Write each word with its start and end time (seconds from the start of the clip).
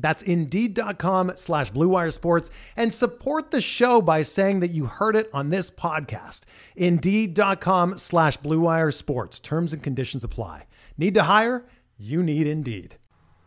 That's 0.00 0.22
Indeed.com 0.22 1.32
slash 1.36 1.72
BlueWire 1.72 2.12
Sports 2.12 2.50
and 2.76 2.92
support 2.92 3.50
the 3.50 3.60
show 3.60 4.00
by 4.00 4.22
saying 4.22 4.60
that 4.60 4.70
you 4.70 4.86
heard 4.86 5.16
it 5.16 5.30
on 5.32 5.50
this 5.50 5.70
podcast. 5.70 6.42
Indeed.com 6.76 7.98
slash 7.98 8.38
BlueWire 8.38 8.92
Sports. 8.92 9.40
Terms 9.40 9.72
and 9.72 9.82
conditions 9.82 10.24
apply. 10.24 10.66
Need 10.96 11.14
to 11.14 11.24
hire? 11.24 11.64
You 11.98 12.22
need 12.22 12.46
Indeed. 12.46 12.96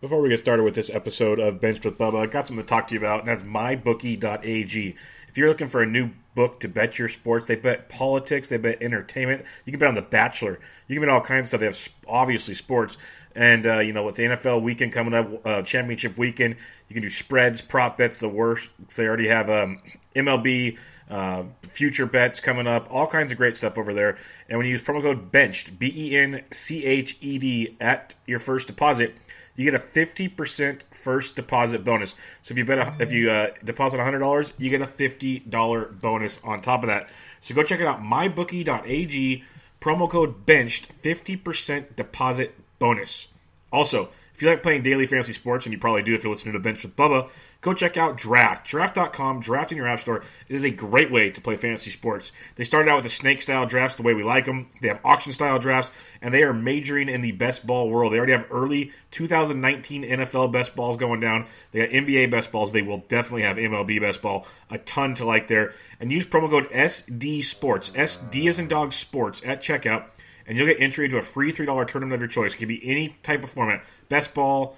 Before 0.01 0.21
we 0.21 0.29
get 0.29 0.39
started 0.39 0.63
with 0.63 0.75
this 0.75 0.89
episode 0.89 1.39
of 1.39 1.61
Benched 1.61 1.85
with 1.85 1.97
Bubba, 1.97 2.23
I 2.23 2.25
got 2.25 2.45
something 2.45 2.63
to 2.63 2.69
talk 2.69 2.87
to 2.87 2.93
you 2.93 2.99
about, 2.99 3.21
and 3.21 3.27
that's 3.29 3.43
mybookie.ag. 3.43 4.95
If 5.29 5.37
you're 5.37 5.47
looking 5.47 5.69
for 5.69 5.81
a 5.81 5.85
new 5.85 6.09
book 6.35 6.59
to 6.59 6.67
bet 6.67 6.99
your 6.99 7.07
sports, 7.07 7.47
they 7.47 7.55
bet 7.55 7.89
politics, 7.89 8.49
they 8.49 8.57
bet 8.57 8.81
entertainment. 8.81 9.45
You 9.65 9.71
can 9.71 9.79
bet 9.79 9.87
on 9.87 9.95
The 9.95 10.01
Bachelor. 10.01 10.59
You 10.87 10.95
can 10.95 11.07
bet 11.07 11.09
all 11.09 11.21
kinds 11.21 11.45
of 11.45 11.47
stuff. 11.47 11.59
They 11.61 11.65
have 11.65 11.89
obviously 12.07 12.53
sports. 12.53 12.97
And, 13.35 13.65
uh, 13.65 13.79
you 13.79 13.93
know, 13.93 14.03
with 14.03 14.15
the 14.15 14.23
NFL 14.23 14.61
weekend 14.61 14.93
coming 14.93 15.13
up, 15.13 15.45
uh, 15.45 15.61
championship 15.63 16.17
weekend, 16.17 16.55
you 16.87 16.93
can 16.93 17.01
do 17.01 17.09
spreads, 17.09 17.61
prop 17.61 17.97
bets, 17.97 18.19
the 18.19 18.29
worst. 18.29 18.69
They 18.95 19.05
already 19.05 19.27
have 19.27 19.49
um, 19.49 19.79
MLB 20.15 20.77
uh, 21.09 21.43
future 21.63 22.05
bets 22.05 22.39
coming 22.39 22.67
up, 22.67 22.87
all 22.91 23.07
kinds 23.07 23.31
of 23.31 23.37
great 23.37 23.57
stuff 23.57 23.77
over 23.77 23.93
there. 23.93 24.17
And 24.49 24.57
when 24.57 24.65
you 24.65 24.71
use 24.71 24.83
promo 24.83 25.01
code 25.01 25.31
BENCHED, 25.31 25.79
B 25.79 25.91
E 25.95 26.17
N 26.17 26.43
C 26.51 26.85
H 26.85 27.17
E 27.21 27.37
D, 27.37 27.77
at 27.79 28.15
your 28.27 28.39
first 28.39 28.67
deposit, 28.67 29.15
you 29.55 29.69
get 29.69 29.75
a 29.75 29.83
50% 29.83 30.83
first 30.91 31.35
deposit 31.35 31.83
bonus. 31.83 32.15
So 32.41 32.53
if 32.53 32.57
you 32.57 32.65
bet 32.65 32.79
a, 32.79 32.95
if 32.99 33.11
you 33.11 33.29
uh, 33.29 33.51
deposit 33.63 33.99
$100, 33.99 34.51
you 34.57 34.69
get 34.69 34.81
a 34.81 34.87
$50 34.87 35.99
bonus 35.99 36.39
on 36.43 36.61
top 36.61 36.83
of 36.83 36.87
that. 36.87 37.11
So 37.41 37.53
go 37.53 37.63
check 37.63 37.79
it 37.79 37.87
out 37.87 37.99
mybookie.ag 37.99 39.43
promo 39.79 40.09
code 40.09 40.45
benched 40.45 41.01
50% 41.01 41.95
deposit 41.95 42.55
bonus. 42.83 43.29
Also, 43.71 44.09
if 44.33 44.41
you 44.41 44.49
like 44.49 44.61
playing 44.61 44.83
daily 44.83 45.05
fantasy 45.05 45.31
sports, 45.31 45.65
and 45.65 45.71
you 45.71 45.79
probably 45.79 46.03
do 46.03 46.13
if 46.13 46.21
you're 46.21 46.33
listening 46.33 46.51
to 46.51 46.59
Bench 46.59 46.83
with 46.83 46.97
Bubba, 46.97 47.29
go 47.61 47.73
check 47.73 47.95
out 47.95 48.17
Draft. 48.17 48.67
Draft.com, 48.67 49.39
draft 49.39 49.71
in 49.71 49.77
your 49.77 49.87
app 49.87 50.01
store. 50.01 50.21
It 50.49 50.55
is 50.55 50.65
a 50.65 50.69
great 50.69 51.09
way 51.09 51.29
to 51.29 51.39
play 51.39 51.55
fantasy 51.55 51.91
sports. 51.91 52.33
They 52.55 52.65
started 52.65 52.91
out 52.91 52.95
with 52.95 53.05
the 53.05 53.09
snake 53.09 53.41
style 53.41 53.65
drafts, 53.65 53.95
the 53.95 54.03
way 54.03 54.13
we 54.13 54.21
like 54.21 54.43
them. 54.43 54.67
They 54.81 54.89
have 54.89 54.99
auction 55.05 55.31
style 55.31 55.59
drafts, 55.59 55.91
and 56.21 56.33
they 56.33 56.43
are 56.43 56.51
majoring 56.51 57.07
in 57.07 57.21
the 57.21 57.31
best 57.31 57.65
ball 57.65 57.89
world. 57.89 58.11
They 58.11 58.17
already 58.17 58.33
have 58.33 58.47
early 58.51 58.91
2019 59.11 60.03
NFL 60.03 60.51
best 60.51 60.75
balls 60.75 60.97
going 60.97 61.21
down. 61.21 61.45
They 61.71 61.87
got 61.87 61.89
NBA 61.89 62.31
best 62.31 62.51
balls. 62.51 62.73
They 62.73 62.81
will 62.81 63.05
definitely 63.07 63.43
have 63.43 63.55
MLB 63.55 64.01
best 64.01 64.21
ball. 64.21 64.45
A 64.69 64.77
ton 64.77 65.13
to 65.13 65.25
like 65.25 65.47
there. 65.47 65.73
And 66.01 66.11
use 66.11 66.25
promo 66.25 66.49
code 66.49 66.69
SD 66.69 67.45
Sports, 67.45 67.91
SD 67.91 68.49
as 68.49 68.59
in 68.59 68.67
dog 68.67 68.91
sports 68.91 69.41
at 69.45 69.61
checkout 69.61 70.07
and 70.47 70.57
you'll 70.57 70.67
get 70.67 70.79
entry 70.79 71.05
into 71.05 71.17
a 71.17 71.21
free 71.21 71.51
$3 71.51 71.87
tournament 71.87 72.15
of 72.15 72.21
your 72.21 72.29
choice. 72.29 72.53
It 72.53 72.57
can 72.57 72.67
be 72.67 72.81
any 72.83 73.17
type 73.23 73.43
of 73.43 73.49
format 73.49 73.83
best 74.09 74.33
ball, 74.33 74.77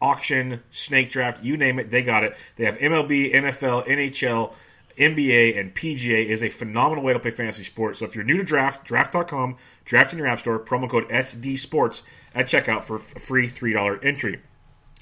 auction, 0.00 0.62
snake 0.70 1.10
draft, 1.10 1.42
you 1.42 1.56
name 1.56 1.78
it, 1.78 1.90
they 1.90 2.02
got 2.02 2.24
it. 2.24 2.36
They 2.56 2.64
have 2.64 2.78
MLB, 2.78 3.32
NFL, 3.32 3.86
NHL, 3.86 4.52
NBA, 4.98 5.58
and 5.58 5.74
PGA. 5.74 6.26
is 6.26 6.42
a 6.42 6.48
phenomenal 6.48 7.04
way 7.04 7.12
to 7.12 7.18
play 7.18 7.30
fantasy 7.30 7.64
sports. 7.64 7.98
So 7.98 8.06
if 8.06 8.14
you're 8.14 8.24
new 8.24 8.36
to 8.36 8.44
draft, 8.44 8.84
draft.com, 8.84 9.56
draft 9.84 10.12
in 10.12 10.18
your 10.18 10.26
app 10.26 10.40
store, 10.40 10.58
promo 10.58 10.88
code 10.88 11.08
SD 11.08 11.58
Sports 11.58 12.02
at 12.34 12.46
checkout 12.46 12.84
for 12.84 12.96
a 12.96 12.98
free 12.98 13.48
$3 13.48 14.04
entry. 14.04 14.40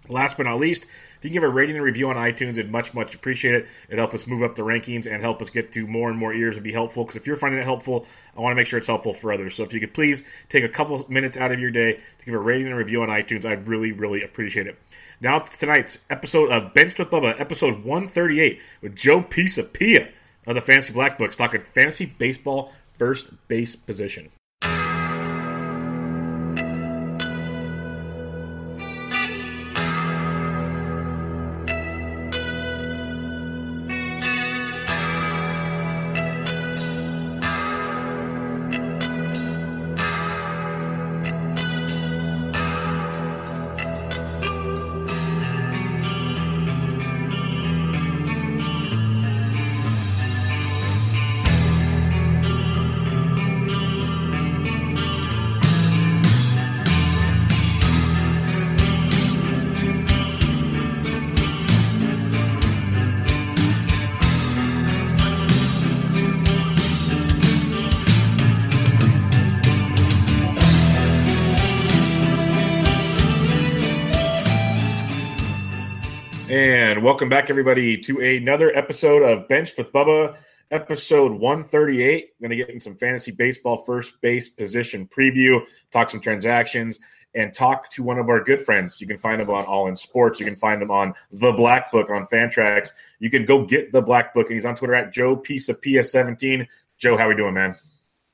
Last 0.09 0.37
but 0.37 0.45
not 0.45 0.61
least, 0.61 0.87
if 1.25 1.31
you 1.33 1.41
can 1.41 1.41
give 1.41 1.51
a 1.51 1.55
rating 1.55 1.77
and 1.77 1.83
review 1.83 2.11
on 2.11 2.17
iTunes, 2.17 2.51
it'd 2.51 2.71
much, 2.71 2.93
much 2.93 3.15
appreciate 3.15 3.55
it. 3.55 3.67
It'd 3.89 3.99
help 3.99 4.12
us 4.12 4.27
move 4.27 4.43
up 4.43 4.57
the 4.57 4.62
rankings 4.62 5.11
and 5.11 5.23
help 5.23 5.41
us 5.41 5.49
get 5.49 5.73
to 5.73 5.87
more 5.87 6.11
and 6.11 6.19
more 6.19 6.35
ears. 6.35 6.55
and 6.55 6.62
be 6.62 6.71
helpful 6.71 7.03
because 7.03 7.17
if 7.17 7.27
you're 7.27 7.35
finding 7.35 7.59
it 7.59 7.65
helpful, 7.65 8.05
I 8.37 8.43
want 8.43 8.53
to 8.53 8.57
make 8.57 8.67
sure 8.67 8.79
it's 8.79 8.89
helpful 8.89 9.15
for 9.15 9.33
others. 9.33 9.55
So 9.55 9.62
if 9.62 9.73
you 9.73 9.81
could 9.81 9.95
please 9.95 10.23
take 10.51 10.65
a 10.65 10.69
couple 10.69 11.03
minutes 11.09 11.39
out 11.39 11.51
of 11.51 11.59
your 11.59 11.71
day 11.71 11.95
to 11.95 12.25
give 12.27 12.35
a 12.35 12.39
rating 12.39 12.67
and 12.67 12.77
review 12.77 13.01
on 13.01 13.09
iTunes, 13.09 13.47
I'd 13.47 13.67
really, 13.67 13.91
really 13.91 14.23
appreciate 14.23 14.67
it. 14.67 14.79
Now 15.19 15.39
to 15.39 15.59
tonight's 15.59 16.01
episode 16.11 16.51
of 16.51 16.75
Benched 16.75 16.99
with 16.99 17.09
Bubba, 17.09 17.41
episode 17.41 17.85
138 17.85 18.61
with 18.83 18.95
Joe 18.95 19.23
Pisapia 19.23 20.11
of 20.47 20.56
the 20.56 20.61
Fantasy 20.61 20.93
Black 20.93 21.17
Books, 21.17 21.37
talking 21.37 21.62
fantasy 21.62 22.05
baseball 22.05 22.71
first 22.99 23.31
base 23.49 23.77
position. 23.77 24.31
And 76.55 77.03
welcome 77.03 77.29
back, 77.29 77.51
everybody, 77.51 77.99
to 78.03 78.21
another 78.21 78.71
episode 78.77 79.25
of 79.25 79.49
Bench 79.49 79.73
with 79.77 79.91
Bubba, 79.91 80.37
episode 80.71 81.33
138. 81.33 82.23
I'm 82.23 82.31
going 82.41 82.51
to 82.51 82.65
get 82.65 82.73
in 82.73 82.79
some 82.79 82.95
fantasy 82.95 83.33
baseball 83.33 83.79
first 83.79 84.21
base 84.21 84.51
position 84.51 85.09
preview, 85.09 85.61
talk 85.91 86.11
some 86.11 86.21
transactions, 86.21 87.01
and 87.35 87.53
talk 87.53 87.91
to 87.91 88.05
one 88.05 88.21
of 88.21 88.29
our 88.29 88.45
good 88.45 88.61
friends. 88.61 89.01
You 89.01 89.09
can 89.09 89.19
find 89.19 89.43
him 89.43 89.51
on 89.51 89.65
All 89.65 89.89
in 89.89 89.97
Sports. 89.97 90.39
You 90.39 90.47
can 90.47 90.55
find 90.55 90.81
him 90.81 90.93
on 90.93 91.15
The 91.33 91.51
Black 91.51 91.91
Book 91.91 92.09
on 92.09 92.25
Fantrax. 92.25 92.91
You 93.19 93.31
can 93.31 93.47
go 93.47 93.65
get 93.65 93.91
The 93.91 94.03
Black 94.03 94.33
Book, 94.33 94.47
and 94.47 94.55
he's 94.55 94.65
on 94.65 94.77
Twitter 94.77 94.95
at 94.95 95.13
Joe 95.13 95.37
Pisapia 95.37 96.07
17 96.07 96.69
Joe, 96.99 97.17
how 97.17 97.29
we 97.29 97.35
doing, 97.35 97.55
man? 97.55 97.77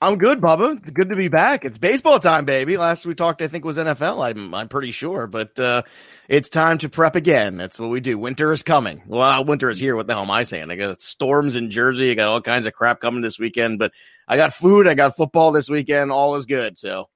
I'm 0.03 0.17
good, 0.17 0.41
Bubba. 0.41 0.79
It's 0.79 0.89
good 0.89 1.11
to 1.11 1.17
be 1.17 1.29
back. 1.29 1.67
It's 1.67 1.77
baseball 1.77 2.19
time, 2.21 2.47
baby. 2.47 2.79
Last 2.79 3.05
we 3.05 3.15
talked, 3.15 3.43
I 3.43 3.49
think 3.49 3.67
was 3.67 3.77
NFL. 3.77 4.25
I'm 4.25 4.55
I'm 4.55 4.69
pretty 4.69 4.93
sure, 4.93 5.27
but 5.27 5.59
uh, 5.59 5.83
it's 6.27 6.49
time 6.49 6.79
to 6.79 6.89
prep 6.89 7.17
again. 7.17 7.59
That's 7.59 7.79
what 7.79 7.91
we 7.91 8.01
do. 8.01 8.17
Winter 8.17 8.51
is 8.55 8.63
coming. 8.63 9.03
Well, 9.07 9.45
winter 9.45 9.69
is 9.69 9.79
here. 9.79 9.95
What 9.95 10.07
the 10.07 10.15
hell 10.15 10.23
am 10.23 10.31
I 10.31 10.45
saying? 10.45 10.71
I 10.71 10.77
got 10.77 11.03
storms 11.03 11.55
in 11.55 11.71
Jersey. 11.71 12.11
I 12.11 12.15
got 12.15 12.29
all 12.29 12.41
kinds 12.41 12.65
of 12.65 12.73
crap 12.73 13.01
coming 13.01 13.21
this 13.21 13.39
weekend, 13.39 13.79
but 13.79 13.93
I 14.27 14.39
got 14.39 14.55
food. 14.55 14.89
I 14.89 14.95
got 14.95 15.17
football 15.17 15.53
this 15.53 15.69
weekend. 15.69 16.11
All 16.11 16.35
is 16.37 16.47
good. 16.47 16.79
So. 16.79 17.11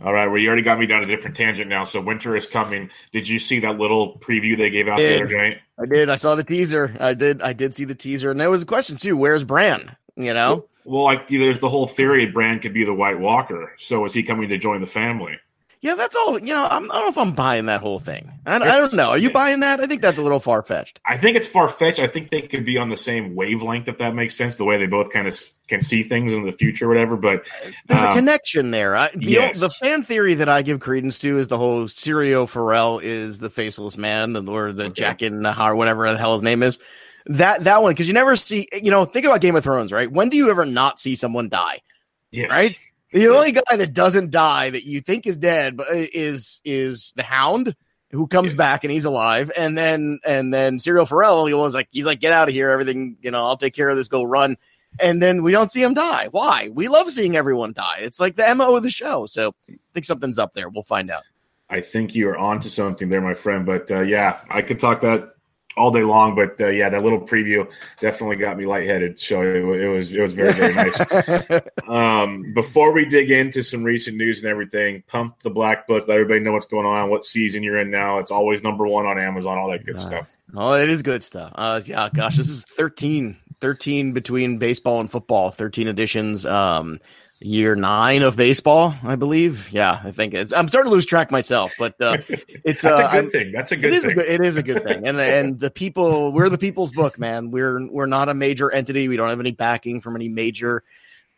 All 0.00 0.12
right. 0.12 0.26
Well, 0.26 0.38
you 0.38 0.48
already 0.48 0.62
got 0.62 0.80
me 0.80 0.86
down 0.86 1.04
a 1.04 1.06
different 1.06 1.36
tangent 1.36 1.68
now. 1.68 1.84
So 1.84 2.00
winter 2.00 2.34
is 2.34 2.46
coming. 2.46 2.90
Did 3.12 3.28
you 3.28 3.38
see 3.38 3.60
that 3.60 3.78
little 3.78 4.18
preview 4.18 4.56
they 4.56 4.70
gave 4.70 4.88
out 4.88 4.98
the 4.98 5.14
other 5.14 5.26
day? 5.26 5.60
I 5.80 5.86
did. 5.86 6.10
I 6.10 6.16
saw 6.16 6.34
the 6.34 6.44
teaser. 6.44 6.96
I 6.98 7.14
did. 7.14 7.42
I 7.42 7.52
did 7.52 7.76
see 7.76 7.84
the 7.84 7.94
teaser, 7.94 8.32
and 8.32 8.40
there 8.40 8.50
was 8.50 8.62
a 8.62 8.66
question 8.66 8.96
too. 8.96 9.16
Where's 9.16 9.44
Bran? 9.44 9.96
You 10.16 10.34
know. 10.34 10.66
Well, 10.88 11.04
like 11.04 11.28
there's 11.28 11.58
the 11.58 11.68
whole 11.68 11.86
theory 11.86 12.24
Bran 12.26 12.60
could 12.60 12.72
be 12.72 12.82
the 12.82 12.94
White 12.94 13.20
Walker. 13.20 13.74
So 13.76 14.06
is 14.06 14.14
he 14.14 14.22
coming 14.22 14.48
to 14.48 14.56
join 14.56 14.80
the 14.80 14.86
family? 14.86 15.38
Yeah, 15.82 15.94
that's 15.94 16.16
all. 16.16 16.38
You 16.38 16.54
know, 16.54 16.66
I'm, 16.68 16.90
I 16.90 16.94
don't 16.94 17.04
know 17.04 17.08
if 17.08 17.18
I'm 17.18 17.34
buying 17.34 17.66
that 17.66 17.82
whole 17.82 17.98
thing. 17.98 18.32
I, 18.46 18.56
I 18.56 18.78
don't 18.78 18.94
know. 18.94 19.10
Are 19.10 19.18
you 19.18 19.30
buying 19.30 19.60
that? 19.60 19.80
I 19.80 19.86
think 19.86 20.00
that's 20.00 20.18
a 20.18 20.22
little 20.22 20.40
far 20.40 20.62
fetched. 20.62 20.98
I 21.04 21.18
think 21.18 21.36
it's 21.36 21.46
far 21.46 21.68
fetched. 21.68 22.00
I 22.00 22.08
think 22.08 22.30
they 22.30 22.42
could 22.42 22.64
be 22.64 22.78
on 22.78 22.88
the 22.88 22.96
same 22.96 23.36
wavelength, 23.36 23.86
if 23.86 23.98
that 23.98 24.14
makes 24.14 24.34
sense. 24.34 24.56
The 24.56 24.64
way 24.64 24.78
they 24.78 24.86
both 24.86 25.12
kind 25.12 25.28
of 25.28 25.40
can 25.68 25.80
see 25.80 26.02
things 26.02 26.32
in 26.32 26.46
the 26.46 26.52
future, 26.52 26.86
or 26.86 26.88
whatever. 26.88 27.16
But 27.16 27.46
there's 27.86 28.00
um, 28.00 28.10
a 28.10 28.14
connection 28.14 28.70
there. 28.70 28.96
I, 28.96 29.10
the, 29.10 29.26
yes. 29.26 29.60
the 29.60 29.70
fan 29.70 30.02
theory 30.02 30.34
that 30.34 30.48
I 30.48 30.62
give 30.62 30.80
credence 30.80 31.18
to 31.20 31.38
is 31.38 31.46
the 31.46 31.58
whole 31.58 31.84
Syrio 31.84 32.48
Forel 32.48 32.98
is 32.98 33.38
the 33.38 33.50
faceless 33.50 33.96
man, 33.98 34.48
or 34.48 34.72
the 34.72 34.86
okay. 34.86 34.94
Jack 34.94 35.22
in 35.22 35.42
the 35.42 35.62
or 35.62 35.76
whatever 35.76 36.10
the 36.10 36.18
hell 36.18 36.32
his 36.32 36.42
name 36.42 36.62
is. 36.62 36.78
That 37.28 37.64
that 37.64 37.82
one 37.82 37.92
because 37.92 38.06
you 38.06 38.14
never 38.14 38.36
see. 38.36 38.68
You 38.72 38.90
know, 38.90 39.04
think 39.04 39.26
about 39.26 39.40
Game 39.40 39.54
of 39.54 39.62
Thrones, 39.62 39.92
right? 39.92 40.10
When 40.10 40.28
do 40.28 40.36
you 40.36 40.50
ever 40.50 40.64
not 40.64 40.98
see 40.98 41.14
someone 41.14 41.48
die? 41.48 41.82
Yes. 42.30 42.50
Right 42.50 42.78
the 43.12 43.28
only 43.28 43.52
guy 43.52 43.76
that 43.76 43.92
doesn't 43.92 44.30
die 44.30 44.70
that 44.70 44.84
you 44.84 45.00
think 45.00 45.26
is 45.26 45.36
dead, 45.36 45.76
but 45.76 45.88
uh, 45.88 46.06
is 46.12 46.60
is 46.64 47.12
the 47.16 47.22
Hound 47.22 47.74
who 48.10 48.26
comes 48.26 48.52
yes. 48.52 48.56
back 48.56 48.84
and 48.84 48.92
he's 48.92 49.04
alive, 49.04 49.50
and 49.56 49.76
then 49.76 50.20
and 50.24 50.52
then 50.52 50.78
Syrio 50.78 51.08
Forel 51.08 51.46
he 51.46 51.54
was 51.54 51.74
like 51.74 51.88
he's 51.90 52.06
like 52.06 52.20
get 52.20 52.32
out 52.32 52.48
of 52.48 52.54
here, 52.54 52.70
everything 52.70 53.16
you 53.22 53.30
know, 53.30 53.46
I'll 53.46 53.56
take 53.56 53.74
care 53.74 53.88
of 53.88 53.96
this, 53.96 54.08
go 54.08 54.22
run, 54.22 54.56
and 55.00 55.22
then 55.22 55.42
we 55.42 55.52
don't 55.52 55.70
see 55.70 55.82
him 55.82 55.94
die. 55.94 56.28
Why? 56.30 56.68
We 56.72 56.88
love 56.88 57.10
seeing 57.10 57.36
everyone 57.36 57.72
die. 57.72 57.98
It's 58.00 58.20
like 58.20 58.36
the 58.36 58.54
mo 58.54 58.76
of 58.76 58.82
the 58.82 58.90
show. 58.90 59.26
So 59.26 59.54
I 59.68 59.76
think 59.94 60.04
something's 60.04 60.38
up 60.38 60.54
there. 60.54 60.68
We'll 60.68 60.82
find 60.82 61.10
out. 61.10 61.22
I 61.70 61.80
think 61.80 62.14
you 62.14 62.28
are 62.30 62.38
onto 62.38 62.68
something 62.68 63.10
there, 63.10 63.20
my 63.20 63.34
friend. 63.34 63.64
But 63.64 63.90
uh, 63.90 64.00
yeah, 64.00 64.40
I 64.50 64.62
could 64.62 64.80
talk 64.80 65.00
that 65.02 65.34
all 65.78 65.90
day 65.90 66.02
long. 66.02 66.34
But 66.34 66.60
uh, 66.60 66.68
yeah, 66.68 66.88
that 66.88 67.02
little 67.02 67.20
preview 67.20 67.70
definitely 68.00 68.36
got 68.36 68.56
me 68.56 68.66
lightheaded. 68.66 69.18
So 69.18 69.42
it, 69.42 69.80
it 69.82 69.88
was 69.88 70.14
it 70.14 70.20
was 70.20 70.32
very 70.32 70.52
very 70.52 70.74
nice. 70.74 71.62
um, 71.88 72.52
before 72.54 72.92
we 72.92 73.04
dig 73.04 73.30
into 73.30 73.62
some 73.62 73.82
recent 73.82 74.16
news 74.16 74.40
and 74.40 74.48
everything, 74.48 75.02
pump 75.06 75.42
the 75.42 75.50
black 75.50 75.86
book. 75.86 76.08
Let 76.08 76.14
everybody 76.14 76.40
know 76.40 76.52
what's 76.52 76.66
going 76.66 76.86
on, 76.86 77.10
what 77.10 77.24
season 77.24 77.62
you're 77.62 77.78
in 77.78 77.90
now. 77.90 78.18
It's 78.18 78.30
always 78.30 78.62
number 78.62 78.86
one 78.86 79.06
on 79.06 79.18
Amazon. 79.18 79.58
All 79.58 79.70
that 79.70 79.84
good 79.84 79.96
uh, 79.96 80.00
stuff. 80.00 80.36
Oh, 80.54 80.74
it 80.74 80.88
is 80.88 81.02
good 81.02 81.22
stuff. 81.22 81.52
Uh, 81.54 81.80
yeah, 81.84 82.08
gosh, 82.12 82.36
this 82.36 82.48
is 82.48 82.64
13, 82.64 83.36
13 83.60 84.12
between 84.12 84.58
baseball 84.58 85.00
and 85.00 85.10
football. 85.10 85.50
Thirteen 85.50 85.88
editions. 85.88 86.44
Um, 86.44 87.00
year 87.40 87.74
nine 87.76 88.22
of 88.22 88.36
baseball, 88.36 88.94
I 89.02 89.16
believe. 89.16 89.70
Yeah, 89.72 90.00
I 90.02 90.10
think 90.10 90.34
it's. 90.34 90.52
I'm 90.52 90.68
starting 90.68 90.90
to 90.90 90.94
lose 90.94 91.06
track 91.06 91.30
myself, 91.30 91.72
but 91.78 92.00
uh, 92.00 92.18
it's 92.28 92.82
That's 92.82 92.84
uh, 92.84 93.08
a 93.08 93.12
good 93.12 93.24
I'm, 93.24 93.30
thing. 93.30 93.52
That's 93.52 93.72
a 93.72 93.76
good 93.76 93.92
it 93.92 94.02
thing. 94.02 94.10
A 94.12 94.14
good, 94.14 94.26
it 94.26 94.40
is 94.40 94.56
a 94.56 94.62
good 94.62 94.82
thing, 94.82 95.06
and 95.06 95.20
and 95.20 95.60
the 95.60 95.70
people 95.70 96.32
we're 96.32 96.48
the 96.48 96.58
people's 96.58 96.92
book, 96.92 97.18
man. 97.18 97.50
We're 97.50 97.88
we're 97.88 98.06
not 98.06 98.28
a 98.28 98.34
major 98.34 98.70
entity. 98.70 99.08
We 99.08 99.16
don't 99.16 99.28
have 99.28 99.40
any 99.40 99.52
backing 99.52 100.00
from 100.00 100.16
any 100.16 100.28
major 100.28 100.82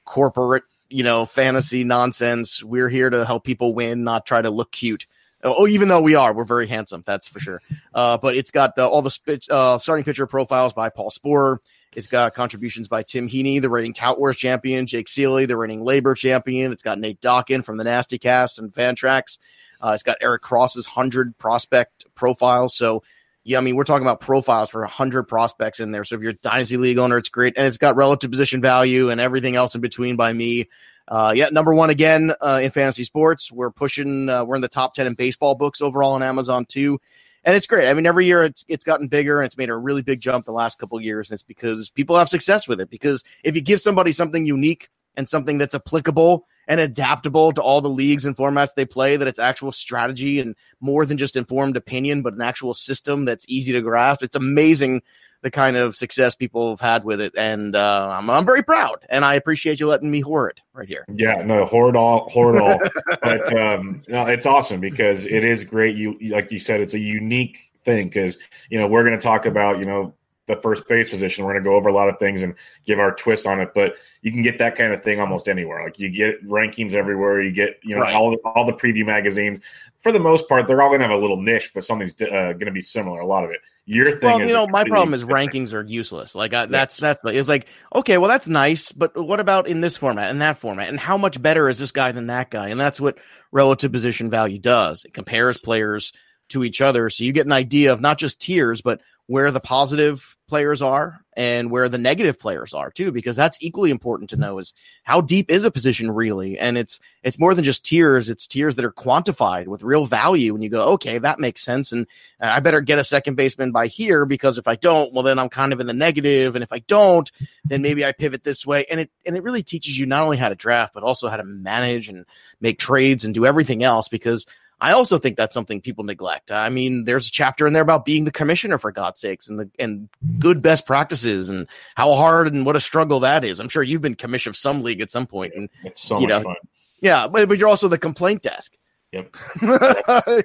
corporate, 0.04 0.64
you 0.88 1.04
know, 1.04 1.26
fantasy 1.26 1.84
nonsense. 1.84 2.62
We're 2.62 2.88
here 2.88 3.10
to 3.10 3.24
help 3.24 3.44
people 3.44 3.74
win, 3.74 4.04
not 4.04 4.26
try 4.26 4.42
to 4.42 4.50
look 4.50 4.72
cute. 4.72 5.06
Oh, 5.42 5.66
even 5.66 5.88
though 5.88 6.02
we 6.02 6.16
are, 6.16 6.34
we're 6.34 6.44
very 6.44 6.66
handsome. 6.66 7.02
That's 7.06 7.26
for 7.26 7.40
sure. 7.40 7.62
Uh, 7.94 8.18
but 8.18 8.36
it's 8.36 8.50
got 8.50 8.76
the, 8.76 8.86
all 8.86 9.00
the 9.00 9.40
uh, 9.50 9.78
starting 9.78 10.04
pitcher 10.04 10.26
profiles 10.26 10.74
by 10.74 10.90
Paul 10.90 11.10
Sporer. 11.10 11.58
It's 11.92 12.06
got 12.06 12.34
contributions 12.34 12.86
by 12.86 13.02
Tim 13.02 13.28
Heaney, 13.28 13.60
the 13.60 13.68
reigning 13.68 13.92
Tout 13.92 14.18
Wars 14.18 14.36
champion, 14.36 14.86
Jake 14.86 15.08
Ciely, 15.08 15.48
the 15.48 15.56
reigning 15.56 15.84
LABR 15.84 16.16
champion. 16.16 16.70
It's 16.70 16.82
got 16.82 17.00
Nate 17.00 17.20
Dawkin 17.20 17.64
from 17.64 17.78
the 17.78 17.84
Nasty 17.84 18.18
Cast 18.18 18.58
and 18.58 18.72
Fantrax. 18.72 19.38
Uh, 19.80 19.92
it's 19.94 20.04
got 20.04 20.18
Eric 20.20 20.42
Cross's 20.42 20.86
100 20.86 21.36
prospect 21.36 22.04
profile. 22.14 22.68
So, 22.68 23.02
yeah, 23.42 23.58
I 23.58 23.60
mean, 23.60 23.74
we're 23.74 23.84
talking 23.84 24.06
about 24.06 24.20
profiles 24.20 24.70
for 24.70 24.82
100 24.82 25.24
prospects 25.24 25.80
in 25.80 25.90
there. 25.90 26.04
So 26.04 26.14
if 26.14 26.20
you're 26.20 26.30
a 26.30 26.34
Dynasty 26.34 26.76
League 26.76 26.98
owner, 26.98 27.18
it's 27.18 27.28
great. 27.28 27.54
And 27.56 27.66
it's 27.66 27.78
got 27.78 27.96
relative 27.96 28.30
position 28.30 28.60
value 28.60 29.10
and 29.10 29.20
everything 29.20 29.56
else 29.56 29.74
in 29.74 29.80
between 29.80 30.14
by 30.16 30.32
me. 30.32 30.68
Uh, 31.08 31.32
yeah, 31.34 31.48
number 31.50 31.74
one 31.74 31.90
again 31.90 32.32
uh, 32.40 32.60
in 32.62 32.70
fantasy 32.70 33.02
sports. 33.02 33.50
We're 33.50 33.72
pushing, 33.72 34.28
uh, 34.28 34.44
we're 34.44 34.54
in 34.54 34.62
the 34.62 34.68
top 34.68 34.94
10 34.94 35.08
in 35.08 35.14
baseball 35.14 35.56
books 35.56 35.80
overall 35.80 36.12
on 36.12 36.22
Amazon 36.22 36.66
too 36.66 37.00
and 37.44 37.56
it's 37.56 37.66
great. 37.66 37.88
I 37.88 37.94
mean, 37.94 38.06
every 38.06 38.26
year 38.26 38.42
it's 38.42 38.64
it's 38.68 38.84
gotten 38.84 39.08
bigger 39.08 39.38
and 39.38 39.46
it's 39.46 39.56
made 39.56 39.70
a 39.70 39.76
really 39.76 40.02
big 40.02 40.20
jump 40.20 40.44
the 40.44 40.52
last 40.52 40.78
couple 40.78 41.00
years. 41.00 41.30
And 41.30 41.36
it's 41.36 41.42
because 41.42 41.90
people 41.90 42.16
have 42.16 42.28
success 42.28 42.68
with 42.68 42.80
it. 42.80 42.90
Because 42.90 43.24
if 43.44 43.54
you 43.54 43.62
give 43.62 43.80
somebody 43.80 44.12
something 44.12 44.44
unique 44.44 44.88
and 45.16 45.28
something 45.28 45.58
that's 45.58 45.74
applicable 45.74 46.46
and 46.68 46.80
adaptable 46.80 47.52
to 47.52 47.62
all 47.62 47.80
the 47.80 47.88
leagues 47.88 48.24
and 48.24 48.36
formats 48.36 48.74
they 48.74 48.84
play, 48.84 49.16
that 49.16 49.26
it's 49.26 49.38
actual 49.38 49.72
strategy 49.72 50.38
and 50.38 50.54
more 50.80 51.06
than 51.06 51.16
just 51.16 51.34
informed 51.34 51.76
opinion, 51.76 52.22
but 52.22 52.34
an 52.34 52.42
actual 52.42 52.74
system 52.74 53.24
that's 53.24 53.46
easy 53.48 53.72
to 53.72 53.80
grasp. 53.80 54.22
It's 54.22 54.36
amazing 54.36 55.02
the 55.42 55.50
kind 55.50 55.76
of 55.76 55.96
success 55.96 56.34
people 56.34 56.70
have 56.70 56.80
had 56.80 57.04
with 57.04 57.20
it, 57.20 57.32
and 57.36 57.74
uh, 57.74 58.08
I'm, 58.10 58.28
I'm 58.28 58.44
very 58.44 58.62
proud. 58.62 59.06
And 59.08 59.24
I 59.24 59.34
appreciate 59.34 59.80
you 59.80 59.86
letting 59.86 60.10
me 60.10 60.22
whore 60.22 60.50
it 60.50 60.60
right 60.72 60.88
here. 60.88 61.04
Yeah, 61.12 61.42
no, 61.42 61.66
it 61.88 61.96
all, 61.96 62.28
it 62.54 62.60
all. 62.60 62.80
but 63.22 63.56
um, 63.56 64.02
no, 64.08 64.26
it's 64.26 64.46
awesome 64.46 64.80
because 64.80 65.24
it 65.24 65.44
is 65.44 65.64
great. 65.64 65.96
You 65.96 66.18
like 66.30 66.52
you 66.52 66.58
said, 66.58 66.80
it's 66.80 66.94
a 66.94 66.98
unique 66.98 67.70
thing 67.80 68.08
because 68.08 68.36
you 68.68 68.78
know 68.78 68.86
we're 68.86 69.04
going 69.04 69.16
to 69.16 69.22
talk 69.22 69.46
about 69.46 69.78
you 69.78 69.86
know 69.86 70.14
the 70.50 70.60
first 70.60 70.86
base 70.88 71.10
position. 71.10 71.44
We're 71.44 71.52
going 71.52 71.64
to 71.64 71.70
go 71.70 71.76
over 71.76 71.88
a 71.88 71.94
lot 71.94 72.08
of 72.08 72.18
things 72.18 72.42
and 72.42 72.54
give 72.86 72.98
our 72.98 73.14
twist 73.14 73.46
on 73.46 73.60
it, 73.60 73.70
but 73.74 73.94
you 74.22 74.32
can 74.32 74.42
get 74.42 74.58
that 74.58 74.76
kind 74.76 74.92
of 74.92 75.02
thing 75.02 75.20
almost 75.20 75.48
anywhere. 75.48 75.84
Like 75.84 75.98
you 75.98 76.10
get 76.10 76.44
rankings 76.46 76.92
everywhere. 76.92 77.40
You 77.40 77.52
get 77.52 77.80
you 77.82 77.94
know 77.94 78.02
right. 78.02 78.14
all 78.14 78.30
the, 78.30 78.38
all 78.38 78.66
the 78.66 78.72
preview 78.72 79.06
magazines. 79.06 79.60
For 79.98 80.12
the 80.12 80.20
most 80.20 80.48
part, 80.48 80.66
they're 80.66 80.80
all 80.80 80.88
going 80.88 81.00
to 81.00 81.06
have 81.06 81.16
a 81.16 81.20
little 81.20 81.40
niche, 81.40 81.72
but 81.74 81.84
something's 81.84 82.14
uh, 82.20 82.52
going 82.52 82.66
to 82.66 82.72
be 82.72 82.82
similar. 82.82 83.20
A 83.20 83.26
lot 83.26 83.44
of 83.44 83.50
it. 83.50 83.60
Your 83.86 84.12
thing, 84.12 84.30
well, 84.30 84.40
you 84.40 84.52
know, 84.52 84.66
my 84.68 84.84
problem 84.84 85.14
is 85.14 85.22
different. 85.22 85.52
rankings 85.52 85.72
are 85.72 85.82
useless. 85.82 86.34
Like 86.34 86.54
I, 86.54 86.66
that's 86.66 86.98
that's 86.98 87.20
it's 87.24 87.48
like 87.48 87.66
okay, 87.94 88.18
well 88.18 88.28
that's 88.28 88.46
nice, 88.46 88.92
but 88.92 89.16
what 89.16 89.40
about 89.40 89.66
in 89.66 89.80
this 89.80 89.96
format 89.96 90.30
and 90.30 90.40
that 90.42 90.58
format, 90.58 90.88
and 90.88 91.00
how 91.00 91.16
much 91.16 91.42
better 91.42 91.68
is 91.68 91.78
this 91.78 91.90
guy 91.90 92.12
than 92.12 92.28
that 92.28 92.50
guy? 92.50 92.68
And 92.68 92.80
that's 92.80 93.00
what 93.00 93.18
relative 93.50 93.90
position 93.90 94.30
value 94.30 94.58
does. 94.58 95.04
It 95.04 95.12
compares 95.12 95.58
players 95.58 96.12
to 96.50 96.62
each 96.62 96.80
other, 96.80 97.10
so 97.10 97.24
you 97.24 97.32
get 97.32 97.46
an 97.46 97.52
idea 97.52 97.92
of 97.92 98.00
not 98.00 98.18
just 98.18 98.40
tiers, 98.40 98.80
but 98.80 99.00
where 99.30 99.52
the 99.52 99.60
positive 99.60 100.36
players 100.48 100.82
are 100.82 101.20
and 101.34 101.70
where 101.70 101.88
the 101.88 101.98
negative 101.98 102.36
players 102.36 102.74
are 102.74 102.90
too 102.90 103.12
because 103.12 103.36
that's 103.36 103.56
equally 103.60 103.92
important 103.92 104.28
to 104.28 104.36
know 104.36 104.58
is 104.58 104.74
how 105.04 105.20
deep 105.20 105.48
is 105.52 105.62
a 105.62 105.70
position 105.70 106.10
really? 106.10 106.58
And 106.58 106.76
it's 106.76 106.98
it's 107.22 107.38
more 107.38 107.54
than 107.54 107.62
just 107.62 107.84
tiers. 107.84 108.28
It's 108.28 108.48
tiers 108.48 108.74
that 108.74 108.84
are 108.84 108.90
quantified 108.90 109.68
with 109.68 109.84
real 109.84 110.04
value. 110.04 110.52
And 110.52 110.64
you 110.64 110.68
go 110.68 110.82
okay 110.94 111.18
that 111.18 111.38
makes 111.38 111.62
sense. 111.62 111.92
And 111.92 112.08
uh, 112.42 112.46
i 112.46 112.58
better 112.58 112.80
get 112.80 112.98
a 112.98 113.04
second 113.04 113.36
baseman 113.36 113.70
by 113.70 113.86
here 113.86 114.26
because 114.26 114.58
if 114.58 114.66
i 114.66 114.74
don't 114.74 115.14
well 115.14 115.22
then 115.22 115.38
i'm 115.38 115.48
kind 115.48 115.72
of 115.72 115.78
in 115.78 115.86
the 115.86 115.92
negative. 115.92 116.56
And 116.56 116.64
if 116.64 116.72
i 116.72 116.80
don't 116.80 117.30
then 117.64 117.82
maybe 117.82 118.04
i 118.04 118.10
pivot 118.10 118.42
this 118.42 118.66
way. 118.66 118.84
And 118.90 118.98
it 118.98 119.12
and 119.24 119.36
it 119.36 119.44
really 119.44 119.62
teaches 119.62 119.96
you 119.96 120.06
not 120.06 120.24
only 120.24 120.38
how 120.38 120.48
to 120.48 120.56
draft 120.56 120.92
but 120.92 121.04
also 121.04 121.28
how 121.28 121.36
to 121.36 121.44
manage 121.44 122.08
and 122.08 122.26
make 122.60 122.80
trades 122.80 123.24
and 123.24 123.32
do 123.32 123.46
everything 123.46 123.84
else 123.84 124.08
because 124.08 124.44
I 124.80 124.92
also 124.92 125.18
think 125.18 125.36
that's 125.36 125.52
something 125.52 125.80
people 125.80 126.04
neglect. 126.04 126.50
I 126.50 126.68
mean, 126.68 127.04
there's 127.04 127.28
a 127.28 127.30
chapter 127.30 127.66
in 127.66 127.72
there 127.72 127.82
about 127.82 128.04
being 128.04 128.24
the 128.24 128.30
commissioner 128.30 128.78
for 128.78 128.92
God's 128.92 129.20
sakes 129.20 129.48
and 129.48 129.58
the 129.60 129.70
and 129.78 130.08
good 130.38 130.62
best 130.62 130.86
practices 130.86 131.50
and 131.50 131.66
how 131.96 132.14
hard 132.14 132.52
and 132.52 132.64
what 132.64 132.76
a 132.76 132.80
struggle 132.80 133.20
that 133.20 133.44
is. 133.44 133.60
I'm 133.60 133.68
sure 133.68 133.82
you've 133.82 134.02
been 134.02 134.14
commissioner 134.14 134.50
of 134.50 134.56
some 134.56 134.82
league 134.82 135.00
at 135.00 135.10
some 135.10 135.26
point, 135.26 135.54
and 135.54 135.68
it's 135.84 136.02
so 136.02 136.18
much 136.18 136.28
know, 136.28 136.40
fun. 136.40 136.56
Yeah, 137.00 137.28
but 137.28 137.48
but 137.48 137.58
you're 137.58 137.68
also 137.68 137.88
the 137.88 137.98
complaint 137.98 138.42
desk. 138.42 138.76
Yep. 139.12 139.36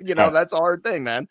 you 0.06 0.16
know, 0.16 0.32
that's 0.32 0.54
a 0.54 0.58
hard 0.58 0.84
thing, 0.84 1.04
man. 1.04 1.28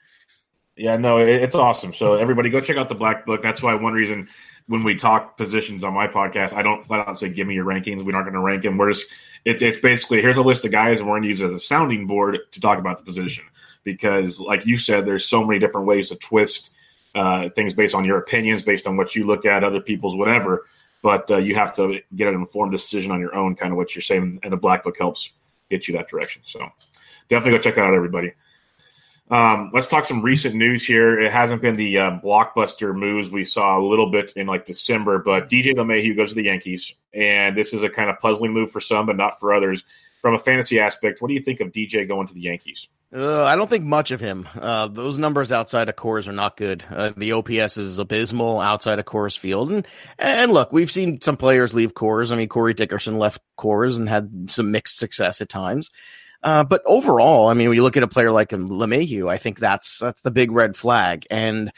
Yeah, 0.76 0.96
no, 0.96 1.18
it's 1.18 1.54
awesome. 1.54 1.92
So 1.92 2.14
everybody 2.14 2.50
go 2.50 2.60
check 2.60 2.76
out 2.76 2.88
the 2.88 2.96
Black 2.96 3.26
Book. 3.26 3.42
That's 3.42 3.62
why 3.62 3.74
one 3.74 3.92
reason 3.92 4.28
when 4.66 4.82
we 4.82 4.94
talk 4.94 5.36
positions 5.36 5.84
on 5.84 5.92
my 5.92 6.06
podcast, 6.06 6.54
I 6.54 6.62
don't 6.62 6.82
flat 6.82 7.06
out 7.06 7.18
say 7.18 7.28
give 7.28 7.46
me 7.46 7.54
your 7.54 7.66
rankings. 7.66 8.02
We're 8.02 8.12
not 8.12 8.22
going 8.22 8.34
to 8.34 8.40
rank 8.40 8.62
them. 8.62 8.78
We're 8.78 8.92
just 8.92 9.06
it's 9.44 9.62
it's 9.62 9.76
basically 9.76 10.22
here's 10.22 10.36
a 10.36 10.42
list 10.42 10.64
of 10.64 10.72
guys 10.72 11.00
and 11.00 11.08
we're 11.08 11.14
going 11.14 11.22
to 11.22 11.28
use 11.28 11.42
as 11.42 11.52
a 11.52 11.60
sounding 11.60 12.06
board 12.06 12.38
to 12.52 12.60
talk 12.60 12.78
about 12.78 12.98
the 12.98 13.04
position 13.04 13.44
because, 13.84 14.40
like 14.40 14.66
you 14.66 14.76
said, 14.76 15.06
there's 15.06 15.26
so 15.26 15.44
many 15.44 15.58
different 15.58 15.86
ways 15.86 16.08
to 16.08 16.16
twist 16.16 16.70
uh, 17.14 17.48
things 17.50 17.74
based 17.74 17.94
on 17.94 18.04
your 18.04 18.18
opinions, 18.18 18.62
based 18.62 18.86
on 18.86 18.96
what 18.96 19.14
you 19.14 19.24
look 19.24 19.44
at, 19.44 19.62
other 19.62 19.80
people's 19.80 20.16
whatever. 20.16 20.66
But 21.02 21.30
uh, 21.30 21.36
you 21.36 21.54
have 21.54 21.74
to 21.76 22.00
get 22.16 22.28
an 22.28 22.34
informed 22.34 22.72
decision 22.72 23.12
on 23.12 23.20
your 23.20 23.34
own, 23.34 23.54
kind 23.54 23.70
of 23.70 23.76
what 23.76 23.94
you're 23.94 24.02
saying, 24.02 24.40
and 24.42 24.52
the 24.52 24.56
Black 24.56 24.82
Book 24.82 24.96
helps 24.98 25.30
get 25.70 25.86
you 25.86 25.94
that 25.94 26.08
direction. 26.08 26.42
So 26.46 26.66
definitely 27.28 27.58
go 27.58 27.62
check 27.62 27.74
that 27.74 27.86
out, 27.86 27.94
everybody. 27.94 28.32
Um, 29.34 29.70
let's 29.72 29.88
talk 29.88 30.04
some 30.04 30.22
recent 30.22 30.54
news 30.54 30.86
here. 30.86 31.20
It 31.20 31.32
hasn't 31.32 31.60
been 31.60 31.74
the 31.74 31.98
uh, 31.98 32.20
blockbuster 32.20 32.94
moves 32.94 33.32
we 33.32 33.42
saw 33.42 33.76
a 33.76 33.82
little 33.82 34.12
bit 34.12 34.32
in 34.36 34.46
like 34.46 34.64
December, 34.64 35.18
but 35.18 35.48
DJ 35.48 35.74
LeMahieu 35.74 36.14
goes 36.14 36.28
to 36.28 36.34
the 36.36 36.44
Yankees, 36.44 36.94
and 37.12 37.56
this 37.56 37.72
is 37.72 37.82
a 37.82 37.88
kind 37.88 38.10
of 38.10 38.20
puzzling 38.20 38.52
move 38.52 38.70
for 38.70 38.80
some, 38.80 39.06
but 39.06 39.16
not 39.16 39.40
for 39.40 39.52
others. 39.52 39.82
From 40.22 40.34
a 40.34 40.38
fantasy 40.38 40.78
aspect, 40.78 41.20
what 41.20 41.28
do 41.28 41.34
you 41.34 41.40
think 41.40 41.58
of 41.58 41.72
DJ 41.72 42.06
going 42.06 42.28
to 42.28 42.34
the 42.34 42.42
Yankees? 42.42 42.88
Uh, 43.12 43.42
I 43.42 43.56
don't 43.56 43.68
think 43.68 43.84
much 43.84 44.12
of 44.12 44.20
him. 44.20 44.48
Uh, 44.54 44.86
those 44.86 45.18
numbers 45.18 45.50
outside 45.50 45.88
of 45.88 45.96
Coors 45.96 46.28
are 46.28 46.32
not 46.32 46.56
good. 46.56 46.84
Uh, 46.88 47.12
the 47.16 47.32
OPS 47.32 47.76
is 47.76 47.98
abysmal 47.98 48.60
outside 48.60 49.00
of 49.00 49.04
Coors 49.04 49.36
Field, 49.36 49.72
and 49.72 49.84
and 50.16 50.52
look, 50.52 50.72
we've 50.72 50.92
seen 50.92 51.20
some 51.20 51.36
players 51.36 51.74
leave 51.74 51.94
Coors. 51.94 52.30
I 52.30 52.36
mean, 52.36 52.48
Corey 52.48 52.72
Dickerson 52.72 53.18
left 53.18 53.42
Coors 53.58 53.98
and 53.98 54.08
had 54.08 54.48
some 54.48 54.70
mixed 54.70 54.96
success 54.96 55.40
at 55.40 55.48
times. 55.48 55.90
Uh, 56.44 56.62
but 56.62 56.82
overall, 56.84 57.48
I 57.48 57.54
mean, 57.54 57.68
when 57.68 57.76
you 57.76 57.82
look 57.82 57.96
at 57.96 58.02
a 58.02 58.08
player 58.08 58.30
like 58.30 58.50
LeMahieu, 58.50 59.30
I 59.30 59.38
think 59.38 59.58
that's 59.58 59.98
that's 59.98 60.20
the 60.20 60.30
big 60.30 60.52
red 60.52 60.76
flag. 60.76 61.26
And 61.30 61.72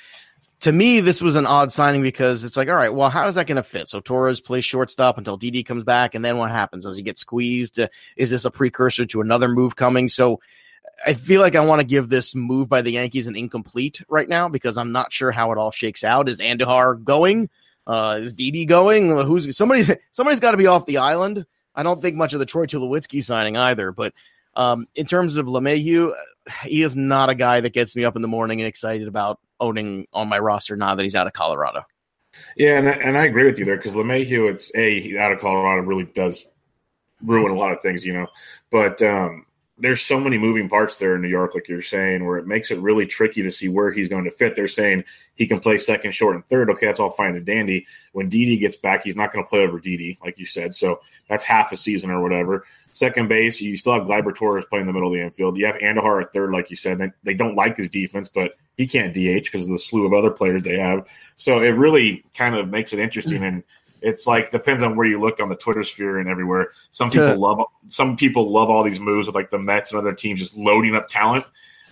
to 0.61 0.73
me, 0.73 0.99
this 0.99 1.23
was 1.23 1.37
an 1.37 1.47
odd 1.47 1.71
signing 1.71 2.03
because 2.03 2.43
it's 2.43 2.57
like, 2.57 2.69
all 2.69 2.75
right, 2.75 2.93
well, 2.93 3.09
how 3.09 3.29
is 3.29 3.37
that 3.37 3.47
going 3.47 3.57
to 3.57 3.63
fit? 3.63 3.87
So 3.87 4.01
Torres 4.01 4.41
plays 4.41 4.65
shortstop 4.65 5.19
until 5.19 5.37
Didi 5.37 5.63
comes 5.63 5.85
back, 5.85 6.17
and 6.17 6.25
then 6.25 6.37
what 6.37 6.51
happens? 6.51 6.85
Does 6.85 6.97
he 6.97 7.05
get 7.05 7.17
squeezed? 7.17 7.79
Is 8.17 8.31
this 8.31 8.45
a 8.45 8.51
precursor 8.51 9.07
to 9.07 9.21
another 9.21 9.49
move 9.49 9.77
coming? 9.77 10.09
So 10.09 10.41
I 11.07 11.13
feel 11.13 11.41
like 11.41 11.55
I 11.55 11.65
want 11.65 11.81
to 11.81 11.87
give 11.87 12.09
this 12.09 12.35
move 12.35 12.69
by 12.69 12.83
the 12.83 12.91
Yankees 12.91 13.29
an 13.29 13.37
incomplete 13.37 14.03
right 14.09 14.29
now 14.29 14.49
because 14.49 14.77
I'm 14.77 14.91
not 14.91 15.13
sure 15.13 15.31
how 15.31 15.53
it 15.53 15.59
all 15.59 15.71
shakes 15.71 16.03
out. 16.03 16.29
Is 16.29 16.41
Andujar 16.41 17.05
going? 17.05 17.51
Uh, 17.87 18.19
is 18.21 18.35
Didi 18.35 18.67
going? 18.67 19.11
Who's 19.11 19.57
somebody? 19.57 19.85
Somebody's 20.11 20.41
got 20.41 20.51
to 20.51 20.57
be 20.57 20.67
off 20.67 20.87
the 20.87 20.99
island. 20.99 21.47
I 21.73 21.85
don't 21.85 22.03
think 22.03 22.17
much 22.17 22.33
of 22.33 22.41
the 22.41 22.47
Troy 22.47 22.67
Tulowitzki 22.67 23.23
signing 23.23 23.57
either. 23.57 23.93
But 23.93 24.13
um, 24.57 24.87
in 24.95 25.07
terms 25.07 25.37
of 25.37 25.47
LeMahieu, 25.47 26.13
he 26.65 26.83
is 26.83 26.97
not 26.97 27.29
a 27.29 27.35
guy 27.35 27.61
that 27.61 27.73
gets 27.73 27.95
me 27.95 28.05
up 28.05 28.17
in 28.17 28.23
the 28.23 28.29
morning 28.29 28.61
and 28.61 28.67
excited 28.67 29.07
about 29.07 29.39
owning 29.61 30.07
on 30.13 30.29
my 30.29 30.39
roster 30.39 30.77
now 30.77 30.95
that 30.95 31.03
he's 31.03 31.15
out 31.15 31.27
of 31.27 31.33
Colorado. 31.33 31.83
Yeah, 32.57 32.79
and, 32.79 32.89
and 32.89 33.19
I 33.19 33.25
agree 33.25 33.45
with 33.45 33.59
you 33.59 33.65
there 33.65 33.77
because 33.77 33.95
LeMahieu, 33.95 34.51
it's 34.51 34.75
a 34.75 35.17
out 35.19 35.33
of 35.33 35.41
Colorado 35.41 35.83
really 35.83 36.05
does 36.05 36.47
ruin 37.23 37.53
a 37.53 37.57
lot 37.57 37.73
of 37.73 37.81
things, 37.81 38.05
you 38.05 38.13
know. 38.13 38.27
But 38.71 39.01
um, 39.03 39.47
there's 39.79 40.01
so 40.01 40.19
many 40.19 40.39
moving 40.39 40.71
parts 40.71 40.99
there 40.99 41.15
in 41.17 41.23
New 41.23 41.29
York, 41.29 41.55
like 41.55 41.69
you're 41.69 41.83
saying, 41.83 42.25
where 42.25 42.39
it 42.39 42.47
makes 42.47 42.71
it 42.71 42.79
really 42.79 43.05
tricky 43.05 43.43
to 43.43 43.51
see 43.51 43.69
where 43.69 43.93
he's 43.93 44.09
going 44.09 44.25
to 44.25 44.31
fit. 44.31 44.57
They're 44.57 44.69
saying 44.69 45.05
he 45.35 45.47
can 45.47 45.61
play 45.61 45.77
second, 45.77 46.13
short, 46.13 46.35
and 46.35 46.47
third. 46.47 46.71
Okay, 46.71 46.87
that's 46.87 46.99
all 46.99 47.11
fine 47.11 47.37
and 47.37 47.45
dandy. 47.45 47.87
When 48.13 48.31
Didi 48.31 48.57
gets 48.57 48.77
back, 48.77 49.03
he's 49.03 49.17
not 49.17 49.33
going 49.33 49.45
to 49.45 49.49
play 49.49 49.61
over 49.61 49.79
Didi, 49.79 50.19
like 50.25 50.39
you 50.39 50.47
said. 50.47 50.73
So 50.73 51.01
that's 51.29 51.43
half 51.43 51.73
a 51.73 51.77
season 51.77 52.11
or 52.11 52.23
whatever. 52.23 52.65
Second 52.93 53.29
base, 53.29 53.61
you 53.61 53.77
still 53.77 53.93
have 53.93 54.05
Gleyber 54.05 54.35
Torres 54.35 54.65
playing 54.65 54.83
in 54.83 54.87
the 54.87 54.95
middle 54.95 55.09
of 55.09 55.15
the 55.15 55.23
infield. 55.23 55.59
You 55.59 55.67
have 55.67 55.77
Andujar 55.77 56.23
at 56.23 56.33
third, 56.33 56.53
like 56.53 56.71
you 56.71 56.77
said. 56.77 56.97
They, 56.97 57.13
they 57.23 57.35
don't 57.35 57.55
like 57.55 57.77
his 57.77 57.91
defense, 57.91 58.31
but 58.31 58.53
he 58.79 58.87
can't 58.87 59.13
DH 59.13 59.45
because 59.45 59.65
of 59.65 59.73
the 59.73 59.79
slew 59.79 60.07
of 60.07 60.15
other 60.15 60.31
players 60.31 60.65
they 60.65 60.79
have. 60.79 61.07
So 61.35 61.61
it 61.61 61.71
really 61.71 62.25
kind 62.35 62.55
of 62.55 62.69
makes 62.69 62.95
it 62.95 62.99
interesting. 62.99 63.43
Mm. 63.43 63.49
And 63.49 63.63
it's 64.01 64.27
like 64.27 64.51
depends 64.51 64.83
on 64.83 64.97
where 64.97 65.07
you 65.07 65.21
look 65.21 65.41
on 65.41 65.49
the 65.49 65.57
Twitter 65.57 65.83
sphere 65.83 66.19
and 66.19 66.29
everywhere. 66.29 66.73
Some 66.91 67.11
people 67.11 67.37
love 67.37 67.61
some 67.87 68.17
people 68.17 68.51
love 68.51 68.71
all 68.71 68.83
these 68.83 69.01
moves 69.01 69.27
with 69.27 69.35
like 69.35 69.51
the 69.51 69.59
Mets 69.59 69.93
and 69.93 69.99
other 69.99 70.13
teams 70.13 70.41
just 70.41 70.57
loading 70.57 70.95
up 70.95 71.09
talent. 71.09 71.45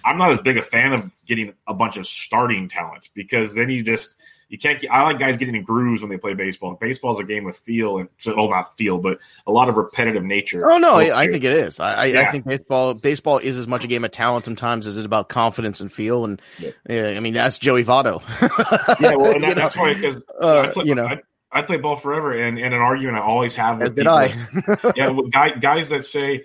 I'm 0.05 0.19
not 0.19 0.33
as 0.33 0.39
big 0.39 0.59
a 0.59 0.63
fan 0.63 0.93
of 0.93 1.13
getting 1.25 1.55
a 1.67 1.75
bunch 1.75 1.97
of 1.97 2.07
starting 2.07 2.69
talent 2.69 3.09
because 3.15 3.55
then 3.55 3.71
you 3.71 3.83
just 3.83 4.15
you 4.49 4.59
can't. 4.59 4.81
Get, 4.81 4.93
I 4.93 5.03
like 5.03 5.19
guys 5.19 5.37
getting 5.37 5.55
in 5.55 5.65
grooves 5.65 6.03
when 6.03 6.11
they 6.11 6.19
play 6.19 6.35
baseball. 6.35 6.75
Baseball 6.75 7.13
is 7.13 7.19
a 7.19 7.25
game 7.25 7.49
of 7.49 7.57
feel 7.57 7.99
and 7.99 8.09
well, 8.27 8.51
not 8.51 8.77
feel, 8.77 8.99
but 8.99 9.19
a 9.47 9.53
lot 9.53 9.69
of 9.69 9.77
repetitive 9.77 10.23
nature. 10.23 10.71
Oh 10.71 10.79
no, 10.79 10.97
I, 10.97 11.23
I 11.23 11.27
think 11.29 11.45
it 11.45 11.57
is. 11.57 11.81
I, 11.81 12.07
yeah. 12.07 12.21
I, 12.21 12.31
think 12.31 12.45
baseball 12.45 12.95
baseball 12.95 13.39
is 13.39 13.59
as 13.59 13.67
much 13.67 13.85
a 13.85 13.87
game 13.87 14.05
of 14.05 14.11
talent 14.11 14.45
sometimes 14.45 14.87
as 14.87 14.97
it 14.97 15.07
about 15.07 15.29
confidence 15.29 15.81
and 15.81 15.91
feel. 15.91 16.25
And 16.25 16.41
yeah. 16.59 16.71
yeah 16.89 17.09
I 17.17 17.21
mean 17.21 17.35
that's 17.35 17.59
Joey 17.59 17.85
Votto. 17.85 18.23
yeah, 19.01 19.15
well, 19.17 19.39
that, 19.41 19.57
that's 19.57 19.77
why 19.77 19.95
because 19.95 20.23
uh, 20.41 20.71
you 20.85 20.95
know. 20.95 21.07
I, 21.07 21.21
I 21.55 21.63
played 21.63 21.83
ball 21.83 21.95
forever, 21.95 22.33
and, 22.33 22.59
and 22.59 22.75
an 22.75 22.81
argument 22.81 23.17
I 23.17 23.21
always 23.21 23.55
have 23.55 23.81
with 23.81 23.97
people. 23.97 24.13
I. 24.13 24.33
yeah, 24.97 25.17
guy, 25.31 25.51
guys 25.51 25.89
that 25.91 26.05
say 26.05 26.43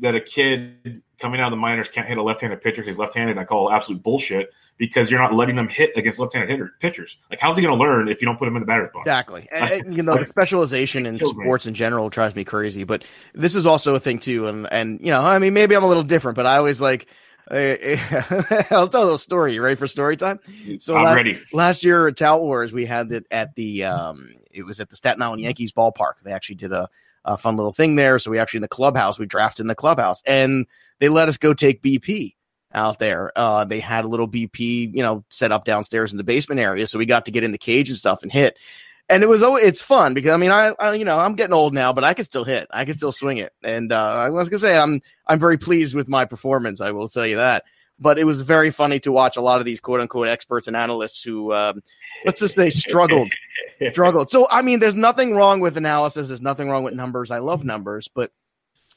that 0.00 0.14
a 0.14 0.20
kid 0.20 1.02
coming 1.18 1.40
out 1.40 1.46
of 1.46 1.50
the 1.50 1.56
minors 1.56 1.88
can't 1.88 2.08
hit 2.08 2.18
a 2.18 2.22
left-handed 2.22 2.60
pitcher 2.60 2.76
because 2.76 2.86
he's 2.86 2.98
left-handed. 2.98 3.36
I 3.38 3.44
call 3.44 3.70
absolute 3.70 4.02
bullshit 4.02 4.50
because 4.78 5.10
you're 5.10 5.20
not 5.20 5.34
letting 5.34 5.56
them 5.56 5.68
hit 5.68 5.96
against 5.96 6.18
left-handed 6.18 6.48
hitter, 6.48 6.72
pitchers. 6.80 7.18
Like, 7.30 7.38
how's 7.40 7.56
he 7.56 7.62
going 7.62 7.76
to 7.78 7.82
learn 7.82 8.08
if 8.08 8.20
you 8.20 8.26
don't 8.26 8.38
put 8.38 8.48
him 8.48 8.56
in 8.56 8.60
the 8.60 8.66
batter's 8.66 8.90
box? 8.92 9.06
Exactly. 9.06 9.48
And, 9.56 9.94
you 9.94 10.02
know, 10.02 10.16
the 10.16 10.26
specialization 10.26 11.06
in 11.06 11.18
sports 11.18 11.66
me. 11.66 11.70
in 11.70 11.74
general 11.74 12.08
drives 12.08 12.34
me 12.34 12.44
crazy. 12.44 12.84
But 12.84 13.04
this 13.34 13.54
is 13.54 13.66
also 13.66 13.94
a 13.94 14.00
thing 14.00 14.18
too. 14.18 14.46
And 14.46 14.70
and 14.72 15.00
you 15.00 15.10
know, 15.10 15.20
I 15.20 15.38
mean, 15.38 15.54
maybe 15.54 15.74
I'm 15.74 15.84
a 15.84 15.88
little 15.88 16.02
different, 16.02 16.36
but 16.36 16.46
I 16.46 16.56
always 16.56 16.80
like. 16.80 17.06
I'll 17.50 18.88
tell 18.88 19.02
a 19.02 19.04
little 19.04 19.18
story. 19.18 19.54
You 19.54 19.62
ready 19.62 19.76
for 19.76 19.86
story 19.86 20.16
time? 20.16 20.40
So 20.78 20.96
I'm 20.96 21.04
last, 21.04 21.14
ready. 21.14 21.40
Last 21.52 21.84
year 21.84 22.08
at 22.08 22.16
Tout 22.16 22.40
Wars, 22.40 22.72
we 22.72 22.84
had 22.86 23.12
it 23.12 23.26
at 23.30 23.54
the 23.54 23.84
um, 23.84 24.34
it 24.50 24.64
was 24.64 24.80
at 24.80 24.90
the 24.90 24.96
Staten 24.96 25.22
Island 25.22 25.42
Yankees 25.42 25.72
ballpark. 25.72 26.14
They 26.24 26.32
actually 26.32 26.56
did 26.56 26.72
a, 26.72 26.88
a 27.24 27.36
fun 27.36 27.56
little 27.56 27.72
thing 27.72 27.94
there. 27.94 28.18
So 28.18 28.32
we 28.32 28.38
actually 28.38 28.58
in 28.58 28.62
the 28.62 28.68
clubhouse, 28.68 29.18
we 29.18 29.26
drafted 29.26 29.62
in 29.62 29.68
the 29.68 29.76
clubhouse 29.76 30.22
and 30.26 30.66
they 30.98 31.08
let 31.08 31.28
us 31.28 31.36
go 31.36 31.54
take 31.54 31.82
BP 31.82 32.34
out 32.74 32.98
there. 32.98 33.30
Uh, 33.36 33.64
they 33.64 33.80
had 33.80 34.04
a 34.04 34.08
little 34.08 34.28
BP, 34.28 34.94
you 34.94 35.02
know, 35.02 35.24
set 35.30 35.52
up 35.52 35.64
downstairs 35.64 36.12
in 36.12 36.18
the 36.18 36.24
basement 36.24 36.60
area. 36.60 36.86
So 36.86 36.98
we 36.98 37.06
got 37.06 37.26
to 37.26 37.30
get 37.30 37.44
in 37.44 37.52
the 37.52 37.58
cage 37.58 37.88
and 37.88 37.98
stuff 37.98 38.22
and 38.22 38.32
hit. 38.32 38.58
And 39.08 39.22
it 39.22 39.28
was 39.28 39.42
oh, 39.42 39.56
it's 39.56 39.82
fun 39.82 40.14
because 40.14 40.32
I 40.32 40.36
mean 40.36 40.50
I, 40.50 40.74
I 40.78 40.94
you 40.94 41.04
know 41.04 41.18
I'm 41.18 41.34
getting 41.34 41.54
old 41.54 41.74
now, 41.74 41.92
but 41.92 42.02
I 42.02 42.14
can 42.14 42.24
still 42.24 42.44
hit. 42.44 42.66
I 42.70 42.84
can 42.84 42.96
still 42.96 43.12
swing 43.12 43.38
it. 43.38 43.52
And 43.62 43.92
uh, 43.92 44.10
I 44.10 44.30
was 44.30 44.48
gonna 44.48 44.58
say 44.58 44.76
I'm 44.76 45.00
I'm 45.26 45.38
very 45.38 45.58
pleased 45.58 45.94
with 45.94 46.08
my 46.08 46.24
performance. 46.24 46.80
I 46.80 46.90
will 46.90 47.08
tell 47.08 47.26
you 47.26 47.36
that 47.36 47.64
but 47.98 48.18
it 48.18 48.24
was 48.24 48.40
very 48.40 48.70
funny 48.70 49.00
to 49.00 49.12
watch 49.12 49.36
a 49.36 49.40
lot 49.40 49.58
of 49.58 49.64
these 49.64 49.80
quote 49.80 50.00
unquote 50.00 50.28
experts 50.28 50.66
and 50.66 50.76
analysts 50.76 51.22
who, 51.22 51.52
um, 51.52 51.82
let's 52.24 52.40
just 52.40 52.54
say, 52.54 52.70
struggled, 52.70 53.30
struggled. 53.90 54.28
So, 54.28 54.46
I 54.50 54.62
mean, 54.62 54.80
there's 54.80 54.94
nothing 54.94 55.34
wrong 55.34 55.60
with 55.60 55.76
analysis. 55.76 56.28
There's 56.28 56.42
nothing 56.42 56.68
wrong 56.68 56.84
with 56.84 56.94
numbers. 56.94 57.30
I 57.30 57.38
love 57.38 57.64
numbers, 57.64 58.08
but 58.08 58.32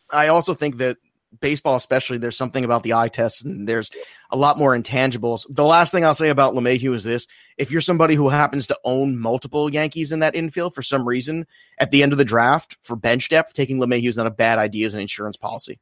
I 0.10 0.28
also 0.28 0.54
think 0.54 0.78
that 0.78 0.98
baseball, 1.40 1.76
especially, 1.76 2.18
there's 2.18 2.38
something 2.38 2.64
about 2.64 2.84
the 2.84 2.94
eye 2.94 3.08
test 3.08 3.46
and 3.46 3.68
there's 3.68 3.90
a 4.32 4.38
lot 4.38 4.58
more 4.58 4.76
intangibles. 4.76 5.46
The 5.50 5.66
last 5.66 5.92
thing 5.92 6.06
I'll 6.06 6.14
say 6.14 6.30
about 6.30 6.54
LeMahieu 6.54 6.94
is 6.94 7.04
this. 7.04 7.28
If 7.58 7.72
you're 7.72 7.82
somebody 7.82 8.16
who 8.16 8.30
happens 8.30 8.68
to 8.68 8.80
own 8.84 9.20
multiple 9.20 9.72
Yankees 9.72 10.12
in 10.12 10.20
that 10.20 10.36
infield 10.36 10.74
for 10.76 10.82
some 10.82 11.08
reason 11.08 11.46
at 11.78 11.92
the 11.92 12.04
end 12.04 12.12
of 12.12 12.18
the 12.18 12.26
draft 12.26 12.78
for 12.82 12.96
bench 12.96 13.30
depth, 13.30 13.54
taking 13.54 13.80
LeMahieu 13.80 14.10
is 14.10 14.18
not 14.18 14.28
a 14.28 14.32
bad 14.32 14.60
idea 14.60 14.86
as 14.86 14.94
an 14.94 15.02
insurance 15.02 15.38
policy. 15.38 15.80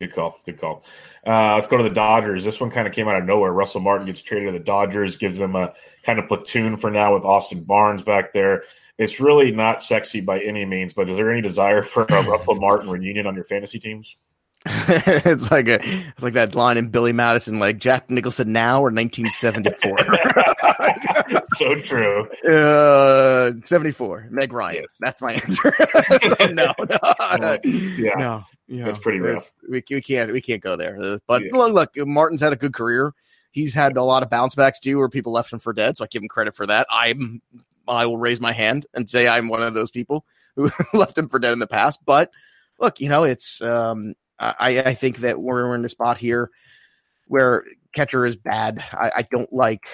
Good 0.00 0.14
call. 0.14 0.38
Good 0.46 0.60
call. 0.60 0.84
Uh, 1.26 1.54
let's 1.56 1.66
go 1.66 1.76
to 1.76 1.82
the 1.82 1.90
Dodgers. 1.90 2.44
This 2.44 2.60
one 2.60 2.70
kind 2.70 2.86
of 2.86 2.94
came 2.94 3.08
out 3.08 3.16
of 3.16 3.24
nowhere. 3.24 3.52
Russell 3.52 3.80
Martin 3.80 4.06
gets 4.06 4.22
traded 4.22 4.52
to 4.52 4.52
the 4.52 4.64
Dodgers, 4.64 5.16
gives 5.16 5.38
them 5.38 5.56
a 5.56 5.74
kind 6.04 6.20
of 6.20 6.28
platoon 6.28 6.76
for 6.76 6.88
now 6.90 7.14
with 7.14 7.24
Austin 7.24 7.64
Barnes 7.64 8.02
back 8.02 8.32
there. 8.32 8.62
It's 8.96 9.18
really 9.18 9.50
not 9.50 9.82
sexy 9.82 10.20
by 10.20 10.40
any 10.40 10.64
means, 10.64 10.92
but 10.92 11.10
is 11.10 11.16
there 11.16 11.32
any 11.32 11.42
desire 11.42 11.82
for 11.82 12.04
a 12.04 12.22
Russell 12.22 12.54
Martin 12.56 12.90
reunion 12.90 13.26
on 13.26 13.34
your 13.34 13.44
fantasy 13.44 13.80
teams? 13.80 14.16
it's 14.66 15.50
like 15.50 15.68
a 15.68 15.78
it's 15.82 16.22
like 16.22 16.34
that 16.34 16.54
line 16.54 16.76
in 16.76 16.88
Billy 16.88 17.12
Madison, 17.12 17.58
like 17.58 17.78
Jack 17.78 18.10
Nicholson 18.10 18.52
now 18.52 18.80
or 18.80 18.90
1974. 18.90 19.98
so 21.54 21.74
true. 21.80 22.28
Uh, 22.42 23.52
74. 23.62 24.26
Meg 24.30 24.52
Ryan. 24.52 24.82
Yes. 24.82 24.96
That's 25.00 25.22
my 25.22 25.34
answer. 25.34 25.72
so 26.38 26.46
no, 26.46 26.74
no, 26.78 27.58
yeah, 27.64 28.10
no. 28.16 28.42
You 28.66 28.80
know, 28.80 28.84
that's 28.86 28.98
pretty 28.98 29.20
rough. 29.20 29.52
We, 29.68 29.82
we 29.88 30.00
can't 30.00 30.32
we 30.32 30.40
can't 30.40 30.62
go 30.62 30.76
there. 30.76 31.00
Uh, 31.00 31.18
but 31.28 31.44
yeah. 31.44 31.50
look, 31.52 31.72
look, 31.72 32.06
Martin's 32.08 32.40
had 32.40 32.52
a 32.52 32.56
good 32.56 32.74
career. 32.74 33.14
He's 33.52 33.74
had 33.74 33.96
a 33.96 34.02
lot 34.02 34.22
of 34.22 34.30
bounce 34.30 34.56
backs 34.56 34.80
too, 34.80 34.98
where 34.98 35.08
people 35.08 35.32
left 35.32 35.52
him 35.52 35.60
for 35.60 35.72
dead. 35.72 35.96
So 35.96 36.04
I 36.04 36.08
give 36.08 36.22
him 36.22 36.28
credit 36.28 36.56
for 36.56 36.66
that. 36.66 36.86
I'm 36.90 37.40
I 37.86 38.06
will 38.06 38.18
raise 38.18 38.40
my 38.40 38.52
hand 38.52 38.86
and 38.92 39.08
say 39.08 39.28
I'm 39.28 39.48
one 39.48 39.62
of 39.62 39.74
those 39.74 39.90
people 39.92 40.24
who 40.56 40.70
left 40.92 41.16
him 41.16 41.28
for 41.28 41.38
dead 41.38 41.52
in 41.52 41.58
the 41.60 41.66
past. 41.66 42.00
But 42.04 42.30
look, 42.80 43.00
you 43.00 43.08
know, 43.08 43.24
it's 43.24 43.62
um, 43.62 44.14
I, 44.38 44.80
I 44.80 44.94
think 44.94 45.18
that 45.18 45.40
we're 45.40 45.74
in 45.74 45.84
a 45.84 45.88
spot 45.88 46.18
here 46.18 46.50
where 47.26 47.64
catcher 47.94 48.24
is 48.26 48.36
bad. 48.36 48.82
I, 48.92 49.12
I 49.16 49.22
don't 49.22 49.52
like 49.52 49.86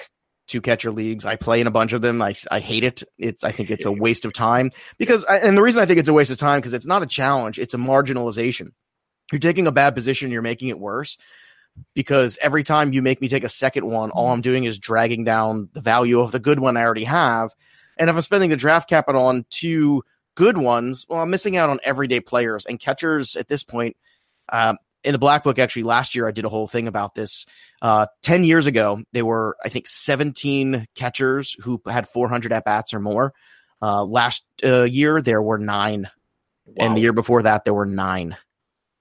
two 0.47 0.61
catcher 0.61 0.91
leagues. 0.91 1.25
I 1.25 1.35
play 1.35 1.61
in 1.61 1.67
a 1.67 1.71
bunch 1.71 1.93
of 1.93 2.01
them. 2.01 2.21
I, 2.21 2.35
I 2.51 2.59
hate 2.59 2.83
it. 2.83 3.03
It's 3.17 3.43
I 3.43 3.51
think 3.51 3.71
it's 3.71 3.85
a 3.85 3.91
waste 3.91 4.25
of 4.25 4.33
time 4.33 4.71
because 4.97 5.23
and 5.23 5.57
the 5.57 5.61
reason 5.61 5.81
I 5.81 5.85
think 5.85 5.99
it's 5.99 6.09
a 6.09 6.13
waste 6.13 6.31
of 6.31 6.37
time 6.37 6.59
because 6.59 6.73
it's 6.73 6.85
not 6.85 7.03
a 7.03 7.07
challenge. 7.07 7.59
It's 7.59 7.73
a 7.73 7.77
marginalization. 7.77 8.71
You're 9.31 9.39
taking 9.39 9.67
a 9.67 9.71
bad 9.71 9.95
position. 9.95 10.31
You're 10.31 10.43
making 10.43 10.67
it 10.67 10.79
worse 10.79 11.17
because 11.93 12.37
every 12.41 12.63
time 12.63 12.93
you 12.93 13.01
make 13.01 13.21
me 13.21 13.27
take 13.27 13.43
a 13.43 13.49
second 13.49 13.87
one, 13.87 14.11
all 14.11 14.31
I'm 14.31 14.41
doing 14.41 14.65
is 14.65 14.77
dragging 14.77 15.23
down 15.23 15.69
the 15.73 15.81
value 15.81 16.19
of 16.19 16.31
the 16.31 16.39
good 16.39 16.59
one 16.59 16.77
I 16.77 16.83
already 16.83 17.05
have. 17.05 17.51
And 17.97 18.09
if 18.09 18.15
I'm 18.15 18.21
spending 18.21 18.49
the 18.49 18.57
draft 18.57 18.87
capital 18.87 19.25
on 19.25 19.45
two 19.49 20.03
good 20.35 20.57
ones, 20.57 21.05
well, 21.09 21.21
I'm 21.21 21.29
missing 21.29 21.57
out 21.57 21.69
on 21.69 21.79
everyday 21.83 22.19
players 22.19 22.65
and 22.65 22.79
catchers 22.79 23.35
at 23.35 23.47
this 23.47 23.63
point 23.63 23.97
um, 24.49 24.77
in 25.03 25.11
the 25.11 25.19
black 25.19 25.43
book, 25.43 25.59
actually, 25.59 25.83
last 25.83 26.15
year 26.15 26.27
I 26.27 26.31
did 26.31 26.45
a 26.45 26.49
whole 26.49 26.67
thing 26.67 26.87
about 26.87 27.13
this. 27.13 27.45
Uh, 27.81 28.07
10 28.23 28.43
years 28.43 28.65
ago, 28.65 29.03
there 29.13 29.25
were, 29.25 29.55
I 29.63 29.69
think, 29.69 29.87
17 29.87 30.87
catchers 30.95 31.55
who 31.61 31.81
had 31.87 32.09
400 32.09 32.51
at 32.51 32.65
bats 32.65 32.93
or 32.93 32.99
more. 32.99 33.33
Uh, 33.81 34.03
last 34.03 34.43
uh, 34.63 34.83
year, 34.83 35.21
there 35.21 35.41
were 35.41 35.59
nine. 35.59 36.09
Wow. 36.65 36.73
And 36.79 36.97
the 36.97 37.01
year 37.01 37.13
before 37.13 37.43
that, 37.43 37.65
there 37.65 37.73
were 37.73 37.85
nine. 37.85 38.35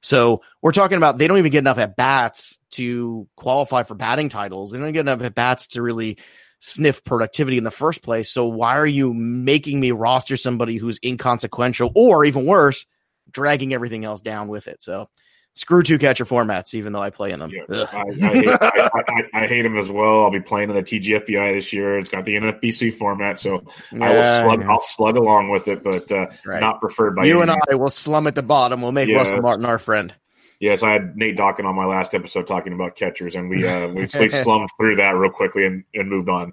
So 0.02 0.42
we're 0.60 0.72
talking 0.72 0.98
about 0.98 1.16
they 1.16 1.26
don't 1.26 1.38
even 1.38 1.50
get 1.50 1.60
enough 1.60 1.78
at 1.78 1.96
bats 1.96 2.58
to 2.72 3.26
qualify 3.36 3.84
for 3.84 3.94
batting 3.94 4.28
titles. 4.28 4.70
They 4.70 4.78
don't 4.78 4.92
get 4.92 5.00
enough 5.00 5.22
at 5.22 5.34
bats 5.34 5.68
to 5.68 5.82
really 5.82 6.18
sniff 6.58 7.02
productivity 7.04 7.56
in 7.56 7.64
the 7.64 7.70
first 7.70 8.02
place. 8.02 8.30
So 8.30 8.46
why 8.46 8.76
are 8.76 8.86
you 8.86 9.14
making 9.14 9.80
me 9.80 9.92
roster 9.92 10.36
somebody 10.36 10.76
who's 10.76 10.98
inconsequential 11.02 11.90
or 11.94 12.26
even 12.26 12.44
worse, 12.44 12.84
dragging 13.30 13.72
everything 13.72 14.04
else 14.04 14.20
down 14.20 14.48
with 14.48 14.68
it? 14.68 14.82
So 14.82 15.08
screw 15.54 15.82
two 15.82 15.98
catcher 15.98 16.24
formats, 16.24 16.74
even 16.74 16.92
though 16.92 17.02
I 17.02 17.10
play 17.10 17.30
in 17.30 17.40
them. 17.40 17.50
Yeah, 17.50 17.86
I, 17.92 18.00
I, 18.00 18.12
hate, 18.12 18.48
I, 18.48 19.22
I, 19.32 19.46
hate, 19.46 19.62
them 19.62 19.78
as 19.78 19.88
well. 19.88 20.24
I'll 20.24 20.30
be 20.30 20.40
playing 20.40 20.70
in 20.70 20.76
the 20.76 20.82
TGFBI 20.82 21.54
this 21.54 21.72
year. 21.72 21.98
It's 21.98 22.10
got 22.10 22.24
the 22.24 22.36
NFBC 22.36 22.92
format, 22.92 23.38
so 23.38 23.64
yeah, 23.92 24.04
I 24.04 24.12
will 24.12 24.22
slug. 24.22 24.62
I'll 24.64 24.80
slug 24.80 25.16
along 25.16 25.50
with 25.50 25.68
it, 25.68 25.82
but 25.82 26.10
uh, 26.12 26.26
right. 26.44 26.60
not 26.60 26.80
preferred 26.80 27.16
by 27.16 27.24
you 27.24 27.40
and 27.40 27.50
I. 27.50 27.74
Will 27.74 27.88
slum 27.88 28.26
at 28.26 28.34
the 28.34 28.42
bottom. 28.42 28.82
We'll 28.82 28.92
make. 28.92 29.08
Russell 29.08 29.40
Martin 29.40 29.64
our 29.64 29.78
friend. 29.78 30.14
Yes, 30.60 30.82
I 30.82 30.92
had 30.92 31.16
Nate 31.16 31.36
Dawkin 31.36 31.64
on 31.64 31.74
my 31.74 31.84
last 31.84 32.14
episode 32.14 32.46
talking 32.46 32.72
about 32.72 32.96
catchers, 32.96 33.34
and 33.34 33.48
we 33.50 33.66
uh, 33.66 33.88
we, 33.88 34.06
we 34.18 34.28
slummed 34.28 34.70
through 34.78 34.96
that 34.96 35.16
real 35.16 35.30
quickly 35.30 35.66
and, 35.66 35.84
and 35.94 36.08
moved 36.08 36.28
on. 36.28 36.52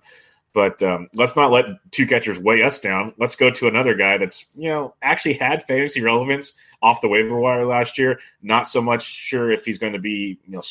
But 0.53 0.84
um, 0.84 1.08
let's 1.13 1.36
not 1.36 1.51
let 1.51 1.65
two 1.91 2.05
catchers 2.05 2.38
weigh 2.38 2.62
us 2.63 2.79
down. 2.79 3.13
Let's 3.17 3.36
go 3.36 3.50
to 3.51 3.67
another 3.67 3.96
guy 3.96 4.17
that's 4.17 4.48
you 4.55 4.67
know 4.67 4.93
actually 5.01 5.34
had 5.34 5.63
fantasy 5.63 6.01
relevance 6.01 6.53
off 6.81 7.01
the 7.01 7.08
waiver 7.08 7.39
wire 7.39 7.65
last 7.65 7.98
year. 7.98 8.20
Not 8.41 8.67
so 8.67 8.81
much 8.81 9.03
sure 9.03 9.51
if 9.51 9.65
he's 9.65 9.77
going 9.77 9.93
to 9.93 10.00
be 10.00 10.39
you 10.46 10.51
know 10.51 10.62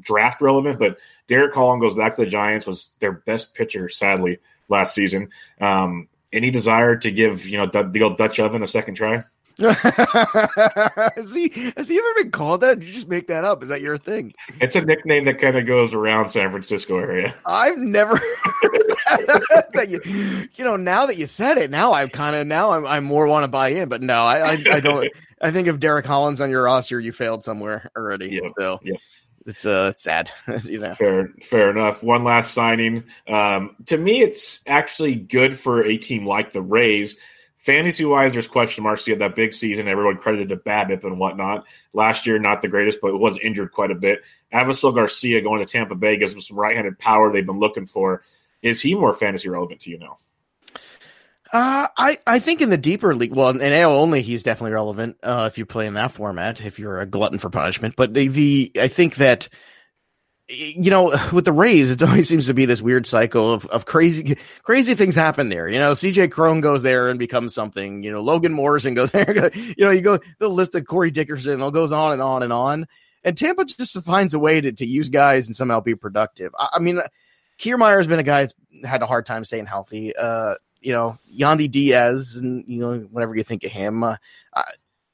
draft 0.00 0.40
relevant, 0.40 0.78
but 0.78 0.98
Derek 1.26 1.54
Holland 1.54 1.80
goes 1.80 1.94
back 1.94 2.14
to 2.16 2.24
the 2.24 2.30
Giants, 2.30 2.66
was 2.66 2.90
their 3.00 3.12
best 3.12 3.54
pitcher, 3.54 3.88
sadly, 3.88 4.38
last 4.68 4.94
season. 4.94 5.30
Um, 5.60 6.08
any 6.32 6.50
desire 6.50 6.96
to 6.96 7.10
give 7.10 7.46
you 7.46 7.58
know 7.58 7.66
the 7.66 8.02
old 8.02 8.16
Dutch 8.16 8.38
oven 8.40 8.62
a 8.62 8.66
second 8.66 8.94
try? 8.94 9.22
has 9.58 11.32
he 11.34 11.48
has 11.76 11.88
he 11.88 11.98
ever 11.98 12.14
been 12.16 12.30
called 12.32 12.60
that? 12.62 12.80
Did 12.80 12.88
you 12.88 12.94
just 12.94 13.08
make 13.08 13.28
that 13.28 13.44
up? 13.44 13.62
Is 13.62 13.68
that 13.68 13.80
your 13.80 13.96
thing? 13.96 14.34
It's 14.60 14.74
a 14.74 14.84
nickname 14.84 15.24
that 15.26 15.38
kind 15.38 15.56
of 15.56 15.66
goes 15.66 15.94
around 15.94 16.28
San 16.28 16.50
Francisco 16.50 16.98
area. 16.98 17.34
I've 17.46 17.78
never 17.78 18.20
that. 19.06 19.68
that 19.74 19.88
you, 19.88 20.00
you 20.54 20.64
know, 20.64 20.76
now 20.76 21.06
that 21.06 21.18
you 21.18 21.26
said 21.26 21.58
it, 21.58 21.70
now 21.70 21.92
I'm 21.92 22.08
kind 22.08 22.36
of 22.36 22.46
now 22.46 22.72
I'm 22.72 22.86
I 22.86 23.00
more 23.00 23.26
want 23.26 23.44
to 23.44 23.48
buy 23.48 23.68
in, 23.68 23.88
but 23.88 24.02
no, 24.02 24.14
I, 24.14 24.52
I, 24.52 24.64
I 24.72 24.80
don't. 24.80 25.08
I 25.40 25.50
think 25.50 25.68
if 25.68 25.78
Derek 25.78 26.06
Holland's 26.06 26.40
on 26.40 26.50
your 26.50 26.64
roster, 26.64 26.98
you 26.98 27.12
failed 27.12 27.44
somewhere 27.44 27.90
already. 27.96 28.40
Yep. 28.42 28.52
So 28.58 28.80
yep. 28.82 28.96
it's 29.46 29.66
uh 29.66 29.90
it's 29.92 30.02
sad. 30.02 30.30
you 30.64 30.78
know. 30.78 30.94
Fair 30.94 31.32
fair 31.42 31.70
enough. 31.70 32.02
One 32.02 32.24
last 32.24 32.54
signing. 32.54 33.04
Um, 33.28 33.76
to 33.86 33.96
me, 33.96 34.20
it's 34.20 34.60
actually 34.66 35.14
good 35.14 35.56
for 35.58 35.84
a 35.84 35.96
team 35.96 36.26
like 36.26 36.52
the 36.52 36.62
Rays 36.62 37.16
Fantasy 37.64 38.04
wise, 38.04 38.34
there's 38.34 38.46
question 38.46 38.84
marks. 38.84 39.06
You 39.06 39.14
had 39.14 39.20
that 39.20 39.34
big 39.34 39.54
season. 39.54 39.88
Everyone 39.88 40.18
credited 40.18 40.50
to 40.50 40.56
BABIP 40.56 41.02
and 41.02 41.18
whatnot. 41.18 41.64
Last 41.94 42.26
year, 42.26 42.38
not 42.38 42.60
the 42.60 42.68
greatest, 42.68 43.00
but 43.00 43.18
was 43.18 43.38
injured 43.38 43.72
quite 43.72 43.90
a 43.90 43.94
bit. 43.94 44.22
Avisail 44.52 44.94
Garcia 44.94 45.40
going 45.40 45.60
to 45.60 45.72
Tampa 45.72 45.94
Bay 45.94 46.18
gives 46.18 46.32
them 46.32 46.42
some 46.42 46.58
right 46.58 46.76
handed 46.76 46.98
power 46.98 47.32
they've 47.32 47.46
been 47.46 47.58
looking 47.58 47.86
for. 47.86 48.22
Is 48.60 48.82
he 48.82 48.94
more 48.94 49.14
fantasy 49.14 49.48
relevant 49.48 49.80
to 49.80 49.90
you 49.90 49.98
now? 49.98 50.18
Uh, 51.54 51.88
I, 51.96 52.18
I 52.26 52.38
think 52.38 52.60
in 52.60 52.68
the 52.68 52.76
deeper 52.76 53.14
league, 53.14 53.34
well, 53.34 53.48
in 53.48 53.62
AL 53.62 53.92
only, 53.92 54.20
he's 54.20 54.42
definitely 54.42 54.72
relevant 54.72 55.16
uh, 55.22 55.48
if 55.50 55.56
you 55.56 55.64
play 55.64 55.86
in 55.86 55.94
that 55.94 56.12
format, 56.12 56.60
if 56.60 56.78
you're 56.78 57.00
a 57.00 57.06
glutton 57.06 57.38
for 57.38 57.48
punishment. 57.48 57.96
But 57.96 58.12
the, 58.12 58.28
the 58.28 58.72
I 58.78 58.88
think 58.88 59.14
that 59.14 59.48
you 60.48 60.90
know, 60.90 61.16
with 61.32 61.44
the 61.44 61.52
Rays, 61.52 61.90
it 61.90 62.02
always 62.02 62.28
seems 62.28 62.46
to 62.46 62.54
be 62.54 62.66
this 62.66 62.82
weird 62.82 63.06
cycle 63.06 63.52
of, 63.52 63.66
of 63.66 63.86
crazy, 63.86 64.36
crazy 64.62 64.94
things 64.94 65.14
happen 65.14 65.48
there. 65.48 65.68
You 65.68 65.78
know, 65.78 65.92
CJ 65.92 66.30
Cron 66.30 66.60
goes 66.60 66.82
there 66.82 67.08
and 67.10 67.18
becomes 67.18 67.54
something. 67.54 68.02
You 68.02 68.12
know, 68.12 68.20
Logan 68.20 68.52
Morrison 68.52 68.94
goes 68.94 69.10
there. 69.12 69.50
You 69.54 69.74
know, 69.78 69.90
you 69.90 70.02
go 70.02 70.18
the 70.38 70.48
list 70.48 70.74
of 70.74 70.86
Corey 70.86 71.10
Dickerson, 71.10 71.60
it 71.60 71.72
goes 71.72 71.92
on 71.92 72.12
and 72.12 72.22
on 72.22 72.42
and 72.42 72.52
on. 72.52 72.86
And 73.24 73.36
Tampa 73.36 73.64
just 73.64 74.02
finds 74.04 74.34
a 74.34 74.38
way 74.38 74.60
to, 74.60 74.70
to 74.70 74.84
use 74.84 75.08
guys 75.08 75.46
and 75.46 75.56
somehow 75.56 75.80
be 75.80 75.94
productive. 75.94 76.52
I, 76.58 76.68
I 76.74 76.78
mean, 76.78 77.00
Kiermaier 77.58 77.96
has 77.96 78.06
been 78.06 78.18
a 78.18 78.24
guy 78.24 78.42
that's 78.42 78.54
had 78.84 79.02
a 79.02 79.06
hard 79.06 79.24
time 79.24 79.44
staying 79.44 79.66
healthy. 79.66 80.14
Uh, 80.14 80.56
you 80.80 80.92
know, 80.92 81.16
Yandy 81.32 81.70
Diaz, 81.70 82.36
and 82.36 82.64
you 82.66 82.80
know, 82.80 82.98
whatever 83.10 83.34
you 83.34 83.42
think 83.42 83.64
of 83.64 83.70
him. 83.70 84.04
Uh, 84.04 84.16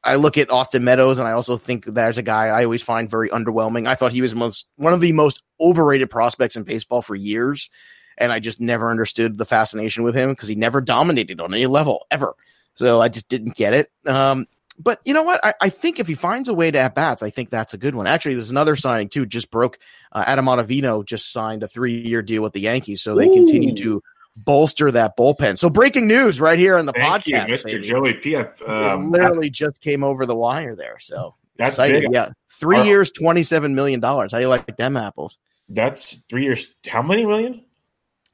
I 0.02 0.14
look 0.14 0.38
at 0.38 0.50
Austin 0.50 0.85
Meadows 0.85 1.19
and 1.19 1.28
I 1.28 1.33
also 1.33 1.57
think 1.57 1.85
there's 1.85 2.19
a 2.19 2.23
guy 2.23 2.47
I 2.47 2.64
always 2.64 2.83
find 2.83 3.11
very 3.11 3.28
underwhelming. 3.28 3.87
I 3.87 3.95
thought 3.95 4.12
he 4.12 4.23
was 4.23 4.35
most 4.35 4.66
one 4.76 4.92
of 4.92 5.00
the 5.00 5.12
most 5.12 5.42
overrated 5.61 6.11
prospects 6.11 6.57
in 6.57 6.62
baseball 6.62 7.02
for 7.02 7.14
years, 7.14 7.69
and 8.16 8.33
I 8.33 8.38
just 8.38 8.61
never 8.61 8.90
understood 8.90 9.37
the 9.37 9.45
fascination 9.45 10.02
with 10.02 10.14
him 10.14 10.30
because 10.30 10.49
he 10.49 10.54
never 10.54 10.80
dominated 10.80 11.40
on 11.40 11.52
any 11.52 11.66
level 11.66 12.07
ever. 12.11 12.35
So 12.75 13.00
I 13.00 13.09
just 13.09 13.28
didn't 13.28 13.57
get 13.57 13.75
it. 13.75 13.90
Um, 14.07 14.47
but 14.78 15.00
you 15.04 15.12
know 15.12 15.23
what? 15.23 15.45
I, 15.45 15.54
I, 15.61 15.69
think 15.69 15.99
if 15.99 16.07
he 16.07 16.14
finds 16.14 16.49
a 16.49 16.54
way 16.54 16.71
to 16.71 16.78
at 16.78 16.95
bats, 16.95 17.23
I 17.23 17.28
think 17.28 17.50
that's 17.50 17.75
a 17.75 17.78
good 17.78 17.95
one. 17.95 18.07
Actually, 18.07 18.35
there's 18.35 18.50
another 18.50 18.76
signing 18.76 19.11
too. 19.11 19.26
Just 19.26 19.50
broke. 19.50 19.78
Uh, 20.12 20.25
Adam 20.26 20.47
Ottavino 20.47 21.04
just 21.04 21.33
signed 21.33 21.62
a 21.62 21.69
three 21.69 22.00
year 22.00 22.23
deal 22.23 22.42
with 22.42 22.54
the 22.54 22.61
Yankees, 22.61 23.02
so 23.02 23.14
they 23.14 23.28
Ooh. 23.28 23.35
continue 23.35 23.75
to 23.75 24.02
bolster 24.45 24.91
that 24.91 25.17
bullpen. 25.17 25.59
So 25.59 25.71
breaking 25.71 26.07
news 26.07 26.41
right 26.41 26.59
here 26.59 26.77
on 26.77 26.87
the 26.87 26.93
Thank 26.93 27.25
podcast, 27.25 27.49
you, 27.49 27.55
Mr. 27.55 27.65
Baby. 27.65 27.81
Joey 27.83 28.15
P. 28.15 28.37
Um, 28.37 29.11
literally 29.11 29.51
just 29.51 29.81
came 29.81 30.05
over 30.05 30.27
the 30.27 30.37
wire 30.37 30.75
there. 30.75 30.99
So 31.01 31.35
that's 31.57 31.73
excited. 31.73 32.03
Big. 32.03 32.13
Yeah, 32.13 32.31
three 32.51 32.79
uh, 32.79 32.85
years, 32.85 33.11
twenty 33.11 33.43
seven 33.43 33.75
million 33.75 34.01
dollars. 34.01 34.33
How 34.33 34.39
you 34.39 34.49
like 34.49 34.77
them 34.77 34.97
apples? 34.97 35.39
That's 35.69 36.23
three 36.29 36.45
years. 36.45 36.69
How 36.87 37.03
many 37.03 37.25
million? 37.25 37.65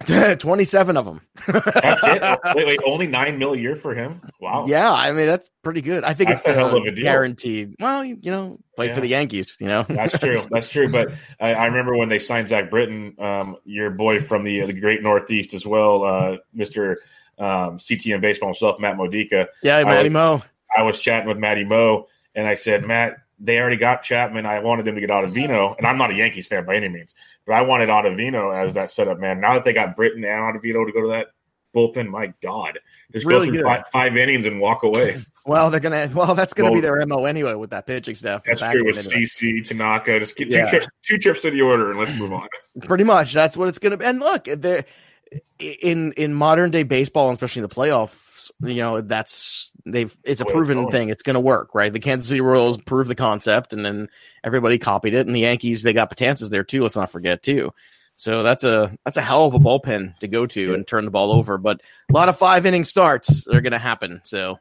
27 0.38 0.96
of 0.96 1.04
them. 1.04 1.20
that's 1.46 2.04
it. 2.04 2.38
Wait, 2.54 2.66
wait, 2.66 2.80
only 2.84 3.06
nine 3.06 3.38
mil 3.38 3.54
a 3.54 3.56
year 3.56 3.74
for 3.74 3.94
him. 3.94 4.20
Wow. 4.40 4.66
Yeah, 4.68 4.92
I 4.92 5.10
mean 5.12 5.26
that's 5.26 5.50
pretty 5.62 5.80
good. 5.80 6.04
I 6.04 6.12
think 6.12 6.28
that's 6.28 6.40
it's 6.40 6.48
a 6.48 6.52
hell 6.52 6.76
of 6.76 6.84
a 6.84 6.90
deal. 6.90 7.02
guaranteed. 7.02 7.74
Well, 7.80 8.04
you, 8.04 8.18
you 8.20 8.30
know, 8.30 8.58
play 8.76 8.88
yeah. 8.88 8.94
for 8.94 9.00
the 9.00 9.08
Yankees. 9.08 9.56
You 9.58 9.66
know, 9.66 9.86
that's 9.88 10.18
true. 10.18 10.36
that's 10.50 10.68
true. 10.68 10.88
But 10.88 11.12
I, 11.40 11.54
I, 11.54 11.66
remember 11.66 11.96
when 11.96 12.10
they 12.10 12.18
signed 12.18 12.48
Zach 12.48 12.70
Britton, 12.70 13.14
um, 13.18 13.56
your 13.64 13.90
boy 13.90 14.20
from 14.20 14.44
the 14.44 14.66
the 14.66 14.78
Great 14.78 15.02
Northeast 15.02 15.54
as 15.54 15.66
well, 15.66 16.04
uh, 16.04 16.36
Mister 16.52 16.98
um, 17.38 17.78
CTM 17.78 18.20
Baseball 18.20 18.50
himself, 18.50 18.78
Matt 18.78 18.96
Modica. 18.96 19.48
Yeah, 19.62 19.82
Matty 19.84 20.10
Mo. 20.10 20.42
I 20.76 20.82
was 20.82 20.98
chatting 20.98 21.28
with 21.28 21.38
Matty 21.38 21.64
Mo, 21.64 22.08
and 22.34 22.46
I 22.46 22.54
said, 22.54 22.84
Matt, 22.84 23.16
they 23.38 23.58
already 23.58 23.76
got 23.76 24.02
Chapman. 24.02 24.46
I 24.46 24.60
wanted 24.60 24.84
them 24.84 24.94
to 24.94 25.00
get 25.00 25.10
Ottavino, 25.10 25.76
and 25.76 25.86
I'm 25.86 25.98
not 25.98 26.10
a 26.10 26.14
Yankees 26.14 26.46
fan 26.46 26.64
by 26.64 26.76
any 26.76 26.88
means. 26.88 27.14
But 27.46 27.54
I 27.54 27.62
wanted 27.62 27.88
Ottavino 27.88 28.54
as 28.54 28.74
that 28.74 28.90
setup 28.90 29.18
man. 29.18 29.40
Now 29.40 29.54
that 29.54 29.64
they 29.64 29.72
got 29.72 29.94
Britton 29.94 30.24
and 30.24 30.42
Ottavino 30.42 30.84
to 30.84 30.92
go 30.92 31.02
to 31.02 31.08
that 31.08 31.28
bullpen, 31.74 32.08
my 32.08 32.32
God, 32.42 32.78
just 33.12 33.24
really 33.24 33.46
go 33.48 33.54
through 33.54 33.62
five, 33.62 33.88
five, 33.88 34.16
innings 34.16 34.46
and 34.46 34.60
walk 34.60 34.82
away. 34.82 35.22
Well, 35.48 35.70
they're 35.70 35.78
gonna. 35.78 36.10
Well, 36.12 36.34
that's 36.34 36.54
gonna 36.54 36.72
well, 36.72 36.78
be 36.78 36.80
their 36.80 37.06
mo 37.06 37.24
anyway 37.24 37.54
with 37.54 37.70
that 37.70 37.86
pitching 37.86 38.16
staff. 38.16 38.42
That's 38.42 38.60
true 38.60 38.84
with 38.84 38.96
CC 38.96 39.64
Tanaka. 39.64 40.18
Just 40.18 40.34
get 40.34 40.50
two 40.50 40.56
yeah. 40.56 40.66
trips, 40.66 40.88
two 41.02 41.18
trips 41.18 41.42
to 41.42 41.52
the 41.52 41.62
order, 41.62 41.92
and 41.92 42.00
let's 42.00 42.12
move 42.14 42.32
on. 42.32 42.48
Pretty 42.82 43.04
much, 43.04 43.32
that's 43.32 43.56
what 43.56 43.68
it's 43.68 43.78
gonna 43.78 43.96
be. 43.96 44.04
And 44.04 44.18
look, 44.18 44.48
in 44.48 46.12
in 46.14 46.34
modern 46.34 46.72
day 46.72 46.82
baseball, 46.82 47.30
especially 47.30 47.60
in 47.60 47.68
the 47.68 47.72
playoff 47.72 48.25
you 48.60 48.76
know 48.76 49.00
that's 49.00 49.72
they've 49.84 50.16
it's 50.24 50.40
a 50.40 50.44
proven 50.44 50.88
thing. 50.90 51.08
It's 51.08 51.22
going 51.22 51.34
to 51.34 51.40
work 51.40 51.74
right? 51.74 51.92
The 51.92 52.00
kansas 52.00 52.28
city 52.28 52.40
royals 52.40 52.78
proved 52.78 53.10
the 53.10 53.14
concept 53.14 53.72
and 53.72 53.84
then 53.84 54.08
everybody 54.44 54.78
copied 54.78 55.14
it 55.14 55.26
and 55.26 55.34
the 55.34 55.40
yankees 55.40 55.82
they 55.82 55.92
got 55.92 56.14
Betances 56.14 56.50
there 56.50 56.64
too 56.64 56.82
let's 56.82 56.96
not 56.96 57.10
forget 57.10 57.42
too. 57.42 57.72
So 58.16 58.42
that's 58.42 58.64
a 58.64 58.96
that's 59.04 59.16
a 59.16 59.22
hell 59.22 59.46
of 59.46 59.54
a 59.54 59.58
bullpen 59.58 60.18
to 60.18 60.28
go 60.28 60.46
to 60.46 60.74
and 60.74 60.86
turn 60.86 61.04
the 61.04 61.10
ball 61.10 61.32
over 61.32 61.58
but 61.58 61.80
a 62.10 62.12
lot 62.12 62.28
of 62.28 62.38
five 62.38 62.66
inning 62.66 62.84
starts 62.84 63.46
are 63.46 63.60
going 63.60 63.72
to 63.72 63.78
happen 63.78 64.20
so. 64.24 64.58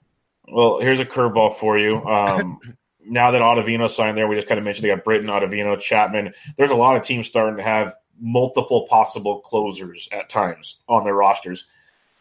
Well 0.47 0.79
here's 0.79 0.99
a 0.99 1.05
curveball 1.05 1.55
for 1.55 1.77
you. 1.77 2.03
Um 2.05 2.59
now 3.07 3.31
that 3.31 3.41
Ottavino 3.41 3.89
signed 3.89 4.17
there, 4.17 4.27
we 4.27 4.35
just 4.35 4.47
kind 4.47 4.57
of 4.57 4.65
mentioned 4.65 4.85
they 4.85 4.89
got 4.89 5.03
Britton, 5.03 5.27
Ottavino, 5.27 5.79
Chapman. 5.79 6.33
There's 6.57 6.71
a 6.71 6.75
lot 6.75 6.95
of 6.95 7.03
teams 7.03 7.27
starting 7.27 7.57
to 7.57 7.63
have 7.63 7.93
multiple 8.19 8.87
possible 8.87 9.41
closers 9.41 10.09
at 10.11 10.29
times 10.29 10.77
on 10.87 11.03
their 11.03 11.13
rosters 11.13 11.65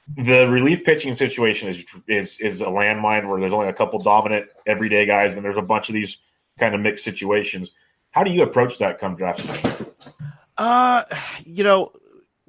the 0.09 0.47
relief 0.47 0.85
pitching 0.85 1.15
situation 1.15 1.69
is 1.69 1.85
is 2.09 2.39
is 2.41 2.61
a 2.61 2.67
landmine 2.67 3.29
where 3.29 3.41
there's 3.41 3.53
only 3.53 3.69
a 3.69 3.73
couple 3.73 3.99
dominant 3.99 4.47
everyday 4.67 5.07
guys, 5.07 5.37
and 5.37 5.45
there's 5.45 5.57
a 5.57 5.63
bunch 5.63 5.89
of 5.89 5.95
these 5.95 6.19
kind 6.59 6.75
of 6.75 6.81
mixed 6.81 7.05
situations. 7.05 7.73
How 8.11 8.23
do 8.23 8.31
you 8.31 8.43
approach 8.43 8.79
that 8.79 8.99
come 8.99 9.17
draft 9.17 9.45
time? 9.45 9.87
Uh, 10.57 11.03
you 11.45 11.65
know, 11.65 11.91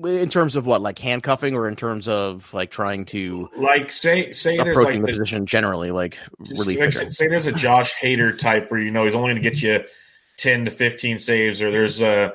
in 0.04 0.30
terms 0.30 0.56
of 0.56 0.66
what, 0.66 0.82
like 0.82 1.00
handcuffing, 1.00 1.56
or 1.56 1.68
in 1.68 1.76
terms 1.76 2.08
of 2.08 2.54
like 2.54 2.72
trying 2.72 3.06
to 3.06 3.50
like 3.58 3.90
say 3.90 4.34
say 4.34 4.58
there's 4.58 4.78
like 4.78 5.02
the 5.02 5.08
position 5.08 5.46
generally, 5.46 5.92
like 5.92 6.18
relief. 6.40 6.94
Say 7.12 7.28
there's 7.28 7.48
a 7.48 7.54
Josh 7.54 7.94
Hader 7.94 8.38
type 8.38 8.70
where 8.70 8.80
you 8.80 8.92
know 8.92 9.06
he's 9.06 9.16
only 9.16 9.32
going 9.32 9.42
to 9.42 9.50
get 9.50 9.62
you 9.62 9.84
ten 10.38 10.66
to 10.66 10.72
fifteen 10.72 11.18
saves, 11.18 11.62
or 11.62 11.72
there's 11.72 12.02
a 12.02 12.34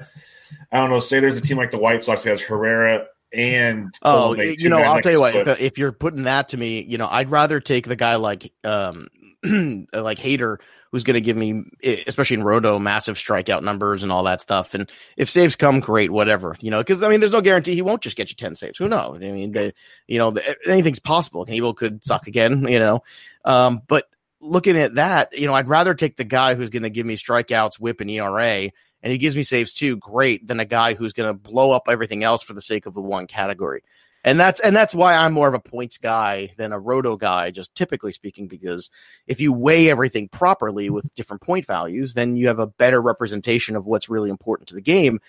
I 0.73 0.79
don't 0.79 0.89
know. 0.89 0.99
Say 0.99 1.21
there's 1.21 1.37
a 1.37 1.43
team 1.43 1.59
like 1.59 1.71
the 1.71 1.79
White 1.79 2.03
Sox 2.03 2.25
that 2.25 2.31
has 2.31 2.41
Herrera 2.41 3.07
and 3.33 3.95
oh, 4.03 4.35
you 4.35 4.69
know, 4.69 4.79
I'll 4.79 5.01
tell 5.01 5.13
you 5.13 5.21
what. 5.21 5.35
If, 5.35 5.61
if, 5.61 5.79
you're 5.79 5.93
putting 5.93 6.25
that 6.25 6.49
to 6.49 6.57
me, 6.57 6.83
you 6.83 6.99
know, 6.99 7.09
I'd 7.09 7.31
rather 7.31 7.61
take 7.61 7.87
the 7.87 7.97
guy 7.97 8.17
like 8.17 8.53
um 8.65 9.09
like 9.43 10.19
Hader, 10.19 10.59
who's 10.91 11.05
going 11.05 11.15
to 11.15 11.21
give 11.21 11.37
me, 11.37 11.65
especially 12.07 12.35
in 12.35 12.45
Roto, 12.45 12.79
massive 12.79 13.17
strikeout 13.17 13.63
numbers 13.63 14.03
and 14.03 14.13
all 14.13 14.25
that 14.25 14.41
stuff. 14.41 14.75
And 14.75 14.91
if 15.17 15.31
saves 15.31 15.57
come, 15.57 15.81
great, 15.81 16.11
whatever, 16.11 16.57
you 16.61 16.71
know, 16.71 16.79
because 16.79 17.03
I 17.03 17.09
mean, 17.09 17.21
there's 17.21 17.33
no 17.33 17.41
guarantee 17.41 17.75
he 17.75 17.83
won't 17.83 18.03
just 18.03 18.17
get 18.17 18.29
you 18.29 18.37
ten 18.37 18.57
saves. 18.57 18.79
Who 18.79 18.89
knows? 18.89 19.17
I 19.17 19.31
mean, 19.31 19.53
the, 19.53 19.73
you 20.07 20.19
know, 20.19 20.31
the, 20.31 20.57
anything's 20.69 21.01
possible. 21.01 21.47
Evil 21.49 21.73
could 21.73 22.05
suck 22.05 22.27
again, 22.27 22.63
you 22.69 22.79
know, 22.79 23.03
um, 23.45 23.83
but 23.87 24.09
looking 24.41 24.77
at 24.79 24.95
that, 24.97 25.39
you 25.39 25.47
know, 25.47 25.55
I'd 25.55 25.69
rather 25.69 25.95
take 25.95 26.17
the 26.17 26.25
guy 26.25 26.55
who's 26.55 26.71
going 26.71 26.83
to 26.85 26.91
give 26.91 27.07
me 27.07 27.17
strikeouts, 27.17 27.79
whip, 27.79 28.01
and 28.01 28.11
ERA 28.11 28.71
and 29.03 29.13
he 29.13 29.19
gives 29.19 29.37
me 29.37 29.43
saves 29.43 29.73
too, 29.73 29.97
great, 29.97 30.47
than 30.47 30.61
a 30.61 30.65
guy 30.65 30.95
who's 30.95 31.13
going 31.13 31.29
to 31.29 31.35
blow 31.35 31.71
up 31.71 31.85
everything 31.89 32.23
else 32.23 32.43
for 32.43 32.53
the 32.53 32.61
sake 32.61 32.87
of 32.87 32.95
the 32.95 33.01
one 33.01 33.27
category. 33.27 33.83
And 34.23 34.39
that's 34.39 34.61
and 34.61 34.77
that's 34.77 34.95
why 34.95 35.15
I'm 35.15 35.33
more 35.33 35.49
of 35.49 35.55
a 35.55 35.61
points 35.61 35.97
guy 35.97 36.53
than 36.59 36.75
a 36.75 36.79
roto 36.79 37.17
guy, 37.17 37.51
just 37.51 37.75
typically 37.75 38.13
speaking, 38.13 38.49
because 38.49 38.91
if 39.27 39.41
you 39.41 39.51
weigh 39.51 39.89
everything 39.89 40.29
properly 40.29 40.91
with 40.91 41.15
different 41.15 41.41
point 41.41 41.67
values, 41.67 42.13
then 42.13 42.37
you 42.37 42.49
have 42.49 42.59
a 42.59 42.67
better 42.67 43.01
representation 43.01 43.77
of 43.77 43.87
what's 43.87 44.11
really 44.11 44.29
important 44.29 44.69
to 44.69 44.75
the 44.75 44.83
game. 44.83 45.21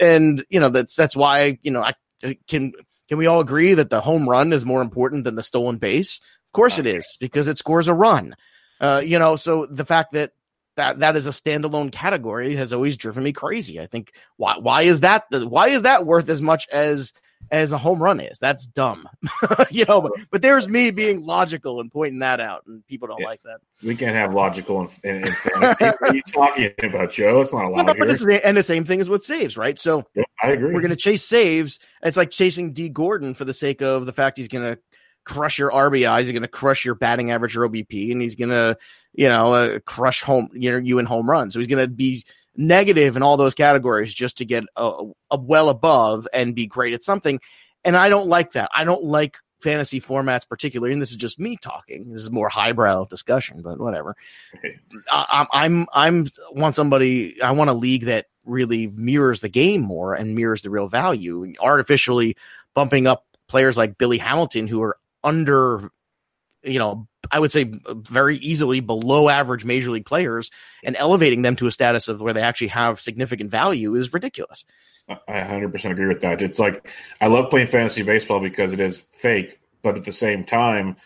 And 0.00 0.42
you 0.48 0.60
know 0.60 0.70
that's 0.70 0.96
that's 0.96 1.14
why 1.14 1.58
you 1.60 1.70
know 1.70 1.82
I 1.82 1.92
can 2.46 2.72
can 3.06 3.18
we 3.18 3.26
all 3.26 3.40
agree 3.40 3.74
that 3.74 3.90
the 3.90 4.00
home 4.00 4.26
run 4.26 4.54
is 4.54 4.64
more 4.64 4.80
important 4.80 5.24
than 5.24 5.34
the 5.34 5.42
stolen 5.42 5.76
base? 5.76 6.18
Of 6.46 6.52
course 6.52 6.78
it 6.78 6.86
is 6.86 7.18
because 7.20 7.48
it 7.48 7.58
scores 7.58 7.88
a 7.88 7.92
run. 7.92 8.34
Uh, 8.80 9.02
you 9.04 9.18
know, 9.18 9.36
so 9.36 9.66
the 9.66 9.84
fact 9.84 10.12
that 10.12 10.32
that 10.76 11.00
that 11.00 11.16
is 11.16 11.26
a 11.26 11.30
standalone 11.30 11.90
category 11.90 12.54
has 12.56 12.72
always 12.72 12.96
driven 12.96 13.24
me 13.24 13.32
crazy. 13.32 13.80
I 13.80 13.86
think 13.86 14.12
why 14.36 14.58
why 14.58 14.82
is 14.82 15.00
that 15.00 15.24
the, 15.30 15.46
why 15.46 15.68
is 15.68 15.82
that 15.82 16.06
worth 16.06 16.28
as 16.30 16.40
much 16.40 16.68
as 16.72 17.12
as 17.50 17.72
a 17.72 17.78
home 17.78 18.02
run 18.02 18.20
is. 18.20 18.38
That's 18.38 18.66
dumb, 18.66 19.08
you 19.70 19.84
know. 19.86 20.02
But, 20.02 20.12
but, 20.30 20.42
there's 20.42 20.68
me 20.68 20.90
being 20.90 21.24
logical 21.24 21.80
and 21.80 21.90
pointing 21.90 22.20
that 22.20 22.40
out, 22.40 22.64
and 22.66 22.86
people 22.86 23.08
don't 23.08 23.20
yeah. 23.20 23.26
like 23.26 23.42
that. 23.42 23.58
We 23.82 23.96
can't 23.96 24.14
have 24.14 24.34
logical 24.34 24.80
and, 24.80 24.90
and, 25.04 25.24
and 25.24 25.36
what 25.70 26.02
are 26.02 26.14
you 26.14 26.22
talking 26.22 26.72
about, 26.82 27.12
Joe? 27.12 27.40
It's 27.40 27.54
not 27.54 27.64
allowed 27.64 27.86
no, 27.86 28.06
here. 28.06 28.40
and 28.44 28.56
the 28.56 28.62
same 28.62 28.84
thing 28.84 29.00
is 29.00 29.08
with 29.08 29.24
saves, 29.24 29.56
right? 29.56 29.78
So 29.78 30.04
yeah, 30.14 30.24
I 30.42 30.48
agree. 30.48 30.74
We're 30.74 30.80
going 30.80 30.90
to 30.90 30.96
chase 30.96 31.24
saves. 31.24 31.78
It's 32.02 32.16
like 32.16 32.30
chasing 32.30 32.72
Dee 32.72 32.88
Gordon 32.88 33.34
for 33.34 33.44
the 33.44 33.54
sake 33.54 33.82
of 33.82 34.06
the 34.06 34.12
fact 34.12 34.38
he's 34.38 34.48
going 34.48 34.74
to 34.74 34.80
crush 35.28 35.58
your 35.58 35.70
RBIs. 35.70 36.22
He's 36.22 36.32
going 36.32 36.42
to 36.42 36.48
crush 36.48 36.84
your 36.84 36.94
batting 36.94 37.30
average 37.30 37.56
or 37.56 37.68
OBP, 37.68 38.10
and 38.10 38.20
he's 38.20 38.34
going 38.34 38.50
to, 38.50 38.76
you 39.12 39.28
know, 39.28 39.52
uh, 39.52 39.78
crush 39.80 40.22
home 40.22 40.48
you 40.54 40.72
know 40.72 40.78
you 40.78 40.98
in 40.98 41.06
home 41.06 41.28
runs. 41.28 41.52
So 41.52 41.60
he's 41.60 41.68
going 41.68 41.84
to 41.84 41.92
be 41.92 42.24
negative 42.56 43.16
in 43.16 43.22
all 43.22 43.36
those 43.36 43.54
categories 43.54 44.12
just 44.12 44.38
to 44.38 44.44
get 44.44 44.64
a, 44.76 45.04
a 45.30 45.38
well 45.38 45.68
above 45.68 46.26
and 46.32 46.54
be 46.54 46.66
great 46.66 46.94
at 46.94 47.04
something. 47.04 47.40
And 47.84 47.96
I 47.96 48.08
don't 48.08 48.26
like 48.26 48.52
that. 48.52 48.70
I 48.74 48.84
don't 48.84 49.04
like 49.04 49.36
fantasy 49.60 50.00
formats 50.00 50.48
particularly 50.48 50.92
and 50.92 51.02
this 51.02 51.10
is 51.10 51.16
just 51.16 51.40
me 51.40 51.56
talking 51.56 52.12
this 52.12 52.20
is 52.20 52.30
more 52.30 52.48
highbrow 52.48 53.04
discussion 53.06 53.60
but 53.60 53.80
whatever 53.80 54.14
I, 55.10 55.46
i'm 55.50 55.84
i'm 55.92 56.26
want 56.52 56.76
somebody 56.76 57.42
i 57.42 57.50
want 57.50 57.68
a 57.68 57.72
league 57.72 58.04
that 58.04 58.26
really 58.44 58.86
mirrors 58.86 59.40
the 59.40 59.48
game 59.48 59.80
more 59.80 60.14
and 60.14 60.36
mirrors 60.36 60.62
the 60.62 60.70
real 60.70 60.86
value 60.86 61.52
artificially 61.58 62.36
bumping 62.72 63.08
up 63.08 63.24
players 63.48 63.76
like 63.76 63.98
billy 63.98 64.18
hamilton 64.18 64.68
who 64.68 64.80
are 64.80 64.96
under 65.24 65.90
you 66.62 66.78
know 66.78 67.06
I 67.30 67.40
would 67.40 67.52
say 67.52 67.72
very 67.88 68.36
easily 68.36 68.80
below 68.80 69.28
average 69.28 69.64
major 69.64 69.90
league 69.90 70.06
players 70.06 70.50
and 70.82 70.96
elevating 70.96 71.42
them 71.42 71.56
to 71.56 71.66
a 71.66 71.72
status 71.72 72.08
of 72.08 72.20
where 72.20 72.32
they 72.32 72.42
actually 72.42 72.68
have 72.68 73.00
significant 73.00 73.50
value 73.50 73.94
is 73.94 74.12
ridiculous. 74.12 74.64
I 75.08 75.40
100% 75.40 75.90
agree 75.90 76.06
with 76.06 76.20
that. 76.20 76.42
It's 76.42 76.58
like 76.58 76.88
I 77.20 77.26
love 77.26 77.50
playing 77.50 77.68
fantasy 77.68 78.02
baseball 78.02 78.40
because 78.40 78.72
it 78.72 78.80
is 78.80 78.98
fake, 79.12 79.58
but 79.82 79.96
at 79.96 80.04
the 80.04 80.12
same 80.12 80.44
time, 80.44 80.96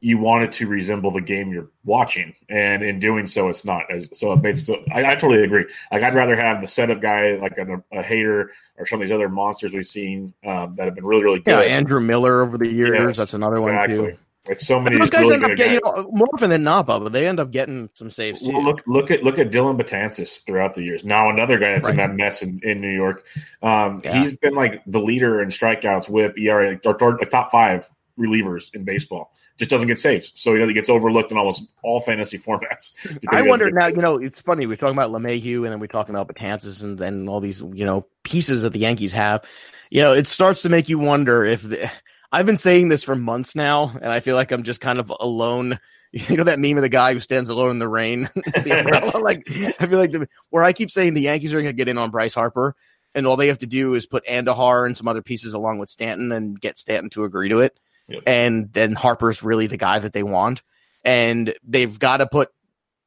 you 0.00 0.18
want 0.18 0.44
it 0.44 0.52
to 0.52 0.66
resemble 0.66 1.10
the 1.10 1.20
game 1.20 1.52
you're 1.52 1.70
watching, 1.84 2.34
and 2.48 2.82
in 2.82 3.00
doing 3.00 3.26
so, 3.26 3.48
it's 3.48 3.64
not. 3.64 3.84
So, 4.12 4.36
basically, 4.36 4.84
I, 4.92 5.12
I 5.12 5.14
totally 5.14 5.42
agree. 5.42 5.64
Like, 5.90 6.02
I'd 6.02 6.14
rather 6.14 6.36
have 6.36 6.60
the 6.60 6.66
setup 6.66 7.00
guy, 7.00 7.36
like 7.36 7.56
a, 7.58 7.82
a 7.92 8.02
Hader, 8.02 8.48
or 8.78 8.86
some 8.86 9.00
of 9.00 9.08
these 9.08 9.14
other 9.14 9.28
monsters 9.28 9.72
we've 9.72 9.86
seen 9.86 10.34
um, 10.44 10.76
that 10.76 10.84
have 10.84 10.94
been 10.94 11.06
really, 11.06 11.24
really 11.24 11.38
good. 11.40 11.50
Yeah, 11.50 11.60
Andrew 11.60 12.00
Miller 12.00 12.42
over 12.42 12.58
the 12.58 12.68
years. 12.68 12.94
Yes, 12.98 13.16
that's 13.16 13.34
another 13.34 13.56
exactly. 13.56 13.98
one 13.98 14.10
too. 14.12 14.18
It's 14.48 14.66
so 14.66 14.80
many. 14.80 14.98
Those 14.98 15.10
guys 15.10 15.22
really 15.22 15.34
end 15.34 15.44
up 15.44 15.56
getting 15.56 15.74
you 15.74 15.80
know, 15.84 16.10
more 16.12 16.28
often 16.34 16.50
than 16.50 16.62
not, 16.62 16.86
but 16.86 17.10
they 17.10 17.26
end 17.26 17.40
up 17.40 17.50
getting 17.50 17.90
some 17.94 18.10
saves. 18.10 18.46
Well, 18.46 18.62
look, 18.62 18.82
look 18.86 19.10
at 19.10 19.22
look 19.22 19.38
at 19.38 19.50
Dellin 19.50 19.76
Betances 19.76 20.44
throughout 20.44 20.74
the 20.74 20.82
years. 20.82 21.04
Now 21.04 21.30
another 21.30 21.58
guy 21.58 21.72
that's 21.72 21.86
right. 21.86 21.92
in 21.92 21.96
that 21.96 22.14
mess 22.14 22.42
in, 22.42 22.60
in 22.62 22.80
New 22.80 22.94
York. 22.94 23.24
Um, 23.62 24.02
yeah. 24.04 24.20
He's 24.20 24.36
been 24.36 24.54
like 24.54 24.82
the 24.86 25.00
leader 25.00 25.42
in 25.42 25.48
strikeouts, 25.48 26.08
WHIP, 26.08 26.38
ERA, 26.38 26.70
like, 26.70 26.86
or, 26.86 27.02
or, 27.02 27.18
top 27.26 27.50
five 27.50 27.88
relievers 28.18 28.74
in 28.74 28.84
baseball. 28.84 29.32
Just 29.58 29.70
doesn't 29.70 29.86
get 29.86 29.98
saves, 29.98 30.32
so 30.34 30.54
you 30.54 30.66
he 30.66 30.74
gets 30.74 30.88
overlooked 30.88 31.30
in 31.30 31.38
almost 31.38 31.72
all 31.82 32.00
fantasy 32.00 32.38
formats. 32.38 32.94
I 33.30 33.42
wonder 33.42 33.70
now. 33.70 33.86
Saves. 33.86 33.96
You 33.96 34.02
know, 34.02 34.16
it's 34.16 34.40
funny 34.40 34.66
we're 34.66 34.76
talking 34.76 34.96
about 34.96 35.10
LeMahieu, 35.10 35.64
and 35.64 35.72
then 35.72 35.80
we're 35.80 35.86
talking 35.86 36.14
about 36.14 36.28
Betances, 36.28 36.84
and 36.84 36.98
then 36.98 37.28
all 37.28 37.40
these 37.40 37.60
you 37.60 37.84
know 37.84 38.06
pieces 38.22 38.62
that 38.62 38.72
the 38.72 38.80
Yankees 38.80 39.12
have. 39.12 39.44
You 39.90 40.02
know, 40.02 40.12
it 40.12 40.26
starts 40.26 40.62
to 40.62 40.68
make 40.68 40.88
you 40.88 40.98
wonder 40.98 41.44
if. 41.44 41.62
The, 41.62 41.90
I've 42.32 42.46
been 42.46 42.56
saying 42.56 42.88
this 42.88 43.02
for 43.02 43.14
months 43.14 43.54
now, 43.54 43.92
and 43.94 44.12
I 44.12 44.20
feel 44.20 44.34
like 44.34 44.52
I'm 44.52 44.62
just 44.62 44.80
kind 44.80 44.98
of 44.98 45.12
alone. 45.18 45.78
You 46.12 46.38
know 46.38 46.44
that 46.44 46.60
meme 46.60 46.78
of 46.78 46.82
the 46.82 46.88
guy 46.88 47.12
who 47.12 47.20
stands 47.20 47.50
alone 47.50 47.72
in 47.72 47.78
the 47.78 47.88
rain, 47.88 48.30
the 48.34 49.20
like 49.22 49.42
I 49.78 49.86
feel 49.86 49.98
like 49.98 50.12
the, 50.12 50.28
where 50.48 50.64
I 50.64 50.72
keep 50.72 50.90
saying 50.90 51.12
the 51.12 51.20
Yankees 51.20 51.52
are 51.52 51.60
going 51.60 51.66
to 51.66 51.76
get 51.76 51.88
in 51.88 51.98
on 51.98 52.10
Bryce 52.10 52.32
Harper, 52.32 52.74
and 53.16 53.26
all 53.26 53.36
they 53.36 53.48
have 53.48 53.58
to 53.58 53.66
do 53.66 53.94
is 53.94 54.06
put 54.06 54.24
Andujar 54.26 54.86
and 54.86 54.96
some 54.96 55.08
other 55.08 55.20
pieces 55.20 55.52
along 55.52 55.78
with 55.78 55.90
Stanton 55.90 56.32
and 56.32 56.58
get 56.58 56.78
Stanton 56.78 57.10
to 57.10 57.24
agree 57.24 57.48
to 57.48 57.60
it, 57.60 57.78
and 58.26 58.72
then 58.72 58.94
Harper's 58.94 59.42
really 59.42 59.66
the 59.66 59.76
guy 59.76 59.98
that 59.98 60.12
they 60.12 60.22
want, 60.22 60.62
and 61.04 61.54
they've 61.66 61.98
got 61.98 62.18
to 62.18 62.26
put 62.26 62.50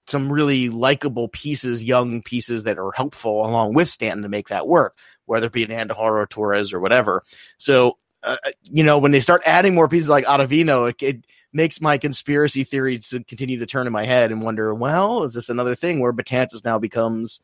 some 0.08 0.32
really 0.32 0.70
likable 0.70 1.28
pieces, 1.28 1.84
young 1.84 2.22
pieces 2.24 2.64
that 2.64 2.80
are 2.80 2.92
helpful 2.92 3.46
along 3.46 3.74
with 3.74 3.88
Stanton 3.88 4.24
to 4.24 4.30
make 4.30 4.50
that 4.50 4.68
work, 4.68 4.98
whether 5.26 5.48
it 5.48 5.54
be 5.54 5.64
an 5.64 5.70
Andujar 5.70 6.12
or 6.12 6.26
Torres 6.26 6.74
or 6.74 6.80
whatever. 6.80 7.24
So 7.58 7.98
uh, 8.24 8.38
you 8.64 8.84
know, 8.84 8.98
when 8.98 9.12
they 9.12 9.22
start 9.22 9.42
adding 9.46 9.74
more 9.74 9.88
pieces 9.88 10.10
like 10.10 10.26
Ottavino, 10.26 10.90
it, 10.90 11.02
it, 11.02 11.26
makes 11.52 11.82
my 11.82 11.98
conspiracy 11.98 12.64
theories 12.64 13.10
to 13.10 13.24
continue 13.24 13.58
to 13.58 13.66
turn 13.66 13.88
in 13.88 13.92
my 13.92 14.06
head 14.06 14.32
and 14.32 14.44
wonder, 14.44 14.72
well, 14.72 15.24
is 15.24 15.34
this 15.34 15.50
another 15.50 15.74
thing 15.74 16.00
where 16.00 16.14
Betances 16.14 16.64
now 16.64 16.78
becomes 16.78 17.42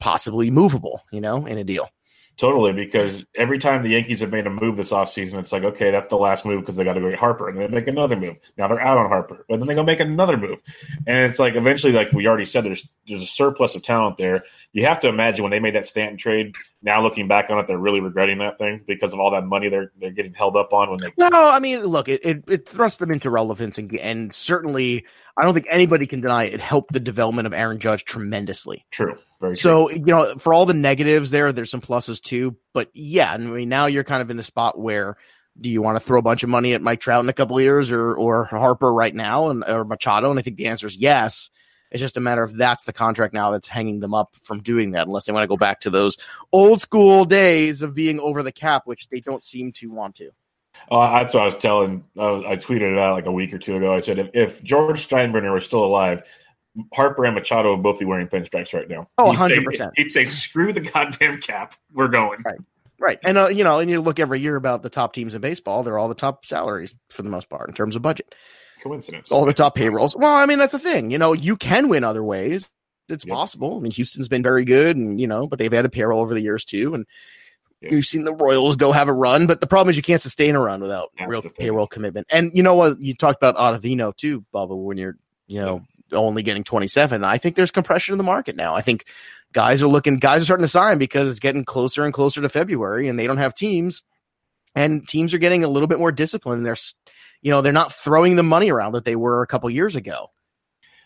possibly 0.00 0.50
movable, 0.50 1.04
you 1.12 1.20
know, 1.20 1.46
in 1.46 1.56
a 1.56 1.62
deal? 1.62 1.88
Totally, 2.40 2.72
because 2.72 3.26
every 3.34 3.58
time 3.58 3.82
the 3.82 3.90
Yankees 3.90 4.20
have 4.20 4.32
made 4.32 4.46
a 4.46 4.50
move 4.50 4.78
this 4.78 4.92
offseason, 4.92 5.38
it's 5.38 5.52
like, 5.52 5.62
okay, 5.62 5.90
that's 5.90 6.06
the 6.06 6.16
last 6.16 6.46
move 6.46 6.60
because 6.60 6.74
they 6.74 6.84
got 6.84 6.94
to 6.94 7.00
go 7.00 7.10
get 7.10 7.18
Harper. 7.18 7.50
And 7.50 7.60
they 7.60 7.68
make 7.68 7.86
another 7.86 8.16
move. 8.16 8.38
Now 8.56 8.66
they're 8.66 8.80
out 8.80 8.96
on 8.96 9.10
Harper. 9.10 9.44
But 9.46 9.58
then 9.58 9.66
they 9.66 9.74
go 9.74 9.82
make 9.82 10.00
another 10.00 10.38
move. 10.38 10.62
And 11.06 11.30
it's 11.30 11.38
like 11.38 11.54
eventually, 11.54 11.92
like 11.92 12.12
we 12.12 12.26
already 12.26 12.46
said, 12.46 12.64
there's 12.64 12.88
there's 13.06 13.20
a 13.20 13.26
surplus 13.26 13.74
of 13.74 13.82
talent 13.82 14.16
there. 14.16 14.44
You 14.72 14.86
have 14.86 15.00
to 15.00 15.08
imagine 15.08 15.42
when 15.42 15.50
they 15.50 15.60
made 15.60 15.74
that 15.74 15.84
Stanton 15.84 16.16
trade, 16.16 16.54
now 16.80 17.02
looking 17.02 17.28
back 17.28 17.50
on 17.50 17.58
it, 17.58 17.66
they're 17.66 17.76
really 17.76 18.00
regretting 18.00 18.38
that 18.38 18.56
thing 18.56 18.84
because 18.86 19.12
of 19.12 19.20
all 19.20 19.32
that 19.32 19.44
money 19.44 19.68
they're 19.68 19.92
they're 20.00 20.10
getting 20.10 20.32
held 20.32 20.56
up 20.56 20.72
on 20.72 20.88
when 20.88 20.98
they 20.98 21.12
No, 21.18 21.28
I 21.50 21.58
mean, 21.58 21.82
look, 21.82 22.08
it, 22.08 22.24
it, 22.24 22.44
it 22.48 22.66
thrusts 22.66 23.00
them 23.00 23.10
into 23.10 23.28
relevance 23.28 23.76
and 23.76 23.94
and 23.96 24.32
certainly 24.32 25.04
I 25.40 25.44
don't 25.44 25.54
think 25.54 25.68
anybody 25.70 26.06
can 26.06 26.20
deny 26.20 26.44
it 26.44 26.60
helped 26.60 26.92
the 26.92 27.00
development 27.00 27.46
of 27.46 27.54
Aaron 27.54 27.78
Judge 27.78 28.04
tremendously. 28.04 28.84
True. 28.90 29.16
Very 29.40 29.56
so, 29.56 29.88
true. 29.88 29.96
you 29.96 30.04
know, 30.04 30.34
for 30.36 30.52
all 30.52 30.66
the 30.66 30.74
negatives 30.74 31.30
there, 31.30 31.50
there's 31.50 31.70
some 31.70 31.80
pluses 31.80 32.20
too. 32.20 32.56
But 32.74 32.90
yeah, 32.92 33.32
I 33.32 33.38
mean, 33.38 33.70
now 33.70 33.86
you're 33.86 34.04
kind 34.04 34.20
of 34.20 34.30
in 34.30 34.38
a 34.38 34.42
spot 34.42 34.78
where 34.78 35.16
do 35.58 35.70
you 35.70 35.80
want 35.80 35.96
to 35.96 36.00
throw 36.04 36.18
a 36.18 36.22
bunch 36.22 36.42
of 36.42 36.50
money 36.50 36.74
at 36.74 36.82
Mike 36.82 37.00
Trout 37.00 37.24
in 37.24 37.30
a 37.30 37.34
couple 37.34 37.56
of 37.56 37.62
years 37.62 37.90
or 37.90 38.14
or 38.14 38.44
Harper 38.44 38.92
right 38.92 39.14
now 39.14 39.48
and 39.48 39.64
or 39.66 39.84
Machado? 39.84 40.30
And 40.30 40.38
I 40.38 40.42
think 40.42 40.58
the 40.58 40.66
answer 40.66 40.86
is 40.86 40.96
yes. 40.96 41.48
It's 41.90 42.00
just 42.00 42.18
a 42.18 42.20
matter 42.20 42.42
of 42.42 42.54
that's 42.54 42.84
the 42.84 42.92
contract 42.92 43.34
now 43.34 43.50
that's 43.50 43.66
hanging 43.66 43.98
them 43.98 44.14
up 44.14 44.36
from 44.42 44.62
doing 44.62 44.92
that, 44.92 45.06
unless 45.06 45.24
they 45.24 45.32
want 45.32 45.42
to 45.42 45.48
go 45.48 45.56
back 45.56 45.80
to 45.80 45.90
those 45.90 46.18
old 46.52 46.80
school 46.80 47.24
days 47.24 47.82
of 47.82 47.94
being 47.94 48.20
over 48.20 48.42
the 48.42 48.52
cap, 48.52 48.82
which 48.84 49.08
they 49.08 49.20
don't 49.20 49.42
seem 49.42 49.72
to 49.72 49.90
want 49.90 50.16
to. 50.16 50.30
Uh, 50.90 51.20
that's 51.20 51.34
what 51.34 51.42
I 51.42 51.46
was 51.46 51.56
telling. 51.56 52.04
I, 52.18 52.30
was, 52.30 52.44
I, 52.44 52.56
tweeted 52.56 52.92
it 52.92 52.98
out 52.98 53.14
like 53.14 53.26
a 53.26 53.32
week 53.32 53.52
or 53.52 53.58
two 53.58 53.76
ago. 53.76 53.94
I 53.94 54.00
said 54.00 54.18
if, 54.18 54.30
if 54.34 54.62
George 54.62 55.08
Steinbrenner 55.08 55.52
was 55.52 55.64
still 55.64 55.84
alive, 55.84 56.22
Harper 56.92 57.24
and 57.24 57.34
Machado 57.34 57.74
would 57.74 57.82
both 57.82 57.98
be 57.98 58.04
wearing 58.04 58.28
pinstripes 58.28 58.72
right 58.72 58.88
now. 58.88 59.08
Oh, 59.18 59.26
100 59.26 59.64
percent. 59.64 59.92
He'd 59.96 60.10
say, 60.10 60.24
"Screw 60.24 60.72
the 60.72 60.80
goddamn 60.80 61.40
cap, 61.40 61.74
we're 61.92 62.08
going." 62.08 62.40
Right, 62.44 62.58
right. 62.98 63.18
And 63.24 63.38
uh, 63.38 63.48
you 63.48 63.64
know, 63.64 63.78
and 63.78 63.90
you 63.90 64.00
look 64.00 64.20
every 64.20 64.40
year 64.40 64.56
about 64.56 64.82
the 64.82 64.90
top 64.90 65.12
teams 65.12 65.34
in 65.34 65.40
baseball; 65.40 65.82
they're 65.82 65.98
all 65.98 66.08
the 66.08 66.14
top 66.14 66.44
salaries 66.44 66.94
for 67.10 67.22
the 67.22 67.30
most 67.30 67.48
part 67.48 67.68
in 67.68 67.74
terms 67.74 67.96
of 67.96 68.02
budget. 68.02 68.34
Coincidence. 68.82 69.30
All 69.30 69.44
the 69.44 69.52
top 69.52 69.74
payrolls. 69.74 70.16
Well, 70.16 70.32
I 70.32 70.46
mean, 70.46 70.58
that's 70.58 70.72
the 70.72 70.78
thing. 70.78 71.10
You 71.10 71.18
know, 71.18 71.32
you 71.32 71.56
can 71.56 71.88
win 71.88 72.04
other 72.04 72.24
ways. 72.24 72.70
It's 73.08 73.26
yep. 73.26 73.34
possible. 73.34 73.76
I 73.76 73.80
mean, 73.80 73.92
Houston's 73.92 74.28
been 74.28 74.42
very 74.42 74.64
good, 74.64 74.96
and 74.96 75.20
you 75.20 75.26
know, 75.26 75.46
but 75.46 75.58
they've 75.58 75.72
had 75.72 75.84
a 75.84 75.90
payroll 75.90 76.20
over 76.20 76.34
the 76.34 76.40
years 76.40 76.64
too, 76.64 76.94
and 76.94 77.06
yeah. 77.80 77.88
We've 77.92 78.04
seen 78.04 78.24
the 78.24 78.34
Royals 78.34 78.76
go 78.76 78.92
have 78.92 79.08
a 79.08 79.12
run, 79.12 79.46
but 79.46 79.60
the 79.60 79.66
problem 79.66 79.88
is 79.88 79.96
you 79.96 80.02
can't 80.02 80.20
sustain 80.20 80.54
a 80.54 80.60
run 80.60 80.82
without 80.82 81.10
That's 81.18 81.30
real 81.30 81.42
payroll 81.42 81.86
commitment. 81.86 82.26
And 82.30 82.50
you 82.54 82.62
know 82.62 82.74
what? 82.74 83.00
You 83.00 83.14
talked 83.14 83.42
about 83.42 83.56
Ottavino 83.56 84.14
too, 84.14 84.44
Bubba, 84.52 84.76
when 84.76 84.98
you're, 84.98 85.16
you 85.46 85.60
know, 85.60 85.82
yeah. 86.10 86.18
only 86.18 86.42
getting 86.42 86.62
27. 86.62 87.24
I 87.24 87.38
think 87.38 87.56
there's 87.56 87.70
compression 87.70 88.12
in 88.12 88.18
the 88.18 88.24
market 88.24 88.54
now. 88.54 88.76
I 88.76 88.82
think 88.82 89.06
guys 89.52 89.82
are 89.82 89.88
looking, 89.88 90.18
guys 90.18 90.42
are 90.42 90.44
starting 90.44 90.64
to 90.64 90.68
sign 90.68 90.98
because 90.98 91.26
it's 91.28 91.38
getting 91.38 91.64
closer 91.64 92.04
and 92.04 92.12
closer 92.12 92.42
to 92.42 92.50
February 92.50 93.08
and 93.08 93.18
they 93.18 93.26
don't 93.26 93.38
have 93.38 93.54
teams. 93.54 94.02
And 94.74 95.08
teams 95.08 95.32
are 95.32 95.38
getting 95.38 95.64
a 95.64 95.68
little 95.68 95.88
bit 95.88 95.98
more 95.98 96.12
disciplined. 96.12 96.58
And 96.58 96.66
they're, 96.66 96.76
you 97.40 97.50
know, 97.50 97.62
they're 97.62 97.72
not 97.72 97.94
throwing 97.94 98.36
the 98.36 98.42
money 98.42 98.70
around 98.70 98.92
that 98.92 99.06
they 99.06 99.16
were 99.16 99.42
a 99.42 99.46
couple 99.46 99.70
years 99.70 99.96
ago. 99.96 100.30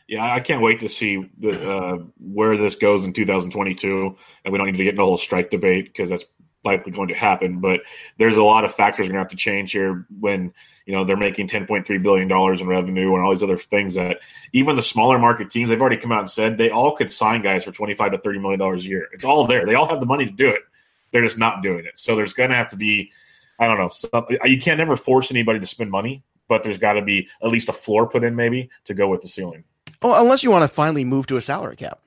Yeah, 0.08 0.24
I 0.24 0.40
can't 0.40 0.60
wait 0.60 0.80
to 0.80 0.88
see 0.88 1.30
the, 1.38 1.70
uh, 1.70 1.98
where 2.18 2.58
this 2.58 2.74
goes 2.74 3.04
in 3.04 3.12
2022. 3.12 4.16
And 4.44 4.52
we 4.52 4.58
don't 4.58 4.66
need 4.66 4.76
to 4.76 4.84
get 4.84 4.94
in 4.94 5.00
a 5.00 5.04
whole 5.04 5.16
strike 5.16 5.50
debate 5.50 5.86
because 5.86 6.10
that's 6.10 6.24
likely 6.64 6.92
going 6.92 7.08
to 7.08 7.14
happen. 7.14 7.60
But 7.60 7.82
there's 8.18 8.36
a 8.36 8.42
lot 8.42 8.64
of 8.64 8.74
factors 8.74 9.06
going 9.06 9.14
to 9.14 9.20
have 9.20 9.28
to 9.28 9.36
change 9.36 9.72
here 9.72 10.06
when 10.20 10.52
you 10.86 10.92
know 10.92 11.04
they're 11.04 11.16
making 11.16 11.48
10.3 11.48 12.02
billion 12.02 12.28
dollars 12.28 12.60
in 12.60 12.66
revenue 12.66 13.14
and 13.14 13.24
all 13.24 13.30
these 13.30 13.42
other 13.42 13.56
things 13.56 13.94
that 13.94 14.20
even 14.52 14.76
the 14.76 14.82
smaller 14.82 15.18
market 15.18 15.50
teams 15.50 15.70
they've 15.70 15.80
already 15.80 15.96
come 15.96 16.12
out 16.12 16.20
and 16.20 16.30
said 16.30 16.58
they 16.58 16.70
all 16.70 16.92
could 16.94 17.10
sign 17.10 17.42
guys 17.42 17.64
for 17.64 17.72
25 17.72 18.12
to 18.12 18.18
30 18.18 18.38
million 18.38 18.58
dollars 18.58 18.84
a 18.84 18.88
year. 18.88 19.08
It's 19.12 19.24
all 19.24 19.46
there. 19.46 19.64
They 19.64 19.74
all 19.74 19.88
have 19.88 20.00
the 20.00 20.06
money 20.06 20.26
to 20.26 20.32
do 20.32 20.48
it. 20.48 20.62
They're 21.10 21.22
just 21.22 21.38
not 21.38 21.62
doing 21.62 21.84
it. 21.84 21.98
So 21.98 22.16
there's 22.16 22.34
going 22.34 22.50
to 22.50 22.56
have 22.56 22.68
to 22.68 22.76
be 22.76 23.12
I 23.58 23.66
don't 23.66 23.78
know. 23.78 23.88
Some, 23.88 24.26
you 24.44 24.60
can't 24.60 24.78
never 24.78 24.96
force 24.96 25.30
anybody 25.30 25.60
to 25.60 25.66
spend 25.66 25.90
money, 25.90 26.22
but 26.48 26.62
there's 26.62 26.78
got 26.78 26.94
to 26.94 27.02
be 27.02 27.28
at 27.42 27.48
least 27.48 27.68
a 27.68 27.72
floor 27.72 28.08
put 28.08 28.24
in 28.24 28.34
maybe 28.34 28.70
to 28.86 28.94
go 28.94 29.08
with 29.08 29.22
the 29.22 29.28
ceiling. 29.28 29.64
Oh, 30.02 30.20
unless 30.20 30.42
you 30.42 30.50
want 30.50 30.68
to 30.68 30.74
finally 30.74 31.04
move 31.04 31.26
to 31.28 31.36
a 31.36 31.42
salary 31.42 31.76
cap. 31.76 32.00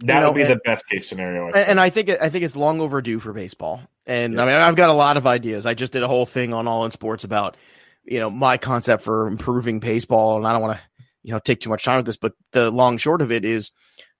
That 0.00 0.14
you 0.14 0.20
know, 0.20 0.28
would 0.28 0.36
be 0.36 0.42
and, 0.42 0.52
the 0.52 0.60
best 0.64 0.86
case 0.88 1.08
scenario. 1.08 1.48
I 1.48 1.60
and, 1.60 1.80
I 1.80 1.90
think 1.90 2.10
I 2.10 2.28
think 2.28 2.44
it's 2.44 2.54
long 2.54 2.80
overdue 2.80 3.18
for 3.18 3.32
baseball. 3.32 3.82
And 4.06 4.34
yeah. 4.34 4.42
I 4.42 4.46
mean, 4.46 4.54
I've 4.54 4.76
got 4.76 4.90
a 4.90 4.94
lot 4.94 5.16
of 5.16 5.26
ideas. 5.26 5.66
I 5.66 5.74
just 5.74 5.92
did 5.92 6.04
a 6.04 6.08
whole 6.08 6.24
thing 6.24 6.54
on 6.54 6.68
All 6.68 6.84
in 6.84 6.92
Sports 6.92 7.24
about 7.24 7.56
you 8.04 8.20
know 8.20 8.30
my 8.30 8.58
concept 8.58 9.02
for 9.02 9.26
improving 9.26 9.80
baseball, 9.80 10.36
and 10.36 10.46
I 10.46 10.52
don't 10.52 10.62
want 10.62 10.78
to 10.78 10.84
you 11.24 11.32
know 11.32 11.40
take 11.40 11.60
too 11.60 11.70
much 11.70 11.84
time 11.84 11.96
with 11.96 12.06
this, 12.06 12.16
but 12.16 12.34
the 12.52 12.70
long 12.70 12.96
short 12.96 13.22
of 13.22 13.32
it 13.32 13.44
is 13.44 13.72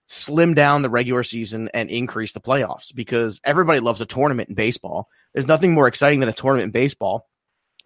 slim 0.05 0.53
down 0.53 0.81
the 0.81 0.89
regular 0.89 1.23
season 1.23 1.69
and 1.73 1.89
increase 1.89 2.33
the 2.33 2.41
playoffs 2.41 2.93
because 2.93 3.39
everybody 3.43 3.79
loves 3.79 4.01
a 4.01 4.05
tournament 4.05 4.49
in 4.49 4.55
baseball. 4.55 5.07
There's 5.33 5.47
nothing 5.47 5.73
more 5.73 5.87
exciting 5.87 6.19
than 6.19 6.29
a 6.29 6.33
tournament 6.33 6.65
in 6.65 6.71
baseball. 6.71 7.28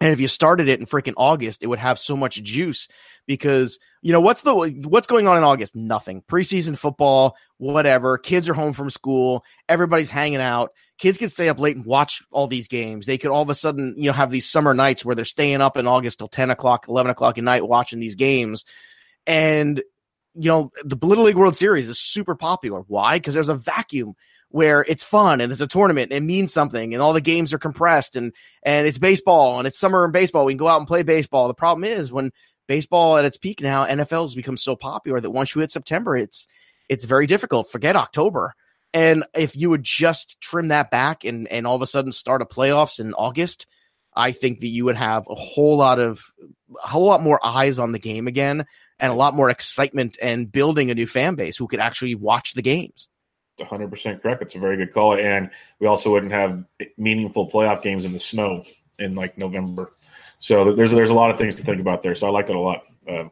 And 0.00 0.12
if 0.12 0.20
you 0.20 0.28
started 0.28 0.68
it 0.68 0.80
in 0.80 0.86
freaking 0.86 1.14
August, 1.16 1.62
it 1.62 1.68
would 1.68 1.78
have 1.78 1.98
so 1.98 2.16
much 2.16 2.42
juice 2.42 2.88
because 3.26 3.78
you 4.02 4.12
know 4.12 4.20
what's 4.20 4.42
the 4.42 4.54
what's 4.86 5.06
going 5.06 5.28
on 5.28 5.36
in 5.36 5.44
August? 5.44 5.76
Nothing. 5.76 6.22
Preseason 6.22 6.76
football, 6.76 7.36
whatever. 7.58 8.18
Kids 8.18 8.48
are 8.48 8.54
home 8.54 8.72
from 8.72 8.90
school. 8.90 9.44
Everybody's 9.68 10.10
hanging 10.10 10.40
out. 10.40 10.72
Kids 10.98 11.18
can 11.18 11.28
stay 11.28 11.48
up 11.48 11.58
late 11.58 11.76
and 11.76 11.84
watch 11.84 12.22
all 12.30 12.46
these 12.46 12.68
games. 12.68 13.06
They 13.06 13.18
could 13.18 13.30
all 13.30 13.42
of 13.42 13.50
a 13.50 13.54
sudden, 13.54 13.94
you 13.96 14.06
know, 14.06 14.12
have 14.12 14.30
these 14.30 14.48
summer 14.48 14.74
nights 14.74 15.04
where 15.04 15.14
they're 15.14 15.24
staying 15.24 15.60
up 15.60 15.76
in 15.76 15.86
August 15.86 16.18
till 16.18 16.28
10 16.28 16.50
o'clock, 16.50 16.86
11 16.88 17.10
o'clock 17.10 17.38
at 17.38 17.44
night 17.44 17.66
watching 17.66 17.98
these 17.98 18.14
games. 18.14 18.64
And, 19.26 19.82
you 20.34 20.50
know, 20.50 20.70
the 20.84 20.98
Little 21.04 21.24
League 21.24 21.36
World 21.36 21.56
Series 21.56 21.88
is 21.88 21.98
super 21.98 22.36
popular. 22.36 22.82
Why? 22.86 23.16
Because 23.16 23.34
there's 23.34 23.48
a 23.48 23.56
vacuum 23.56 24.14
where 24.54 24.84
it's 24.86 25.02
fun 25.02 25.40
and 25.40 25.50
it's 25.50 25.60
a 25.60 25.66
tournament 25.66 26.12
and 26.12 26.22
it 26.22 26.24
means 26.24 26.52
something 26.52 26.94
and 26.94 27.02
all 27.02 27.12
the 27.12 27.20
games 27.20 27.52
are 27.52 27.58
compressed 27.58 28.14
and 28.14 28.32
and 28.62 28.86
it's 28.86 29.00
baseball 29.00 29.58
and 29.58 29.66
it's 29.66 29.80
summer 29.80 30.04
and 30.04 30.12
baseball. 30.12 30.44
We 30.44 30.52
can 30.52 30.58
go 30.58 30.68
out 30.68 30.78
and 30.78 30.86
play 30.86 31.02
baseball. 31.02 31.48
The 31.48 31.54
problem 31.54 31.82
is 31.82 32.12
when 32.12 32.30
baseball 32.68 33.18
at 33.18 33.24
its 33.24 33.36
peak 33.36 33.60
now, 33.60 33.84
NFL 33.84 34.22
has 34.22 34.36
become 34.36 34.56
so 34.56 34.76
popular 34.76 35.18
that 35.18 35.32
once 35.32 35.52
you 35.52 35.60
hit 35.60 35.72
September, 35.72 36.16
it's 36.16 36.46
it's 36.88 37.04
very 37.04 37.26
difficult. 37.26 37.68
Forget 37.68 37.96
October. 37.96 38.54
And 38.92 39.24
if 39.34 39.56
you 39.56 39.70
would 39.70 39.82
just 39.82 40.40
trim 40.40 40.68
that 40.68 40.88
back 40.88 41.24
and 41.24 41.48
and 41.48 41.66
all 41.66 41.74
of 41.74 41.82
a 41.82 41.86
sudden 41.88 42.12
start 42.12 42.40
a 42.40 42.44
playoffs 42.44 43.00
in 43.00 43.12
August, 43.12 43.66
I 44.14 44.30
think 44.30 44.60
that 44.60 44.68
you 44.68 44.84
would 44.84 44.96
have 44.96 45.26
a 45.28 45.34
whole 45.34 45.76
lot 45.76 45.98
of 45.98 46.22
a 46.80 46.86
whole 46.86 47.06
lot 47.06 47.22
more 47.22 47.44
eyes 47.44 47.80
on 47.80 47.90
the 47.90 47.98
game 47.98 48.28
again 48.28 48.66
and 49.00 49.12
a 49.12 49.16
lot 49.16 49.34
more 49.34 49.50
excitement 49.50 50.16
and 50.22 50.52
building 50.52 50.92
a 50.92 50.94
new 50.94 51.08
fan 51.08 51.34
base 51.34 51.56
who 51.56 51.66
could 51.66 51.80
actually 51.80 52.14
watch 52.14 52.54
the 52.54 52.62
games. 52.62 53.08
100% 53.58 54.22
correct. 54.22 54.42
It's 54.42 54.54
a 54.54 54.58
very 54.58 54.76
good 54.76 54.92
call. 54.92 55.14
And 55.16 55.50
we 55.78 55.86
also 55.86 56.10
wouldn't 56.10 56.32
have 56.32 56.64
meaningful 56.96 57.50
playoff 57.50 57.82
games 57.82 58.04
in 58.04 58.12
the 58.12 58.18
snow 58.18 58.64
in 58.98 59.14
like 59.14 59.38
November. 59.38 59.92
So 60.38 60.72
there's 60.74 60.90
there's 60.90 61.10
a 61.10 61.14
lot 61.14 61.30
of 61.30 61.38
things 61.38 61.56
to 61.56 61.64
think 61.64 61.80
about 61.80 62.02
there. 62.02 62.14
So 62.14 62.26
I 62.26 62.30
like 62.30 62.46
that 62.46 62.56
a 62.56 62.60
lot. 62.60 62.82
Um, 63.08 63.30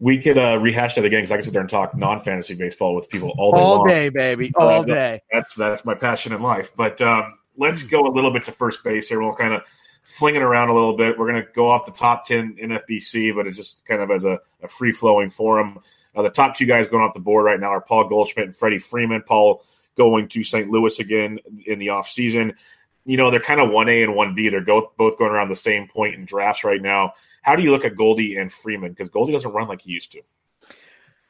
we 0.00 0.18
could 0.18 0.38
uh, 0.38 0.58
rehash 0.60 0.94
that 0.94 1.04
again 1.04 1.20
because 1.20 1.32
I 1.32 1.36
can 1.36 1.42
sit 1.42 1.52
there 1.52 1.60
and 1.60 1.70
talk 1.70 1.96
non 1.96 2.20
fantasy 2.20 2.54
baseball 2.54 2.94
with 2.94 3.08
people 3.08 3.34
all 3.36 3.52
day. 3.52 3.58
All 3.58 3.76
long. 3.78 3.86
day, 3.86 4.08
baby, 4.08 4.52
all 4.56 4.68
Uh, 4.68 4.84
day. 4.84 5.20
That's 5.32 5.54
that's 5.54 5.84
my 5.84 5.94
passion 5.94 6.32
in 6.32 6.40
life. 6.40 6.70
But 6.76 7.00
um, 7.02 7.34
let's 7.56 7.82
go 7.82 8.06
a 8.06 8.12
little 8.12 8.32
bit 8.32 8.44
to 8.46 8.52
first 8.52 8.82
base 8.84 9.08
here. 9.08 9.20
We'll 9.20 9.34
kind 9.34 9.52
of 9.54 9.62
fling 10.04 10.36
it 10.36 10.42
around 10.42 10.68
a 10.68 10.72
little 10.72 10.96
bit. 10.96 11.18
We're 11.18 11.30
going 11.30 11.44
to 11.44 11.52
go 11.52 11.68
off 11.68 11.84
the 11.84 11.92
top 11.92 12.24
ten 12.24 12.54
in 12.58 12.70
FBC, 12.70 13.34
but 13.34 13.46
it's 13.46 13.56
just 13.56 13.84
kind 13.86 14.00
of 14.00 14.10
as 14.10 14.24
a, 14.24 14.38
a 14.62 14.68
free 14.68 14.92
flowing 14.92 15.28
forum. 15.30 15.80
Uh, 16.18 16.22
the 16.22 16.30
top 16.30 16.56
two 16.56 16.66
guys 16.66 16.88
going 16.88 17.04
off 17.04 17.14
the 17.14 17.20
board 17.20 17.44
right 17.44 17.60
now 17.60 17.68
are 17.68 17.80
Paul 17.80 18.08
Goldschmidt 18.08 18.46
and 18.46 18.56
Freddie 18.56 18.80
Freeman. 18.80 19.22
Paul 19.22 19.62
going 19.96 20.26
to 20.26 20.42
St. 20.42 20.68
Louis 20.68 20.98
again 20.98 21.38
in 21.64 21.78
the 21.78 21.88
offseason. 21.88 22.56
You 23.04 23.16
know, 23.16 23.30
they're 23.30 23.38
kind 23.38 23.60
of 23.60 23.68
1A 23.68 24.02
and 24.02 24.14
1B. 24.14 24.50
They're 24.50 24.60
both, 24.60 24.96
both 24.96 25.16
going 25.16 25.30
around 25.30 25.48
the 25.48 25.54
same 25.54 25.86
point 25.86 26.16
in 26.16 26.24
drafts 26.24 26.64
right 26.64 26.82
now. 26.82 27.12
How 27.42 27.54
do 27.54 27.62
you 27.62 27.70
look 27.70 27.84
at 27.84 27.94
Goldie 27.94 28.36
and 28.36 28.52
Freeman? 28.52 28.90
Because 28.90 29.08
Goldie 29.08 29.32
doesn't 29.32 29.52
run 29.52 29.68
like 29.68 29.82
he 29.82 29.92
used 29.92 30.10
to. 30.10 30.22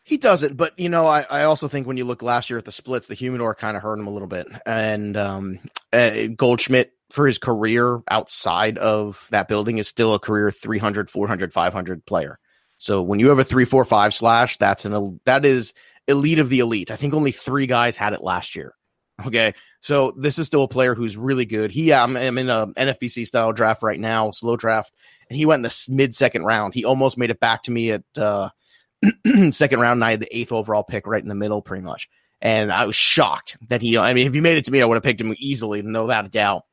He 0.05 0.16
doesn't, 0.16 0.57
but 0.57 0.72
you 0.79 0.88
know, 0.88 1.07
I, 1.07 1.20
I 1.20 1.44
also 1.44 1.68
think 1.68 1.87
when 1.87 1.98
you 1.98 2.07
look 2.07 2.22
last 2.22 2.48
year 2.48 2.59
at 2.59 2.64
the 2.64 2.72
splits, 2.72 3.09
the 3.09 3.14
humidor 3.14 3.55
kind 3.55 3.77
of 3.77 3.83
hurt 3.83 3.98
him 3.98 4.07
a 4.07 4.11
little 4.11 4.27
bit. 4.27 4.46
And 4.64 5.18
um, 5.18 5.59
uh, 5.92 6.29
Goldschmidt, 6.35 6.94
for 7.11 7.27
his 7.27 7.37
career 7.37 8.01
outside 8.11 8.79
of 8.79 9.29
that 9.33 9.48
building, 9.48 9.77
is 9.77 9.87
still 9.87 10.14
a 10.14 10.18
career 10.18 10.51
300, 10.51 11.11
400, 11.11 11.53
500 11.53 12.07
player. 12.07 12.38
So 12.78 13.02
when 13.02 13.20
you 13.20 13.28
have 13.28 13.38
a 13.38 13.44
three, 13.44 13.64
four, 13.64 13.84
five 13.84 14.14
slash, 14.14 14.56
that's 14.56 14.84
an 14.84 15.20
that 15.24 15.44
is 15.44 15.74
elite 16.06 16.38
of 16.38 16.48
the 16.48 16.60
elite. 16.60 16.90
I 16.90 16.96
think 16.96 17.14
only 17.14 17.32
three 17.32 17.66
guys 17.66 17.96
had 17.96 18.12
it 18.12 18.22
last 18.22 18.56
year. 18.56 18.74
Okay, 19.26 19.52
so 19.80 20.12
this 20.16 20.38
is 20.38 20.46
still 20.46 20.62
a 20.62 20.68
player 20.68 20.94
who's 20.94 21.16
really 21.16 21.44
good. 21.44 21.72
He, 21.72 21.92
I'm, 21.92 22.16
I'm 22.16 22.38
in 22.38 22.48
a 22.48 22.68
NFBC 22.68 23.26
style 23.26 23.52
draft 23.52 23.82
right 23.82 23.98
now, 23.98 24.30
slow 24.30 24.56
draft, 24.56 24.92
and 25.28 25.36
he 25.36 25.44
went 25.44 25.58
in 25.58 25.62
the 25.64 25.86
mid 25.90 26.14
second 26.14 26.44
round. 26.44 26.72
He 26.72 26.84
almost 26.84 27.18
made 27.18 27.30
it 27.30 27.40
back 27.40 27.64
to 27.64 27.70
me 27.70 27.92
at. 27.92 28.04
Uh, 28.16 28.50
second 29.50 29.80
round, 29.80 29.98
and 29.98 30.04
I 30.04 30.12
had 30.12 30.20
the 30.20 30.36
eighth 30.36 30.52
overall 30.52 30.82
pick 30.82 31.06
right 31.06 31.22
in 31.22 31.28
the 31.28 31.34
middle, 31.34 31.62
pretty 31.62 31.84
much. 31.84 32.08
And 32.40 32.72
I 32.72 32.86
was 32.86 32.96
shocked 32.96 33.56
that 33.68 33.82
he, 33.82 33.98
I 33.98 34.14
mean, 34.14 34.26
if 34.26 34.34
he 34.34 34.40
made 34.40 34.58
it 34.58 34.64
to 34.66 34.70
me, 34.70 34.80
I 34.80 34.84
would 34.84 34.94
have 34.94 35.02
picked 35.02 35.20
him 35.20 35.34
easily, 35.38 35.82
no 35.82 36.06
doubt. 36.28 36.64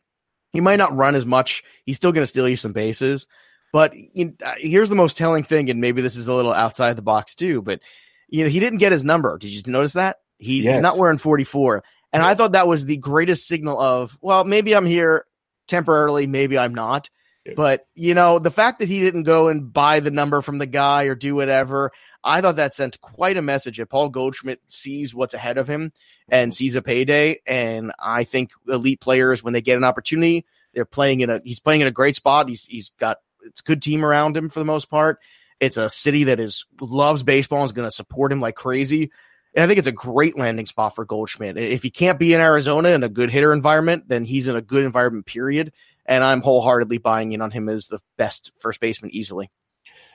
He 0.54 0.62
might 0.62 0.78
not 0.78 0.96
run 0.96 1.16
as 1.16 1.26
much. 1.26 1.64
He's 1.86 1.98
still 1.98 2.12
going 2.12 2.24
to 2.24 2.28
steal 2.28 2.48
you 2.48 2.56
some 2.56 2.72
bases. 2.72 3.28
But 3.76 3.94
you 3.94 4.28
know, 4.28 4.34
uh, 4.42 4.54
here's 4.58 4.88
the 4.88 4.96
most 4.96 5.18
telling 5.18 5.44
thing, 5.44 5.70
and 5.70 5.82
maybe 5.82 6.02
this 6.02 6.16
is 6.16 6.30
a 6.30 6.34
little 6.34 6.54
outside 6.54 6.96
the 6.96 7.02
box 7.02 7.36
too, 7.36 7.62
but 7.62 7.82
you 8.30 8.46
know, 8.46 8.50
he 8.50 8.62
didn't 8.62 8.80
get 8.80 8.94
his 8.94 9.04
number. 9.04 9.38
Did 9.38 9.50
you 9.50 9.62
notice 9.68 9.94
that? 9.94 10.20
He, 10.38 10.64
Yes. 10.64 10.76
He's 10.76 10.82
not 10.82 10.98
wearing 10.98 11.18
44. 11.18 11.84
And 12.14 12.24
I 12.24 12.36
thought 12.36 12.54
that 12.54 12.70
was 12.70 12.86
the 12.86 12.96
greatest 12.96 13.50
signal 13.50 13.78
of, 13.78 14.18
well, 14.22 14.46
maybe 14.46 14.74
I'm 14.74 14.86
here 14.86 15.26
temporarily, 15.68 16.26
maybe 16.26 16.58
I'm 16.58 16.74
not. 16.74 17.10
But 17.58 17.86
you 17.96 18.14
know, 18.14 18.40
the 18.40 18.50
fact 18.50 18.80
that 18.80 18.88
he 18.88 19.02
didn't 19.02 19.24
go 19.24 19.50
and 19.50 19.74
buy 19.74 20.00
the 20.00 20.10
number 20.10 20.42
from 20.42 20.58
the 20.58 20.66
guy 20.66 21.04
or 21.04 21.16
do 21.16 21.36
whatever, 21.36 21.92
I 22.24 22.40
thought 22.40 22.56
that 22.56 22.74
sent 22.74 23.02
quite 23.02 23.36
a 23.36 23.42
message. 23.42 23.80
That 23.80 23.90
Paul 23.90 24.08
Goldschmidt 24.08 24.62
sees 24.68 25.14
what's 25.14 25.34
ahead 25.34 25.58
of 25.58 25.68
him 25.68 25.92
and 26.30 26.54
sees 26.54 26.76
a 26.76 26.82
payday. 26.82 27.42
And 27.46 27.92
I 28.00 28.24
think 28.24 28.52
elite 28.70 29.02
players, 29.02 29.44
when 29.44 29.52
they 29.52 29.62
get 29.62 29.78
an 29.78 29.84
opportunity, 29.84 30.46
they're 30.74 30.86
playing 30.86 31.20
in 31.20 31.30
a. 31.30 31.42
He's 31.44 31.60
playing 31.60 31.82
in 31.82 31.88
a 31.88 31.92
great 31.92 32.16
spot. 32.16 32.48
He's 32.48 32.64
he's 32.64 32.92
got 33.02 33.18
it's 33.46 33.62
a 33.62 33.64
good 33.64 33.82
team 33.82 34.04
around 34.04 34.36
him 34.36 34.50
for 34.50 34.60
the 34.60 34.66
most 34.66 34.90
part. 34.90 35.20
It's 35.60 35.78
a 35.78 35.90
city 35.90 36.26
that 36.26 36.40
is 36.40 36.66
loves 36.82 37.24
baseball 37.24 37.62
and 37.62 37.66
is 37.66 37.72
going 37.72 37.88
to 37.88 37.96
support 37.96 38.32
him 38.32 38.42
like 38.42 38.56
crazy. 38.56 39.12
And 39.56 39.64
I 39.64 39.68
think 39.68 39.78
it's 39.80 39.88
a 39.88 39.94
great 39.94 40.38
landing 40.38 40.66
spot 40.66 40.96
for 40.96 41.06
Goldschmidt. 41.06 41.58
If 41.58 41.82
he 41.82 41.90
can't 41.90 42.20
be 42.20 42.34
in 42.34 42.42
Arizona 42.42 42.90
in 42.90 43.04
a 43.04 43.10
good 43.10 43.32
hitter 43.32 43.54
environment, 43.54 44.10
then 44.10 44.26
he's 44.26 44.48
in 44.48 44.58
a 44.58 44.62
good 44.62 44.84
environment, 44.84 45.26
period. 45.26 45.72
And 46.06 46.24
I'm 46.24 46.42
wholeheartedly 46.42 46.98
buying 46.98 47.32
in 47.32 47.42
on 47.42 47.52
him 47.52 47.70
as 47.70 47.88
the 47.88 48.00
best 48.18 48.52
first 48.58 48.82
baseman 48.82 49.12
easily. 49.16 49.50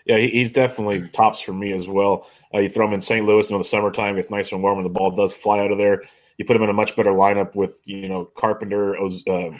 Yeah, 0.04 0.18
he's 0.18 0.52
definitely 0.52 1.08
tops 1.08 1.40
for 1.40 1.52
me 1.52 1.72
as 1.72 1.88
well. 1.88 2.28
Uh, 2.54 2.58
you 2.58 2.68
throw 2.68 2.86
him 2.86 2.94
in 2.94 3.00
St. 3.00 3.24
Louis 3.24 3.50
in 3.50 3.56
the 3.58 3.64
summertime; 3.64 4.18
it's 4.18 4.30
nice 4.30 4.50
and 4.52 4.62
warm, 4.62 4.78
and 4.78 4.84
the 4.84 4.90
ball 4.90 5.10
does 5.10 5.32
fly 5.32 5.60
out 5.60 5.72
of 5.72 5.78
there. 5.78 6.02
You 6.36 6.44
put 6.44 6.56
him 6.56 6.62
in 6.62 6.70
a 6.70 6.74
much 6.74 6.96
better 6.96 7.12
lineup 7.12 7.54
with 7.54 7.80
you 7.84 8.08
know 8.08 8.24
Carpenter, 8.24 8.96
uh, 8.96 9.50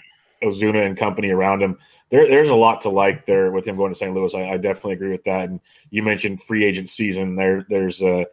Ozuna, 0.42 0.87
and 0.87 0.96
company 0.96 1.31
around 1.31 1.62
him. 1.62 1.79
There, 2.09 2.26
there's 2.26 2.48
a 2.48 2.55
lot 2.55 2.81
to 2.83 2.88
like 2.88 3.26
there 3.26 3.50
with 3.53 3.66
him 3.66 3.76
going 3.76 3.92
to 3.92 3.98
St. 3.98 4.14
Louis. 4.14 4.35
I, 4.35 4.53
I 4.53 4.57
definitely 4.57 4.94
agree 4.94 5.11
with 5.11 5.24
that. 5.24 5.48
And 5.48 5.61
you 5.90 6.03
mentioned 6.03 6.40
free 6.40 6.64
agent 6.64 6.88
season. 6.88 7.37
There, 7.37 7.64
there's 7.68 8.03
uh, 8.03 8.24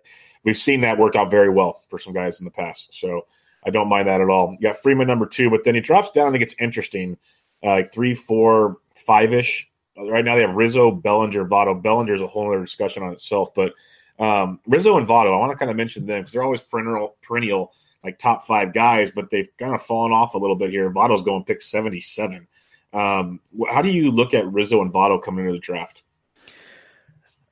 we've 0.44 0.58
seen 0.58 0.82
that 0.82 0.98
work 0.98 1.16
out 1.16 1.30
very 1.30 1.50
well 1.50 1.84
for 1.90 2.00
some 2.00 2.14
guys 2.14 2.40
in 2.40 2.46
the 2.46 2.52
past. 2.52 2.94
So 2.94 3.26
I 3.66 3.70
don't 3.70 3.90
mind 3.90 4.08
that 4.08 4.22
at 4.22 4.30
all. 4.30 4.54
You 4.54 4.60
got 4.60 4.78
Freeman 4.78 5.08
number 5.08 5.26
two, 5.26 5.50
but 5.50 5.64
then 5.64 5.76
he 5.76 5.82
drops 5.82 6.12
down 6.12 6.28
and 6.28 6.40
gets 6.40 6.56
interesting, 6.60 7.18
uh, 7.64 7.72
like 7.72 7.94
three, 7.94 8.14
four, 8.14 8.78
five 8.96 9.34
ish. 9.34 9.70
Right 9.98 10.24
now 10.24 10.36
they 10.36 10.42
have 10.42 10.56
Rizzo, 10.56 10.92
Bellinger, 10.92 11.46
Votto. 11.46 11.82
Bellinger 11.82 12.14
is 12.14 12.22
a 12.22 12.28
whole 12.28 12.48
other 12.48 12.62
discussion 12.62 13.04
on 13.04 13.12
itself, 13.12 13.54
but 13.56 13.74
um, 14.20 14.60
Rizzo 14.68 14.98
and 14.98 15.08
Votto, 15.08 15.34
I 15.34 15.38
want 15.38 15.52
to 15.52 15.58
kind 15.58 15.70
of 15.70 15.78
mention 15.78 16.06
them 16.06 16.22
because 16.22 16.34
they're 16.34 16.44
always 16.44 16.62
perennial, 16.62 17.16
perennial 17.22 17.74
like 18.04 18.18
top 18.18 18.42
five 18.42 18.74
guys, 18.74 19.12
but 19.12 19.30
they've 19.30 19.50
kind 19.58 19.74
of 19.74 19.82
fallen 19.82 20.12
off 20.12 20.34
a 20.34 20.38
little 20.38 20.56
bit 20.56 20.70
here. 20.70 20.90
Votto's 20.90 21.24
going 21.24 21.44
pick 21.44 21.62
seventy 21.62 22.00
seven. 22.00 22.48
Um, 22.94 23.42
how 23.70 23.82
do 23.82 23.90
you 23.90 24.12
look 24.12 24.34
at 24.34 24.52
Rizzo 24.52 24.82
and 24.82 24.94
Votto 24.94 25.22
coming 25.22 25.46
into 25.46 25.54
the 25.54 25.60
draft? 25.60 26.04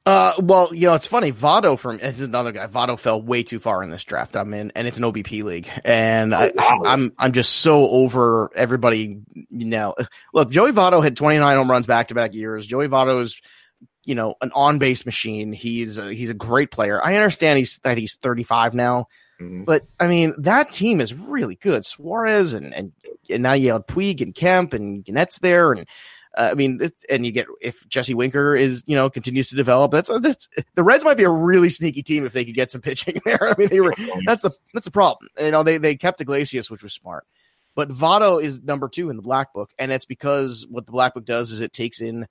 Uh, 0.06 0.34
well, 0.38 0.74
you 0.74 0.88
know, 0.88 0.94
it's 0.94 1.08
funny. 1.08 1.32
Votto 1.32 1.80
from 1.80 2.00
it's 2.00 2.22
another 2.22 2.52
guy. 2.52 2.68
Votto 2.68 2.98
fell 2.98 3.20
way 3.20 3.42
too 3.42 3.60
far 3.60 3.82
in 3.82 3.90
this 3.90 4.04
draft 4.04 4.38
I'm 4.38 4.54
in, 4.54 4.72
and 4.76 4.88
it's 4.88 5.00
an 5.00 5.04
OBP 5.04 5.44
league, 5.44 5.68
and 5.84 6.34
I, 6.36 6.52
wow. 6.54 6.82
I'm 6.86 7.12
I'm 7.18 7.32
just 7.32 7.54
so 7.54 7.90
over 7.90 8.52
everybody. 8.56 9.22
You 9.34 9.66
know, 9.66 9.96
look, 10.32 10.52
Joey 10.52 10.72
Votto 10.72 11.04
had 11.04 11.18
29 11.18 11.58
home 11.58 11.72
runs 11.72 11.88
back 11.88 12.10
to 12.10 12.16
back 12.16 12.36
years. 12.36 12.68
Joey 12.68 12.88
Votto 12.88 13.20
is, 13.22 13.42
you 14.04 14.14
know, 14.14 14.36
an 14.42 14.52
on 14.54 14.78
base 14.78 15.08
machine. 15.08 15.54
He's 15.54 15.98
a, 15.98 16.14
he's 16.14 16.30
a 16.30 16.36
great 16.36 16.70
player. 16.70 17.04
I 17.04 17.16
understand 17.16 17.58
he's 17.58 17.80
that 17.80 17.98
he's 17.98 18.14
35 18.14 18.76
now, 18.76 19.08
Mhm. 19.40 19.66
but 19.66 19.84
I 20.00 20.08
mean 20.08 20.34
that 20.38 20.72
team 20.72 21.02
is 21.02 21.14
really 21.14 21.56
good. 21.56 21.86
Suarez 21.86 22.54
and 22.54 22.74
and, 22.74 22.92
and 23.30 23.44
now 23.44 23.54
you 23.54 23.72
have 23.72 23.88
Puig 23.88 24.22
and 24.22 24.34
Kemp 24.34 24.74
and 24.74 25.04
Gennett's 25.06 25.40
there, 25.40 25.72
and 25.74 25.86
uh, 26.38 26.50
I 26.52 26.54
mean, 26.54 26.80
and 27.10 27.26
you 27.26 27.32
get 27.32 27.48
if 27.62 27.88
Jesse 27.88 28.14
Winker 28.14 28.56
is 28.56 28.84
you 28.86 28.96
know 28.96 29.10
continues 29.10 29.50
to 29.50 29.56
develop. 29.56 29.92
That's 29.92 30.10
that's 30.20 30.48
the 30.76 30.84
Reds 30.84 31.04
might 31.04 31.18
be 31.18 31.24
a 31.24 31.30
really 31.30 31.70
sneaky 31.70 32.04
team 32.04 32.26
if 32.26 32.34
they 32.34 32.46
could 32.46 32.56
get 32.56 32.72
some 32.72 32.82
pitching 32.82 33.20
there. 33.26 33.50
I 33.50 33.56
mean, 33.58 33.70
they 33.70 33.82
were 33.82 33.94
that's 34.26 34.44
the 34.44 34.52
that's 34.74 34.86
the 34.86 34.92
problem. 34.92 35.30
You 35.40 35.52
know, 35.52 35.64
they 35.64 35.78
they 35.78 35.96
kept 35.96 36.22
Iglesias, 36.22 36.70
which 36.70 36.84
was 36.84 36.94
smart. 36.94 37.26
But 37.76 37.90
Votto 37.90 38.42
is 38.42 38.62
number 38.62 38.88
two 38.88 39.10
in 39.10 39.18
the 39.18 39.22
black 39.22 39.54
book, 39.54 39.72
and 39.78 39.92
it's 39.92 40.06
because 40.06 40.66
what 40.70 40.86
the 40.86 40.94
black 40.94 41.14
book 41.14 41.26
does 41.26 41.52
is 41.52 41.60
it 41.60 41.74
takes 41.74 42.00
in 42.00 42.26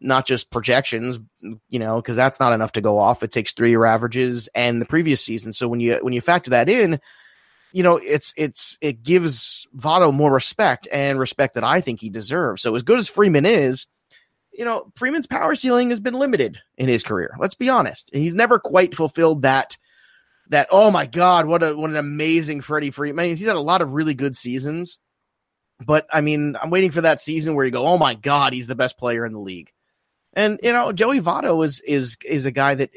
not 0.00 0.26
just 0.26 0.50
projections, 0.50 1.18
you 1.68 1.78
know, 1.78 1.96
because 1.96 2.16
that's 2.16 2.40
not 2.40 2.52
enough 2.52 2.72
to 2.72 2.80
go 2.80 2.98
off. 2.98 3.22
It 3.22 3.32
takes 3.32 3.52
three 3.52 3.70
year 3.70 3.84
averages 3.84 4.48
and 4.54 4.80
the 4.80 4.86
previous 4.86 5.22
season. 5.22 5.52
So 5.52 5.68
when 5.68 5.80
you 5.80 5.98
when 6.02 6.12
you 6.12 6.20
factor 6.20 6.50
that 6.50 6.68
in, 6.68 7.00
you 7.72 7.82
know, 7.82 7.96
it's 7.96 8.32
it's 8.36 8.78
it 8.80 9.02
gives 9.02 9.66
Votto 9.76 10.12
more 10.12 10.32
respect 10.32 10.86
and 10.92 11.18
respect 11.18 11.54
that 11.54 11.64
I 11.64 11.80
think 11.80 12.00
he 12.00 12.10
deserves. 12.10 12.62
So 12.62 12.74
as 12.74 12.82
good 12.82 12.98
as 12.98 13.08
Freeman 13.08 13.46
is, 13.46 13.86
you 14.52 14.64
know, 14.64 14.90
Freeman's 14.96 15.26
power 15.26 15.54
ceiling 15.54 15.90
has 15.90 16.00
been 16.00 16.14
limited 16.14 16.58
in 16.76 16.88
his 16.88 17.02
career. 17.02 17.34
Let's 17.38 17.54
be 17.54 17.68
honest. 17.68 18.10
He's 18.12 18.34
never 18.34 18.58
quite 18.58 18.94
fulfilled 18.94 19.42
that 19.42 19.76
that 20.48 20.68
oh 20.70 20.90
my 20.90 21.06
god, 21.06 21.46
what 21.46 21.62
a 21.62 21.76
what 21.76 21.90
an 21.90 21.96
amazing 21.96 22.60
Freddie 22.60 22.90
Freeman. 22.90 23.26
He's 23.26 23.44
had 23.44 23.56
a 23.56 23.60
lot 23.60 23.82
of 23.82 23.92
really 23.92 24.14
good 24.14 24.36
seasons, 24.36 24.98
but 25.84 26.06
I 26.12 26.20
mean, 26.20 26.56
I'm 26.60 26.70
waiting 26.70 26.90
for 26.90 27.00
that 27.00 27.20
season 27.20 27.54
where 27.54 27.64
you 27.64 27.72
go, 27.72 27.86
oh 27.86 27.98
my 27.98 28.14
god, 28.14 28.52
he's 28.52 28.66
the 28.66 28.74
best 28.74 28.98
player 28.98 29.26
in 29.26 29.32
the 29.32 29.40
league. 29.40 29.70
And 30.36 30.60
you 30.62 30.72
know, 30.72 30.92
Joey 30.92 31.20
Votto 31.20 31.64
is 31.64 31.80
is 31.80 32.18
is 32.24 32.46
a 32.46 32.52
guy 32.52 32.76
that 32.76 32.90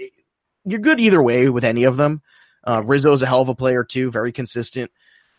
you're 0.65 0.79
good 0.79 0.99
either 0.99 1.21
way 1.21 1.49
with 1.49 1.63
any 1.63 1.85
of 1.85 1.97
them. 1.97 2.21
Uh, 2.63 2.81
Rizzo's 2.81 3.21
a 3.21 3.25
hell 3.25 3.41
of 3.41 3.49
a 3.49 3.55
player 3.55 3.83
too, 3.83 4.11
very 4.11 4.31
consistent. 4.31 4.91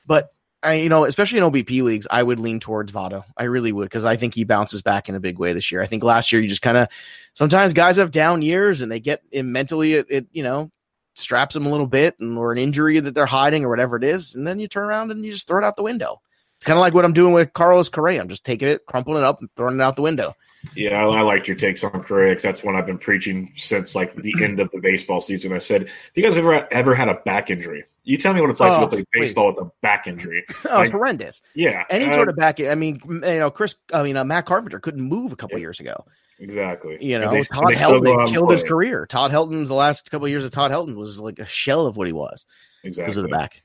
But 0.06 0.32
I, 0.62 0.74
you 0.74 0.88
know, 0.88 1.04
especially 1.04 1.38
in 1.38 1.44
OBP 1.44 1.82
leagues, 1.82 2.06
I 2.10 2.22
would 2.22 2.40
lean 2.40 2.58
towards 2.58 2.90
Votto. 2.90 3.24
I 3.36 3.44
really 3.44 3.70
would 3.70 3.84
because 3.84 4.06
I 4.06 4.16
think 4.16 4.34
he 4.34 4.44
bounces 4.44 4.82
back 4.82 5.08
in 5.08 5.14
a 5.14 5.20
big 5.20 5.38
way 5.38 5.52
this 5.52 5.70
year. 5.70 5.82
I 5.82 5.86
think 5.86 6.02
last 6.02 6.32
year 6.32 6.40
you 6.40 6.48
just 6.48 6.62
kind 6.62 6.78
of 6.78 6.88
sometimes 7.34 7.74
guys 7.74 7.98
have 7.98 8.10
down 8.10 8.42
years 8.42 8.80
and 8.80 8.90
they 8.90 9.00
get 9.00 9.22
mentally 9.32 9.94
it, 9.94 10.06
it, 10.08 10.26
you 10.32 10.42
know 10.42 10.72
straps 11.14 11.54
them 11.54 11.66
a 11.66 11.70
little 11.70 11.86
bit 11.86 12.18
and 12.20 12.38
or 12.38 12.52
an 12.52 12.58
injury 12.58 12.98
that 12.98 13.14
they're 13.14 13.26
hiding 13.26 13.64
or 13.64 13.68
whatever 13.68 13.96
it 13.96 14.04
is, 14.04 14.34
and 14.34 14.46
then 14.46 14.58
you 14.58 14.68
turn 14.68 14.84
around 14.84 15.10
and 15.10 15.24
you 15.24 15.32
just 15.32 15.46
throw 15.46 15.58
it 15.58 15.64
out 15.64 15.76
the 15.76 15.82
window. 15.82 16.20
It's 16.56 16.64
kind 16.64 16.78
of 16.78 16.80
like 16.80 16.94
what 16.94 17.04
I'm 17.04 17.12
doing 17.12 17.32
with 17.32 17.52
Carlos 17.52 17.88
Correa. 17.88 18.20
I'm 18.20 18.28
just 18.28 18.44
taking 18.44 18.68
it, 18.68 18.84
crumpling 18.86 19.18
it 19.18 19.24
up, 19.24 19.40
and 19.40 19.48
throwing 19.56 19.76
it 19.76 19.82
out 19.82 19.96
the 19.96 20.02
window. 20.02 20.34
Yeah, 20.74 21.04
I, 21.04 21.18
I 21.18 21.20
liked 21.22 21.48
your 21.48 21.56
takes 21.56 21.82
on 21.82 22.02
Correa 22.02 22.32
because 22.32 22.42
that's 22.42 22.62
one 22.62 22.76
I've 22.76 22.86
been 22.86 22.98
preaching 22.98 23.50
since 23.54 23.94
like 23.94 24.14
the 24.14 24.34
end 24.42 24.60
of 24.60 24.70
the 24.72 24.80
baseball 24.80 25.20
season. 25.20 25.52
I 25.52 25.58
said, 25.58 25.82
"Have 25.82 25.90
you 26.14 26.22
guys 26.22 26.36
ever 26.36 26.68
ever 26.72 26.94
had 26.94 27.08
a 27.08 27.14
back 27.14 27.50
injury? 27.50 27.84
You 28.04 28.16
tell 28.16 28.34
me 28.34 28.40
what 28.40 28.50
it's 28.50 28.60
like 28.60 28.72
oh, 28.72 28.82
to 28.82 28.88
play 28.88 29.04
baseball 29.12 29.48
wait. 29.48 29.56
with 29.56 29.66
a 29.66 29.70
back 29.82 30.06
injury. 30.06 30.44
Oh, 30.70 30.76
like, 30.76 30.86
it's 30.86 30.92
horrendous. 30.92 31.42
Yeah, 31.54 31.84
any 31.90 32.06
uh, 32.06 32.12
sort 32.12 32.28
of 32.28 32.36
back. 32.36 32.60
I 32.60 32.74
mean, 32.74 33.00
you 33.08 33.20
know, 33.20 33.50
Chris. 33.50 33.76
I 33.92 34.02
mean, 34.02 34.16
uh, 34.16 34.24
Matt 34.24 34.46
Carpenter 34.46 34.80
couldn't 34.80 35.02
move 35.02 35.32
a 35.32 35.36
couple 35.36 35.58
yeah, 35.58 35.62
years 35.62 35.80
ago. 35.80 36.04
Exactly. 36.38 36.98
You 37.04 37.18
know, 37.18 37.30
they, 37.30 37.42
Todd 37.42 37.74
Helton 37.74 38.32
killed 38.32 38.50
his 38.50 38.62
career. 38.62 39.06
Todd 39.06 39.30
Helton's 39.30 39.68
the 39.68 39.74
last 39.74 40.10
couple 40.10 40.26
of 40.26 40.30
years 40.30 40.44
of 40.44 40.50
Todd 40.50 40.70
Helton 40.70 40.96
was 40.96 41.20
like 41.20 41.38
a 41.38 41.46
shell 41.46 41.86
of 41.86 41.96
what 41.96 42.06
he 42.06 42.12
was. 42.12 42.46
Exactly 42.82 43.04
because 43.04 43.16
of 43.18 43.22
the 43.24 43.28
back. 43.28 43.62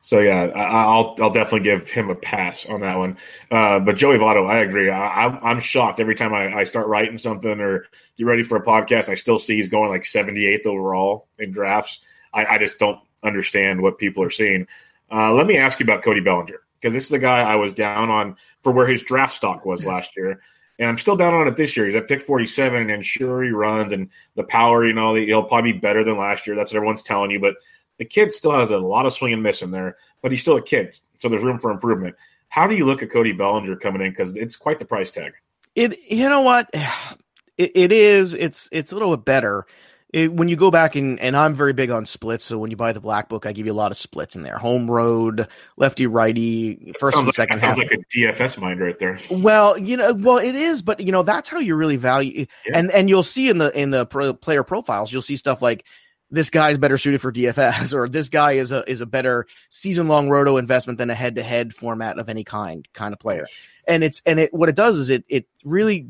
So 0.00 0.20
yeah, 0.20 0.44
I, 0.54 0.96
will 0.96 1.14
I'll 1.20 1.30
definitely 1.30 1.60
give 1.60 1.88
him 1.90 2.10
a 2.10 2.14
pass 2.14 2.66
on 2.66 2.80
that 2.80 2.96
one. 2.96 3.16
Uh, 3.50 3.78
but 3.80 3.96
Joey 3.96 4.16
Votto, 4.16 4.48
I 4.48 4.58
agree. 4.58 4.90
I, 4.90 5.50
am 5.50 5.60
shocked 5.60 6.00
every 6.00 6.14
time 6.14 6.32
I, 6.32 6.54
I, 6.58 6.64
start 6.64 6.86
writing 6.86 7.18
something 7.18 7.60
or 7.60 7.86
get 8.16 8.24
ready 8.24 8.42
for 8.42 8.56
a 8.56 8.64
podcast. 8.64 9.08
I 9.08 9.14
still 9.14 9.38
see 9.38 9.56
he's 9.56 9.68
going 9.68 9.90
like 9.90 10.02
78th 10.02 10.66
overall 10.66 11.26
in 11.38 11.50
drafts. 11.50 12.00
I, 12.32 12.46
I 12.46 12.58
just 12.58 12.78
don't 12.78 13.00
understand 13.22 13.82
what 13.82 13.98
people 13.98 14.22
are 14.22 14.30
seeing. 14.30 14.66
Uh, 15.10 15.32
let 15.32 15.46
me 15.46 15.56
ask 15.56 15.80
you 15.80 15.84
about 15.84 16.02
Cody 16.02 16.20
Bellinger 16.20 16.60
because 16.74 16.92
this 16.92 17.06
is 17.06 17.12
a 17.12 17.18
guy 17.18 17.40
I 17.40 17.56
was 17.56 17.72
down 17.72 18.10
on 18.10 18.36
for 18.62 18.72
where 18.72 18.86
his 18.86 19.02
draft 19.02 19.34
stock 19.34 19.64
was 19.64 19.86
last 19.86 20.16
year, 20.16 20.40
and 20.78 20.88
I'm 20.88 20.98
still 20.98 21.16
down 21.16 21.34
on 21.34 21.48
it 21.48 21.56
this 21.56 21.76
year. 21.76 21.86
He's 21.86 21.94
at 21.94 22.08
pick 22.08 22.20
47, 22.20 22.90
and 22.90 23.04
sure 23.04 23.42
he 23.42 23.50
runs 23.50 23.92
and 23.92 24.10
the 24.36 24.44
power. 24.44 24.86
You 24.86 24.92
know, 24.92 25.14
he'll 25.14 25.42
probably 25.42 25.72
be 25.72 25.78
better 25.78 26.04
than 26.04 26.18
last 26.18 26.46
year. 26.46 26.54
That's 26.54 26.72
what 26.72 26.76
everyone's 26.76 27.02
telling 27.02 27.30
you, 27.30 27.40
but 27.40 27.54
the 27.98 28.04
kid 28.04 28.32
still 28.32 28.52
has 28.52 28.70
a 28.70 28.78
lot 28.78 29.06
of 29.06 29.12
swing 29.12 29.32
and 29.32 29.42
miss 29.42 29.62
in 29.62 29.70
there, 29.70 29.96
but 30.22 30.30
he's 30.30 30.40
still 30.40 30.56
a 30.56 30.62
kid, 30.62 30.98
so 31.18 31.28
there's 31.28 31.42
room 31.42 31.58
for 31.58 31.70
improvement. 31.70 32.16
How 32.48 32.66
do 32.66 32.74
you 32.74 32.86
look 32.86 33.02
at 33.02 33.10
Cody 33.10 33.32
Bellinger 33.32 33.76
coming 33.76 34.00
in? 34.02 34.10
Because 34.10 34.36
it's 34.36 34.56
quite 34.56 34.78
the 34.78 34.84
price 34.84 35.10
tag. 35.10 35.32
It, 35.74 35.98
you 36.10 36.28
know 36.28 36.40
what, 36.40 36.70
it, 37.58 37.72
it 37.74 37.92
is. 37.92 38.34
It's 38.34 38.68
it's 38.72 38.92
a 38.92 38.94
little 38.94 39.16
bit 39.16 39.24
better. 39.24 39.66
It, 40.10 40.32
when 40.32 40.48
you 40.48 40.56
go 40.56 40.70
back 40.70 40.96
and, 40.96 41.20
and 41.20 41.36
I'm 41.36 41.54
very 41.54 41.74
big 41.74 41.90
on 41.90 42.06
splits, 42.06 42.42
so 42.42 42.56
when 42.56 42.70
you 42.70 42.78
buy 42.78 42.92
the 42.92 43.00
black 43.00 43.28
book, 43.28 43.44
I 43.44 43.52
give 43.52 43.66
you 43.66 43.72
a 43.72 43.74
lot 43.74 43.90
of 43.90 43.98
splits 43.98 44.36
in 44.36 44.42
there: 44.42 44.56
home 44.56 44.90
road, 44.90 45.46
lefty, 45.76 46.06
righty, 46.06 46.94
first 46.98 47.18
and 47.18 47.26
like, 47.26 47.34
second. 47.34 47.56
That 47.56 47.60
sounds 47.60 47.78
half. 47.78 47.90
like 47.90 48.00
a 48.00 48.16
DFS 48.16 48.58
mind 48.58 48.80
right 48.80 48.98
there. 48.98 49.18
Well, 49.30 49.76
you 49.76 49.98
know, 49.98 50.14
well 50.14 50.38
it 50.38 50.56
is, 50.56 50.80
but 50.80 51.00
you 51.00 51.12
know 51.12 51.22
that's 51.22 51.50
how 51.50 51.58
you 51.58 51.76
really 51.76 51.96
value, 51.96 52.46
yeah. 52.64 52.78
and 52.78 52.90
and 52.92 53.10
you'll 53.10 53.22
see 53.22 53.50
in 53.50 53.58
the 53.58 53.70
in 53.78 53.90
the 53.90 54.06
pro, 54.06 54.32
player 54.32 54.62
profiles, 54.62 55.12
you'll 55.12 55.20
see 55.20 55.36
stuff 55.36 55.60
like 55.60 55.84
this 56.30 56.50
guy's 56.50 56.78
better 56.78 56.98
suited 56.98 57.20
for 57.20 57.32
DFS, 57.32 57.94
or 57.94 58.08
this 58.08 58.28
guy 58.28 58.52
is 58.52 58.72
a 58.72 58.88
is 58.90 59.00
a 59.00 59.06
better 59.06 59.46
season 59.68 60.06
long 60.06 60.28
roto 60.28 60.56
investment 60.56 60.98
than 60.98 61.10
a 61.10 61.14
head 61.14 61.36
to 61.36 61.42
head 61.42 61.74
format 61.74 62.18
of 62.18 62.28
any 62.28 62.44
kind 62.44 62.86
kind 62.92 63.12
of 63.12 63.18
player. 63.18 63.46
And 63.86 64.04
it's 64.04 64.22
and 64.26 64.40
it 64.40 64.52
what 64.52 64.68
it 64.68 64.76
does 64.76 64.98
is 64.98 65.10
it 65.10 65.24
it 65.28 65.46
really 65.64 66.06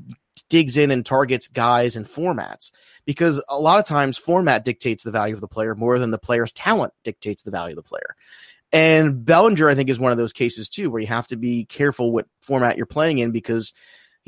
digs 0.48 0.76
in 0.76 0.90
and 0.90 1.04
targets 1.04 1.48
guys 1.48 1.96
and 1.96 2.06
formats 2.06 2.70
because 3.04 3.42
a 3.48 3.58
lot 3.58 3.78
of 3.78 3.84
times 3.84 4.16
format 4.16 4.64
dictates 4.64 5.02
the 5.02 5.10
value 5.10 5.34
of 5.34 5.40
the 5.40 5.48
player 5.48 5.74
more 5.74 5.98
than 5.98 6.10
the 6.10 6.18
player's 6.18 6.52
talent 6.52 6.92
dictates 7.04 7.42
the 7.42 7.50
value 7.50 7.76
of 7.76 7.84
the 7.84 7.88
player. 7.88 8.14
And 8.72 9.24
Bellinger, 9.24 9.68
I 9.68 9.74
think, 9.74 9.88
is 9.88 9.98
one 9.98 10.12
of 10.12 10.18
those 10.18 10.32
cases 10.32 10.68
too, 10.68 10.90
where 10.90 11.00
you 11.00 11.06
have 11.06 11.26
to 11.28 11.36
be 11.36 11.64
careful 11.64 12.12
what 12.12 12.26
format 12.42 12.76
you're 12.76 12.86
playing 12.86 13.18
in 13.18 13.30
because 13.30 13.72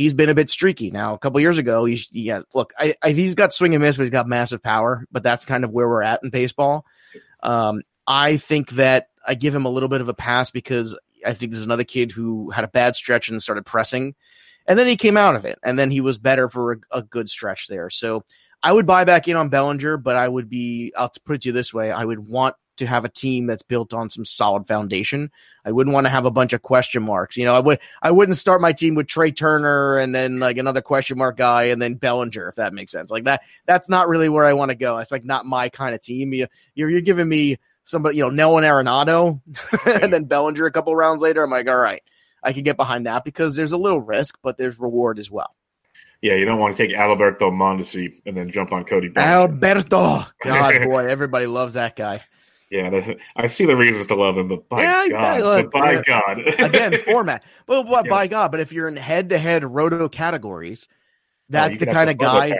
he's 0.01 0.15
been 0.15 0.31
a 0.31 0.35
bit 0.35 0.49
streaky. 0.49 0.91
Now, 0.91 1.13
a 1.13 1.19
couple 1.19 1.41
years 1.41 1.59
ago, 1.59 1.85
he, 1.85 2.03
yeah, 2.11 2.41
look, 2.55 2.73
I, 2.79 2.95
I, 3.03 3.11
he's 3.11 3.35
got 3.35 3.53
swing 3.53 3.75
and 3.75 3.83
miss, 3.83 3.99
but 3.99 4.05
he's 4.05 4.11
got 4.11 4.27
massive 4.27 4.63
power. 4.63 5.05
But 5.13 5.23
that's 5.23 5.45
kind 5.45 5.63
of 5.63 5.73
where 5.73 5.87
we're 5.87 6.03
at 6.03 6.21
in 6.25 6.31
baseball. 6.31 6.87
Um, 7.43 7.83
I 8.07 8.39
think 8.39 8.71
that 8.71 9.09
I 9.27 9.35
give 9.35 9.55
him 9.55 9.67
a 9.67 9.69
little 9.69 9.91
bit 9.91 10.01
of 10.01 10.09
a 10.09 10.15
pass 10.15 10.51
because 10.51 10.99
I 11.27 11.35
think 11.35 11.53
there's 11.53 11.67
another 11.67 11.85
kid 11.85 12.13
who 12.13 12.49
had 12.49 12.65
a 12.65 12.69
bad 12.69 12.97
stretch 12.97 13.29
and 13.29 13.43
started 13.43 13.67
pressing, 13.67 14.15
and 14.67 14.79
then 14.79 14.87
he 14.87 14.97
came 14.97 15.19
out 15.19 15.37
of 15.37 15.45
it, 15.45 15.59
and 15.63 15.79
then 15.79 15.91
he 15.91 16.01
was 16.01 16.17
better 16.17 16.49
for 16.49 16.73
a, 16.73 16.77
a 16.93 17.03
good 17.03 17.29
stretch 17.29 17.69
there. 17.69 17.91
So 17.91 18.25
I 18.63 18.73
would 18.73 18.87
buy 18.87 19.05
back 19.05 19.29
in 19.29 19.37
on 19.37 19.51
Bellinger, 19.51 19.99
but 19.99 20.17
I 20.17 20.27
would 20.27 20.49
be, 20.49 20.95
I'll 20.97 21.13
put 21.27 21.37
it 21.37 21.43
to 21.43 21.49
you 21.49 21.53
this 21.53 21.75
way, 21.75 21.93
I 21.93 22.07
would 22.07 22.21
want 22.21 22.57
to 22.81 22.87
have 22.87 23.05
a 23.05 23.09
team 23.09 23.47
that's 23.47 23.63
built 23.63 23.95
on 23.95 24.11
some 24.11 24.25
solid 24.25 24.67
foundation. 24.67 25.31
I 25.65 25.73
wouldn't 25.73 25.95
want 25.95 26.07
to 26.07 26.11
have 26.11 26.27
a 26.27 26.31
bunch 26.31 26.53
of 26.53 26.63
question 26.63 27.03
marks. 27.03 27.37
You 27.37 27.45
know, 27.45 27.55
I 27.55 27.61
would 27.61 27.79
I 28.03 28.11
wouldn't 28.11 28.37
start 28.37 28.61
my 28.61 28.73
team 28.73 28.95
with 28.95 29.07
Trea 29.07 29.31
Turner 29.31 29.99
and 29.99 30.15
then 30.15 30.41
like 30.41 30.57
another 30.57 30.81
question 30.81 31.19
mark 31.19 31.37
guy 31.37 31.65
and 31.65 31.81
then 31.81 31.95
Bellinger, 31.95 32.49
if 32.49 32.57
that 32.57 32.75
makes 32.75 32.93
sense. 32.93 33.11
Like 33.11 33.25
that, 33.25 33.43
that's 33.67 33.89
not 33.89 34.09
really 34.09 34.29
where 34.29 34.45
I 34.45 34.53
want 34.55 34.71
to 34.71 34.77
go. 34.77 34.99
It's 34.99 35.13
like 35.13 35.25
not 35.25 35.47
my 35.47 35.69
kind 35.69 35.95
of 35.95 36.01
team. 36.01 36.33
You, 36.33 36.47
you're 36.75 36.91
you're 36.91 37.01
giving 37.01 37.29
me 37.29 37.57
somebody, 37.85 38.17
you 38.17 38.23
know, 38.23 38.31
Nolan 38.31 38.65
Arenado 38.65 39.41
and 40.03 40.13
then 40.13 40.25
Bellinger 40.25 40.67
a 40.67 40.73
couple 40.73 40.95
rounds 40.97 41.23
later. 41.23 41.43
I'm 41.43 41.51
like, 41.51 41.69
all 41.69 41.77
right, 41.77 42.03
I 42.43 42.53
can 42.53 42.63
get 42.63 42.77
behind 42.77 43.07
that 43.07 43.25
because 43.25 43.57
there's 43.57 43.73
a 43.73 43.79
little 43.79 44.01
risk, 44.01 44.39
but 44.43 44.57
there's 44.57 44.79
reward 44.79 45.19
as 45.19 45.31
well. 45.31 45.55
Yeah, 46.23 46.35
you 46.35 46.45
don't 46.45 46.59
want 46.59 46.77
to 46.77 46.87
take 46.87 46.95
Alberto 46.95 47.51
Mondesi 47.51 48.21
and 48.27 48.37
then 48.37 48.51
jump 48.51 48.73
on 48.73 48.85
Cody. 48.85 49.09
Bellinger. 49.09 49.35
Alberto, 49.35 50.25
God, 50.45 50.85
boy, 50.85 51.07
everybody 51.07 51.47
loves 51.47 51.75
that 51.75 51.97
guy. 51.97 52.23
Yeah, 52.71 53.15
I 53.35 53.49
see 53.49 53.65
the 53.67 53.75
reasons 53.75 54.07
to 54.07 54.15
love 54.15 54.39
him, 54.39 54.47
but 54.47 54.69
by 54.69 54.83
yeah, 54.83 55.09
God, 55.09 55.41
but 55.43 55.71
by 55.73 55.97
uh, 55.97 56.03
God, 56.03 56.39
again, 56.61 56.97
format. 57.05 57.43
But, 57.67 57.83
but 57.83 58.05
yes. 58.05 58.11
by 58.11 58.27
God, 58.29 58.53
but 58.53 58.61
if 58.61 58.73
you're 58.73 58.87
in 58.87 58.97
head-to-head 58.97 59.65
roto 59.65 60.09
categories, 60.09 60.87
that's 61.49 61.77
the 61.79 61.87
kind 61.87 62.09
of 62.11 62.19
guy. 62.19 62.55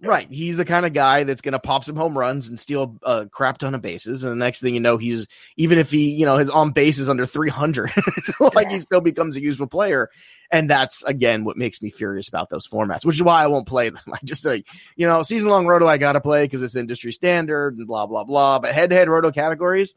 Right. 0.00 0.30
He's 0.30 0.56
the 0.56 0.64
kind 0.64 0.86
of 0.86 0.92
guy 0.92 1.24
that's 1.24 1.40
going 1.40 1.52
to 1.52 1.58
pop 1.58 1.82
some 1.82 1.96
home 1.96 2.16
runs 2.16 2.48
and 2.48 2.56
steal 2.56 2.96
a 3.02 3.26
crap 3.26 3.58
ton 3.58 3.74
of 3.74 3.82
bases. 3.82 4.22
And 4.22 4.30
the 4.30 4.36
next 4.36 4.60
thing 4.60 4.74
you 4.74 4.80
know, 4.80 4.96
he's 4.96 5.26
even 5.56 5.76
if 5.78 5.90
he, 5.90 6.10
you 6.10 6.24
know, 6.24 6.36
his 6.36 6.48
on 6.48 6.70
base 6.70 6.98
is 6.98 7.08
under 7.08 7.26
300, 7.26 7.90
like 8.54 8.68
yeah. 8.68 8.74
he 8.74 8.78
still 8.78 9.00
becomes 9.00 9.34
a 9.34 9.42
useful 9.42 9.66
player. 9.66 10.08
And 10.52 10.70
that's 10.70 11.02
again 11.02 11.44
what 11.44 11.56
makes 11.56 11.82
me 11.82 11.90
furious 11.90 12.28
about 12.28 12.48
those 12.48 12.68
formats, 12.68 13.04
which 13.04 13.16
is 13.16 13.24
why 13.24 13.42
I 13.42 13.48
won't 13.48 13.66
play 13.66 13.90
them. 13.90 14.02
I 14.12 14.18
just 14.22 14.44
like, 14.44 14.68
you 14.94 15.06
know, 15.06 15.24
season 15.24 15.50
long 15.50 15.66
roto, 15.66 15.88
I 15.88 15.98
got 15.98 16.12
to 16.12 16.20
play 16.20 16.44
because 16.44 16.62
it's 16.62 16.76
industry 16.76 17.10
standard 17.10 17.76
and 17.76 17.86
blah, 17.88 18.06
blah, 18.06 18.22
blah. 18.22 18.60
But 18.60 18.74
head 18.74 18.90
to 18.90 18.96
head 18.96 19.08
roto 19.08 19.32
categories, 19.32 19.96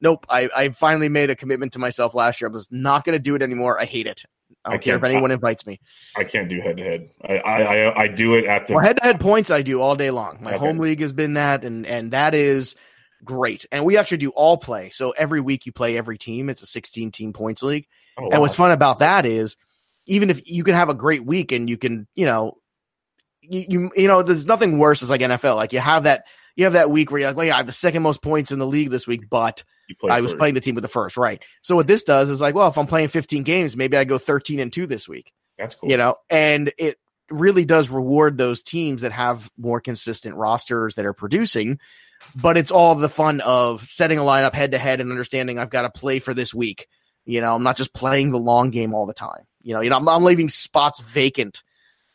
nope. 0.00 0.26
I, 0.28 0.48
I 0.56 0.68
finally 0.68 1.08
made 1.08 1.30
a 1.30 1.36
commitment 1.36 1.72
to 1.72 1.80
myself 1.80 2.14
last 2.14 2.40
year. 2.40 2.48
I 2.48 2.52
was 2.52 2.68
not 2.70 3.04
going 3.04 3.16
to 3.16 3.22
do 3.22 3.34
it 3.34 3.42
anymore. 3.42 3.80
I 3.80 3.84
hate 3.84 4.06
it. 4.06 4.22
I 4.64 4.70
don't 4.70 4.78
I 4.78 4.82
care 4.82 4.96
if 4.96 5.04
anyone 5.04 5.30
I, 5.30 5.34
invites 5.34 5.66
me. 5.66 5.80
I 6.16 6.24
can't 6.24 6.48
do 6.48 6.60
head 6.60 6.76
to 6.76 6.82
head. 6.82 7.10
I 7.24 7.38
I 7.38 8.02
I 8.02 8.08
do 8.08 8.34
it 8.34 8.44
at 8.44 8.66
the 8.66 8.78
head 8.78 8.98
to 8.98 9.02
head 9.02 9.20
points. 9.20 9.50
I 9.50 9.62
do 9.62 9.80
all 9.80 9.96
day 9.96 10.10
long. 10.10 10.38
My 10.42 10.50
okay. 10.54 10.58
home 10.58 10.78
league 10.78 11.00
has 11.00 11.12
been 11.12 11.34
that, 11.34 11.64
and 11.64 11.86
and 11.86 12.12
that 12.12 12.34
is 12.34 12.76
great. 13.24 13.66
And 13.72 13.84
we 13.84 13.96
actually 13.96 14.18
do 14.18 14.30
all 14.30 14.56
play. 14.56 14.90
So 14.90 15.10
every 15.10 15.40
week 15.40 15.66
you 15.66 15.72
play 15.72 15.96
every 15.96 16.18
team. 16.18 16.48
It's 16.48 16.62
a 16.62 16.66
16 16.66 17.10
team 17.10 17.32
points 17.32 17.62
league. 17.62 17.86
Oh, 18.18 18.24
wow. 18.24 18.28
And 18.32 18.40
what's 18.40 18.54
fun 18.54 18.70
about 18.70 19.00
that 19.00 19.26
is 19.26 19.56
even 20.06 20.30
if 20.30 20.50
you 20.50 20.64
can 20.64 20.74
have 20.74 20.88
a 20.88 20.94
great 20.94 21.24
week 21.24 21.52
and 21.52 21.68
you 21.68 21.76
can, 21.76 22.06
you 22.14 22.26
know, 22.26 22.58
you, 23.42 23.64
you, 23.68 23.90
you 23.94 24.08
know, 24.08 24.22
there's 24.22 24.46
nothing 24.46 24.78
worse 24.78 25.02
as 25.02 25.10
like 25.10 25.20
NFL. 25.20 25.56
Like 25.56 25.72
you 25.72 25.80
have 25.80 26.04
that, 26.04 26.24
you 26.56 26.64
have 26.64 26.74
that 26.74 26.90
week 26.90 27.10
where 27.10 27.20
you're 27.20 27.30
like, 27.30 27.36
well, 27.36 27.46
yeah, 27.46 27.54
I 27.54 27.58
have 27.58 27.66
the 27.66 27.72
second 27.72 28.02
most 28.02 28.22
points 28.22 28.50
in 28.50 28.58
the 28.58 28.66
league 28.66 28.90
this 28.90 29.06
week, 29.06 29.28
but 29.28 29.64
I 30.10 30.20
was 30.20 30.34
playing 30.34 30.54
the 30.54 30.60
team 30.60 30.74
with 30.74 30.82
the 30.82 30.88
first, 30.88 31.16
right? 31.16 31.42
So 31.62 31.76
what 31.76 31.86
this 31.86 32.02
does 32.02 32.30
is 32.30 32.40
like, 32.40 32.54
well, 32.54 32.68
if 32.68 32.78
I'm 32.78 32.86
playing 32.86 33.08
15 33.08 33.42
games, 33.42 33.76
maybe 33.76 33.96
I 33.96 34.04
go 34.04 34.18
13 34.18 34.60
and 34.60 34.72
two 34.72 34.86
this 34.86 35.08
week. 35.08 35.32
That's 35.58 35.74
cool. 35.74 35.90
You 35.90 35.96
know, 35.96 36.16
and 36.28 36.72
it 36.78 36.98
really 37.30 37.64
does 37.64 37.90
reward 37.90 38.36
those 38.36 38.62
teams 38.62 39.02
that 39.02 39.12
have 39.12 39.50
more 39.56 39.80
consistent 39.80 40.36
rosters 40.36 40.96
that 40.96 41.06
are 41.06 41.12
producing. 41.12 41.78
But 42.34 42.58
it's 42.58 42.70
all 42.70 42.94
the 42.94 43.08
fun 43.08 43.40
of 43.40 43.86
setting 43.86 44.18
a 44.18 44.22
lineup 44.22 44.54
head 44.54 44.72
to 44.72 44.78
head 44.78 45.00
and 45.00 45.10
understanding 45.10 45.58
I've 45.58 45.70
got 45.70 45.82
to 45.82 45.90
play 45.90 46.18
for 46.18 46.34
this 46.34 46.52
week. 46.52 46.86
You 47.24 47.40
know, 47.40 47.54
I'm 47.54 47.62
not 47.62 47.76
just 47.76 47.94
playing 47.94 48.30
the 48.30 48.38
long 48.38 48.70
game 48.70 48.94
all 48.94 49.06
the 49.06 49.14
time. 49.14 49.46
You 49.62 49.74
know, 49.74 49.80
you 49.80 49.90
know, 49.90 49.96
I'm, 49.96 50.08
I'm 50.08 50.24
leaving 50.24 50.48
spots 50.48 51.00
vacant. 51.00 51.62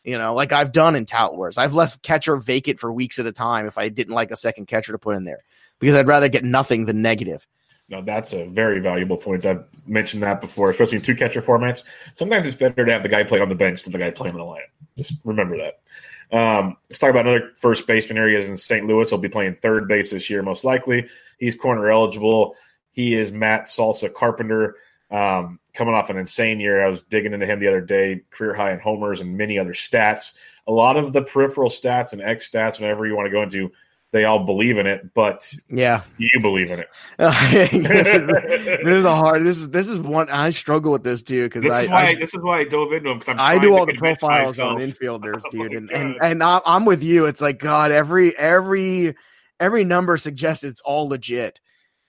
You 0.04 0.18
know, 0.18 0.34
like 0.34 0.52
I've 0.52 0.70
done 0.70 0.94
in 0.94 1.06
Tout 1.06 1.36
Wars. 1.36 1.58
I've 1.58 1.74
left 1.74 2.02
catcher 2.02 2.36
vacant 2.36 2.78
for 2.78 2.92
weeks 2.92 3.18
at 3.18 3.26
a 3.26 3.32
time 3.32 3.66
if 3.66 3.78
I 3.78 3.88
didn't 3.88 4.14
like 4.14 4.30
a 4.30 4.36
second 4.36 4.66
catcher 4.66 4.92
to 4.92 4.98
put 4.98 5.16
in 5.16 5.24
there 5.24 5.42
because 5.80 5.96
I'd 5.96 6.06
rather 6.06 6.28
get 6.28 6.44
nothing 6.44 6.86
than 6.86 7.02
negative. 7.02 7.46
No, 7.88 8.02
that's 8.02 8.32
a 8.32 8.46
very 8.46 8.80
valuable 8.80 9.16
point. 9.16 9.46
I've 9.46 9.64
mentioned 9.86 10.22
that 10.24 10.40
before, 10.40 10.70
especially 10.70 10.96
in 10.96 11.02
two 11.02 11.14
catcher 11.14 11.40
formats. 11.40 11.84
Sometimes 12.14 12.44
it's 12.44 12.56
better 12.56 12.84
to 12.84 12.92
have 12.92 13.04
the 13.04 13.08
guy 13.08 13.22
play 13.22 13.40
on 13.40 13.48
the 13.48 13.54
bench 13.54 13.84
than 13.84 13.92
the 13.92 13.98
guy 13.98 14.10
playing 14.10 14.34
on 14.34 14.40
the 14.40 14.44
line. 14.44 14.62
Just 14.96 15.14
remember 15.24 15.56
that. 15.56 15.80
Um, 16.32 16.76
let's 16.90 16.98
talk 16.98 17.10
about 17.10 17.26
another 17.26 17.52
first 17.54 17.86
baseman 17.86 18.18
areas 18.18 18.48
in 18.48 18.56
St. 18.56 18.86
Louis. 18.86 19.08
He'll 19.08 19.18
be 19.18 19.28
playing 19.28 19.54
third 19.54 19.86
base 19.86 20.10
this 20.10 20.28
year, 20.28 20.42
most 20.42 20.64
likely. 20.64 21.06
He's 21.38 21.54
corner 21.54 21.88
eligible. 21.88 22.56
He 22.90 23.14
is 23.14 23.30
Matt 23.30 23.62
Salsa 23.62 24.12
Carpenter, 24.12 24.76
um, 25.10 25.60
coming 25.72 25.94
off 25.94 26.10
an 26.10 26.16
insane 26.16 26.58
year. 26.58 26.84
I 26.84 26.88
was 26.88 27.02
digging 27.02 27.34
into 27.34 27.46
him 27.46 27.60
the 27.60 27.68
other 27.68 27.82
day, 27.82 28.22
career 28.30 28.54
high 28.54 28.72
in 28.72 28.80
homers 28.80 29.20
and 29.20 29.36
many 29.36 29.58
other 29.58 29.74
stats. 29.74 30.32
A 30.66 30.72
lot 30.72 30.96
of 30.96 31.12
the 31.12 31.22
peripheral 31.22 31.70
stats 31.70 32.12
and 32.12 32.20
X 32.20 32.50
stats, 32.50 32.80
whenever 32.80 33.06
you 33.06 33.14
want 33.14 33.26
to 33.26 33.30
go 33.30 33.42
into, 33.42 33.70
they 34.16 34.24
all 34.24 34.44
believe 34.44 34.78
in 34.78 34.86
it, 34.86 35.12
but 35.12 35.52
yeah, 35.68 36.02
you 36.16 36.30
believe 36.40 36.70
in 36.70 36.80
it. 36.80 36.88
this 37.18 38.98
is 38.98 39.04
a 39.04 39.14
hard. 39.14 39.44
This 39.44 39.58
is 39.58 39.68
this 39.68 39.88
is 39.88 39.98
one 39.98 40.30
I 40.30 40.48
struggle 40.48 40.90
with 40.92 41.04
this 41.04 41.22
too 41.22 41.44
because 41.44 41.64
this 41.64 41.76
I, 41.76 41.82
is 41.82 41.88
why 41.90 42.06
I, 42.06 42.14
this 42.14 42.32
is 42.32 42.40
why 42.40 42.60
I 42.60 42.64
dove 42.64 42.92
into 42.92 43.10
them 43.10 43.18
because 43.18 43.36
I 43.38 43.58
do 43.58 43.76
all 43.76 43.84
the 43.84 43.92
profiles 43.92 44.56
myself. 44.56 44.76
on 44.76 44.80
infielders, 44.80 45.42
oh 45.46 45.50
dude, 45.50 45.74
and, 45.74 45.90
and 45.90 46.16
and 46.22 46.42
I'm 46.42 46.86
with 46.86 47.04
you. 47.04 47.26
It's 47.26 47.42
like 47.42 47.58
God, 47.58 47.92
every 47.92 48.34
every 48.38 49.14
every 49.60 49.84
number 49.84 50.16
suggests 50.16 50.64
it's 50.64 50.80
all 50.80 51.10
legit, 51.10 51.60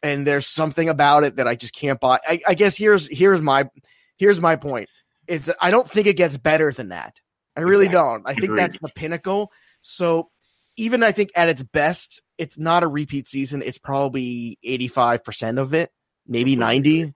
and 0.01 0.25
there's 0.25 0.47
something 0.47 0.87
about 0.87 1.25
it 1.25 1.35
that 1.35 1.47
I 1.47 1.55
just 1.55 1.75
can't 1.75 1.99
buy. 1.99 2.19
I, 2.25 2.39
I 2.47 2.53
guess 2.53 2.77
here's 2.77 3.05
here's 3.07 3.41
my 3.41 3.69
here's 4.15 4.39
my 4.39 4.55
point. 4.55 4.87
It's 5.27 5.49
I 5.59 5.71
don't 5.71 5.89
think 5.89 6.07
it 6.07 6.15
gets 6.15 6.37
better 6.37 6.71
than 6.71 6.89
that. 6.89 7.19
I 7.57 7.61
really 7.61 7.87
exactly. 7.87 8.11
don't. 8.11 8.23
I 8.25 8.33
think 8.33 8.43
Agreed. 8.45 8.59
that's 8.59 8.79
the 8.79 8.89
pinnacle. 8.95 9.51
So 9.81 10.29
even 10.77 11.03
I 11.03 11.11
think 11.11 11.31
at 11.35 11.49
its 11.49 11.63
best, 11.63 12.21
it's 12.37 12.57
not 12.57 12.83
a 12.83 12.87
repeat 12.87 13.27
season. 13.27 13.61
It's 13.61 13.79
probably 13.79 14.59
85% 14.65 15.59
of 15.59 15.73
it, 15.73 15.91
maybe 16.27 16.55
90. 16.55 17.13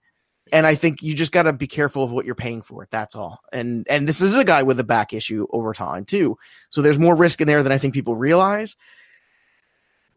And 0.51 0.67
I 0.67 0.75
think 0.75 1.01
you 1.01 1.15
just 1.15 1.31
got 1.31 1.43
to 1.43 1.53
be 1.53 1.67
careful 1.67 2.03
of 2.03 2.11
what 2.11 2.25
you're 2.25 2.35
paying 2.35 2.61
for 2.61 2.83
it. 2.83 2.89
That's 2.91 3.15
all. 3.15 3.39
And 3.53 3.85
and 3.89 4.07
this 4.07 4.19
is 4.19 4.35
a 4.35 4.43
guy 4.43 4.63
with 4.63 4.79
a 4.79 4.83
back 4.83 5.13
issue 5.13 5.47
over 5.49 5.73
time 5.73 6.03
too. 6.03 6.37
So 6.69 6.81
there's 6.81 6.99
more 6.99 7.15
risk 7.15 7.39
in 7.39 7.47
there 7.47 7.63
than 7.63 7.71
I 7.71 7.77
think 7.77 7.93
people 7.93 8.15
realize. 8.15 8.75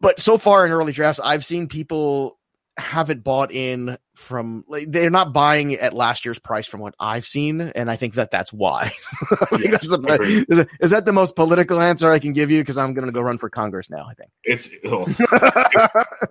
But 0.01 0.19
so 0.19 0.37
far 0.37 0.65
in 0.65 0.73
early 0.73 0.91
drafts, 0.91 1.21
I've 1.23 1.45
seen 1.45 1.67
people 1.67 2.37
haven't 2.77 3.23
bought 3.23 3.51
in 3.51 3.97
from 4.15 4.63
like 4.67 4.91
they're 4.91 5.09
not 5.09 5.33
buying 5.33 5.73
at 5.75 5.93
last 5.93 6.25
year's 6.25 6.39
price 6.39 6.67
from 6.67 6.81
what 6.81 6.93
I've 6.99 7.25
seen, 7.25 7.61
and 7.61 7.89
I 7.89 7.95
think 7.95 8.15
that 8.15 8.31
that's 8.31 8.51
why. 8.51 8.91
that's 9.51 9.93
a, 9.93 9.99
is, 10.21 10.65
is, 10.79 10.91
that 10.91 11.05
the 11.05 11.13
most 11.13 11.35
political 11.35 11.79
answer 11.79 12.09
I 12.09 12.19
can 12.19 12.33
give 12.33 12.51
you? 12.51 12.61
Because 12.61 12.77
I'm 12.77 12.93
going 12.93 13.05
to 13.05 13.11
go 13.11 13.21
run 13.21 13.37
for 13.37 13.49
Congress 13.49 13.89
now. 13.89 14.05
I 14.09 14.13
think 14.13 14.29
it's 14.43 14.69
oh, 14.85 15.05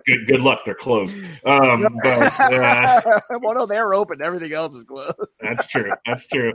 good, 0.05 0.27
good, 0.27 0.41
luck. 0.41 0.63
They're 0.65 0.75
closed. 0.75 1.17
Um, 1.45 1.99
but, 2.03 2.39
uh, 2.39 3.01
well, 3.41 3.55
no, 3.55 3.65
they're 3.65 3.93
open. 3.93 4.21
Everything 4.21 4.53
else 4.53 4.75
is 4.75 4.83
closed. 4.83 5.15
that's 5.39 5.67
true. 5.67 5.91
That's 6.05 6.27
true. 6.27 6.53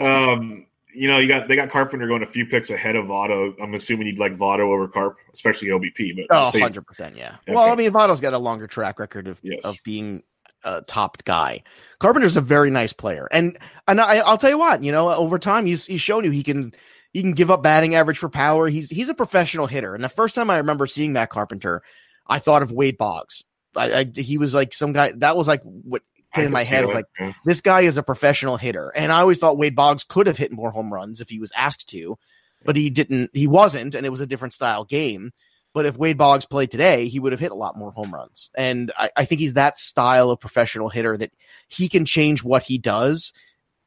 Um, 0.00 0.66
you 0.94 1.08
know, 1.08 1.18
you 1.18 1.28
got 1.28 1.48
they 1.48 1.56
got 1.56 1.70
Carpenter 1.70 2.06
going 2.06 2.22
a 2.22 2.26
few 2.26 2.46
picks 2.46 2.70
ahead 2.70 2.96
of 2.96 3.06
Votto. 3.06 3.54
I'm 3.60 3.74
assuming 3.74 4.06
you'd 4.06 4.18
like 4.18 4.32
Votto 4.32 4.72
over 4.72 4.88
Carp, 4.88 5.16
especially 5.32 5.68
OBP. 5.68 6.16
But 6.16 6.26
oh, 6.30 6.44
100 6.44 6.86
percent, 6.86 7.16
yeah. 7.16 7.36
Okay. 7.42 7.54
Well, 7.54 7.70
I 7.70 7.74
mean, 7.74 7.90
Votto's 7.90 8.20
got 8.20 8.32
a 8.32 8.38
longer 8.38 8.66
track 8.66 8.98
record 8.98 9.28
of 9.28 9.40
yes. 9.42 9.64
of 9.64 9.76
being 9.84 10.22
a 10.64 10.82
top 10.82 11.22
guy. 11.24 11.62
Carpenter's 11.98 12.36
a 12.36 12.40
very 12.40 12.70
nice 12.70 12.92
player, 12.92 13.28
and 13.30 13.58
and 13.88 14.00
I, 14.00 14.28
will 14.28 14.36
tell 14.36 14.50
you 14.50 14.58
what, 14.58 14.84
you 14.84 14.92
know, 14.92 15.10
over 15.10 15.38
time 15.38 15.66
he's 15.66 15.86
he's 15.86 16.00
shown 16.00 16.24
you 16.24 16.30
he 16.30 16.42
can 16.42 16.72
he 17.12 17.20
can 17.20 17.32
give 17.32 17.50
up 17.50 17.62
batting 17.62 17.94
average 17.94 18.18
for 18.18 18.28
power. 18.28 18.68
He's 18.68 18.90
he's 18.90 19.08
a 19.08 19.14
professional 19.14 19.66
hitter, 19.66 19.94
and 19.94 20.02
the 20.02 20.08
first 20.08 20.34
time 20.34 20.50
I 20.50 20.58
remember 20.58 20.86
seeing 20.86 21.12
Matt 21.12 21.30
Carpenter, 21.30 21.82
I 22.26 22.38
thought 22.38 22.62
of 22.62 22.72
Wade 22.72 22.98
Boggs. 22.98 23.44
I, 23.76 24.00
I, 24.00 24.04
he 24.14 24.36
was 24.36 24.54
like 24.54 24.74
some 24.74 24.92
guy 24.92 25.12
that 25.16 25.36
was 25.36 25.48
like 25.48 25.62
what 25.62 26.02
in 26.36 26.50
my 26.50 26.62
head. 26.62 26.84
was 26.84 26.94
like, 26.94 27.06
yeah. 27.18 27.32
this 27.44 27.60
guy 27.60 27.82
is 27.82 27.96
a 27.96 28.02
professional 28.02 28.56
hitter. 28.56 28.92
And 28.94 29.12
I 29.12 29.20
always 29.20 29.38
thought 29.38 29.58
Wade 29.58 29.76
Boggs 29.76 30.04
could 30.04 30.26
have 30.26 30.36
hit 30.36 30.52
more 30.52 30.70
home 30.70 30.92
runs 30.92 31.20
if 31.20 31.28
he 31.28 31.38
was 31.38 31.52
asked 31.54 31.88
to, 31.90 32.18
but 32.64 32.76
he 32.76 32.90
didn't, 32.90 33.30
he 33.32 33.46
wasn't, 33.46 33.94
and 33.94 34.06
it 34.06 34.10
was 34.10 34.20
a 34.20 34.26
different 34.26 34.54
style 34.54 34.84
game. 34.84 35.32
But 35.74 35.86
if 35.86 35.96
Wade 35.96 36.18
Boggs 36.18 36.44
played 36.44 36.70
today, 36.70 37.08
he 37.08 37.18
would 37.18 37.32
have 37.32 37.40
hit 37.40 37.50
a 37.50 37.56
lot 37.56 37.78
more 37.78 37.92
home 37.92 38.12
runs. 38.12 38.50
And 38.54 38.92
I, 38.96 39.10
I 39.16 39.24
think 39.24 39.40
he's 39.40 39.54
that 39.54 39.78
style 39.78 40.30
of 40.30 40.40
professional 40.40 40.90
hitter 40.90 41.16
that 41.16 41.32
he 41.68 41.88
can 41.88 42.04
change 42.04 42.44
what 42.44 42.62
he 42.62 42.76
does 42.76 43.32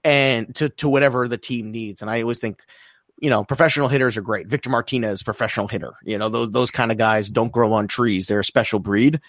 and 0.04 0.54
to, 0.56 0.70
to 0.70 0.90
whatever 0.90 1.28
the 1.28 1.38
team 1.38 1.72
needs. 1.72 2.02
And 2.02 2.10
I 2.10 2.22
always 2.22 2.40
think, 2.40 2.60
you 3.20 3.30
know, 3.30 3.44
professional 3.44 3.88
hitters 3.88 4.18
are 4.18 4.22
great. 4.22 4.48
Victor 4.48 4.70
Martinez, 4.70 5.24
professional 5.24 5.68
hitter. 5.68 5.94
You 6.04 6.18
know, 6.18 6.30
those 6.30 6.52
those 6.52 6.72
kind 6.72 6.92
of 6.92 6.98
guys 6.98 7.30
don't 7.30 7.52
grow 7.52 7.72
on 7.74 7.88
trees. 7.88 8.28
They're 8.28 8.42
a 8.42 8.44
special 8.44 8.80
breed 8.80 9.22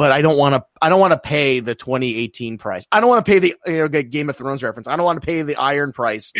but 0.00 0.12
I 0.12 0.22
don't 0.22 0.38
want 0.38 0.54
to. 0.54 0.64
I 0.80 0.88
don't 0.88 0.98
want 0.98 1.12
to 1.12 1.18
pay 1.18 1.60
the 1.60 1.74
2018 1.74 2.56
price. 2.56 2.86
I 2.90 3.00
don't 3.00 3.10
want 3.10 3.22
to 3.22 3.30
pay 3.30 3.38
the 3.38 3.54
you 3.66 3.86
know, 3.86 3.88
Game 3.88 4.30
of 4.30 4.36
Thrones 4.36 4.62
reference. 4.62 4.88
I 4.88 4.96
don't 4.96 5.04
want 5.04 5.20
to 5.20 5.26
pay 5.26 5.42
the 5.42 5.56
Iron 5.56 5.92
price 5.92 6.32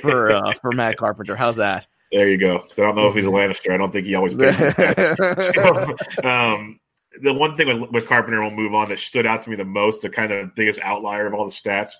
for 0.00 0.30
uh, 0.30 0.52
for 0.62 0.70
Matt 0.70 0.98
Carpenter. 0.98 1.34
How's 1.34 1.56
that? 1.56 1.88
There 2.12 2.28
you 2.28 2.38
go. 2.38 2.58
I 2.58 2.76
don't 2.76 2.94
know 2.94 3.08
if 3.08 3.14
he's 3.14 3.26
a 3.26 3.30
Lannister. 3.30 3.74
I 3.74 3.76
don't 3.76 3.90
think 3.90 4.06
he 4.06 4.14
always 4.14 4.34
pays. 4.34 4.56
so, 5.52 5.96
um, 6.22 6.78
the 7.20 7.34
one 7.34 7.56
thing 7.56 7.80
with, 7.80 7.90
with 7.90 8.06
Carpenter, 8.06 8.40
we'll 8.40 8.52
move 8.52 8.72
on 8.72 8.88
that 8.90 9.00
stood 9.00 9.26
out 9.26 9.42
to 9.42 9.50
me 9.50 9.56
the 9.56 9.64
most, 9.64 10.02
the 10.02 10.10
kind 10.10 10.30
of 10.30 10.54
biggest 10.54 10.78
outlier 10.84 11.26
of 11.26 11.34
all 11.34 11.44
the 11.44 11.50
stats, 11.50 11.90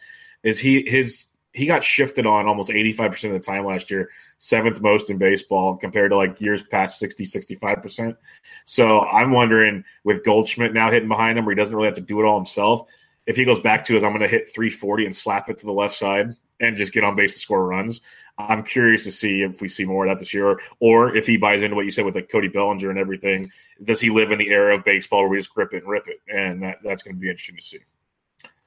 is 0.45 0.61
he 0.61 0.89
his 0.89 1.27
he 1.59 1.67
got 1.67 1.83
shifted 1.83 2.25
on 2.25 2.47
almost 2.47 2.71
85% 2.71 3.25
of 3.25 3.33
the 3.33 3.41
time 3.41 3.67
last 3.67 3.91
year, 3.91 4.11
seventh 4.39 4.81
most 4.81 5.11
in 5.11 5.19
baseball 5.19 5.77
compared 5.77 6.13
to 6.13 6.17
like 6.17 6.41
years 6.41 6.63
past 6.63 6.99
60, 6.99 7.25
65%. 7.25 8.17
So 8.65 9.01
I'm 9.01 9.33
wondering 9.33 9.85
with 10.05 10.25
Goldschmidt 10.25 10.73
now 10.73 10.91
hitting 10.91 11.09
behind 11.09 11.39
him 11.39 11.45
where 11.45 11.55
he 11.55 11.61
doesn't 11.61 11.75
really 11.75 11.89
have 11.89 11.97
to 11.97 12.01
do 12.01 12.21
it 12.21 12.25
all 12.25 12.37
himself, 12.37 12.89
if 13.27 13.37
he 13.37 13.45
goes 13.45 13.61
back 13.61 13.85
to 13.85 13.95
his, 13.95 14.05
I'm 14.05 14.13
going 14.13 14.23
to 14.23 14.29
hit 14.29 14.49
340 14.49 15.05
and 15.05 15.15
slap 15.15 15.51
it 15.51 15.59
to 15.59 15.67
the 15.67 15.73
left 15.73 15.95
side 15.95 16.35
and 16.61 16.77
just 16.77 16.93
get 16.93 17.05
on 17.05 17.17
base 17.17 17.35
to 17.35 17.39
score 17.39 17.67
runs. 17.67 18.01
I'm 18.39 18.63
curious 18.63 19.05
to 19.05 19.13
see 19.13 19.43
if 19.43 19.61
we 19.61 19.69
see 19.69 19.85
more 19.85 20.07
of 20.07 20.11
that 20.11 20.19
this 20.19 20.33
year, 20.33 20.61
or, 20.79 21.17
if 21.17 21.27
he 21.27 21.37
buys 21.37 21.61
into 21.61 21.75
what 21.75 21.85
you 21.85 21.91
said 21.91 22.05
with 22.05 22.15
like 22.15 22.31
Cody 22.31 22.49
Bellinger 22.49 22.89
and 22.89 22.99
everything. 22.99 23.51
Does 23.83 24.01
he 24.01 24.11
live 24.11 24.31
in 24.31 24.39
the 24.39 24.49
era 24.49 24.77
of 24.77 24.85
baseball 24.85 25.21
where 25.21 25.31
we 25.31 25.39
just 25.39 25.53
grip 25.53 25.75
it 25.75 25.83
and 25.83 25.91
rip 25.91 26.07
it? 26.07 26.21
And 26.33 26.63
that, 26.63 26.79
that's 26.85 27.03
going 27.03 27.17
to 27.17 27.21
be 27.21 27.29
interesting 27.29 27.57
to 27.57 27.63
see. 27.63 27.79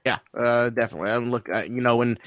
Yeah, 0.05 0.17
uh, 0.33 0.69
definitely. 0.69 1.11
I'm 1.11 1.29
look, 1.29 1.47
uh, 1.49 1.63
you 1.63 1.81
know, 1.81 1.97
when 1.97 2.17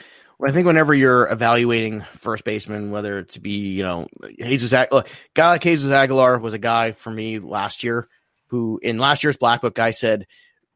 I 0.43 0.53
think 0.53 0.66
whenever 0.66 0.95
you're 0.95 1.30
evaluating 1.30 2.03
first 2.18 2.45
baseman, 2.45 2.91
whether 2.91 3.20
it 3.20 3.30
to 3.30 3.41
be, 3.41 3.72
you 3.72 3.82
know, 3.82 4.09
Jesus, 4.39 4.72
look, 4.91 5.09
guy 5.35 5.51
like 5.51 5.62
Jesus 5.62 5.93
Aguilar 5.93 6.39
was 6.39 6.53
a 6.53 6.59
guy 6.59 6.93
for 6.93 7.11
me 7.11 7.39
last 7.39 7.85
year 7.85 8.09
who 8.49 8.78
in 8.82 8.99
last 8.99 9.24
year's 9.24 9.37
Black 9.37 9.61
Book 9.61 9.74
guy 9.74 9.91
said, 9.91 10.26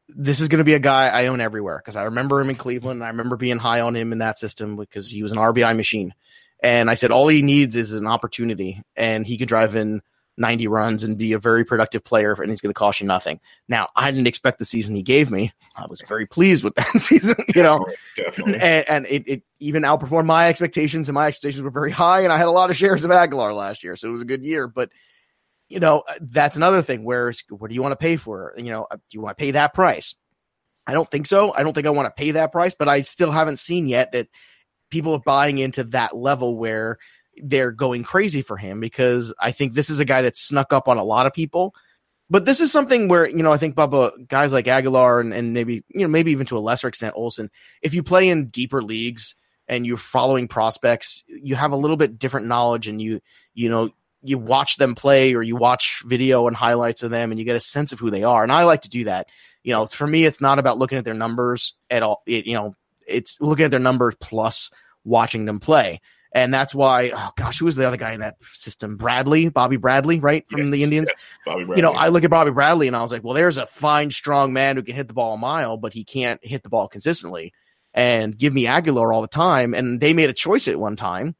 this 0.07 0.41
is 0.41 0.47
going 0.47 0.59
to 0.59 0.65
be 0.65 0.73
a 0.73 0.79
guy 0.79 1.07
I 1.07 1.27
own 1.27 1.39
everywhere 1.39 1.77
because 1.77 1.95
I 1.95 2.03
remember 2.03 2.41
him 2.41 2.49
in 2.49 2.55
Cleveland. 2.55 3.03
I 3.03 3.07
remember 3.07 3.35
being 3.35 3.57
high 3.57 3.81
on 3.81 3.95
him 3.95 4.11
in 4.11 4.19
that 4.19 4.39
system 4.39 4.75
because 4.75 5.11
he 5.11 5.21
was 5.21 5.31
an 5.31 5.37
RBI 5.37 5.75
machine. 5.75 6.13
And 6.61 6.89
I 6.89 6.95
said, 6.95 7.11
all 7.11 7.27
he 7.27 7.41
needs 7.41 7.75
is 7.75 7.93
an 7.93 8.07
opportunity 8.07 8.81
and 8.95 9.25
he 9.25 9.37
could 9.37 9.47
drive 9.47 9.75
in 9.75 10.01
90 10.39 10.67
runs 10.67 11.03
and 11.03 11.17
be 11.17 11.33
a 11.33 11.39
very 11.39 11.65
productive 11.65 12.03
player, 12.03 12.33
and 12.33 12.49
he's 12.49 12.61
going 12.61 12.71
to 12.71 12.77
cost 12.77 13.01
you 13.01 13.07
nothing. 13.07 13.39
Now, 13.67 13.89
I 13.95 14.09
didn't 14.11 14.27
expect 14.27 14.59
the 14.59 14.65
season 14.65 14.95
he 14.95 15.03
gave 15.03 15.29
me. 15.29 15.51
I 15.75 15.85
was 15.87 16.01
very 16.07 16.25
pleased 16.25 16.63
with 16.63 16.75
that 16.75 16.87
season, 16.99 17.35
you 17.55 17.63
know, 17.63 17.85
definitely. 18.15 18.53
And, 18.59 18.89
and 18.89 19.05
it, 19.07 19.23
it, 19.27 19.43
even 19.59 19.83
outperformed 19.83 20.25
my 20.25 20.47
expectations, 20.47 21.09
and 21.09 21.13
my 21.13 21.27
expectations 21.27 21.63
were 21.63 21.69
very 21.69 21.91
high. 21.91 22.21
And 22.21 22.31
I 22.31 22.37
had 22.37 22.47
a 22.47 22.51
lot 22.51 22.69
of 22.69 22.77
shares 22.77 23.03
of 23.03 23.11
Aguilar 23.11 23.53
last 23.53 23.83
year, 23.83 23.95
so 23.95 24.07
it 24.07 24.11
was 24.11 24.21
a 24.21 24.25
good 24.25 24.45
year. 24.45 24.67
But 24.67 24.89
you 25.69 25.79
know, 25.79 26.03
uh, 26.07 26.15
that's 26.21 26.55
another 26.55 26.81
thing. 26.81 27.03
Where 27.03 27.33
what 27.49 27.69
do 27.69 27.75
you 27.75 27.81
want 27.81 27.91
to 27.93 27.97
pay 27.97 28.17
for? 28.17 28.53
You 28.57 28.71
know, 28.71 28.87
uh, 28.89 28.95
do 28.95 29.01
you 29.11 29.21
want 29.21 29.37
to 29.37 29.41
pay 29.43 29.51
that 29.51 29.73
price? 29.73 30.15
I 30.87 30.93
don't 30.93 31.09
think 31.09 31.27
so. 31.27 31.53
I 31.53 31.63
don't 31.63 31.73
think 31.73 31.85
I 31.85 31.91
want 31.91 32.07
to 32.07 32.19
pay 32.19 32.31
that 32.31 32.51
price, 32.51 32.73
but 32.73 32.89
I 32.89 33.01
still 33.01 33.31
haven't 33.31 33.59
seen 33.59 33.87
yet 33.87 34.11
that 34.13 34.27
people 34.89 35.13
are 35.13 35.19
buying 35.19 35.59
into 35.59 35.83
that 35.85 36.15
level 36.15 36.57
where 36.57 36.97
they're 37.43 37.71
going 37.71 38.03
crazy 38.03 38.41
for 38.41 38.57
him 38.57 38.79
because 38.79 39.33
I 39.39 39.51
think 39.51 39.73
this 39.73 39.89
is 39.89 39.99
a 39.99 40.05
guy 40.05 40.21
that 40.23 40.37
snuck 40.37 40.73
up 40.73 40.87
on 40.87 40.97
a 40.97 41.03
lot 41.03 41.25
of 41.25 41.33
people. 41.33 41.73
But 42.29 42.45
this 42.45 42.59
is 42.59 42.71
something 42.71 43.07
where, 43.07 43.27
you 43.27 43.41
know, 43.41 43.51
I 43.51 43.57
think 43.57 43.75
Bubba, 43.75 44.27
guys 44.27 44.51
like 44.51 44.67
Aguilar 44.67 45.19
and, 45.19 45.33
and 45.33 45.53
maybe, 45.53 45.83
you 45.89 46.01
know, 46.01 46.07
maybe 46.07 46.31
even 46.31 46.45
to 46.47 46.57
a 46.57 46.59
lesser 46.59 46.87
extent 46.87 47.15
Olson, 47.15 47.49
if 47.81 47.93
you 47.93 48.03
play 48.03 48.29
in 48.29 48.47
deeper 48.47 48.83
leagues 48.83 49.35
and 49.67 49.85
you're 49.85 49.97
following 49.97 50.47
prospects, 50.47 51.23
you 51.27 51.55
have 51.55 51.71
a 51.71 51.77
little 51.77 51.97
bit 51.97 52.19
different 52.19 52.45
knowledge 52.45 52.87
and 52.87 53.01
you, 53.01 53.19
you 53.55 53.69
know, 53.69 53.89
you 54.21 54.37
watch 54.37 54.77
them 54.77 54.95
play 54.95 55.33
or 55.33 55.41
you 55.41 55.55
watch 55.55 56.03
video 56.05 56.47
and 56.47 56.55
highlights 56.55 57.03
of 57.03 57.09
them 57.09 57.31
and 57.31 57.39
you 57.39 57.45
get 57.45 57.55
a 57.55 57.59
sense 57.59 57.93
of 57.93 57.99
who 57.99 58.11
they 58.11 58.23
are. 58.23 58.43
And 58.43 58.51
I 58.51 58.63
like 58.63 58.81
to 58.81 58.89
do 58.89 59.05
that. 59.05 59.27
You 59.63 59.73
know, 59.73 59.85
for 59.87 60.05
me, 60.05 60.25
it's 60.25 60.41
not 60.41 60.59
about 60.59 60.77
looking 60.77 60.97
at 60.97 61.05
their 61.05 61.13
numbers 61.13 61.73
at 61.89 62.03
all. 62.03 62.21
It, 62.27 62.45
you 62.45 62.53
know, 62.53 62.75
it's 63.07 63.39
looking 63.41 63.65
at 63.65 63.71
their 63.71 63.79
numbers 63.79 64.15
plus 64.19 64.69
watching 65.03 65.45
them 65.45 65.59
play. 65.59 66.01
And 66.31 66.53
that's 66.53 66.75
why, 66.75 67.11
oh 67.13 67.31
gosh, 67.35 67.59
who 67.59 67.65
was 67.65 67.75
the 67.75 67.87
other 67.87 67.97
guy 67.97 68.13
in 68.13 68.19
that 68.19 68.41
system? 68.43 68.97
Bradley, 68.97 69.49
Bobby 69.49 69.77
Bradley, 69.77 70.19
right? 70.19 70.47
From 70.47 70.61
yes, 70.61 70.69
the 70.69 70.83
Indians. 70.83 71.09
Yes, 71.47 71.67
you 71.75 71.81
know, 71.81 71.93
I 71.93 72.09
look 72.09 72.23
at 72.23 72.29
Bobby 72.29 72.51
Bradley 72.51 72.87
and 72.87 72.95
I 72.95 73.01
was 73.01 73.11
like, 73.11 73.23
well, 73.23 73.33
there's 73.33 73.57
a 73.57 73.65
fine, 73.65 74.11
strong 74.11 74.53
man 74.53 74.75
who 74.75 74.83
can 74.83 74.95
hit 74.95 75.07
the 75.07 75.13
ball 75.15 75.33
a 75.33 75.37
mile, 75.37 75.77
but 75.77 75.93
he 75.93 76.03
can't 76.03 76.39
hit 76.45 76.61
the 76.61 76.69
ball 76.69 76.87
consistently. 76.87 77.53
And 77.95 78.37
give 78.37 78.53
me 78.53 78.67
Aguilar 78.67 79.11
all 79.11 79.23
the 79.23 79.27
time. 79.27 79.73
And 79.73 79.99
they 79.99 80.13
made 80.13 80.29
a 80.29 80.33
choice 80.33 80.67
at 80.67 80.79
one 80.79 80.95
time. 80.95 81.35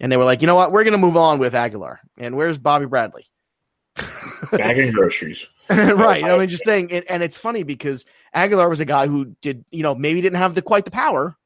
And 0.00 0.10
they 0.10 0.16
were 0.16 0.24
like, 0.24 0.40
you 0.40 0.48
know 0.48 0.56
what? 0.56 0.72
We're 0.72 0.82
going 0.82 0.92
to 0.92 0.98
move 0.98 1.16
on 1.16 1.38
with 1.38 1.54
Aguilar. 1.54 2.00
And 2.18 2.34
where's 2.34 2.58
Bobby 2.58 2.86
Bradley? 2.86 3.26
Bagging 4.52 4.90
groceries. 4.90 5.46
right. 5.70 6.24
Oh, 6.24 6.34
I 6.34 6.38
mean, 6.38 6.48
just 6.48 6.64
saying. 6.64 6.90
and 6.90 7.22
it's 7.22 7.36
funny 7.36 7.62
because 7.62 8.04
Aguilar 8.34 8.68
was 8.68 8.80
a 8.80 8.84
guy 8.84 9.06
who 9.06 9.36
did, 9.40 9.64
you 9.70 9.84
know, 9.84 9.94
maybe 9.94 10.20
didn't 10.20 10.38
have 10.38 10.56
the 10.56 10.62
quite 10.62 10.84
the 10.84 10.90
power, 10.90 11.36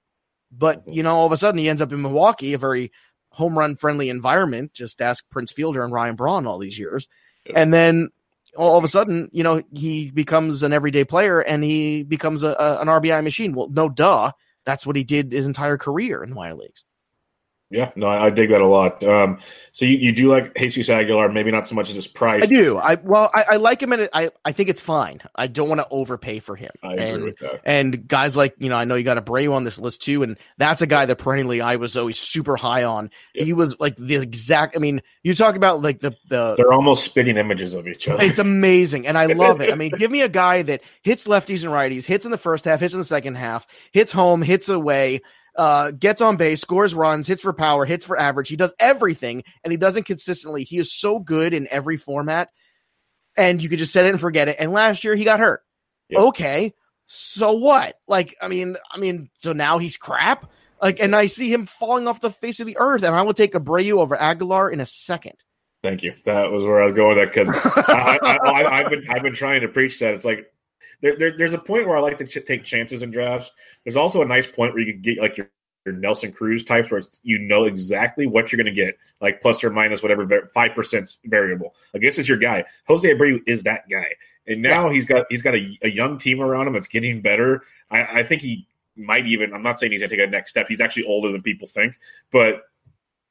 but 0.50 0.80
mm-hmm. 0.80 0.92
you 0.92 1.02
know, 1.02 1.16
all 1.16 1.26
of 1.26 1.32
a 1.32 1.36
sudden 1.36 1.58
he 1.58 1.68
ends 1.68 1.82
up 1.82 1.92
in 1.92 2.02
Milwaukee, 2.02 2.54
a 2.54 2.58
very 2.58 2.92
home 3.30 3.58
run 3.58 3.76
friendly 3.76 4.08
environment. 4.08 4.72
Just 4.72 5.00
ask 5.02 5.28
Prince 5.30 5.52
Fielder 5.52 5.84
and 5.84 5.92
Ryan 5.92 6.16
Braun 6.16 6.46
all 6.46 6.58
these 6.58 6.78
years. 6.78 7.08
And 7.54 7.72
then 7.72 8.08
all 8.56 8.78
of 8.78 8.84
a 8.84 8.88
sudden, 8.88 9.28
you 9.32 9.42
know, 9.42 9.62
he 9.72 10.10
becomes 10.10 10.62
an 10.62 10.72
everyday 10.72 11.04
player 11.04 11.40
and 11.40 11.62
he 11.62 12.02
becomes 12.02 12.42
a, 12.42 12.56
a 12.58 12.80
an 12.80 12.88
RBI 12.88 13.22
machine. 13.22 13.54
Well, 13.54 13.68
no, 13.68 13.88
duh. 13.88 14.32
That's 14.64 14.84
what 14.84 14.96
he 14.96 15.04
did 15.04 15.30
his 15.30 15.46
entire 15.46 15.78
career 15.78 16.24
in 16.24 16.30
the 16.30 16.34
minor 16.34 16.56
leagues. 16.56 16.84
Yeah, 17.68 17.90
no, 17.96 18.06
I, 18.06 18.26
I 18.26 18.30
dig 18.30 18.50
that 18.50 18.60
a 18.60 18.66
lot. 18.66 19.02
Um, 19.02 19.38
so 19.72 19.86
you, 19.86 19.96
you 19.96 20.12
do 20.12 20.28
like 20.28 20.54
Jesus 20.54 20.88
Aguilar, 20.88 21.32
maybe 21.32 21.50
not 21.50 21.66
so 21.66 21.74
much 21.74 21.88
as 21.88 21.96
his 21.96 22.06
price. 22.06 22.44
I 22.44 22.46
do. 22.46 22.78
I 22.78 22.94
well, 22.94 23.28
I, 23.34 23.44
I 23.50 23.56
like 23.56 23.82
him, 23.82 23.92
and 23.92 24.08
I 24.12 24.30
I 24.44 24.52
think 24.52 24.68
it's 24.68 24.80
fine. 24.80 25.20
I 25.34 25.48
don't 25.48 25.68
want 25.68 25.80
to 25.80 25.88
overpay 25.90 26.38
for 26.38 26.54
him. 26.54 26.70
I 26.80 26.92
agree 26.92 27.04
and, 27.04 27.24
with 27.24 27.38
that. 27.40 27.60
And 27.64 28.06
guys 28.06 28.36
like 28.36 28.54
you 28.58 28.68
know, 28.68 28.76
I 28.76 28.84
know 28.84 28.94
you 28.94 29.02
got 29.02 29.18
a 29.18 29.22
Abreu 29.22 29.52
on 29.52 29.64
this 29.64 29.80
list 29.80 30.02
too, 30.02 30.22
and 30.22 30.38
that's 30.58 30.80
a 30.80 30.86
guy 30.86 31.06
that 31.06 31.16
perennially 31.16 31.60
I 31.60 31.74
was 31.74 31.96
always 31.96 32.18
super 32.18 32.56
high 32.56 32.84
on. 32.84 33.10
Yeah. 33.34 33.42
He 33.42 33.52
was 33.52 33.80
like 33.80 33.96
the 33.96 34.14
exact. 34.14 34.76
I 34.76 34.78
mean, 34.78 35.02
you 35.24 35.34
talk 35.34 35.56
about 35.56 35.82
like 35.82 35.98
the 35.98 36.16
the 36.28 36.54
They're 36.56 36.72
almost 36.72 37.04
spitting 37.04 37.36
images 37.36 37.74
of 37.74 37.88
each 37.88 38.06
other. 38.06 38.22
It's 38.22 38.38
amazing, 38.38 39.08
and 39.08 39.18
I 39.18 39.26
love 39.34 39.60
it. 39.60 39.72
I 39.72 39.74
mean, 39.74 39.90
give 39.98 40.12
me 40.12 40.22
a 40.22 40.28
guy 40.28 40.62
that 40.62 40.82
hits 41.02 41.26
lefties 41.26 41.64
and 41.64 41.72
righties, 41.72 42.04
hits 42.04 42.24
in 42.24 42.30
the 42.30 42.38
first 42.38 42.64
half, 42.64 42.78
hits 42.78 42.94
in 42.94 43.00
the 43.00 43.04
second 43.04 43.34
half, 43.34 43.66
hits 43.90 44.12
home, 44.12 44.40
hits 44.40 44.68
away, 44.68 45.20
uh, 45.56 45.90
gets 45.90 46.20
on 46.20 46.36
base, 46.36 46.60
scores 46.60 46.94
runs, 46.94 47.26
hits 47.26 47.42
for 47.42 47.52
power, 47.52 47.84
hits 47.84 48.04
for 48.04 48.18
average. 48.18 48.48
He 48.48 48.56
does 48.56 48.74
everything, 48.78 49.44
and 49.64 49.72
he 49.72 49.76
does 49.76 49.96
not 49.96 50.04
consistently. 50.04 50.64
He 50.64 50.78
is 50.78 50.92
so 50.92 51.18
good 51.18 51.54
in 51.54 51.68
every 51.70 51.96
format, 51.96 52.50
and 53.36 53.62
you 53.62 53.68
could 53.68 53.78
just 53.78 53.92
set 53.92 54.04
it 54.04 54.10
and 54.10 54.20
forget 54.20 54.48
it. 54.48 54.56
And 54.58 54.72
last 54.72 55.04
year 55.04 55.14
he 55.14 55.24
got 55.24 55.40
hurt. 55.40 55.62
Yep. 56.08 56.20
Okay, 56.20 56.74
so 57.06 57.52
what? 57.52 57.98
Like, 58.06 58.36
I 58.40 58.48
mean, 58.48 58.76
I 58.90 58.98
mean, 58.98 59.30
so 59.38 59.52
now 59.52 59.78
he's 59.78 59.96
crap. 59.96 60.50
Like, 60.80 61.00
and 61.00 61.16
I 61.16 61.26
see 61.26 61.50
him 61.50 61.66
falling 61.66 62.06
off 62.06 62.20
the 62.20 62.30
face 62.30 62.60
of 62.60 62.66
the 62.66 62.76
earth, 62.78 63.02
and 63.02 63.14
I 63.14 63.22
will 63.22 63.32
take 63.32 63.54
Abreu 63.54 63.98
over 63.98 64.14
Aguilar 64.14 64.70
in 64.70 64.80
a 64.80 64.86
second. 64.86 65.34
Thank 65.82 66.02
you. 66.02 66.14
That 66.24 66.50
was 66.50 66.64
where 66.64 66.82
I 66.82 66.86
was 66.86 66.94
going 66.94 67.16
with 67.16 67.32
that 67.32 67.32
because 67.32 67.48
I, 67.88 68.18
I, 68.22 68.36
I, 68.36 68.78
I've 68.80 68.90
been 68.90 69.04
I've 69.08 69.22
been 69.22 69.34
trying 69.34 69.60
to 69.60 69.68
preach 69.68 70.00
that. 70.00 70.14
It's 70.14 70.24
like 70.24 70.52
there, 71.00 71.16
there, 71.16 71.36
there's 71.36 71.52
a 71.52 71.58
point 71.58 71.86
where 71.86 71.96
I 71.96 72.00
like 72.00 72.18
to 72.18 72.26
ch- 72.26 72.44
take 72.44 72.64
chances 72.64 73.02
in 73.02 73.10
drafts. 73.10 73.50
There's 73.84 73.96
also 73.96 74.22
a 74.22 74.26
nice 74.26 74.46
point 74.46 74.74
where 74.74 74.82
you 74.82 74.92
can 74.92 75.02
get 75.02 75.18
like 75.18 75.36
your, 75.36 75.50
your 75.84 75.94
Nelson 75.94 76.32
Cruz 76.32 76.64
types 76.64 76.90
where 76.90 76.98
it's, 76.98 77.20
you 77.22 77.38
know 77.38 77.64
exactly 77.64 78.26
what 78.26 78.50
you're 78.50 78.56
going 78.56 78.74
to 78.74 78.80
get, 78.80 78.98
like 79.20 79.40
plus 79.40 79.62
or 79.62 79.70
minus 79.70 80.02
whatever 80.02 80.48
five 80.52 80.74
percent 80.74 81.16
variable. 81.24 81.74
Like 81.94 82.02
this 82.02 82.18
is 82.18 82.28
your 82.28 82.38
guy. 82.38 82.64
Jose 82.86 83.08
Abreu 83.08 83.40
is 83.46 83.62
that 83.64 83.88
guy, 83.88 84.08
and 84.46 84.62
now 84.62 84.88
he's 84.88 85.04
got 85.04 85.26
he's 85.30 85.42
got 85.42 85.54
a, 85.54 85.78
a 85.82 85.88
young 85.88 86.18
team 86.18 86.40
around 86.40 86.66
him 86.66 86.72
that's 86.72 86.88
getting 86.88 87.20
better. 87.20 87.62
I, 87.90 88.02
I 88.02 88.22
think 88.22 88.42
he 88.42 88.66
might 88.96 89.26
even. 89.26 89.54
I'm 89.54 89.62
not 89.62 89.78
saying 89.78 89.92
he's 89.92 90.00
going 90.00 90.10
to 90.10 90.16
take 90.16 90.26
a 90.26 90.30
next 90.30 90.50
step. 90.50 90.66
He's 90.68 90.80
actually 90.80 91.04
older 91.04 91.30
than 91.30 91.42
people 91.42 91.68
think, 91.68 91.98
but 92.32 92.62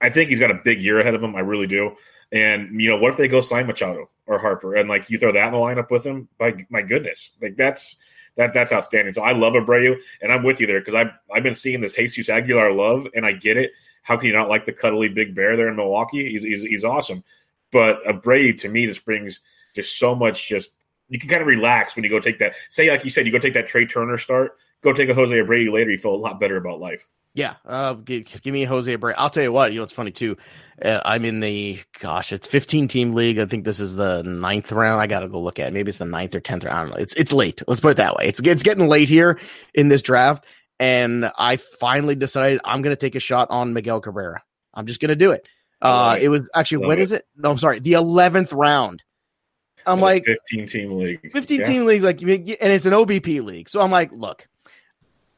I 0.01 0.09
think 0.09 0.29
he's 0.29 0.39
got 0.39 0.51
a 0.51 0.61
big 0.63 0.81
year 0.81 0.99
ahead 0.99 1.15
of 1.15 1.23
him. 1.23 1.35
I 1.35 1.39
really 1.39 1.67
do. 1.67 1.95
And 2.31 2.81
you 2.81 2.89
know, 2.89 2.97
what 2.97 3.11
if 3.11 3.17
they 3.17 3.27
go 3.27 3.41
sign 3.41 3.67
Machado 3.67 4.09
or 4.27 4.39
Harper, 4.39 4.75
and 4.75 4.89
like 4.89 5.09
you 5.09 5.17
throw 5.17 5.31
that 5.31 5.47
in 5.47 5.53
the 5.53 5.59
lineup 5.59 5.89
with 5.89 6.03
him? 6.03 6.27
By 6.37 6.65
my 6.69 6.81
goodness, 6.81 7.31
like 7.41 7.55
that's 7.55 7.95
that 8.35 8.53
that's 8.53 8.73
outstanding. 8.73 9.13
So 9.13 9.21
I 9.21 9.31
love 9.31 9.53
Abreu, 9.53 9.99
and 10.21 10.31
I'm 10.31 10.43
with 10.43 10.59
you 10.59 10.67
there 10.67 10.79
because 10.79 10.93
I've 10.93 11.11
I've 11.33 11.43
been 11.43 11.55
seeing 11.55 11.81
this 11.81 11.95
Jesus 11.95 12.29
Aguilar 12.29 12.71
love, 12.71 13.07
and 13.15 13.25
I 13.25 13.33
get 13.33 13.57
it. 13.57 13.71
How 14.01 14.17
can 14.17 14.27
you 14.27 14.33
not 14.33 14.49
like 14.49 14.65
the 14.65 14.73
cuddly 14.73 15.09
big 15.09 15.35
bear 15.35 15.55
there 15.55 15.67
in 15.67 15.75
Milwaukee? 15.75 16.31
He's 16.31 16.43
he's, 16.43 16.63
he's 16.63 16.83
awesome, 16.83 17.23
but 17.71 18.03
Abreu 18.03 18.57
to 18.59 18.69
me 18.69 18.87
just 18.87 19.05
brings 19.05 19.39
just 19.73 19.97
so 19.97 20.15
much. 20.15 20.47
Just 20.47 20.71
you 21.09 21.19
can 21.19 21.29
kind 21.29 21.41
of 21.41 21.47
relax 21.47 21.95
when 21.95 22.03
you 22.03 22.09
go 22.09 22.19
take 22.19 22.39
that. 22.39 22.55
Say 22.69 22.89
like 22.89 23.03
you 23.03 23.09
said, 23.09 23.25
you 23.25 23.31
go 23.31 23.39
take 23.39 23.53
that 23.53 23.67
Trea 23.67 23.85
Turner 23.85 24.17
start. 24.17 24.57
Go 24.81 24.93
take 24.93 25.09
a 25.09 25.13
Jose 25.13 25.33
Abreu 25.33 25.71
later. 25.71 25.91
You 25.91 25.97
feel 25.97 26.15
a 26.15 26.17
lot 26.17 26.39
better 26.39 26.57
about 26.57 26.79
life. 26.79 27.09
Yeah, 27.35 27.55
uh, 27.65 27.95
give, 27.95 28.23
give 28.41 28.53
me 28.53 28.63
Jose 28.63 28.97
Abreu. 28.97 29.13
I'll 29.17 29.29
tell 29.29 29.43
you 29.43 29.51
what. 29.51 29.73
You 29.73 29.79
know, 29.79 29.83
it's 29.83 29.91
funny 29.91 30.11
too. 30.11 30.37
Uh, 30.81 31.01
I'm 31.03 31.25
in 31.25 31.41
the 31.41 31.79
gosh, 31.99 32.31
it's 32.31 32.47
15 32.47 32.87
team 32.87 33.13
league. 33.13 33.39
I 33.39 33.45
think 33.45 33.65
this 33.65 33.81
is 33.81 33.93
the 33.95 34.23
ninth 34.23 34.71
round. 34.71 35.01
I 35.01 35.07
gotta 35.07 35.27
go 35.27 35.41
look 35.41 35.59
at. 35.59 35.67
It. 35.67 35.73
Maybe 35.73 35.89
it's 35.89 35.97
the 35.97 36.05
ninth 36.05 36.33
or 36.33 36.39
tenth 36.39 36.63
round. 36.63 36.75
I 36.77 36.81
don't 36.83 36.89
know. 36.91 36.95
It's 37.03 37.13
it's 37.13 37.33
late. 37.33 37.61
Let's 37.67 37.81
put 37.81 37.91
it 37.91 37.97
that 37.97 38.15
way. 38.15 38.27
It's 38.27 38.39
it's 38.39 38.63
getting 38.63 38.87
late 38.87 39.09
here 39.09 39.37
in 39.73 39.89
this 39.89 40.01
draft, 40.01 40.45
and 40.79 41.29
I 41.37 41.57
finally 41.57 42.15
decided 42.15 42.61
I'm 42.63 42.81
gonna 42.81 42.95
take 42.95 43.15
a 43.15 43.19
shot 43.19 43.49
on 43.51 43.73
Miguel 43.73 43.99
Cabrera. 43.99 44.41
I'm 44.73 44.85
just 44.85 45.01
gonna 45.01 45.15
do 45.17 45.31
it. 45.31 45.45
Uh, 45.81 46.17
it 46.19 46.29
was 46.29 46.49
actually 46.55 46.87
when 46.87 46.99
it. 46.99 47.01
is 47.03 47.11
it? 47.11 47.25
No, 47.35 47.51
I'm 47.51 47.57
sorry, 47.57 47.79
the 47.79 47.93
11th 47.93 48.53
round. 48.57 49.03
I'm 49.85 49.99
like 49.99 50.23
15 50.23 50.67
team 50.67 50.97
league. 50.97 51.31
15 51.31 51.59
Yeah. 51.59 51.63
team 51.65 51.85
leagues, 51.85 52.03
like, 52.03 52.21
and 52.21 52.31
it's 52.31 52.85
an 52.85 52.93
OBP 52.93 53.43
league. 53.43 53.69
So 53.69 53.81
I'm 53.81 53.91
like, 53.91 54.11
look, 54.13 54.47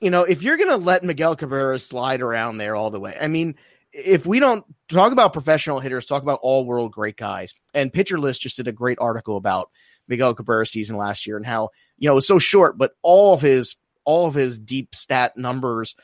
you 0.02 0.10
know, 0.10 0.24
if 0.24 0.44
you're 0.44 0.58
going 0.58 0.70
to 0.70 0.78
let 0.78 1.04
Miguel 1.04 1.36
Cabrera 1.36 1.80
slide 1.80 2.22
around 2.22 2.58
there 2.58 2.76
all 2.76 2.92
the 2.92 3.00
way, 3.00 3.18
I 3.20 3.28
mean, 3.28 3.56
if 3.92 4.26
we 4.26 4.40
don't 4.40 4.66
talk 4.90 5.12
about 5.12 5.34
professional 5.34 5.80
hitters, 5.80 6.06
talk 6.06 6.24
about 6.24 6.40
all 6.42 6.66
world 6.66 6.92
great 6.92 7.18
guys, 7.18 7.54
and 7.74 7.92
Pitcher 7.92 8.20
List 8.20 8.42
just 8.42 8.58
did 8.58 8.68
a 8.68 8.74
great 8.74 9.00
article 9.00 9.38
about 9.38 9.70
Miguel 10.08 10.36
Cabrera's 10.36 10.72
season 10.72 10.96
last 10.96 11.26
year 11.26 11.38
and 11.38 11.46
how, 11.46 11.70
you 11.98 12.08
know, 12.08 12.14
it 12.14 12.16
was 12.16 12.28
so 12.28 12.40
short, 12.40 12.78
but 12.78 12.94
all 13.02 13.34
of 13.34 13.42
his, 13.42 13.76
all 14.06 14.28
of 14.28 14.34
his 14.34 14.60
deep 14.60 14.94
stat 14.96 15.36
numbers 15.38 15.96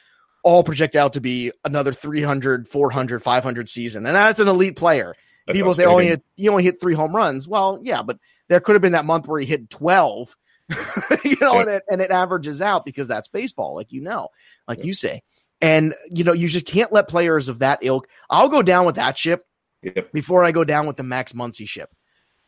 all 0.43 0.63
project 0.63 0.95
out 0.95 1.13
to 1.13 1.21
be 1.21 1.51
another 1.63 1.93
300, 1.93 2.67
400, 2.67 3.23
500 3.23 3.69
season. 3.69 4.05
And 4.05 4.15
that's 4.15 4.39
an 4.39 4.47
elite 4.47 4.75
player 4.75 5.15
That's 5.47 5.57
people 5.57 5.73
say, 5.73 5.85
"Oh, 5.85 5.97
he, 5.97 6.07
hit, 6.09 6.23
he 6.35 6.49
only 6.49 6.63
hit 6.63 6.79
three 6.79 6.93
home 6.93 7.15
runs." 7.15 7.47
Well, 7.47 7.79
yeah, 7.81 8.01
but 8.03 8.19
there 8.49 8.59
could 8.59 8.75
have 8.75 8.81
been 8.81 8.91
that 8.91 9.05
month 9.05 9.27
where 9.27 9.39
he 9.39 9.45
hit 9.45 9.69
twelve, 9.69 10.35
you 11.23 11.37
know, 11.41 11.59
and, 11.59 11.69
it, 11.69 11.83
and 11.89 12.01
it 12.01 12.11
averages 12.11 12.61
out 12.61 12.85
because 12.85 13.07
that's 13.07 13.27
baseball, 13.27 13.75
like 13.75 13.91
you 13.91 14.01
know, 14.01 14.29
like 14.67 14.83
you 14.83 14.93
say. 14.93 15.21
And 15.61 15.93
you 16.11 16.23
know, 16.23 16.33
you 16.33 16.47
just 16.49 16.65
can't 16.65 16.91
let 16.91 17.07
players 17.07 17.47
of 17.49 17.59
that 17.59 17.79
ilk. 17.81 18.07
I'll 18.29 18.49
go 18.49 18.61
down 18.61 18.85
with 18.85 18.95
that 18.95 19.17
ship 19.17 19.45
Yep. 19.83 20.13
before 20.13 20.43
I 20.45 20.51
go 20.53 20.63
down 20.63 20.87
with 20.87 20.95
the 20.97 21.03
Max 21.03 21.33
Muncy 21.33 21.67
ship. 21.67 21.89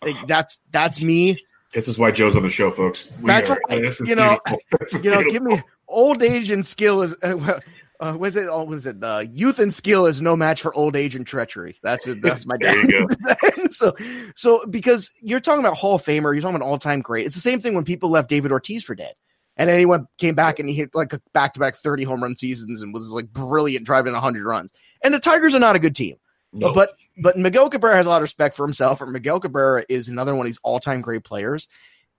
Like, 0.03 0.15
that's 0.27 0.57
that's 0.71 1.01
me. 1.01 1.37
This 1.73 1.87
is 1.89 1.97
why 1.97 2.11
Joe's 2.11 2.35
on 2.35 2.43
the 2.43 2.49
show, 2.49 2.71
folks. 2.71 3.09
We 3.19 3.27
That's 3.27 3.49
are- 3.49 3.59
right. 3.69 3.81
This 3.81 3.99
is 3.99 4.07
You 4.09 4.15
know, 4.15 4.39
beautiful. 4.45 4.79
This 4.79 4.95
is 4.95 5.03
You 5.05 5.11
know, 5.11 5.23
give 5.23 5.43
me 5.43 5.61
old 5.87 6.23
age 6.23 6.49
and 6.51 6.65
skill 6.65 7.01
is. 7.01 7.13
Uh, 7.21 7.35
well, 7.37 7.59
uh, 7.99 8.15
was 8.17 8.35
it? 8.35 8.47
Oh, 8.49 8.63
was 8.63 8.85
it? 8.85 9.03
Uh, 9.03 9.23
youth 9.31 9.59
and 9.59 9.73
skill 9.73 10.05
is 10.05 10.21
no 10.21 10.35
match 10.35 10.61
for 10.61 10.73
old 10.73 10.95
age 10.95 11.15
and 11.15 11.25
treachery. 11.25 11.77
That's 11.83 12.07
it. 12.07 12.21
That's 12.21 12.45
my 12.45 12.57
dad. 12.57 12.87
so, 13.69 13.95
so 14.35 14.65
because 14.67 15.11
you're 15.21 15.39
talking 15.39 15.59
about 15.59 15.77
Hall 15.77 15.95
of 15.95 16.03
Famer, 16.03 16.33
you're 16.33 16.41
talking 16.41 16.55
about 16.55 16.67
all 16.67 16.77
time 16.77 17.01
great. 17.01 17.25
It's 17.25 17.35
the 17.35 17.41
same 17.41 17.61
thing 17.61 17.73
when 17.73 17.85
people 17.85 18.09
left 18.09 18.29
David 18.29 18.51
Ortiz 18.51 18.83
for 18.83 18.95
dead, 18.95 19.13
and 19.57 19.69
then 19.69 19.79
he 19.79 19.85
went 19.85 20.07
came 20.17 20.35
back 20.35 20.59
and 20.59 20.69
he 20.69 20.75
hit 20.75 20.91
like 20.93 21.13
back 21.33 21.53
to 21.53 21.59
back 21.59 21.75
30 21.75 22.03
home 22.03 22.23
run 22.23 22.35
seasons 22.35 22.81
and 22.81 22.93
was 22.93 23.09
like 23.09 23.27
brilliant 23.27 23.85
driving 23.85 24.13
100 24.13 24.45
runs. 24.45 24.71
And 25.03 25.13
the 25.13 25.19
Tigers 25.19 25.55
are 25.55 25.59
not 25.59 25.75
a 25.75 25.79
good 25.79 25.95
team. 25.95 26.17
No. 26.53 26.73
But 26.73 26.91
but 27.21 27.37
Miguel 27.37 27.69
Cabrera 27.69 27.95
has 27.95 28.05
a 28.05 28.09
lot 28.09 28.17
of 28.17 28.21
respect 28.21 28.55
for 28.55 28.65
himself, 28.65 29.01
and 29.01 29.11
Miguel 29.11 29.39
Cabrera 29.39 29.83
is 29.89 30.07
another 30.07 30.33
one 30.35 30.45
of 30.45 30.49
these 30.49 30.59
all 30.63 30.79
time 30.79 31.01
great 31.01 31.23
players. 31.23 31.67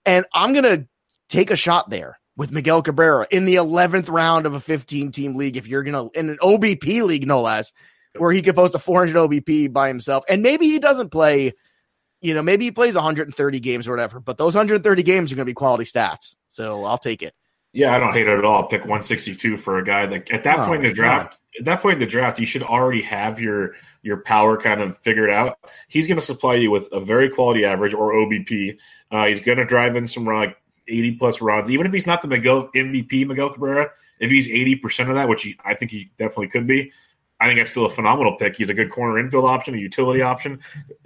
And 0.04 0.24
I'm 0.32 0.52
gonna 0.52 0.86
take 1.28 1.50
a 1.50 1.56
shot 1.56 1.90
there 1.90 2.18
with 2.36 2.52
Miguel 2.52 2.82
Cabrera 2.82 3.26
in 3.30 3.44
the 3.44 3.54
11th 3.56 4.10
round 4.10 4.46
of 4.46 4.54
a 4.54 4.60
15 4.60 5.10
team 5.10 5.34
league. 5.36 5.56
If 5.56 5.66
you're 5.66 5.82
gonna 5.82 6.08
in 6.14 6.30
an 6.30 6.38
OBP 6.42 7.02
league, 7.02 7.26
no 7.26 7.42
less, 7.42 7.72
where 8.16 8.32
he 8.32 8.42
could 8.42 8.54
post 8.56 8.74
a 8.74 8.78
400 8.78 9.16
OBP 9.16 9.72
by 9.72 9.88
himself, 9.88 10.24
and 10.28 10.42
maybe 10.42 10.66
he 10.66 10.78
doesn't 10.78 11.10
play. 11.10 11.54
You 12.22 12.34
know, 12.34 12.42
maybe 12.42 12.64
he 12.64 12.70
plays 12.70 12.94
130 12.94 13.60
games 13.60 13.86
or 13.86 13.90
whatever, 13.92 14.20
but 14.20 14.38
those 14.38 14.54
130 14.54 15.02
games 15.02 15.30
are 15.30 15.36
going 15.36 15.44
to 15.44 15.50
be 15.50 15.54
quality 15.54 15.84
stats. 15.84 16.34
So 16.48 16.84
I'll 16.84 16.98
take 16.98 17.22
it. 17.22 17.34
Yeah, 17.72 17.94
I 17.94 17.98
don't 17.98 18.14
hate 18.14 18.26
it 18.26 18.38
at 18.38 18.44
all. 18.44 18.64
Pick 18.64 18.80
162 18.80 19.58
for 19.58 19.78
a 19.78 19.84
guy 19.84 20.06
that 20.06 20.30
at 20.30 20.44
that 20.44 20.60
Oh, 20.60 20.66
point 20.66 20.82
in 20.82 20.88
the 20.88 20.94
draft, 20.94 21.38
at 21.58 21.66
that 21.66 21.82
point 21.82 21.94
in 21.94 21.98
the 22.00 22.06
draft, 22.06 22.40
you 22.40 22.46
should 22.46 22.62
already 22.62 23.02
have 23.02 23.38
your 23.38 23.74
your 24.02 24.22
power 24.22 24.56
kind 24.56 24.80
of 24.80 24.96
figured 24.96 25.28
out. 25.30 25.58
He's 25.88 26.06
going 26.06 26.18
to 26.18 26.24
supply 26.24 26.54
you 26.54 26.70
with 26.70 26.88
a 26.92 27.00
very 27.00 27.28
quality 27.28 27.66
average 27.66 27.92
or 27.92 28.14
OBP. 28.14 28.78
Uh, 29.10 29.26
he's 29.26 29.40
going 29.40 29.58
to 29.58 29.66
drive 29.66 29.94
in 29.94 30.06
some 30.06 30.24
like 30.24 30.56
80 30.88 31.12
plus 31.16 31.40
runs, 31.40 31.70
even 31.70 31.86
if 31.86 31.92
he's 31.92 32.06
not 32.06 32.22
the 32.22 32.28
Miguel 32.28 32.68
MVP 32.74 33.26
Miguel 33.26 33.50
Cabrera. 33.52 33.90
If 34.18 34.30
he's 34.30 34.48
80 34.48 34.76
percent 34.76 35.08
of 35.10 35.14
that, 35.16 35.28
which 35.28 35.42
he, 35.42 35.56
I 35.64 35.74
think 35.74 35.90
he 35.90 36.10
definitely 36.18 36.48
could 36.48 36.66
be, 36.66 36.90
I 37.38 37.46
think 37.48 37.58
that's 37.58 37.70
still 37.70 37.84
a 37.84 37.90
phenomenal 37.90 38.36
pick. 38.36 38.56
He's 38.56 38.70
a 38.70 38.74
good 38.74 38.90
corner 38.90 39.18
infield 39.18 39.44
option, 39.44 39.74
a 39.74 39.78
utility 39.78 40.22
option, 40.22 40.60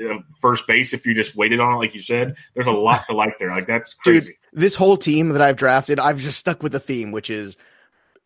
uh, 0.09 0.19
first 0.41 0.65
base. 0.69 0.93
If 0.93 1.05
you 1.07 1.13
just 1.15 1.35
waited 1.35 1.59
on 1.59 1.73
it, 1.75 1.77
like 1.79 1.93
you 1.95 2.01
said, 2.01 2.37
there's 2.55 2.69
a 2.69 2.73
lot 2.73 3.07
to 3.09 3.13
like 3.15 3.37
there. 3.39 3.51
Like 3.51 3.67
that's 3.67 3.95
Dude, 4.05 4.23
crazy. 4.23 4.39
this 4.53 4.77
whole 4.77 4.97
team 4.97 5.31
that 5.31 5.43
I've 5.43 5.57
drafted, 5.57 5.99
I've 5.99 6.21
just 6.21 6.39
stuck 6.39 6.63
with 6.63 6.71
the 6.71 6.79
theme, 6.79 7.11
which 7.11 7.31
is 7.31 7.57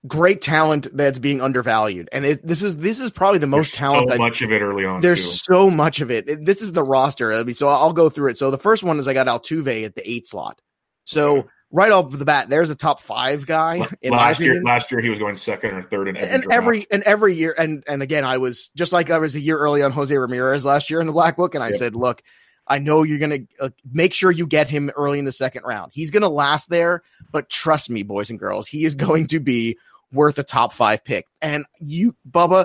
great 0.06 0.42
talent 0.42 0.86
that's 0.94 1.18
being 1.18 1.40
undervalued. 1.40 2.10
And 2.12 2.26
it, 2.26 2.46
this 2.46 2.62
is 2.62 2.76
this 2.76 3.00
is 3.00 3.10
probably 3.10 3.38
the 3.38 3.46
most 3.46 3.72
There's 3.72 3.90
talent. 3.90 4.12
so 4.12 4.18
much 4.18 4.42
of 4.42 4.52
it 4.52 4.60
early 4.60 4.84
on. 4.84 5.00
there's 5.00 5.22
too. 5.40 5.54
so 5.54 5.70
much 5.70 6.02
of 6.02 6.10
it. 6.10 6.28
It- 6.28 6.44
This 6.44 6.60
is 6.60 6.72
the 6.72 6.84
roster. 6.84 7.32
I 7.32 7.42
mean, 7.42 7.54
so 7.54 7.68
I'll 7.68 7.94
go 7.94 8.10
through 8.10 8.32
it. 8.32 8.36
So 8.36 8.50
the 8.50 8.58
first 8.58 8.82
one 8.82 8.98
is 8.98 9.08
I 9.08 9.14
got 9.14 9.28
Altuve 9.28 9.86
at 9.86 9.94
the 9.94 10.08
eight 10.08 10.26
slot. 10.28 10.60
So 11.04 11.48
right 11.70 11.90
off 11.92 12.10
the 12.12 12.24
bat, 12.24 12.48
there's 12.48 12.70
a 12.70 12.74
top 12.74 13.00
five 13.00 13.46
guy 13.46 13.86
in 14.02 14.12
last 14.12 14.40
year, 14.40 14.62
last 14.62 14.90
year 14.90 15.00
he 15.00 15.10
was 15.10 15.18
going 15.18 15.34
second 15.34 15.72
or 15.74 15.82
third 15.82 16.08
in 16.08 16.16
every 16.16 16.28
and 16.34 16.42
draft. 16.42 16.56
every 16.56 16.86
and 16.90 17.02
every 17.02 17.34
year 17.34 17.54
and 17.58 17.82
and 17.88 18.02
again 18.02 18.24
I 18.24 18.38
was 18.38 18.70
just 18.76 18.92
like 18.92 19.10
I 19.10 19.18
was 19.18 19.34
a 19.34 19.40
year 19.40 19.58
early 19.58 19.82
on 19.82 19.90
Jose 19.92 20.16
Ramirez 20.16 20.64
last 20.64 20.88
year 20.90 21.00
in 21.00 21.06
the 21.06 21.12
Black 21.12 21.36
Book 21.36 21.54
and 21.54 21.64
I 21.64 21.68
Yep. 21.68 21.78
said 21.78 21.96
look 21.96 22.22
I 22.66 22.78
know 22.78 23.02
you're 23.02 23.18
going 23.18 23.46
to 23.46 23.64
uh, 23.66 23.68
make 23.92 24.14
sure 24.14 24.30
you 24.30 24.46
get 24.46 24.70
him 24.70 24.90
early 24.96 25.18
in 25.18 25.26
the 25.26 25.32
second 25.32 25.64
round. 25.64 25.92
He's 25.94 26.10
going 26.10 26.22
to 26.22 26.30
last 26.30 26.70
there, 26.70 27.02
but 27.30 27.50
trust 27.50 27.90
me 27.90 28.02
boys 28.02 28.30
and 28.30 28.38
girls, 28.38 28.66
he 28.66 28.86
is 28.86 28.94
going 28.94 29.26
to 29.28 29.40
be 29.40 29.76
worth 30.12 30.38
a 30.38 30.42
top 30.42 30.72
5 30.72 31.04
pick. 31.04 31.26
And 31.42 31.66
you 31.80 32.16
Bubba, 32.30 32.64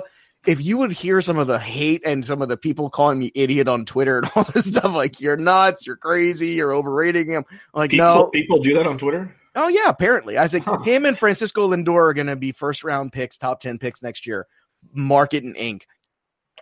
if 0.50 0.64
you 0.64 0.76
would 0.78 0.90
hear 0.90 1.20
some 1.20 1.38
of 1.38 1.46
the 1.46 1.60
hate 1.60 2.02
and 2.04 2.24
some 2.24 2.42
of 2.42 2.48
the 2.48 2.56
people 2.56 2.90
calling 2.90 3.20
me 3.20 3.30
idiot 3.36 3.68
on 3.68 3.84
Twitter 3.84 4.18
and 4.18 4.28
all 4.34 4.42
this 4.52 4.66
stuff, 4.66 4.92
like 4.92 5.20
you're 5.20 5.36
nuts, 5.36 5.86
you're 5.86 5.96
crazy, 5.96 6.48
you're 6.48 6.74
overrating 6.74 7.28
him. 7.28 7.44
Like, 7.72 7.90
people, 7.90 8.06
no, 8.06 8.26
people 8.26 8.58
do 8.58 8.74
that 8.74 8.86
on 8.86 8.98
Twitter. 8.98 9.34
Oh 9.54 9.68
yeah, 9.68 9.88
apparently. 9.88 10.38
I 10.38 10.46
said 10.46 10.62
Huh. 10.62 10.78
him 10.80 11.06
and 11.06 11.16
Francisco 11.16 11.68
Lindor 11.68 12.10
are 12.10 12.14
going 12.14 12.26
to 12.26 12.36
be 12.36 12.50
first 12.50 12.82
round 12.82 13.12
picks, 13.12 13.38
top 13.38 13.60
ten 13.60 13.78
picks 13.78 14.02
next 14.02 14.26
year. 14.26 14.48
Mark 14.92 15.34
it 15.34 15.44
in 15.44 15.54
ink. 15.54 15.86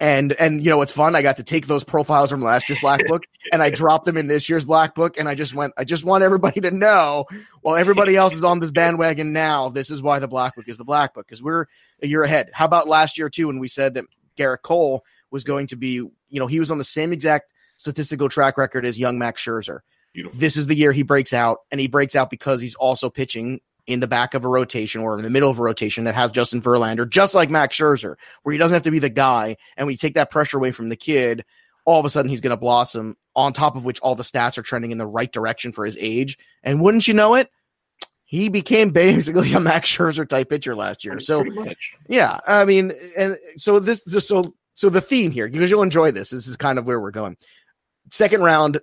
And 0.01 0.33
and 0.35 0.63
you 0.63 0.71
know 0.71 0.77
what's 0.77 0.93
fun? 0.93 1.17
I 1.17 1.23
got 1.23 1.39
to 1.39 1.43
take 1.43 1.67
those 1.67 1.83
profiles 1.83 2.31
from 2.31 2.41
last 2.41 2.69
year's 2.69 2.81
Black 2.81 3.07
Book 3.07 3.25
and 3.53 3.63
I 3.63 3.71
dropped 3.71 4.05
them 4.05 4.17
in 4.17 4.29
this 4.29 4.49
year's 4.49 4.65
Black 4.65 4.95
Book. 4.95 5.19
And 5.19 5.29
I 5.29 5.35
just 5.35 5.55
went, 5.55 5.73
I 5.77 5.85
just 5.85 6.05
want 6.05 6.23
everybody 6.23 6.61
to 6.61 6.71
know 6.71 7.27
while 7.63 7.77
everybody 7.77 8.15
else 8.15 8.35
is 8.35 8.45
on 8.45 8.61
this 8.61 8.71
bandwagon 8.71 9.33
now, 9.33 9.71
this 9.71 9.91
is 9.91 10.01
why 10.01 10.21
the 10.21 10.29
Black 10.29 10.55
Book 10.55 10.69
is 10.69 10.77
the 10.77 10.85
Black 10.85 11.15
Book, 11.15 11.27
because 11.27 11.43
we're 11.43 11.67
a 12.01 12.07
year 12.07 12.23
ahead. 12.23 12.51
How 12.53 12.65
about 12.65 12.87
last 12.87 13.19
year 13.19 13.29
too, 13.29 13.49
when 13.49 13.59
we 13.59 13.69
said 13.69 13.95
that 13.95 14.05
Gerrit 14.37 14.63
Cole 14.63 15.05
was 15.31 15.45
going 15.45 15.67
to 15.69 15.77
be, 15.77 15.95
you 15.95 16.13
know, 16.31 16.47
he 16.47 16.61
was 16.61 16.71
on 16.71 16.79
the 16.79 16.85
same 16.85 17.13
exact 17.13 17.53
statistical 17.77 18.29
track 18.29 18.57
record 18.57 18.87
as 18.87 18.99
young 18.99 19.19
Max 19.19 19.45
Scherzer 19.45 19.81
Beautiful. 20.13 20.39
this 20.39 20.57
is 20.57 20.67
the 20.67 20.75
year 20.75 20.93
he 20.93 21.03
breaks 21.03 21.33
out, 21.33 21.59
and 21.71 21.81
he 21.81 21.89
breaks 21.89 22.15
out 22.17 22.31
because 22.31 22.61
he's 22.61 22.75
also 22.75 23.11
pitching 23.11 23.61
in 23.89 24.01
the 24.01 24.07
back 24.07 24.35
of 24.35 24.45
a 24.45 24.49
rotation 24.49 25.01
or 25.01 25.17
in 25.17 25.23
the 25.23 25.31
middle 25.31 25.51
of 25.51 25.59
a 25.59 25.63
rotation 25.63 26.05
that 26.05 26.15
has 26.15 26.31
Justin 26.31 26.61
Verlander, 26.61 27.09
just 27.09 27.35
like 27.35 27.51
Max 27.51 27.75
Scherzer, 27.75 28.17
where 28.43 28.53
he 28.53 28.59
doesn't 28.59 28.75
have 28.75 28.83
to 28.83 28.91
be 28.91 28.99
the 28.99 29.09
guy. 29.09 29.57
And 29.79 29.87
we 29.87 29.97
take 29.97 30.15
that 30.15 30.31
pressure 30.31 30.59
away 30.59 30.73
from 30.73 30.91
the 30.91 30.97
kid, 30.97 31.45
all 31.87 31.99
of 31.99 32.05
a 32.05 32.11
sudden 32.11 32.29
he's 32.29 32.43
going 32.43 32.51
to 32.51 32.59
blossom. 32.59 33.17
On 33.35 33.53
top 33.53 33.77
of 33.77 33.85
which, 33.85 33.99
all 34.01 34.15
the 34.15 34.25
stats 34.25 34.59
are 34.59 34.63
trending 34.63 34.91
in 34.91 34.99
the 34.99 35.07
right 35.07 35.33
direction 35.33 35.73
for 35.73 35.87
his 35.87 35.97
age. 35.99 36.37
And 36.63 36.83
wouldn't 36.83 37.09
you 37.09 37.15
know 37.15 37.35
it, 37.35 37.51
he 38.25 38.51
became 38.51 38.91
basically 38.91 39.55
a 39.55 39.61
Max 39.61 39.89
Scherzer 39.89 40.29
type 40.29 40.51
pitcher 40.51 40.77
last 40.77 41.03
year. 41.03 41.19
So 41.19 41.43
yeah, 42.09 42.39
I 42.47 42.67
mean, 42.67 42.93
and 43.17 43.39
so 43.57 43.81
this, 43.81 44.03
this 44.03 44.29
so 44.29 44.55
so 44.75 44.91
the 44.91 45.01
theme 45.01 45.31
here 45.31 45.49
because 45.49 45.71
you'll 45.71 45.83
enjoy 45.83 46.11
this. 46.11 46.29
This 46.31 46.47
is 46.47 46.57
kind 46.59 46.79
of 46.79 46.85
where 46.85 47.01
we're 47.01 47.11
going. 47.11 47.39
Second 48.11 48.43
round 48.43 48.81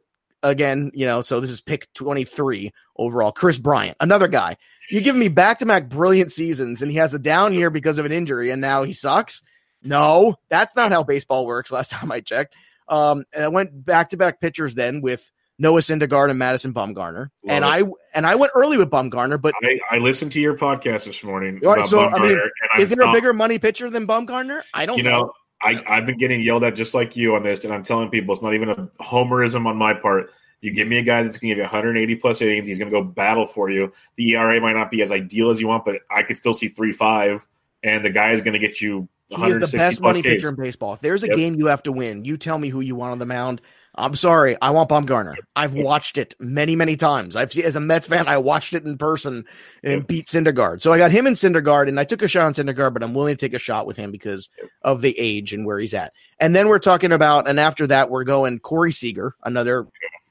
again, 0.50 0.92
you 0.94 1.06
know. 1.06 1.22
So 1.22 1.40
this 1.40 1.50
is 1.50 1.62
pick 1.62 1.92
twenty 1.94 2.24
three 2.24 2.72
overall. 2.96 3.32
Kris 3.32 3.58
Bryant, 3.58 3.98
another 4.00 4.28
guy. 4.28 4.58
You 4.90 5.02
give 5.02 5.16
me 5.16 5.28
back 5.28 5.60
to 5.60 5.66
back 5.66 5.90
brilliant 5.90 6.32
seasons, 6.32 6.82
and 6.82 6.92
he 6.92 6.98
has 6.98 7.14
a 7.14 7.20
down 7.20 7.54
year 7.54 7.70
because 7.70 7.98
of 7.98 8.06
an 8.06 8.12
injury, 8.12 8.50
and 8.52 8.62
now 8.62 8.84
he 8.84 8.94
sucks. 8.94 9.42
No, 9.84 10.36
that's 10.50 10.76
not 10.76 10.92
how 10.92 11.04
baseball 11.04 11.46
works. 11.46 11.72
Last 11.72 11.92
time 11.92 12.12
I 12.12 12.22
checked, 12.22 12.56
um, 12.88 13.24
and 13.34 13.44
I 13.44 13.48
went 13.50 13.86
back 13.86 14.10
to 14.10 14.18
back 14.18 14.40
pitchers 14.40 14.76
then 14.76 15.02
with 15.02 15.32
Noah 15.58 15.80
Syndergaard 15.82 16.30
and 16.30 16.38
Madison 16.40 16.74
Bumgarner, 16.74 17.30
and 17.48 17.64
Love 17.64 17.74
I 17.74 18.18
and 18.18 18.28
I 18.28 18.36
went 18.36 18.52
early 18.56 18.78
with 18.78 18.90
Bumgarner, 18.90 19.42
but 19.42 19.54
I, 19.64 19.80
I 19.92 19.98
listened 19.98 20.32
to 20.34 20.42
your 20.42 20.58
podcast 20.58 21.06
this 21.06 21.24
morning. 21.24 21.60
Right, 21.64 21.88
so, 21.88 22.00
I 22.10 22.20
mean, 22.20 22.40
is 22.80 22.90
there 22.90 23.08
a 23.08 23.12
bigger 23.12 23.32
money 23.34 23.58
pitcher 23.60 23.90
than 23.90 24.06
Bumgarner? 24.06 24.62
I 24.74 24.86
don't 24.86 24.98
You 24.98 25.04
know. 25.04 25.22
know, 25.22 25.34
I, 25.62 25.82
I've 25.88 26.06
been 26.06 26.18
getting 26.18 26.42
yelled 26.42 26.64
at 26.64 26.76
just 26.76 26.94
like 26.94 27.16
you 27.16 27.36
on 27.36 27.44
this, 27.44 27.66
and 27.66 27.74
I'm 27.74 27.84
telling 27.84 28.10
people 28.10 28.34
it's 28.34 28.44
not 28.44 28.54
even 28.54 28.70
a 28.70 28.88
homerism 29.02 29.66
on 29.66 29.78
my 29.78 29.94
part. 29.94 30.32
You 30.62 30.74
give 30.74 30.88
me 30.88 30.98
a 30.98 31.04
guy 31.04 31.24
that's 31.24 31.38
going 31.38 31.50
to 31.50 31.56
give 31.56 31.58
you 31.58 31.64
180 31.64 32.16
plus 32.16 32.42
innings, 32.42 32.68
he's 32.68 32.78
going 32.78 32.92
to 32.92 32.98
go 33.00 33.04
battle 33.04 33.46
for 33.46 33.70
you. 33.70 33.92
The 34.16 34.32
ERA 34.32 34.60
might 34.62 34.74
not 34.74 34.92
be 34.92 35.02
as 35.02 35.12
ideal 35.12 35.50
as 35.50 35.60
you 35.60 35.68
want, 35.68 35.86
but 35.86 36.02
I 36.10 36.24
could 36.24 36.38
still 36.38 36.54
see 36.54 36.68
three 36.68 36.92
five, 36.92 37.46
and 37.84 38.04
the 38.04 38.10
guy 38.10 38.32
is 38.32 38.42
going 38.42 38.54
to 38.54 38.60
get 38.60 38.82
you 38.82 39.08
He 39.30 39.36
is 39.48 39.60
the 39.60 39.68
best 39.78 40.02
money 40.02 40.22
Ks. 40.22 40.28
pitcher 40.28 40.50
in 40.50 40.56
baseball. 40.56 40.94
If 40.94 41.02
there's 41.02 41.24
a 41.24 41.28
Yep. 41.28 41.36
game 41.36 41.56
you 41.56 41.68
have 41.68 41.84
to 41.84 41.92
win, 41.92 42.26
you 42.26 42.38
tell 42.38 42.58
me 42.58 42.70
who 42.70 42.82
you 42.82 42.96
want 42.96 43.12
on 43.12 43.20
the 43.20 43.26
mound. 43.26 43.62
I'm 43.98 44.16
sorry, 44.16 44.58
I 44.62 44.72
want 44.72 44.90
Bumgarner. 44.90 45.36
I've 45.56 45.74
watched 45.74 46.18
it 46.18 46.36
many, 46.40 46.76
many 46.76 46.98
times. 46.98 47.36
I've 47.36 47.54
seen 47.54 47.64
as 47.64 47.76
a 47.76 47.80
Mets 47.80 48.08
fan, 48.08 48.28
I 48.28 48.38
watched 48.38 48.74
it 48.74 48.86
in 48.86 48.98
person 48.98 49.46
and 49.84 50.06
beat 50.06 50.28
Syndergaard. 50.28 50.82
So 50.82 50.92
I 50.92 50.98
got 50.98 51.12
him 51.12 51.28
in 51.28 51.34
Syndergaard, 51.34 51.88
and 51.88 52.00
I 52.00 52.04
took 52.04 52.22
a 52.22 52.28
shot 52.28 52.46
on 52.46 52.54
Syndergaard, 52.54 52.94
but 52.94 53.04
I'm 53.04 53.14
willing 53.14 53.36
to 53.36 53.40
take 53.40 53.54
a 53.54 53.60
shot 53.60 53.88
with 53.88 53.96
him 53.96 54.12
because 54.12 54.50
of 54.82 55.02
the 55.02 55.18
age 55.18 55.54
and 55.54 55.66
where 55.66 55.80
he's 55.80 55.94
at. 55.94 56.14
And 56.40 56.54
then 56.54 56.68
we're 56.68 56.80
talking 56.80 57.14
about, 57.14 57.48
and 57.48 57.60
after 57.60 57.88
that, 57.88 58.10
we're 58.10 58.26
going 58.26 58.60
Corey 58.60 58.92
Seager, 58.92 59.34
another 59.44 59.88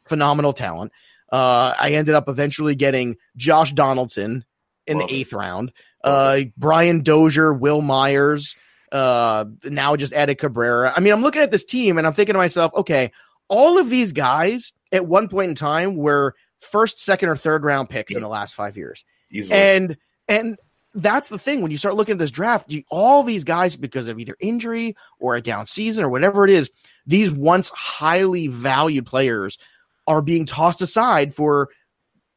phenomenal 0.06 0.52
talent. 0.52 0.92
Uh, 1.32 1.74
I 1.78 1.92
ended 1.92 2.14
up 2.14 2.28
eventually 2.28 2.74
getting 2.74 3.16
Josh 3.36 3.72
Donaldson 3.72 4.44
in 4.86 4.98
Love 4.98 5.08
the 5.08 5.14
it. 5.14 5.18
eighth 5.18 5.32
round. 5.32 5.72
Uh, 6.02 6.40
Brian 6.56 7.02
Dozier, 7.02 7.54
Wil 7.54 7.80
Myers, 7.80 8.56
uh, 8.92 9.46
now 9.64 9.96
just 9.96 10.12
added 10.12 10.38
Cabrera. 10.38 10.92
I 10.94 11.00
mean, 11.00 11.12
I'm 11.12 11.22
looking 11.22 11.42
at 11.42 11.50
this 11.50 11.64
team 11.64 11.98
and 11.98 12.06
I'm 12.06 12.12
thinking 12.12 12.34
to 12.34 12.38
myself, 12.38 12.72
okay, 12.76 13.10
all 13.48 13.78
of 13.78 13.90
these 13.90 14.12
guys 14.12 14.72
at 14.92 15.06
one 15.06 15.28
point 15.28 15.50
in 15.50 15.54
time 15.54 15.96
were 15.96 16.34
first, 16.60 17.00
second, 17.00 17.28
or 17.28 17.36
third 17.36 17.64
round 17.64 17.88
picks 17.88 18.14
in 18.14 18.22
the 18.22 18.28
last 18.28 18.54
five 18.54 18.76
years. 18.76 19.04
Easily. 19.30 19.58
And 19.58 19.96
and 20.28 20.56
that's 20.94 21.28
the 21.28 21.38
thing 21.38 21.60
when 21.60 21.70
you 21.70 21.76
start 21.76 21.96
looking 21.96 22.12
at 22.12 22.18
this 22.18 22.30
draft, 22.30 22.70
you, 22.70 22.84
all 22.88 23.22
these 23.22 23.44
guys 23.44 23.76
because 23.76 24.08
of 24.08 24.18
either 24.18 24.36
injury 24.40 24.94
or 25.18 25.34
a 25.34 25.40
down 25.40 25.66
season 25.66 26.04
or 26.04 26.08
whatever 26.08 26.44
it 26.44 26.50
is, 26.50 26.70
these 27.04 27.30
once 27.30 27.68
highly 27.70 28.46
valued 28.46 29.04
players 29.04 29.58
are 30.06 30.22
being 30.22 30.46
tossed 30.46 30.82
aside 30.82 31.34
for. 31.34 31.68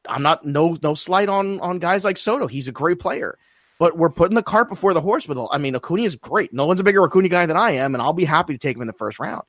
I'm 0.08 0.22
not 0.22 0.44
no 0.44 0.76
no 0.82 0.94
slight 0.94 1.28
on 1.28 1.60
on 1.60 1.78
guys 1.78 2.04
like 2.04 2.16
Soto. 2.16 2.46
He's 2.46 2.68
a 2.68 2.72
great 2.72 2.98
player, 2.98 3.36
but 3.78 3.98
we're 3.98 4.08
putting 4.08 4.36
the 4.36 4.42
cart 4.42 4.70
before 4.70 4.94
the 4.94 5.02
horse. 5.02 5.28
With 5.28 5.36
all, 5.36 5.50
I 5.52 5.58
mean, 5.58 5.76
Acuna 5.76 6.02
is 6.02 6.16
great. 6.16 6.52
No 6.52 6.66
one's 6.66 6.80
a 6.80 6.84
bigger 6.84 7.04
Acuna 7.04 7.28
guy 7.28 7.44
than 7.44 7.58
I 7.58 7.72
am, 7.72 7.94
and 7.94 8.00
I'll 8.00 8.14
be 8.14 8.24
happy 8.24 8.54
to 8.54 8.58
take 8.58 8.76
him 8.76 8.80
in 8.80 8.86
the 8.86 8.94
first 8.94 9.18
round. 9.18 9.42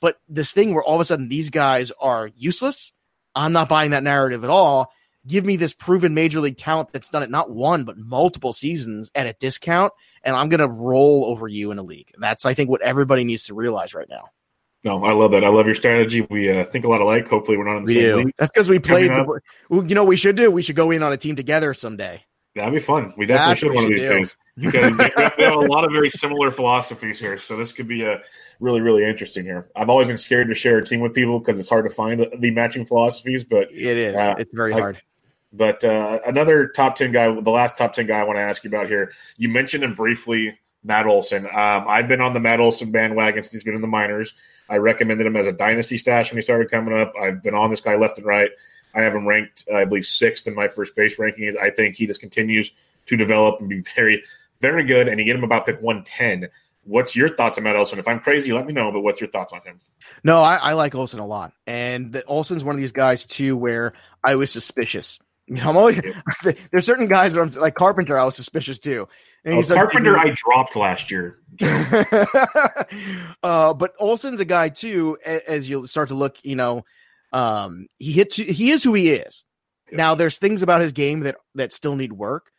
But 0.00 0.18
this 0.28 0.52
thing 0.52 0.74
where 0.74 0.84
all 0.84 0.94
of 0.94 1.00
a 1.00 1.04
sudden 1.04 1.28
these 1.28 1.50
guys 1.50 1.92
are 2.00 2.30
useless, 2.36 2.92
I'm 3.34 3.52
not 3.52 3.68
buying 3.68 3.90
that 3.92 4.02
narrative 4.02 4.44
at 4.44 4.50
all 4.50 4.90
give 5.26 5.44
me 5.44 5.56
this 5.56 5.74
proven 5.74 6.14
major 6.14 6.40
league 6.40 6.56
talent 6.56 6.90
that's 6.92 7.08
done 7.08 7.22
it 7.22 7.30
not 7.30 7.50
one 7.50 7.84
but 7.84 7.98
multiple 7.98 8.52
seasons 8.52 9.10
at 9.14 9.26
a 9.26 9.34
discount 9.34 9.92
and 10.22 10.34
i'm 10.34 10.48
going 10.48 10.60
to 10.60 10.68
roll 10.68 11.26
over 11.26 11.46
you 11.46 11.70
in 11.70 11.78
a 11.78 11.82
league 11.82 12.10
that's 12.18 12.46
i 12.46 12.54
think 12.54 12.70
what 12.70 12.80
everybody 12.82 13.24
needs 13.24 13.44
to 13.44 13.54
realize 13.54 13.94
right 13.94 14.08
now 14.08 14.24
no, 14.82 15.04
I 15.04 15.12
love 15.12 15.32
that. 15.32 15.44
I 15.44 15.48
love 15.48 15.66
your 15.66 15.74
strategy. 15.74 16.26
We 16.30 16.50
uh, 16.50 16.64
think 16.64 16.86
a 16.86 16.88
lot 16.88 17.02
alike. 17.02 17.28
Hopefully, 17.28 17.58
we're 17.58 17.64
not 17.64 17.76
in 17.76 17.84
the 17.84 17.94
we 17.94 18.00
same 18.00 18.10
do 18.10 18.16
league. 18.16 18.34
that's 18.38 18.50
because 18.50 18.66
we 18.66 18.78
played 18.78 19.10
the, 19.10 19.40
you 19.70 19.94
know 19.94 20.04
what 20.04 20.08
we 20.08 20.16
should 20.16 20.36
do 20.36 20.50
we 20.50 20.62
should 20.62 20.74
go 20.74 20.90
in 20.90 21.02
on 21.02 21.12
a 21.12 21.18
team 21.18 21.36
together 21.36 21.74
someday 21.74 22.22
That'd 22.60 22.74
be 22.74 22.80
fun. 22.80 23.12
We 23.16 23.26
definitely 23.26 23.50
That's 23.50 23.60
should 23.60 23.74
one 23.74 23.84
of 23.84 23.90
these 23.90 24.00
do. 24.02 24.08
days 24.08 24.36
because 24.58 24.96
we 24.98 25.04
have, 25.16 25.32
we 25.38 25.44
have 25.44 25.54
a 25.54 25.58
lot 25.58 25.84
of 25.84 25.92
very 25.92 26.10
similar 26.10 26.50
philosophies 26.50 27.18
here. 27.18 27.36
So 27.38 27.56
this 27.56 27.72
could 27.72 27.88
be 27.88 28.02
a 28.04 28.20
really, 28.60 28.80
really 28.80 29.04
interesting 29.04 29.44
here. 29.44 29.68
I've 29.76 29.88
always 29.88 30.08
been 30.08 30.18
scared 30.18 30.48
to 30.48 30.54
share 30.54 30.78
a 30.78 30.84
team 30.84 31.00
with 31.00 31.14
people 31.14 31.38
because 31.40 31.58
it's 31.58 31.68
hard 31.68 31.88
to 31.88 31.94
find 31.94 32.26
the 32.38 32.50
matching 32.50 32.84
philosophies. 32.84 33.44
But 33.44 33.70
it 33.70 33.96
is 33.96 34.16
Uh, 34.16 34.34
it's 34.38 34.52
very 34.54 34.72
I- 34.72 34.78
hard 34.78 35.02
but 35.52 35.82
uh, 35.82 36.20
another 36.26 36.68
top 36.68 36.94
ten 36.94 37.10
guy, 37.10 37.26
the 37.40 37.50
last 37.50 37.76
top 37.76 37.92
ten 37.92 38.06
guy 38.06 38.20
I 38.20 38.22
want 38.22 38.36
to 38.36 38.40
ask 38.40 38.62
you 38.62 38.68
about 38.68 38.86
here. 38.86 39.12
You 39.36 39.48
mentioned 39.48 39.82
him 39.82 39.94
briefly, 39.96 40.56
Matt 40.84 41.06
Olson. 41.06 41.46
Um, 41.46 41.86
I've 41.88 42.06
been 42.06 42.20
on 42.20 42.34
the 42.34 42.38
Matt 42.40 42.60
Olson 42.60 42.92
bandwagon 42.92 43.42
since 43.42 43.52
he's 43.54 43.64
been 43.64 43.74
in 43.74 43.80
the 43.80 43.88
minors. 43.88 44.34
I 44.68 44.76
recommended 44.76 45.26
him 45.26 45.34
as 45.34 45.48
a 45.48 45.52
dynasty 45.52 45.98
stash 45.98 46.30
when 46.30 46.38
he 46.38 46.42
started 46.42 46.70
coming 46.70 46.96
up. 46.96 47.12
I've 47.20 47.42
been 47.42 47.54
on 47.56 47.68
this 47.70 47.80
guy 47.80 47.96
left 47.96 48.18
and 48.18 48.26
right. 48.28 48.50
I 48.94 49.02
have 49.02 49.14
him 49.14 49.26
ranked, 49.26 49.64
I 49.72 49.84
believe, 49.84 50.04
sixth 50.04 50.46
in 50.46 50.54
my 50.54 50.68
first 50.68 50.96
base 50.96 51.16
rankings. 51.16 51.56
I 51.56 51.70
think 51.70 51.96
he 51.96 52.06
just 52.06 52.20
continues 52.20 52.72
to 53.06 53.16
develop 53.16 53.60
and 53.60 53.68
be 53.68 53.82
very, 53.94 54.22
very 54.60 54.84
good. 54.84 55.08
And 55.08 55.18
you 55.18 55.24
get 55.24 55.36
him 55.36 55.44
about 55.44 55.66
pick 55.66 55.80
110. 55.80 56.48
What's 56.84 57.14
your 57.14 57.34
thoughts 57.36 57.58
on 57.58 57.64
Matt 57.64 57.76
Olson? 57.76 57.98
If 57.98 58.08
I'm 58.08 58.20
crazy, 58.20 58.52
let 58.52 58.66
me 58.66 58.72
know. 58.72 58.90
But 58.90 59.00
what's 59.00 59.20
your 59.20 59.30
thoughts 59.30 59.52
on 59.52 59.60
him? 59.62 59.80
no 60.24 60.42
I, 60.42 60.56
I 60.56 60.72
like 60.74 60.94
olson 60.94 61.20
a 61.20 61.26
lot 61.26 61.52
and 61.66 62.12
the, 62.12 62.24
olson's 62.24 62.64
one 62.64 62.74
of 62.74 62.80
these 62.80 62.92
guys 62.92 63.26
too 63.26 63.56
where 63.56 63.92
i 64.24 64.34
was 64.34 64.50
suspicious 64.50 65.18
I'm 65.62 65.76
always 65.76 66.00
there's 66.70 66.86
certain 66.86 67.08
guys 67.08 67.32
that 67.32 67.40
I'm 67.40 67.50
like 67.60 67.74
Carpenter. 67.74 68.16
I 68.16 68.22
was 68.22 68.36
suspicious 68.36 68.78
too. 68.78 69.08
And 69.44 69.54
Oh, 69.54 69.58
like, 69.58 69.68
Carpenter, 69.68 70.16
I 70.16 70.30
dropped 70.30 70.76
last 70.76 71.10
year. 71.10 71.40
uh, 73.42 73.74
but 73.74 73.94
Olson's 73.98 74.38
a 74.38 74.44
guy 74.44 74.68
too. 74.68 75.18
As 75.24 75.68
you 75.68 75.86
start 75.86 76.10
to 76.10 76.14
look, 76.14 76.36
you 76.44 76.54
know, 76.54 76.84
um, 77.32 77.86
he 77.98 78.12
hits. 78.12 78.36
He 78.36 78.70
is 78.70 78.82
who 78.82 78.94
he 78.94 79.10
is. 79.10 79.44
Yeah. 79.90 79.96
Now, 79.98 80.14
there's 80.14 80.38
things 80.38 80.62
about 80.62 80.80
his 80.80 80.92
game 80.92 81.20
that 81.20 81.36
that 81.54 81.72
still 81.72 81.96
need 81.96 82.12
work. 82.12 82.50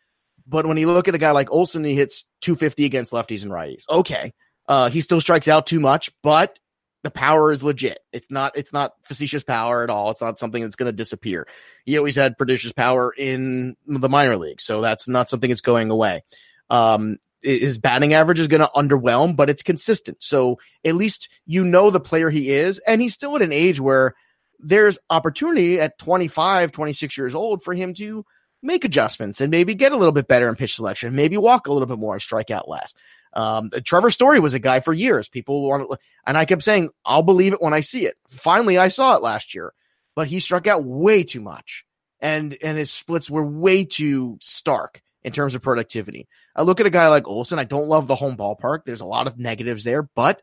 But 0.47 0.65
when 0.65 0.77
you 0.77 0.87
look 0.87 1.07
at 1.07 1.15
a 1.15 1.19
guy 1.19 1.31
like 1.31 1.51
Olson, 1.51 1.83
he 1.83 1.95
hits 1.95 2.25
250 2.41 2.85
against 2.85 3.13
lefties 3.13 3.43
and 3.43 3.51
righties. 3.51 3.83
Okay, 3.89 4.33
uh, 4.67 4.89
he 4.89 5.01
still 5.01 5.21
strikes 5.21 5.47
out 5.47 5.67
too 5.67 5.79
much, 5.79 6.11
but 6.23 6.57
the 7.03 7.11
power 7.11 7.51
is 7.51 7.63
legit. 7.63 7.99
It's 8.11 8.29
not. 8.29 8.57
It's 8.57 8.73
not 8.73 8.93
facetious 9.03 9.43
power 9.43 9.83
at 9.83 9.89
all. 9.89 10.11
It's 10.11 10.21
not 10.21 10.39
something 10.39 10.61
that's 10.61 10.75
going 10.75 10.91
to 10.91 10.95
disappear. 10.95 11.47
He 11.85 11.97
always 11.97 12.15
had 12.15 12.37
prodigious 12.37 12.73
power 12.73 13.13
in 13.15 13.75
the 13.87 14.09
minor 14.09 14.37
league, 14.37 14.61
so 14.61 14.81
that's 14.81 15.07
not 15.07 15.29
something 15.29 15.49
that's 15.49 15.61
going 15.61 15.89
away. 15.89 16.23
Um, 16.69 17.17
his 17.41 17.79
batting 17.79 18.13
average 18.13 18.39
is 18.39 18.47
going 18.47 18.61
to 18.61 18.69
underwhelm, 18.75 19.35
but 19.35 19.49
it's 19.49 19.63
consistent. 19.63 20.21
So 20.21 20.59
at 20.85 20.95
least 20.95 21.29
you 21.45 21.63
know 21.63 21.89
the 21.89 21.99
player 21.99 22.29
he 22.29 22.51
is. 22.51 22.79
And 22.79 23.01
he's 23.01 23.13
still 23.13 23.35
at 23.35 23.41
an 23.41 23.51
age 23.51 23.79
where 23.79 24.15
there's 24.63 24.99
opportunity 25.09 25.79
at 25.79 25.97
25, 25.97 26.71
26 26.71 27.17
years 27.17 27.35
old 27.35 27.63
for 27.63 27.73
him 27.73 27.93
to 27.95 28.25
make 28.61 28.85
adjustments 28.85 29.41
and 29.41 29.49
maybe 29.49 29.73
get 29.75 29.91
a 29.91 29.97
little 29.97 30.11
bit 30.11 30.27
better 30.27 30.47
in 30.47 30.55
pitch 30.55 30.75
selection, 30.75 31.15
maybe 31.15 31.37
walk 31.37 31.67
a 31.67 31.73
little 31.73 31.87
bit 31.87 31.99
more 31.99 32.13
and 32.13 32.21
strike 32.21 32.51
out 32.51 32.69
less. 32.69 32.93
Um, 33.33 33.71
Trevor 33.83 34.11
Story 34.11 34.39
was 34.39 34.53
a 34.53 34.59
guy 34.59 34.81
for 34.81 34.93
years. 34.93 35.29
People 35.29 35.67
want 35.67 35.89
to, 35.89 35.97
and 36.27 36.37
I 36.37 36.45
kept 36.45 36.63
saying, 36.63 36.89
I'll 37.05 37.23
believe 37.23 37.53
it 37.53 37.61
when 37.61 37.73
I 37.73 37.79
see 37.79 38.05
it. 38.05 38.15
Finally, 38.27 38.77
I 38.77 38.89
saw 38.89 39.15
it 39.15 39.23
last 39.23 39.55
year, 39.55 39.73
but 40.15 40.27
he 40.27 40.39
struck 40.39 40.67
out 40.67 40.83
way 40.83 41.23
too 41.23 41.41
much 41.41 41.85
and, 42.19 42.55
and 42.61 42.77
his 42.77 42.91
splits 42.91 43.29
were 43.29 43.45
way 43.45 43.83
too 43.85 44.37
stark 44.41 45.01
in 45.23 45.31
terms 45.31 45.55
of 45.55 45.61
productivity. 45.61 46.27
I 46.55 46.63
look 46.63 46.79
at 46.79 46.85
a 46.85 46.91
guy 46.91 47.07
like 47.07 47.27
Olson. 47.27 47.59
I 47.59 47.63
don't 47.63 47.87
love 47.87 48.07
the 48.07 48.15
home 48.15 48.37
ballpark. 48.37 48.85
There's 48.85 49.01
a 49.01 49.05
lot 49.05 49.27
of 49.27 49.39
negatives 49.39 49.83
there, 49.83 50.03
but 50.03 50.41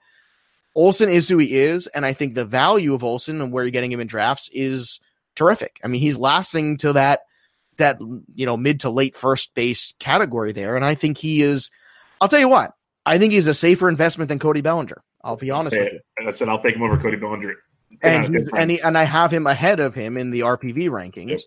Olson 0.78 1.08
is 1.08 1.28
who 1.28 1.38
he 1.38 1.56
is, 1.56 1.88
and 1.88 2.06
I 2.06 2.12
think 2.12 2.34
the 2.34 2.44
value 2.44 2.94
of 2.94 3.02
Olson 3.02 3.40
and 3.40 3.52
where 3.52 3.64
you're 3.64 3.72
getting 3.72 3.90
him 3.90 3.98
in 3.98 4.06
drafts 4.06 4.48
is 4.52 5.00
terrific. 5.34 5.80
I 5.82 5.88
mean, 5.88 6.00
he's 6.00 6.16
lasting 6.16 6.76
to 6.78 6.92
that 6.92 7.22
that 7.78 7.98
you 8.00 8.46
know 8.46 8.56
mid 8.56 8.78
to 8.80 8.90
late 8.90 9.16
first 9.16 9.52
base 9.56 9.92
category 9.98 10.52
there, 10.52 10.76
and 10.76 10.84
I 10.84 10.94
think 10.94 11.18
he 11.18 11.42
is. 11.42 11.68
I'll 12.20 12.28
tell 12.28 12.38
you 12.38 12.48
what, 12.48 12.74
I 13.04 13.18
think 13.18 13.32
he's 13.32 13.48
a 13.48 13.54
safer 13.54 13.88
investment 13.88 14.28
than 14.28 14.38
Cody 14.38 14.60
Bellinger. 14.60 15.02
I'll 15.24 15.34
be 15.34 15.50
honest 15.50 15.76
with 15.76 15.94
you. 15.94 16.28
I 16.28 16.30
said 16.30 16.48
I'll 16.48 16.62
take 16.62 16.76
him 16.76 16.82
over 16.82 16.96
Cody 16.96 17.16
Bellinger. 17.16 17.54
And 18.00 18.32
he's, 18.32 18.48
and, 18.56 18.70
he, 18.70 18.80
and 18.80 18.96
I 18.96 19.02
have 19.02 19.32
him 19.32 19.48
ahead 19.48 19.80
of 19.80 19.96
him 19.96 20.16
in 20.16 20.30
the 20.30 20.40
RPV 20.40 20.90
rankings. 20.90 21.30
Yep. 21.30 21.40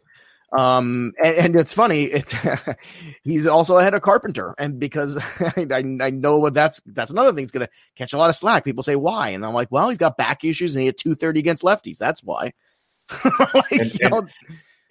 Um, 0.52 1.14
and, 1.24 1.38
and, 1.38 1.56
it's 1.56 1.74
funny, 1.74 2.04
it's 2.04 2.36
he's 3.24 3.48
also 3.48 3.78
ahead 3.78 3.94
of 3.94 4.02
Carpenter, 4.02 4.54
and 4.58 4.80
because 4.80 5.18
I, 5.40 5.68
I 5.72 6.10
know 6.10 6.40
what 6.40 6.54
that's 6.54 6.82
that's 6.86 7.12
another 7.12 7.32
thing. 7.32 7.44
He's 7.44 7.52
gonna 7.52 7.70
catch 7.96 8.12
a 8.12 8.18
lot 8.18 8.30
of 8.30 8.36
slack. 8.36 8.66
People 8.66 8.84
say 8.84 8.98
why, 8.98 9.30
and 9.30 9.46
I'm 9.46 9.54
like, 9.54 9.72
well, 9.72 9.88
he's 9.88 9.98
got 9.98 10.18
back 10.18 10.44
issues 10.44 10.76
and 10.76 10.82
he 10.82 10.88
had 10.88 10.98
230 10.98 11.40
against 11.40 11.64
lefties. 11.64 11.98
That's 11.98 12.22
why. 12.22 12.54
like, 13.54 13.72
and, 13.72 14.00
you 14.00 14.10
know, 14.10 14.28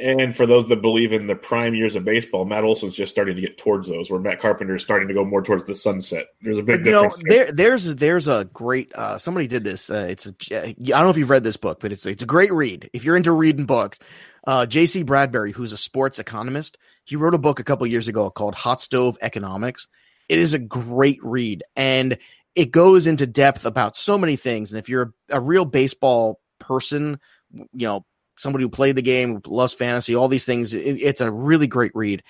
and 0.01 0.35
for 0.35 0.47
those 0.47 0.69
that 0.69 0.81
believe 0.81 1.13
in 1.13 1.27
the 1.27 1.35
prime 1.35 1.75
years 1.75 1.95
of 1.95 2.05
baseball, 2.05 2.47
Matt 2.47 2.65
Olson's 2.65 2.95
just 2.95 3.13
starting 3.13 3.37
to 3.37 3.43
get 3.43 3.59
towards 3.59 3.87
those, 3.87 4.11
where 4.11 4.19
Matt 4.19 4.41
Carpenter 4.41 4.75
is 4.75 4.83
starting 4.83 5.09
to 5.09 5.15
go 5.15 5.27
more 5.27 5.43
towards 5.43 5.65
the 5.65 5.77
sunset. 5.77 6.29
There's 6.41 6.57
a 6.57 6.63
big 6.63 6.85
difference. 6.85 7.23
Know, 7.23 7.35
there. 7.35 7.53
there's 7.53 7.95
there's 7.97 8.29
a 8.29 8.47
great 8.47 8.95
uh, 8.95 9.19
somebody 9.19 9.47
did 9.47 9.63
this. 9.63 9.91
Uh, 9.91 10.07
it's 10.09 10.27
a 10.27 10.35
I 10.67 10.73
don't 10.73 11.05
know 11.05 11.11
if 11.11 11.19
you've 11.19 11.29
read 11.29 11.45
this 11.45 11.59
book, 11.59 11.81
but 11.81 11.93
it's 11.93 12.07
it's 12.07 12.23
a 12.23 12.27
great 12.27 12.51
read 12.51 12.89
if 12.95 13.05
you're 13.05 13.17
into 13.17 13.33
reading 13.33 13.67
books. 13.67 13.99
Uh, 14.47 14.66
J.C. 14.66 15.03
Bradbury, 15.03 15.53
who's 15.53 15.72
a 15.72 15.76
sports 15.76 16.18
economist, 16.18 16.78
he 17.05 17.16
wrote 17.16 17.34
a 17.34 17.38
book 17.38 17.61
a 17.61 17.64
couple 17.64 17.86
years 17.86 18.09
ago 18.09 18.30
called 18.30 18.55
Hot 18.55 18.80
Stove 18.80 19.18
Economics. 19.20 19.88
It 20.28 20.38
is 20.38 20.53
a 20.53 20.59
great 20.59 21.18
read, 21.22 21.62
and 21.76 22.18
it 22.55 22.70
goes 22.70 23.07
into 23.07 23.26
depth 23.26 23.66
about 23.66 23.97
so 23.97 24.16
many 24.16 24.36
things. 24.36 24.70
And 24.70 24.78
if 24.78 24.88
you're 24.88 25.14
a, 25.28 25.38
a 25.38 25.41
real 25.41 25.64
baseball 25.64 26.41
person, 26.59 27.18
you 27.53 27.86
know 27.86 28.05
somebody 28.41 28.64
who 28.64 28.70
played 28.70 28.97
the 28.97 29.03
game, 29.03 29.41
loves 29.47 29.74
fantasy, 29.74 30.14
all 30.14 30.28
these 30.28 30.47
things. 30.47 30.72
It, 30.72 31.01
it's 31.01 31.20
a 31.20 31.30
really 31.30 31.66
great 31.66 31.93
read. 31.95 32.22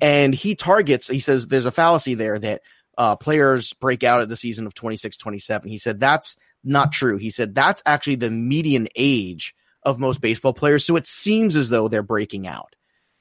And 0.00 0.34
he 0.34 0.54
targets, 0.54 1.08
he 1.08 1.20
says 1.20 1.46
there's 1.46 1.66
a 1.66 1.70
fallacy 1.70 2.14
there 2.14 2.38
that 2.38 2.62
uh, 2.96 3.16
players 3.16 3.74
break 3.74 4.02
out 4.02 4.22
at 4.22 4.28
the 4.28 4.36
season 4.36 4.66
of 4.66 4.74
26, 4.74 5.16
27. 5.18 5.70
He 5.70 5.78
said 5.78 6.00
that's 6.00 6.36
not 6.64 6.92
true. 6.92 7.18
He 7.18 7.30
said 7.30 7.54
that's 7.54 7.82
actually 7.86 8.16
the 8.16 8.30
median 8.30 8.88
age 8.96 9.54
of 9.88 9.98
most 9.98 10.20
baseball 10.20 10.52
players. 10.52 10.84
So 10.84 10.96
it 10.96 11.06
seems 11.06 11.56
as 11.56 11.70
though 11.70 11.88
they're 11.88 12.02
breaking 12.02 12.46
out. 12.46 12.74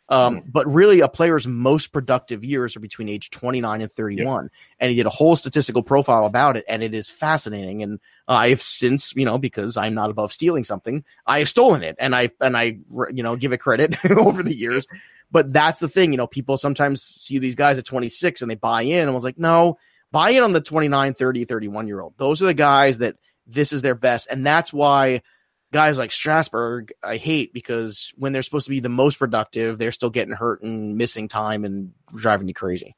Um, 0.10 0.38
mm-hmm. 0.38 0.50
but 0.52 0.66
really, 0.68 1.02
a 1.02 1.10
player's 1.10 1.48
most 1.48 1.92
productive 1.92 2.44
years 2.44 2.78
are 2.78 2.80
between 2.80 3.10
age 3.10 3.30
29 3.30 3.82
and 3.82 3.92
31. 3.92 4.46
Yep. 4.46 4.52
And 4.80 4.90
he 4.90 4.96
did 4.96 5.06
a 5.06 5.10
whole 5.10 5.36
statistical 5.36 5.84
profile 5.84 6.26
about 6.26 6.56
it, 6.56 6.64
and 6.70 6.82
it 6.82 6.94
is 6.94 7.10
fascinating. 7.10 7.84
And 7.84 8.00
uh, 8.28 8.34
I 8.34 8.50
have 8.50 8.62
since, 8.62 9.14
you 9.16 9.26
know, 9.26 9.38
because 9.38 9.76
I'm 9.76 9.94
not 9.94 10.10
above 10.10 10.32
stealing 10.32 10.64
something, 10.64 11.04
I 11.26 11.40
have 11.40 11.50
stolen 11.50 11.84
it, 11.84 11.98
and 12.00 12.16
I 12.16 12.30
and 12.40 12.56
I, 12.56 12.78
you 13.14 13.22
know, 13.22 13.36
give 13.36 13.52
it 13.52 13.58
credit 13.58 13.98
over 14.12 14.44
the 14.44 14.56
years. 14.56 14.88
But 15.30 15.52
that's 15.52 15.82
the 15.82 15.90
thing, 15.90 16.14
you 16.14 16.18
know, 16.18 16.28
people 16.28 16.56
sometimes 16.56 17.04
see 17.04 17.40
these 17.40 17.56
guys 17.56 17.78
at 17.78 17.86
26 17.86 18.42
and 18.42 18.50
they 18.50 18.56
buy 18.56 18.84
in. 18.84 19.02
And 19.02 19.10
I 19.10 19.14
was 19.14 19.26
like, 19.26 19.38
no, 19.38 19.78
buy 20.10 20.30
in 20.30 20.42
on 20.42 20.54
the 20.54 20.62
29, 20.62 21.16
30, 21.16 21.44
31 21.44 21.88
year 21.88 22.00
old. 22.00 22.14
Those 22.16 22.42
are 22.42 22.46
the 22.46 22.54
guys 22.54 23.00
that 23.00 23.18
this 23.46 23.74
is 23.74 23.82
their 23.82 23.96
best, 23.96 24.30
and 24.32 24.46
that's 24.46 24.72
why 24.72 25.22
guys 25.72 25.98
like 25.98 26.12
Strasburg, 26.12 26.94
I 27.04 27.18
hate 27.18 27.54
because 27.54 28.12
when 28.16 28.34
they're 28.34 28.44
supposed 28.44 28.66
to 28.66 28.72
be 28.72 28.80
the 28.80 28.90
most 28.90 29.20
productive, 29.20 29.78
they're 29.78 29.92
still 29.92 30.10
getting 30.10 30.34
hurt 30.34 30.62
and 30.62 30.98
missing 30.98 31.28
time 31.28 31.66
and 31.66 31.94
driving 32.16 32.48
you 32.48 32.54
crazy. 32.54 32.96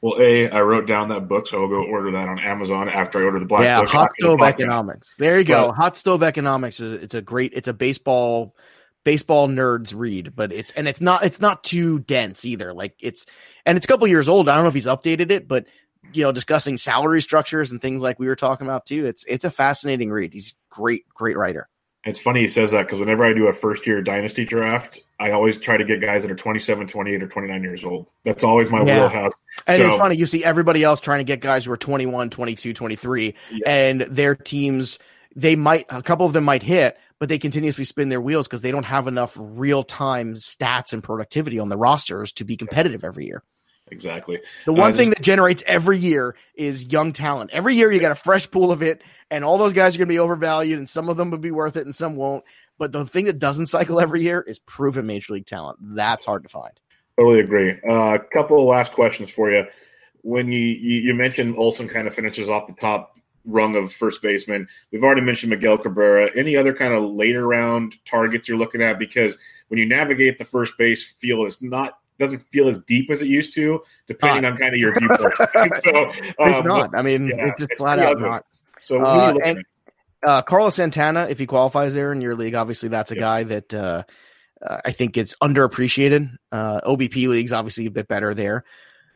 Well, 0.00 0.20
A, 0.20 0.50
I 0.50 0.60
wrote 0.62 0.86
down 0.86 1.10
that 1.10 1.28
book, 1.28 1.46
so 1.46 1.62
I'll 1.62 1.68
go 1.68 1.84
order 1.84 2.10
that 2.10 2.28
on 2.28 2.40
Amazon 2.40 2.88
after 2.88 3.20
I 3.20 3.22
order 3.22 3.38
the 3.38 3.46
black 3.46 3.62
yeah, 3.62 3.80
book. 3.80 3.88
Hot 3.90 4.10
Stove 4.18 4.40
the 4.40 4.46
Economics. 4.46 5.14
There 5.16 5.38
you 5.38 5.44
go. 5.44 5.68
But, 5.68 5.74
Hot 5.74 5.96
Stove 5.96 6.24
Economics 6.24 6.80
is 6.80 7.00
it's 7.02 7.14
a 7.14 7.22
great 7.22 7.52
it's 7.54 7.68
a 7.68 7.72
baseball 7.72 8.56
baseball 9.04 9.46
nerds 9.46 9.94
read, 9.96 10.34
but 10.34 10.52
it's 10.52 10.72
and 10.72 10.88
it's 10.88 11.00
not 11.00 11.24
it's 11.24 11.40
not 11.40 11.62
too 11.62 12.00
dense 12.00 12.44
either. 12.44 12.74
Like 12.74 12.96
it's 13.00 13.26
and 13.64 13.76
it's 13.76 13.86
a 13.86 13.88
couple 13.88 14.08
years 14.08 14.28
old. 14.28 14.48
I 14.48 14.56
don't 14.56 14.64
know 14.64 14.68
if 14.68 14.74
he's 14.74 14.86
updated 14.86 15.30
it, 15.30 15.46
but 15.46 15.66
you 16.12 16.24
know, 16.24 16.32
discussing 16.32 16.76
salary 16.76 17.22
structures 17.22 17.70
and 17.70 17.80
things 17.80 18.02
like 18.02 18.18
we 18.18 18.26
were 18.26 18.34
talking 18.34 18.66
about 18.66 18.86
too. 18.86 19.06
It's 19.06 19.24
it's 19.24 19.44
a 19.44 19.52
fascinating 19.52 20.10
read. 20.10 20.32
He's 20.32 20.56
great, 20.68 21.08
great 21.14 21.36
writer. 21.36 21.68
It's 22.04 22.18
funny 22.18 22.40
he 22.40 22.48
says 22.48 22.72
that 22.72 22.86
because 22.86 22.98
whenever 22.98 23.24
I 23.24 23.32
do 23.32 23.46
a 23.46 23.52
first 23.52 23.86
year 23.86 24.02
dynasty 24.02 24.44
draft, 24.44 25.00
I 25.20 25.30
always 25.30 25.56
try 25.56 25.76
to 25.76 25.84
get 25.84 26.00
guys 26.00 26.22
that 26.22 26.32
are 26.32 26.36
27, 26.36 26.88
28, 26.88 27.22
or 27.22 27.28
29 27.28 27.62
years 27.62 27.84
old. 27.84 28.08
That's 28.24 28.42
always 28.42 28.70
my 28.70 28.82
yeah. 28.84 29.02
wheelhouse. 29.02 29.32
And 29.68 29.80
so, 29.80 29.88
it's 29.88 29.96
funny, 29.96 30.16
you 30.16 30.26
see 30.26 30.44
everybody 30.44 30.82
else 30.82 31.00
trying 31.00 31.20
to 31.20 31.24
get 31.24 31.40
guys 31.40 31.64
who 31.64 31.72
are 31.72 31.76
21, 31.76 32.30
22, 32.30 32.72
23, 32.72 33.34
yeah. 33.52 33.58
and 33.66 34.00
their 34.02 34.34
teams, 34.34 34.98
they 35.36 35.54
might, 35.54 35.86
a 35.90 36.02
couple 36.02 36.26
of 36.26 36.32
them 36.32 36.42
might 36.42 36.64
hit, 36.64 36.98
but 37.20 37.28
they 37.28 37.38
continuously 37.38 37.84
spin 37.84 38.08
their 38.08 38.20
wheels 38.20 38.48
because 38.48 38.62
they 38.62 38.72
don't 38.72 38.82
have 38.82 39.06
enough 39.06 39.36
real 39.38 39.84
time 39.84 40.34
stats 40.34 40.92
and 40.92 41.04
productivity 41.04 41.60
on 41.60 41.68
the 41.68 41.76
rosters 41.76 42.32
to 42.32 42.44
be 42.44 42.56
competitive 42.56 43.04
every 43.04 43.26
year. 43.26 43.44
Exactly. 43.92 44.40
The 44.64 44.72
one 44.72 44.94
uh, 44.94 44.96
thing 44.96 45.10
that 45.10 45.20
generates 45.20 45.62
every 45.66 45.98
year 45.98 46.34
is 46.54 46.90
young 46.90 47.12
talent. 47.12 47.50
Every 47.52 47.76
year 47.76 47.92
you 47.92 48.00
got 48.00 48.10
a 48.10 48.16
fresh 48.16 48.50
pool 48.50 48.72
of 48.72 48.82
it, 48.82 49.02
and 49.30 49.44
all 49.44 49.58
those 49.58 49.74
guys 49.74 49.94
are 49.94 49.98
going 49.98 50.08
to 50.08 50.12
be 50.12 50.18
overvalued, 50.18 50.78
and 50.78 50.88
some 50.88 51.10
of 51.10 51.18
them 51.18 51.30
will 51.30 51.38
be 51.38 51.50
worth 51.50 51.76
it, 51.76 51.84
and 51.84 51.94
some 51.94 52.16
won't. 52.16 52.42
But 52.78 52.90
the 52.90 53.04
thing 53.04 53.26
that 53.26 53.38
doesn't 53.38 53.66
cycle 53.66 54.00
every 54.00 54.22
year 54.22 54.40
is 54.40 54.58
proven 54.58 55.06
major 55.06 55.34
league 55.34 55.46
talent. 55.46 55.78
That's 55.80 56.24
hard 56.24 56.42
to 56.44 56.48
find. 56.48 56.72
Totally 57.18 57.40
agree. 57.40 57.78
A 57.86 57.92
uh, 57.92 58.18
couple 58.32 58.58
of 58.58 58.64
last 58.64 58.92
questions 58.92 59.30
for 59.30 59.50
you. 59.50 59.66
When 60.22 60.50
you, 60.50 60.58
you, 60.58 61.00
you 61.00 61.14
mentioned 61.14 61.56
Olson 61.58 61.86
kind 61.86 62.08
of 62.08 62.14
finishes 62.14 62.48
off 62.48 62.66
the 62.66 62.72
top 62.72 63.18
rung 63.44 63.76
of 63.76 63.92
first 63.92 64.22
baseman, 64.22 64.68
we've 64.90 65.04
already 65.04 65.20
mentioned 65.20 65.50
Miguel 65.50 65.76
Cabrera. 65.76 66.30
Any 66.34 66.56
other 66.56 66.72
kind 66.72 66.94
of 66.94 67.04
later 67.04 67.46
round 67.46 67.96
targets 68.06 68.48
you're 68.48 68.56
looking 68.56 68.80
at? 68.80 68.98
Because 68.98 69.36
when 69.68 69.78
you 69.78 69.84
navigate 69.84 70.38
the 70.38 70.46
first 70.46 70.78
base 70.78 71.04
field, 71.04 71.46
it's 71.46 71.60
not 71.60 71.98
doesn't 72.18 72.40
feel 72.50 72.68
as 72.68 72.78
deep 72.80 73.10
as 73.10 73.22
it 73.22 73.26
used 73.26 73.54
to, 73.54 73.80
depending 74.06 74.42
not. 74.42 74.52
on 74.52 74.58
kind 74.58 74.74
of 74.74 74.80
your 74.80 74.98
viewpoint. 74.98 75.34
so 75.76 75.96
um, 76.38 76.50
it's 76.50 76.64
not. 76.64 76.90
I 76.96 77.02
mean, 77.02 77.28
yeah, 77.28 77.46
it's 77.46 77.60
just 77.60 77.70
it's 77.72 77.78
flat 77.78 77.98
out 77.98 78.20
not. 78.20 78.44
So 78.80 79.02
uh, 79.02 79.34
and, 79.44 79.64
uh, 80.24 80.42
Carlos 80.42 80.76
Santana, 80.76 81.26
if 81.28 81.38
he 81.38 81.46
qualifies 81.46 81.94
there 81.94 82.12
in 82.12 82.20
your 82.20 82.34
league, 82.34 82.54
obviously 82.54 82.88
that's 82.88 83.10
a 83.10 83.14
yeah. 83.14 83.20
guy 83.20 83.44
that 83.44 83.74
uh, 83.74 84.02
uh, 84.64 84.78
I 84.84 84.92
think 84.92 85.12
gets 85.12 85.34
underappreciated. 85.42 86.36
Uh, 86.50 86.80
OBP 86.82 87.28
leagues 87.28 87.52
obviously 87.52 87.86
a 87.86 87.90
bit 87.90 88.08
better 88.08 88.34
there. 88.34 88.64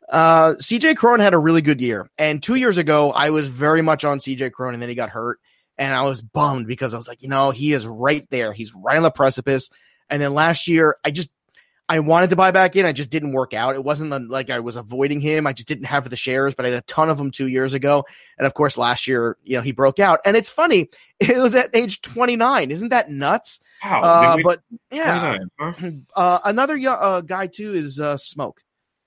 Uh, 0.08 0.54
CJ 0.54 0.96
Cron 0.96 1.18
had 1.18 1.34
a 1.34 1.38
really 1.38 1.62
good 1.62 1.80
year, 1.80 2.08
and 2.16 2.40
two 2.42 2.54
years 2.54 2.78
ago 2.78 3.12
I 3.12 3.30
was 3.30 3.48
very 3.48 3.82
much 3.82 4.04
on 4.04 4.18
CJ 4.18 4.52
Cron, 4.52 4.74
and 4.74 4.80
then 4.80 4.88
he 4.88 4.94
got 4.94 5.10
hurt, 5.10 5.40
and 5.78 5.94
I 5.94 6.02
was 6.02 6.22
bummed 6.22 6.66
because 6.68 6.94
I 6.94 6.96
was 6.96 7.08
like, 7.08 7.22
you 7.22 7.28
know, 7.28 7.50
he 7.50 7.72
is 7.72 7.86
right 7.86 8.24
there. 8.30 8.52
He's 8.52 8.74
right 8.74 8.96
on 8.96 9.02
the 9.02 9.10
precipice. 9.10 9.68
And 10.08 10.22
then 10.22 10.34
last 10.34 10.68
year, 10.68 10.96
I 11.04 11.10
just 11.10 11.30
I 11.88 12.00
wanted 12.00 12.30
to 12.30 12.36
buy 12.36 12.50
back 12.50 12.74
in. 12.74 12.84
I 12.84 12.92
just 12.92 13.10
didn't 13.10 13.32
work 13.32 13.54
out. 13.54 13.76
It 13.76 13.84
wasn't 13.84 14.28
like 14.28 14.50
I 14.50 14.58
was 14.58 14.74
avoiding 14.74 15.20
him. 15.20 15.46
I 15.46 15.52
just 15.52 15.68
didn't 15.68 15.84
have 15.84 16.08
the 16.10 16.16
shares, 16.16 16.54
but 16.54 16.66
I 16.66 16.70
had 16.70 16.78
a 16.78 16.82
ton 16.82 17.08
of 17.08 17.16
them 17.16 17.30
two 17.30 17.46
years 17.46 17.74
ago. 17.74 18.04
And 18.38 18.46
of 18.46 18.54
course, 18.54 18.76
last 18.76 19.06
year, 19.06 19.36
you 19.44 19.56
know, 19.56 19.62
he 19.62 19.70
broke 19.70 20.00
out. 20.00 20.20
And 20.24 20.36
it's 20.36 20.48
funny. 20.48 20.88
It 21.18 21.38
was 21.38 21.54
at 21.54 21.74
age 21.74 22.02
29. 22.02 22.70
Isn't 22.70 22.90
that 22.90 23.08
nuts? 23.08 23.58
Wow. 23.82 24.02
Uh, 24.02 24.36
but 24.44 24.60
yeah. 24.90 25.38
Huh? 25.58 25.72
Uh, 26.14 26.40
another 26.44 26.78
uh, 26.86 27.22
guy 27.22 27.46
too 27.46 27.72
is 27.72 27.98
uh, 27.98 28.16
Smoak. 28.16 28.58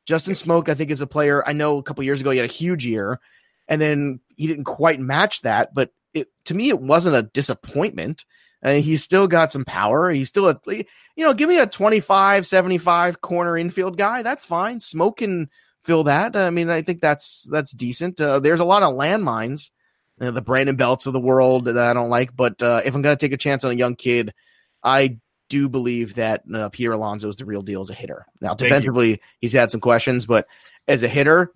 Justin 0.07 0.34
Smoak, 0.34 0.69
I 0.69 0.73
think, 0.73 0.89
is 0.89 1.01
a 1.01 1.07
player. 1.07 1.47
I 1.47 1.53
know 1.53 1.77
a 1.77 1.84
couple 1.84 2.03
years 2.03 2.19
ago 2.19 2.32
he 2.32 2.39
had 2.39 2.49
a 2.49 2.51
huge 2.51 2.84
year, 2.84 3.19
and 3.67 3.80
then 3.80 4.21
he 4.38 4.47
didn't 4.47 4.63
quite 4.63 4.99
match 4.99 5.43
that. 5.43 5.75
But 5.75 5.91
it, 6.14 6.28
to 6.45 6.53
me, 6.53 6.70
it 6.70 6.80
wasn't 6.80 7.16
a 7.16 7.24
disappointment. 7.24 8.26
Uh, 8.64 8.74
he's 8.74 9.03
still 9.03 9.28
got 9.28 9.51
some 9.51 9.66
power. 9.66 10.10
He's 10.10 10.28
still 10.28 10.49
a, 10.49 10.60
you 10.68 10.86
know, 11.18 11.34
give 11.34 11.49
me 11.49 11.60
a 11.60 11.68
25, 11.68 12.45
75 12.45 13.22
corner 13.22 13.57
infield 13.57 13.97
guy. 13.97 14.22
That's 14.22 14.43
fine. 14.43 14.80
Smoak 14.80 15.18
can 15.18 15.49
fill 15.84 16.03
that. 16.05 16.36
I 16.36 16.49
mean, 16.49 16.70
I 16.70 16.82
think 16.82 17.01
that's, 17.01 17.47
that's 17.49 17.72
decent. 17.72 18.20
Uh, 18.20 18.39
there's 18.39 18.60
a 18.60 18.66
lot 18.66 18.84
of 18.84 18.95
landmines, 18.95 19.70
you 20.20 20.26
know, 20.26 20.32
the 20.32 20.41
Brandon 20.41 20.76
Belts 20.76 21.05
of 21.05 21.14
the 21.14 21.22
world 21.22 21.66
that 21.66 21.78
I 21.78 21.93
don't 21.93 22.10
like, 22.10 22.36
but, 22.36 22.62
uh, 22.62 22.82
if 22.84 22.93
I'm 22.93 23.01
going 23.01 23.16
to 23.16 23.26
take 23.26 23.34
a 23.34 23.38
chance 23.38 23.64
on 23.64 23.72
a 23.72 23.76
young 23.76 23.95
kid, 23.95 24.34
I 24.84 25.20
do 25.47 25.68
believe 25.68 26.16
that 26.16 26.43
uh, 26.53 26.70
Peter 26.70 26.93
Alonso 26.93 27.28
is 27.28 27.36
the 27.38 27.45
real 27.45 27.62
deal 27.62 27.82
as 27.82 27.89
a 27.89 27.93
hitter. 27.95 28.26
Now, 28.39 28.53
defensively, 28.53 29.22
he's 29.39 29.53
had 29.53 29.72
some 29.72 29.82
questions, 29.82 30.26
but 30.26 30.47
as 30.88 31.03
a 31.03 31.07
hitter, 31.07 31.51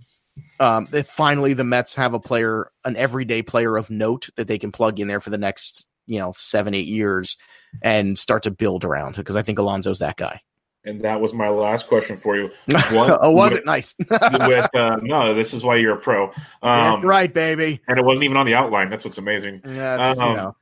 um, 0.59 0.87
if 0.91 1.07
finally 1.07 1.53
the 1.53 1.63
Mets 1.63 1.95
have 1.95 2.13
a 2.13 2.19
player, 2.19 2.71
an 2.85 2.95
everyday 2.95 3.41
player 3.41 3.77
of 3.77 3.89
note 3.89 4.29
that 4.35 4.47
they 4.47 4.57
can 4.57 4.71
plug 4.71 4.99
in 4.99 5.07
there 5.07 5.19
for 5.19 5.29
the 5.29 5.37
next 5.37 5.87
you 6.05 6.19
know 6.19 6.33
seven 6.35 6.73
eight 6.73 6.87
years 6.87 7.37
and 7.81 8.17
start 8.17 8.43
to 8.43 8.51
build 8.51 8.85
around 8.85 9.15
because 9.15 9.35
I 9.35 9.41
think 9.41 9.59
Alonso's 9.59 9.99
that 9.99 10.17
guy. 10.17 10.41
And 10.85 10.99
that 11.01 11.21
was 11.21 11.31
my 11.31 11.47
last 11.47 11.87
question 11.87 12.17
for 12.17 12.35
you. 12.35 12.51
One, 12.91 13.17
oh, 13.21 13.31
was 13.31 13.51
with, 13.51 13.61
it 13.61 13.65
nice? 13.65 13.95
with 13.99 14.75
uh, 14.75 14.97
no, 15.01 15.33
this 15.33 15.53
is 15.53 15.63
why 15.63 15.77
you're 15.77 15.95
a 15.95 15.99
pro. 15.99 16.31
Um, 16.61 17.01
right, 17.03 17.33
baby. 17.33 17.79
And 17.87 17.97
it 17.97 18.03
wasn't 18.03 18.25
even 18.25 18.35
on 18.35 18.45
the 18.45 18.55
outline. 18.55 18.89
That's 18.89 19.05
what's 19.05 19.17
amazing. 19.17 19.61
Yeah, 19.65 19.95
um, 19.95 20.29
you 20.29 20.35
know, 20.35 20.55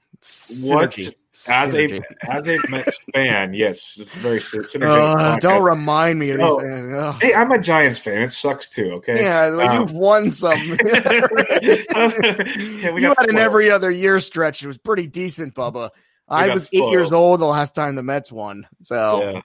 what 0.65 0.99
As 1.47 1.73
a 1.75 2.01
as 2.29 2.47
a 2.47 2.57
Mets 2.69 2.99
fan, 3.13 3.53
yes, 3.53 3.97
it's 3.99 4.15
very 4.17 4.41
sy- 4.41 4.57
synergetic. 4.59 5.15
Uh, 5.17 5.35
don't 5.37 5.63
remind 5.63 6.19
me 6.19 6.31
of 6.31 6.37
these 6.39 6.45
Oh. 6.45 6.59
things. 6.59 7.23
Hey, 7.23 7.33
I'm 7.33 7.51
a 7.51 7.59
Giants 7.59 7.99
fan. 7.99 8.21
It 8.21 8.29
sucks 8.31 8.69
too. 8.69 8.91
Okay. 8.95 9.21
Yeah, 9.21 9.55
well, 9.55 9.69
Um, 9.69 9.79
you've 9.81 9.93
won 9.93 10.29
some. 10.29 10.59
Yeah, 11.61 12.91
we 12.91 13.01
you 13.01 13.07
got 13.07 13.19
had 13.19 13.29
an 13.29 13.37
every 13.37 13.69
other 13.71 13.89
year 13.91 14.19
stretch. 14.19 14.63
It 14.63 14.67
was 14.67 14.77
pretty 14.77 15.07
decent, 15.07 15.53
Bubba. 15.55 15.91
I 16.27 16.47
got 16.47 16.53
was 16.55 16.69
eight 16.73 16.89
years 16.89 17.11
old 17.11 17.39
the 17.39 17.45
last 17.45 17.75
time 17.75 17.95
the 17.95 18.03
Mets 18.03 18.31
won, 18.31 18.67
so 18.81 19.21
Yeah, 19.21 19.41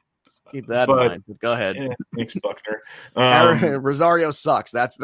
keep 0.53 0.67
that 0.69 0.87
But- 0.89 1.03
in 1.03 1.09
mind. 1.09 1.25
But 1.29 1.39
go 1.41 1.53
ahead. 1.53 1.77
yeah, 1.77 1.89
thanks, 2.17 2.35
Buckner. 2.35 2.83
Um, 3.17 3.63
Rosario 3.83 4.31
sucks. 4.31 4.71
That's 4.73 4.97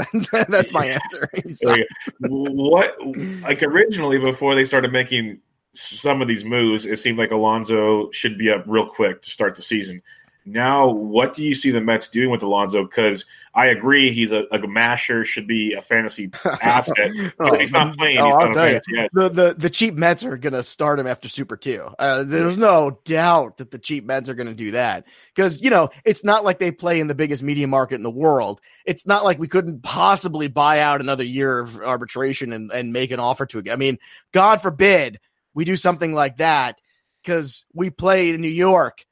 that's 0.48 0.72
my 0.72 0.86
answer. 0.86 1.28
He 1.44 1.52
sucks. 1.52 1.78
like, 1.78 1.86
what 2.30 2.96
like 3.42 3.62
originally 3.62 4.18
before 4.18 4.54
they 4.54 4.64
started 4.64 4.92
making 4.92 5.40
some 5.72 6.20
of 6.22 6.28
these 6.28 6.44
moves, 6.44 6.84
it 6.86 6.98
seemed 6.98 7.18
like 7.18 7.30
Alonso 7.30 8.10
should 8.10 8.38
be 8.38 8.50
up 8.50 8.64
real 8.66 8.86
quick 8.86 9.22
to 9.22 9.30
start 9.30 9.54
the 9.54 9.62
season. 9.62 10.02
Now, 10.44 10.88
what 10.90 11.34
do 11.34 11.44
you 11.44 11.54
see 11.54 11.70
the 11.70 11.80
Mets 11.80 12.08
doing 12.08 12.28
with 12.28 12.42
Alonso? 12.42 12.82
Because 12.82 13.24
I 13.54 13.66
agree, 13.66 14.12
he's 14.12 14.32
a, 14.32 14.42
a 14.50 14.66
masher, 14.66 15.24
should 15.24 15.46
be 15.46 15.74
a 15.74 15.80
fantasy 15.80 16.30
asset. 16.44 16.96
If 17.14 17.60
he's 17.60 17.70
not 17.70 17.96
playing, 17.96 18.18
Oh, 18.18 18.24
he's 18.24 18.34
I'll 18.34 18.52
tell 18.52 18.68
you. 18.68 18.76
asset. 18.76 19.10
the, 19.12 19.28
the 19.28 19.54
the 19.56 19.70
cheap 19.70 19.94
Mets 19.94 20.24
are 20.24 20.36
going 20.36 20.54
to 20.54 20.64
start 20.64 20.98
him 20.98 21.06
after 21.06 21.28
Super 21.28 21.56
Two. 21.56 21.86
Uh, 21.96 22.24
there's 22.24 22.58
no 22.58 22.98
doubt 23.04 23.58
that 23.58 23.70
the 23.70 23.78
cheap 23.78 24.04
Mets 24.04 24.28
are 24.28 24.34
going 24.34 24.48
to 24.48 24.54
do 24.54 24.72
that 24.72 25.06
because 25.32 25.62
you 25.62 25.70
know 25.70 25.90
it's 26.04 26.24
not 26.24 26.42
like 26.44 26.58
they 26.58 26.72
play 26.72 26.98
in 26.98 27.06
the 27.06 27.14
biggest 27.14 27.44
media 27.44 27.68
market 27.68 27.94
in 27.94 28.02
the 28.02 28.10
world. 28.10 28.60
It's 28.84 29.06
not 29.06 29.22
like 29.22 29.38
we 29.38 29.46
couldn't 29.46 29.84
possibly 29.84 30.48
buy 30.48 30.80
out 30.80 31.00
another 31.00 31.24
year 31.24 31.60
of 31.60 31.76
arbitration 31.76 32.52
and 32.52 32.72
and 32.72 32.92
make 32.92 33.12
an 33.12 33.20
offer 33.20 33.46
to. 33.46 33.58
It. 33.60 33.70
I 33.70 33.76
mean, 33.76 33.98
God 34.32 34.60
forbid 34.60 35.20
we 35.54 35.64
do 35.64 35.76
something 35.76 36.12
like 36.12 36.38
that 36.38 36.78
because 37.22 37.64
we 37.74 37.90
play 37.90 38.30
in 38.30 38.40
New 38.40 38.48
York 38.48 39.04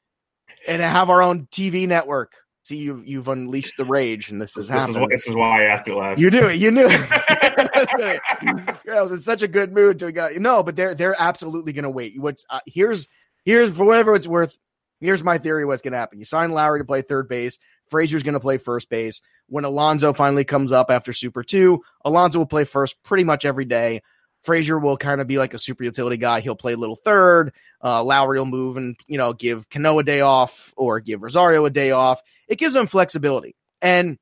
and 0.67 0.81
have 0.81 1.09
our 1.09 1.21
own 1.21 1.47
TV 1.47 1.87
network. 1.87 2.33
See, 2.63 2.77
you 2.77 3.01
you've 3.03 3.27
unleashed 3.27 3.77
the 3.77 3.85
rage, 3.85 4.29
and 4.29 4.39
this 4.39 4.55
is 4.55 4.67
happening. 4.67 5.07
this 5.09 5.27
is 5.27 5.33
why 5.33 5.61
I 5.61 5.65
asked 5.65 5.87
it 5.87 5.95
last. 5.95 6.21
You 6.21 6.29
knew 6.29 6.45
it. 6.45 6.57
You 6.57 6.69
knew 6.69 6.87
it. 6.87 7.01
I 8.91 9.01
was 9.01 9.11
in 9.11 9.21
such 9.21 9.41
a 9.41 9.47
good 9.47 9.73
mood 9.73 9.99
to 9.99 10.11
go. 10.11 10.29
No, 10.37 10.61
but 10.61 10.75
they're 10.75 10.93
they're 10.93 11.15
absolutely 11.17 11.73
going 11.73 11.83
to 11.83 11.89
wait. 11.89 12.21
What's 12.21 12.45
uh, 12.49 12.59
here's 12.67 13.07
here's 13.45 13.75
for 13.75 13.85
whatever 13.85 14.15
it's 14.15 14.27
worth. 14.27 14.55
Here's 14.99 15.23
my 15.23 15.39
theory. 15.39 15.65
What's 15.65 15.81
going 15.81 15.93
to 15.93 15.97
happen? 15.97 16.19
You 16.19 16.25
sign 16.25 16.51
Lowrie 16.51 16.77
to 16.77 16.85
play 16.85 17.01
third 17.01 17.27
base. 17.27 17.57
Frazier's 17.87 18.21
going 18.21 18.35
to 18.35 18.39
play 18.39 18.57
first 18.57 18.89
base. 18.89 19.21
When 19.47 19.65
Alonso 19.65 20.13
finally 20.13 20.43
comes 20.43 20.71
up 20.71 20.91
after 20.91 21.13
Super 21.13 21.43
Two, 21.43 21.81
Alonso 22.05 22.37
will 22.37 22.45
play 22.45 22.65
first 22.65 23.01
pretty 23.01 23.23
much 23.23 23.43
every 23.43 23.65
day. 23.65 24.01
Frazier 24.43 24.79
will 24.79 24.97
kind 24.97 25.21
of 25.21 25.27
be 25.27 25.37
like 25.37 25.53
a 25.53 25.59
super 25.59 25.83
utility 25.83 26.17
guy. 26.17 26.39
He'll 26.39 26.55
play 26.55 26.75
little 26.75 26.95
third. 26.95 27.53
Uh, 27.81 28.03
Lowrie 28.03 28.37
will 28.37 28.45
move 28.45 28.77
and 28.77 28.95
you 29.07 29.17
know 29.17 29.33
give 29.33 29.69
Cano 29.69 29.99
a 29.99 30.03
day 30.03 30.21
off 30.21 30.73
or 30.77 30.99
give 30.99 31.21
Rosario 31.21 31.65
a 31.65 31.69
day 31.69 31.91
off. 31.91 32.21
It 32.47 32.57
gives 32.57 32.73
them 32.73 32.87
flexibility. 32.87 33.55
And 33.81 34.17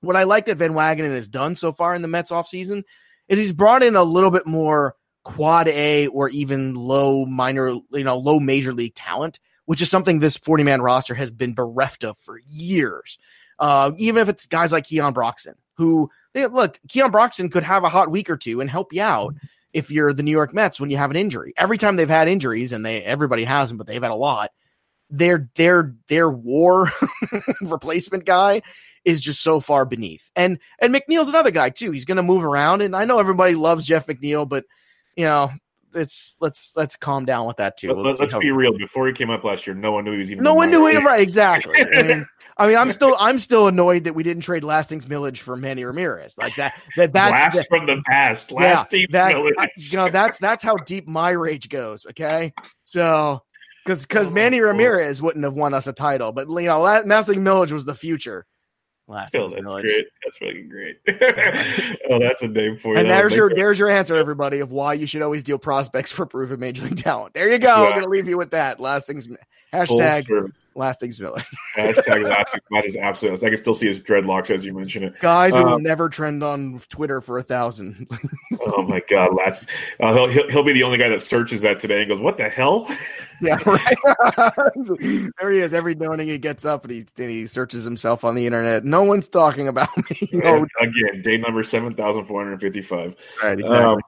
what 0.00 0.16
I 0.16 0.24
like 0.24 0.46
that 0.46 0.58
Van 0.58 0.72
Wagenen 0.72 1.14
has 1.14 1.28
done 1.28 1.54
so 1.54 1.72
far 1.72 1.94
in 1.94 2.02
the 2.02 2.08
Mets 2.08 2.30
offseason 2.30 2.84
is 3.28 3.38
he's 3.38 3.52
brought 3.52 3.82
in 3.82 3.96
a 3.96 4.02
little 4.02 4.30
bit 4.30 4.46
more 4.46 4.94
quad 5.24 5.68
A 5.68 6.06
or 6.08 6.28
even 6.30 6.74
low 6.74 7.26
minor, 7.26 7.74
you 7.90 8.04
know, 8.04 8.18
low 8.18 8.40
major 8.40 8.72
league 8.72 8.94
talent, 8.94 9.38
which 9.66 9.82
is 9.82 9.90
something 9.90 10.18
this 10.18 10.36
40 10.36 10.64
man 10.64 10.80
roster 10.80 11.14
has 11.14 11.30
been 11.30 11.54
bereft 11.54 12.04
of 12.04 12.16
for 12.18 12.40
years. 12.46 13.18
Uh, 13.58 13.90
even 13.98 14.22
if 14.22 14.28
it's 14.28 14.46
guys 14.46 14.72
like 14.72 14.84
Keon 14.84 15.12
Broxton, 15.12 15.54
who 15.76 16.10
look, 16.34 16.80
Keon 16.88 17.10
Broxton 17.10 17.50
could 17.50 17.64
have 17.64 17.84
a 17.84 17.88
hot 17.88 18.10
week 18.10 18.30
or 18.30 18.36
two 18.36 18.60
and 18.60 18.70
help 18.70 18.92
you 18.92 19.02
out 19.02 19.34
if 19.72 19.90
you're 19.90 20.12
the 20.12 20.22
New 20.22 20.30
York 20.30 20.54
Mets 20.54 20.80
when 20.80 20.90
you 20.90 20.96
have 20.96 21.10
an 21.10 21.16
injury. 21.16 21.52
Every 21.56 21.78
time 21.78 21.96
they've 21.96 22.08
had 22.08 22.28
injuries, 22.28 22.72
and 22.72 22.84
they 22.84 23.02
everybody 23.02 23.44
has 23.44 23.68
them, 23.68 23.78
but 23.78 23.86
they've 23.86 24.02
had 24.02 24.10
a 24.10 24.16
lot. 24.16 24.50
Their 25.10 25.50
their 25.54 25.94
their 26.08 26.30
war 26.30 26.92
replacement 27.62 28.24
guy 28.24 28.62
is 29.04 29.20
just 29.20 29.42
so 29.42 29.60
far 29.60 29.84
beneath. 29.84 30.30
And 30.36 30.58
and 30.80 30.94
McNeil's 30.94 31.28
another 31.28 31.50
guy 31.50 31.70
too. 31.70 31.92
He's 31.92 32.04
going 32.04 32.16
to 32.16 32.22
move 32.22 32.44
around, 32.44 32.82
and 32.82 32.94
I 32.94 33.04
know 33.04 33.18
everybody 33.18 33.54
loves 33.54 33.84
Jeff 33.84 34.06
McNeil, 34.06 34.48
but 34.48 34.64
you 35.16 35.24
know, 35.24 35.50
it's 35.94 36.36
let's 36.40 36.74
let's 36.76 36.96
calm 36.96 37.24
down 37.24 37.46
with 37.46 37.56
that 37.58 37.76
too. 37.76 37.88
Let, 37.88 37.96
We'll 37.96 38.16
see 38.16 38.24
us 38.26 38.34
be 38.38 38.50
real. 38.50 38.76
Before 38.76 39.06
he 39.06 39.12
came 39.12 39.30
up 39.30 39.44
last 39.44 39.66
year, 39.66 39.74
no 39.74 39.92
one 39.92 40.04
knew 40.04 40.12
he 40.12 40.18
was 40.18 40.30
even. 40.30 40.44
no 40.44 40.54
one 40.54 40.70
knew 40.70 40.86
it 40.86 41.02
right 41.04 41.20
exactly. 41.20 41.80
I 41.94 42.02
mean, 42.02 42.26
I 42.56 42.66
mean, 42.68 42.76
I'm 42.76 42.90
still 42.90 43.16
I'm 43.18 43.38
still 43.38 43.66
annoyed 43.68 44.04
that 44.04 44.14
we 44.14 44.22
didn't 44.22 44.42
trade 44.42 44.64
Lastings 44.64 45.08
Milledge 45.08 45.40
for 45.40 45.56
Manny 45.56 45.84
Ramirez 45.84 46.36
like 46.38 46.54
that. 46.56 46.74
That 46.96 47.12
that's 47.12 47.54
Blast 47.54 47.68
from 47.68 47.86
the 47.86 48.02
past. 48.06 48.50
yeah, 48.50 48.56
Last 48.74 48.90
team 48.90 49.06
that 49.10 49.32
village. 49.34 49.54
I- 49.58 49.68
you 49.76 49.96
know 49.96 50.08
that's 50.10 50.38
that's 50.38 50.62
how 50.62 50.76
deep 50.76 51.08
my 51.08 51.30
rage 51.30 51.68
goes. 51.68 52.06
Okay, 52.10 52.52
so 52.84 53.42
because 53.84 54.06
because 54.06 54.28
Oh, 54.28 54.30
Manny 54.30 54.58
boy. 54.58 54.66
Ramirez 54.66 55.22
wouldn't 55.22 55.44
have 55.44 55.54
won 55.54 55.72
us 55.74 55.86
a 55.86 55.92
title, 55.92 56.32
but 56.32 56.48
you 56.48 56.62
know 56.66 56.80
Lastings 56.80 57.38
Milledge 57.38 57.72
was 57.72 57.84
the 57.84 57.94
future. 57.94 58.44
Oh, 59.08 59.14
that's 59.14 59.32
Milledge. 59.32 59.84
great. 59.84 60.06
That's 60.22 60.36
fucking 60.38 60.68
great. 60.68 60.98
oh, 62.10 62.18
that's 62.18 62.42
a 62.42 62.48
name 62.48 62.76
for 62.76 62.92
you. 62.92 63.00
And 63.00 63.08
there's 63.08 63.34
your 63.34 63.50
it- 63.50 63.56
there's 63.56 63.78
your 63.78 63.88
answer, 63.88 64.14
everybody, 64.16 64.60
of 64.60 64.70
why 64.70 64.92
you 64.94 65.06
should 65.06 65.22
always 65.22 65.42
deal 65.42 65.58
prospects 65.58 66.12
for 66.12 66.26
proven 66.26 66.60
major 66.60 66.82
league 66.84 66.96
talent. 66.96 67.32
There 67.34 67.48
you 67.50 67.58
go. 67.58 67.86
I'm 67.86 67.94
gonna 67.94 68.08
leave 68.08 68.28
you 68.28 68.36
with 68.36 68.50
that. 68.50 68.80
Last 68.80 69.06
things 69.06 69.28
hashtag 69.72 70.52
Lastings 70.74 71.20
Milledge. 71.20 71.44
Hashtag 71.76 72.22
lasting. 72.24 72.60
That 72.70 72.84
is 72.84 72.96
absolutely. 72.96 73.46
I 73.46 73.50
can 73.50 73.56
still 73.58 73.74
see 73.74 73.86
his 73.88 74.00
dreadlocks 74.00 74.50
as 74.50 74.64
you 74.64 74.72
mention 74.72 75.02
it. 75.02 75.18
Guys 75.20 75.54
who 75.54 75.64
will 75.64 75.74
Um, 75.74 75.82
never 75.82 76.08
trend 76.08 76.42
on 76.44 76.80
Twitter 76.88 77.20
for 77.20 77.38
a 77.38 77.42
thousn. 77.44 78.06
Oh 78.76 78.82
my 78.82 79.00
god, 79.08 79.34
last. 79.34 79.68
Uh, 80.00 80.12
he'll, 80.14 80.26
he'll 80.28 80.48
he'll 80.50 80.62
be 80.64 80.72
the 80.72 80.82
only 80.82 80.98
guy 80.98 81.08
that 81.08 81.22
searches 81.22 81.62
that 81.62 81.80
today 81.80 82.00
and 82.02 82.08
goes, 82.10 82.18
"What 82.20 82.36
the 82.36 82.48
hell?" 82.48 82.86
yeah, 83.40 83.56
right. 83.66 83.96
there 85.38 85.50
he 85.50 85.58
is. 85.60 85.72
Every 85.74 85.94
morning 85.94 86.26
he 86.28 86.38
gets 86.38 86.64
up 86.64 86.84
and 86.84 86.92
he 86.92 86.98
and 87.18 87.30
he 87.30 87.46
searches 87.46 87.84
himself 87.84 88.24
on 88.24 88.34
the 88.34 88.46
internet. 88.46 88.84
No 88.84 89.04
one's 89.04 89.28
talking 89.28 89.68
about 89.68 89.88
me. 89.96 90.28
no, 90.32 90.66
Again, 90.80 91.22
day 91.22 91.36
number 91.38 91.62
seven 91.62 91.92
thousand 91.94 92.24
four 92.24 92.42
hundred 92.42 92.60
fifty-five. 92.60 93.16
right, 93.42 93.58
exactly. 93.58 93.78
Um, 93.94 94.00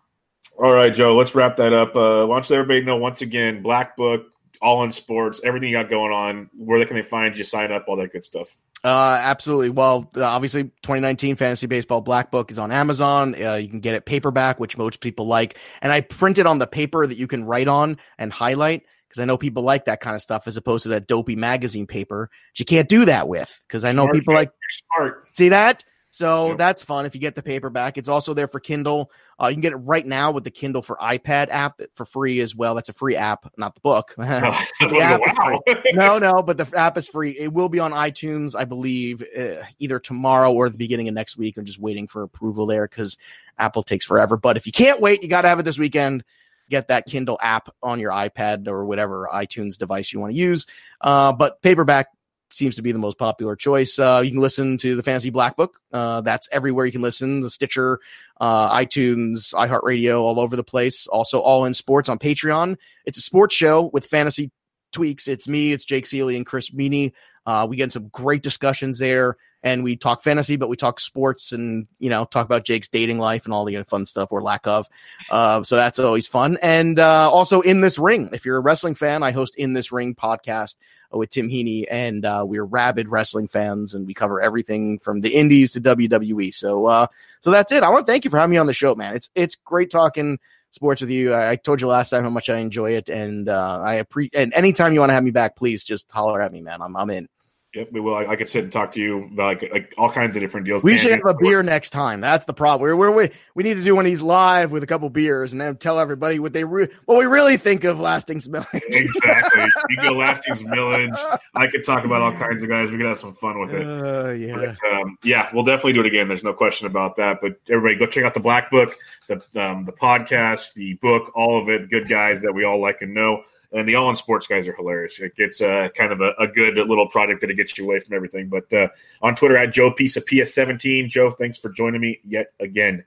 all 0.58 0.72
right, 0.74 0.92
Joe. 0.94 1.16
Let's 1.16 1.34
wrap 1.34 1.56
that 1.56 1.72
up. 1.72 1.94
Uh, 1.96 2.26
why 2.26 2.36
don't 2.36 2.48
you 2.48 2.56
let 2.56 2.61
everybody 2.61 2.82
know 2.84 2.96
once 2.96 3.22
again, 3.22 3.62
Black 3.62 3.96
Book, 3.96 4.26
all 4.61 4.84
in 4.84 4.92
sports, 4.92 5.40
everything 5.44 5.70
you 5.70 5.76
got 5.76 5.88
going 5.90 6.12
on. 6.12 6.50
Where 6.56 6.84
can 6.84 6.96
they 6.96 7.02
find 7.02 7.36
you? 7.36 7.44
Sign 7.44 7.72
up, 7.72 7.84
all 7.88 7.96
that 7.96 8.12
good 8.12 8.24
stuff. 8.24 8.56
Uh, 8.82 9.18
absolutely. 9.22 9.68
Well, 9.70 10.11
uh, 10.16 10.24
obviously, 10.24 10.64
2019 10.64 11.36
Fantasy 11.36 11.66
Baseball 11.66 12.00
Black 12.00 12.30
Book 12.30 12.50
is 12.50 12.58
on 12.58 12.72
Amazon. 12.72 13.34
Uh, 13.40 13.54
you 13.54 13.68
can 13.68 13.80
get 13.80 13.94
it 13.94 14.06
paperback, 14.06 14.58
which 14.58 14.78
most 14.78 15.00
people 15.00 15.26
like. 15.26 15.58
And 15.82 15.92
I 15.92 16.00
printed 16.00 16.46
on 16.46 16.58
the 16.58 16.66
paper 16.66 17.06
that 17.06 17.16
you 17.16 17.26
can 17.26 17.44
write 17.44 17.68
on 17.68 17.98
and 18.18 18.32
highlight 18.32 18.84
because 19.08 19.20
I 19.20 19.26
know 19.26 19.36
people 19.36 19.62
like 19.64 19.84
that 19.86 20.00
kind 20.00 20.14
of 20.14 20.22
stuff 20.22 20.46
as 20.46 20.56
opposed 20.56 20.84
to 20.84 20.90
that 20.90 21.06
dopey 21.06 21.36
magazine 21.36 21.86
paper. 21.86 22.30
Which 22.52 22.61
you 22.61 22.64
can't 22.64 22.88
do 22.88 23.04
that 23.06 23.28
with 23.28 23.54
because 23.68 23.84
I 23.84 23.92
know 23.92 24.04
Smart, 24.04 24.14
people 24.14 24.34
like 24.34 24.52
smart. 24.94 25.28
see 25.36 25.50
that. 25.50 25.84
So 26.12 26.48
Yep. 26.48 26.58
that's 26.58 26.82
fun 26.82 27.06
if 27.06 27.14
you 27.14 27.20
get 27.20 27.34
the 27.34 27.42
paperback. 27.42 27.96
It's 27.98 28.08
also 28.08 28.34
there 28.34 28.48
for 28.48 28.61
Kindle. 28.61 29.12
Uh, 29.41 29.49
you 29.49 29.55
can 29.55 29.62
get 29.62 29.72
it 29.72 29.76
right 29.76 30.07
now 30.07 30.30
with 30.30 30.45
the 30.45 30.51
Kindle 30.51 30.82
for 30.82 30.97
iPad 30.97 31.49
app 31.51 31.80
for 31.95 32.05
free 32.05 32.41
as 32.41 32.55
well. 32.55 32.74
That's 32.74 32.91
a 32.91 32.93
free 32.93 33.16
app, 33.16 33.51
not 33.57 33.74
the 33.74 33.80
book. 33.80 34.14
Oh, 34.43 34.57
wow. 34.82 35.61
no, 35.93 36.18
no, 36.18 36.43
but 36.43 36.57
the 36.57 36.70
app 36.76 36.97
is 36.97 37.07
free. 37.07 37.30
It 37.30 37.53
will 37.53 37.68
be 37.68 37.78
on 37.78 37.93
iTunes, 37.93 38.55
I 38.55 38.64
believe, 38.64 39.22
uh, 39.36 39.62
either 39.78 39.99
tomorrow 39.99 40.53
or 40.53 40.70
the 40.70 40.76
beginning 40.76 41.09
of 41.09 41.14
next 41.14 41.36
week. 41.36 41.57
I'm 41.57 41.64
just 41.64 41.78
waiting 41.78 42.07
for 42.07 42.22
approval 42.22 42.66
there 42.66 42.86
because 42.86 43.18
Apple 43.59 43.82
takes 43.82 44.05
forever. 44.05 44.36
But 44.36 44.57
if 44.57 44.66
you 44.66 44.72
can't 44.72 45.01
wait, 45.01 45.22
you 45.22 45.28
got 45.28 45.43
to 45.43 45.49
have 45.49 45.59
it 45.59 45.64
this 45.64 45.78
weekend. 45.78 46.24
Get 46.70 46.88
that 46.88 47.07
Kindle 47.07 47.38
app 47.43 47.68
on 47.82 48.01
your 48.01 48.12
iPad 48.12 48.68
or 48.68 48.86
whatever 48.86 49.28
iTunes 49.32 49.76
device 49.76 50.12
you 50.12 50.20
want 50.20 50.32
to 50.32 50.38
use. 50.38 50.66
Uh, 51.01 51.32
but 51.32 51.61
paperback 51.61 52.09
seems 52.53 52.76
to 52.76 52.82
be 52.82 52.92
the 52.92 52.98
most 52.98 53.18
popular 53.18 53.57
choice. 53.57 53.98
Uh, 53.98 54.22
you 54.24 54.30
can 54.30 54.40
listen 54.40 54.76
to 54.78 54.96
the 54.96 55.03
Fantasy 55.03 55.30
Black 55.30 55.57
Book. 55.57 55.80
Uh, 55.92 56.20
that's 56.20 56.48
everywhere 56.53 56.86
you 56.86 56.92
can 56.92 57.03
listen. 57.03 57.40
The 57.40 57.51
Stitcher, 57.51 58.01
uh, 58.40 58.76
iTunes, 58.76 59.55
iHeartRadio, 59.55 60.20
all 60.20 60.40
over 60.40 60.57
the 60.57 60.64
place. 60.64 61.07
Also, 61.07 61.40
all 61.40 61.64
in 61.64 61.74
sports 61.74 62.09
on 62.09 62.18
Patreon. 62.18 62.76
It's 63.05 63.18
a 63.18 63.22
sports 63.22 63.55
show 63.55 63.90
with 63.92 64.07
fantasy 64.07 64.51
tweaks. 64.92 65.28
It's 65.28 65.48
me, 65.48 65.72
it's 65.72 65.84
Jake 65.84 66.05
Ciely, 66.05 66.36
and 66.36 66.46
Chris 66.46 66.70
Meaney. 66.70 67.12
Uh, 67.46 67.66
we 67.68 67.76
get 67.76 67.92
some 67.92 68.09
great 68.09 68.42
discussions 68.42 68.98
there, 68.98 69.36
and 69.62 69.82
we 69.82 69.96
talk 69.96 70.22
fantasy, 70.22 70.57
but 70.57 70.68
we 70.68 70.76
talk 70.76 71.01
sports 71.01 71.53
and 71.53 71.86
you 71.98 72.11
know 72.11 72.24
talk 72.24 72.44
about 72.44 72.64
Jake's 72.64 72.88
dating 72.88 73.18
life 73.18 73.44
and 73.44 73.55
all 73.55 73.64
the 73.64 73.82
fun 73.84 74.07
stuff 74.07 74.30
or 74.30 74.42
lack 74.42 74.66
of. 74.66 74.86
Uh, 75.30 75.62
so 75.62 75.76
that's 75.76 75.98
always 75.98 76.26
fun. 76.26 76.59
And 76.62 76.98
uh, 76.98 77.30
also 77.30 77.61
in 77.61 77.80
this 77.80 77.98
ring, 77.98 78.30
if 78.32 78.44
you're 78.44 78.59
a 78.59 78.61
wrestling 78.61 78.94
fan, 78.94 79.22
I 79.22 79.30
host 79.30 79.57
in 79.57 79.72
this 79.72 79.90
ring 79.90 80.14
podcast 80.14 80.76
with 81.12 81.30
Tim 81.30 81.48
Heaney, 81.48 81.84
and 81.90 82.24
uh, 82.24 82.44
we're 82.46 82.64
rabid 82.64 83.08
wrestling 83.08 83.48
fans, 83.48 83.94
and 83.94 84.06
we 84.06 84.14
cover 84.14 84.40
everything 84.40 84.98
from 84.98 85.20
the 85.20 85.34
Indies 85.34 85.72
to 85.72 85.80
WWE. 85.80 86.52
So, 86.54 86.86
uh, 86.86 87.06
so 87.40 87.50
that's 87.50 87.72
it. 87.72 87.82
I 87.82 87.90
want 87.90 88.06
to 88.06 88.12
thank 88.12 88.24
you 88.24 88.30
for 88.30 88.38
having 88.38 88.52
me 88.52 88.58
on 88.58 88.66
the 88.66 88.72
show, 88.72 88.94
man. 88.94 89.14
It's 89.14 89.28
it's 89.34 89.56
great 89.56 89.90
talking 89.90 90.38
sports 90.70 91.00
with 91.00 91.11
you. 91.11 91.32
I, 91.32 91.52
I 91.52 91.56
told 91.56 91.80
you 91.80 91.86
last 91.88 92.11
time 92.11 92.22
how 92.22 92.30
much 92.30 92.48
I 92.48 92.58
enjoy 92.58 92.92
it, 92.92 93.08
and 93.08 93.48
uh, 93.48 93.80
I 93.80 93.94
appreciate. 93.94 94.40
And 94.40 94.54
anytime 94.54 94.92
you 94.92 95.00
want 95.00 95.11
to 95.11 95.14
have 95.14 95.24
me 95.24 95.30
back, 95.30 95.56
please 95.56 95.84
just 95.84 96.11
holler 96.11 96.40
at 96.40 96.52
me, 96.52 96.62
man. 96.62 96.80
I'm 96.82 96.96
I'm 96.96 97.11
in. 97.11 97.28
Yep, 97.72 97.92
we 97.92 98.00
will. 98.00 98.16
I, 98.16 98.26
I 98.26 98.34
could 98.34 98.48
sit 98.48 98.64
and 98.64 98.72
talk 98.72 98.90
to 98.92 99.00
you 99.00 99.26
about 99.32 99.62
like, 99.62 99.72
like 99.72 99.94
all 99.96 100.10
kinds 100.10 100.34
of 100.34 100.42
different 100.42 100.66
deals. 100.66 100.82
We 100.82 100.98
should 100.98 101.12
have 101.12 101.24
a 101.24 101.34
beer 101.34 101.62
next 101.62 101.90
time. 101.90 102.20
That's 102.20 102.44
the 102.44 102.52
problem. 102.52 102.80
We're, 102.80 102.96
we're, 102.96 103.12
we 103.12 103.30
we 103.54 103.62
need 103.62 103.76
to 103.76 103.84
do 103.84 103.94
one 103.94 104.04
of 104.04 104.10
these 104.10 104.22
live 104.22 104.72
with 104.72 104.82
a 104.82 104.88
couple 104.88 105.08
beers 105.08 105.52
and 105.52 105.60
then 105.60 105.76
tell 105.76 106.00
everybody 106.00 106.40
what 106.40 106.52
they 106.52 106.64
re- 106.64 106.88
what 107.04 107.16
we 107.16 107.26
really 107.26 107.56
think 107.56 107.84
of 107.84 108.00
Lastings 108.00 108.48
Milledge. 108.48 108.66
exactly. 108.72 109.66
You 109.88 109.96
go 110.02 110.10
Lastings 110.18 110.64
Milledge. 110.64 111.14
I 111.54 111.68
could 111.68 111.84
talk 111.84 112.04
about 112.04 112.22
all 112.22 112.32
kinds 112.32 112.60
of 112.60 112.68
guys. 112.68 112.90
We 112.90 112.96
could 112.96 113.06
have 113.06 113.18
some 113.18 113.34
fun 113.34 113.60
with 113.60 113.72
it. 113.72 113.86
Uh, 113.86 114.30
yeah, 114.30 114.74
but, 114.82 114.92
um, 114.92 115.16
yeah. 115.22 115.48
We'll 115.52 115.62
definitely 115.62 115.92
do 115.92 116.00
it 116.00 116.06
again. 116.06 116.26
There's 116.26 116.42
no 116.42 116.52
question 116.52 116.88
about 116.88 117.14
that. 117.18 117.38
But 117.40 117.60
everybody, 117.68 117.94
go 117.94 118.06
check 118.06 118.24
out 118.24 118.34
the 118.34 118.40
Black 118.40 118.68
Book, 118.72 118.98
the 119.28 119.36
um, 119.54 119.84
the 119.84 119.92
podcast, 119.92 120.74
the 120.74 120.94
book, 120.94 121.30
all 121.36 121.56
of 121.56 121.68
it. 121.68 121.88
Good 121.88 122.08
guys 122.08 122.42
that 122.42 122.52
we 122.52 122.64
all 122.64 122.80
like 122.80 123.00
and 123.00 123.14
know 123.14 123.44
and 123.72 123.88
the 123.88 123.94
all 123.94 124.08
on 124.08 124.16
sports 124.16 124.46
guys 124.46 124.66
are 124.66 124.74
hilarious. 124.74 125.18
It 125.20 125.36
gets 125.36 125.60
uh, 125.60 125.88
kind 125.94 126.12
of 126.12 126.20
a, 126.20 126.32
a, 126.38 126.46
good 126.46 126.76
little 126.76 127.06
project 127.08 127.40
that 127.42 127.50
it 127.50 127.54
gets 127.54 127.76
you 127.78 127.84
away 127.84 128.00
from 128.00 128.14
everything. 128.14 128.48
But 128.48 128.72
uh, 128.72 128.88
on 129.22 129.36
Twitter 129.36 129.56
at 129.56 129.72
Joe 129.72 129.92
Piece 129.92 130.16
of 130.16 130.24
PS17. 130.24 131.08
Joe, 131.08 131.30
thanks 131.30 131.58
for 131.58 131.68
joining 131.68 132.00
me 132.00 132.20
yet 132.24 132.52
again. 132.58 133.04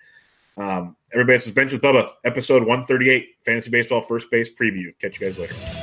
Um, 0.56 0.96
everybody, 1.12 1.38
this 1.38 1.48
is 1.48 1.54
Benched 1.54 1.74
with 1.74 1.82
Bubba, 1.82 2.12
episode 2.24 2.62
138, 2.62 3.36
Fantasy 3.44 3.72
Baseball 3.72 4.02
First 4.02 4.30
Base 4.32 4.50
Preview. 4.54 4.94
Catch 5.00 5.20
you 5.20 5.28
guys 5.28 5.40
later. 5.40 5.83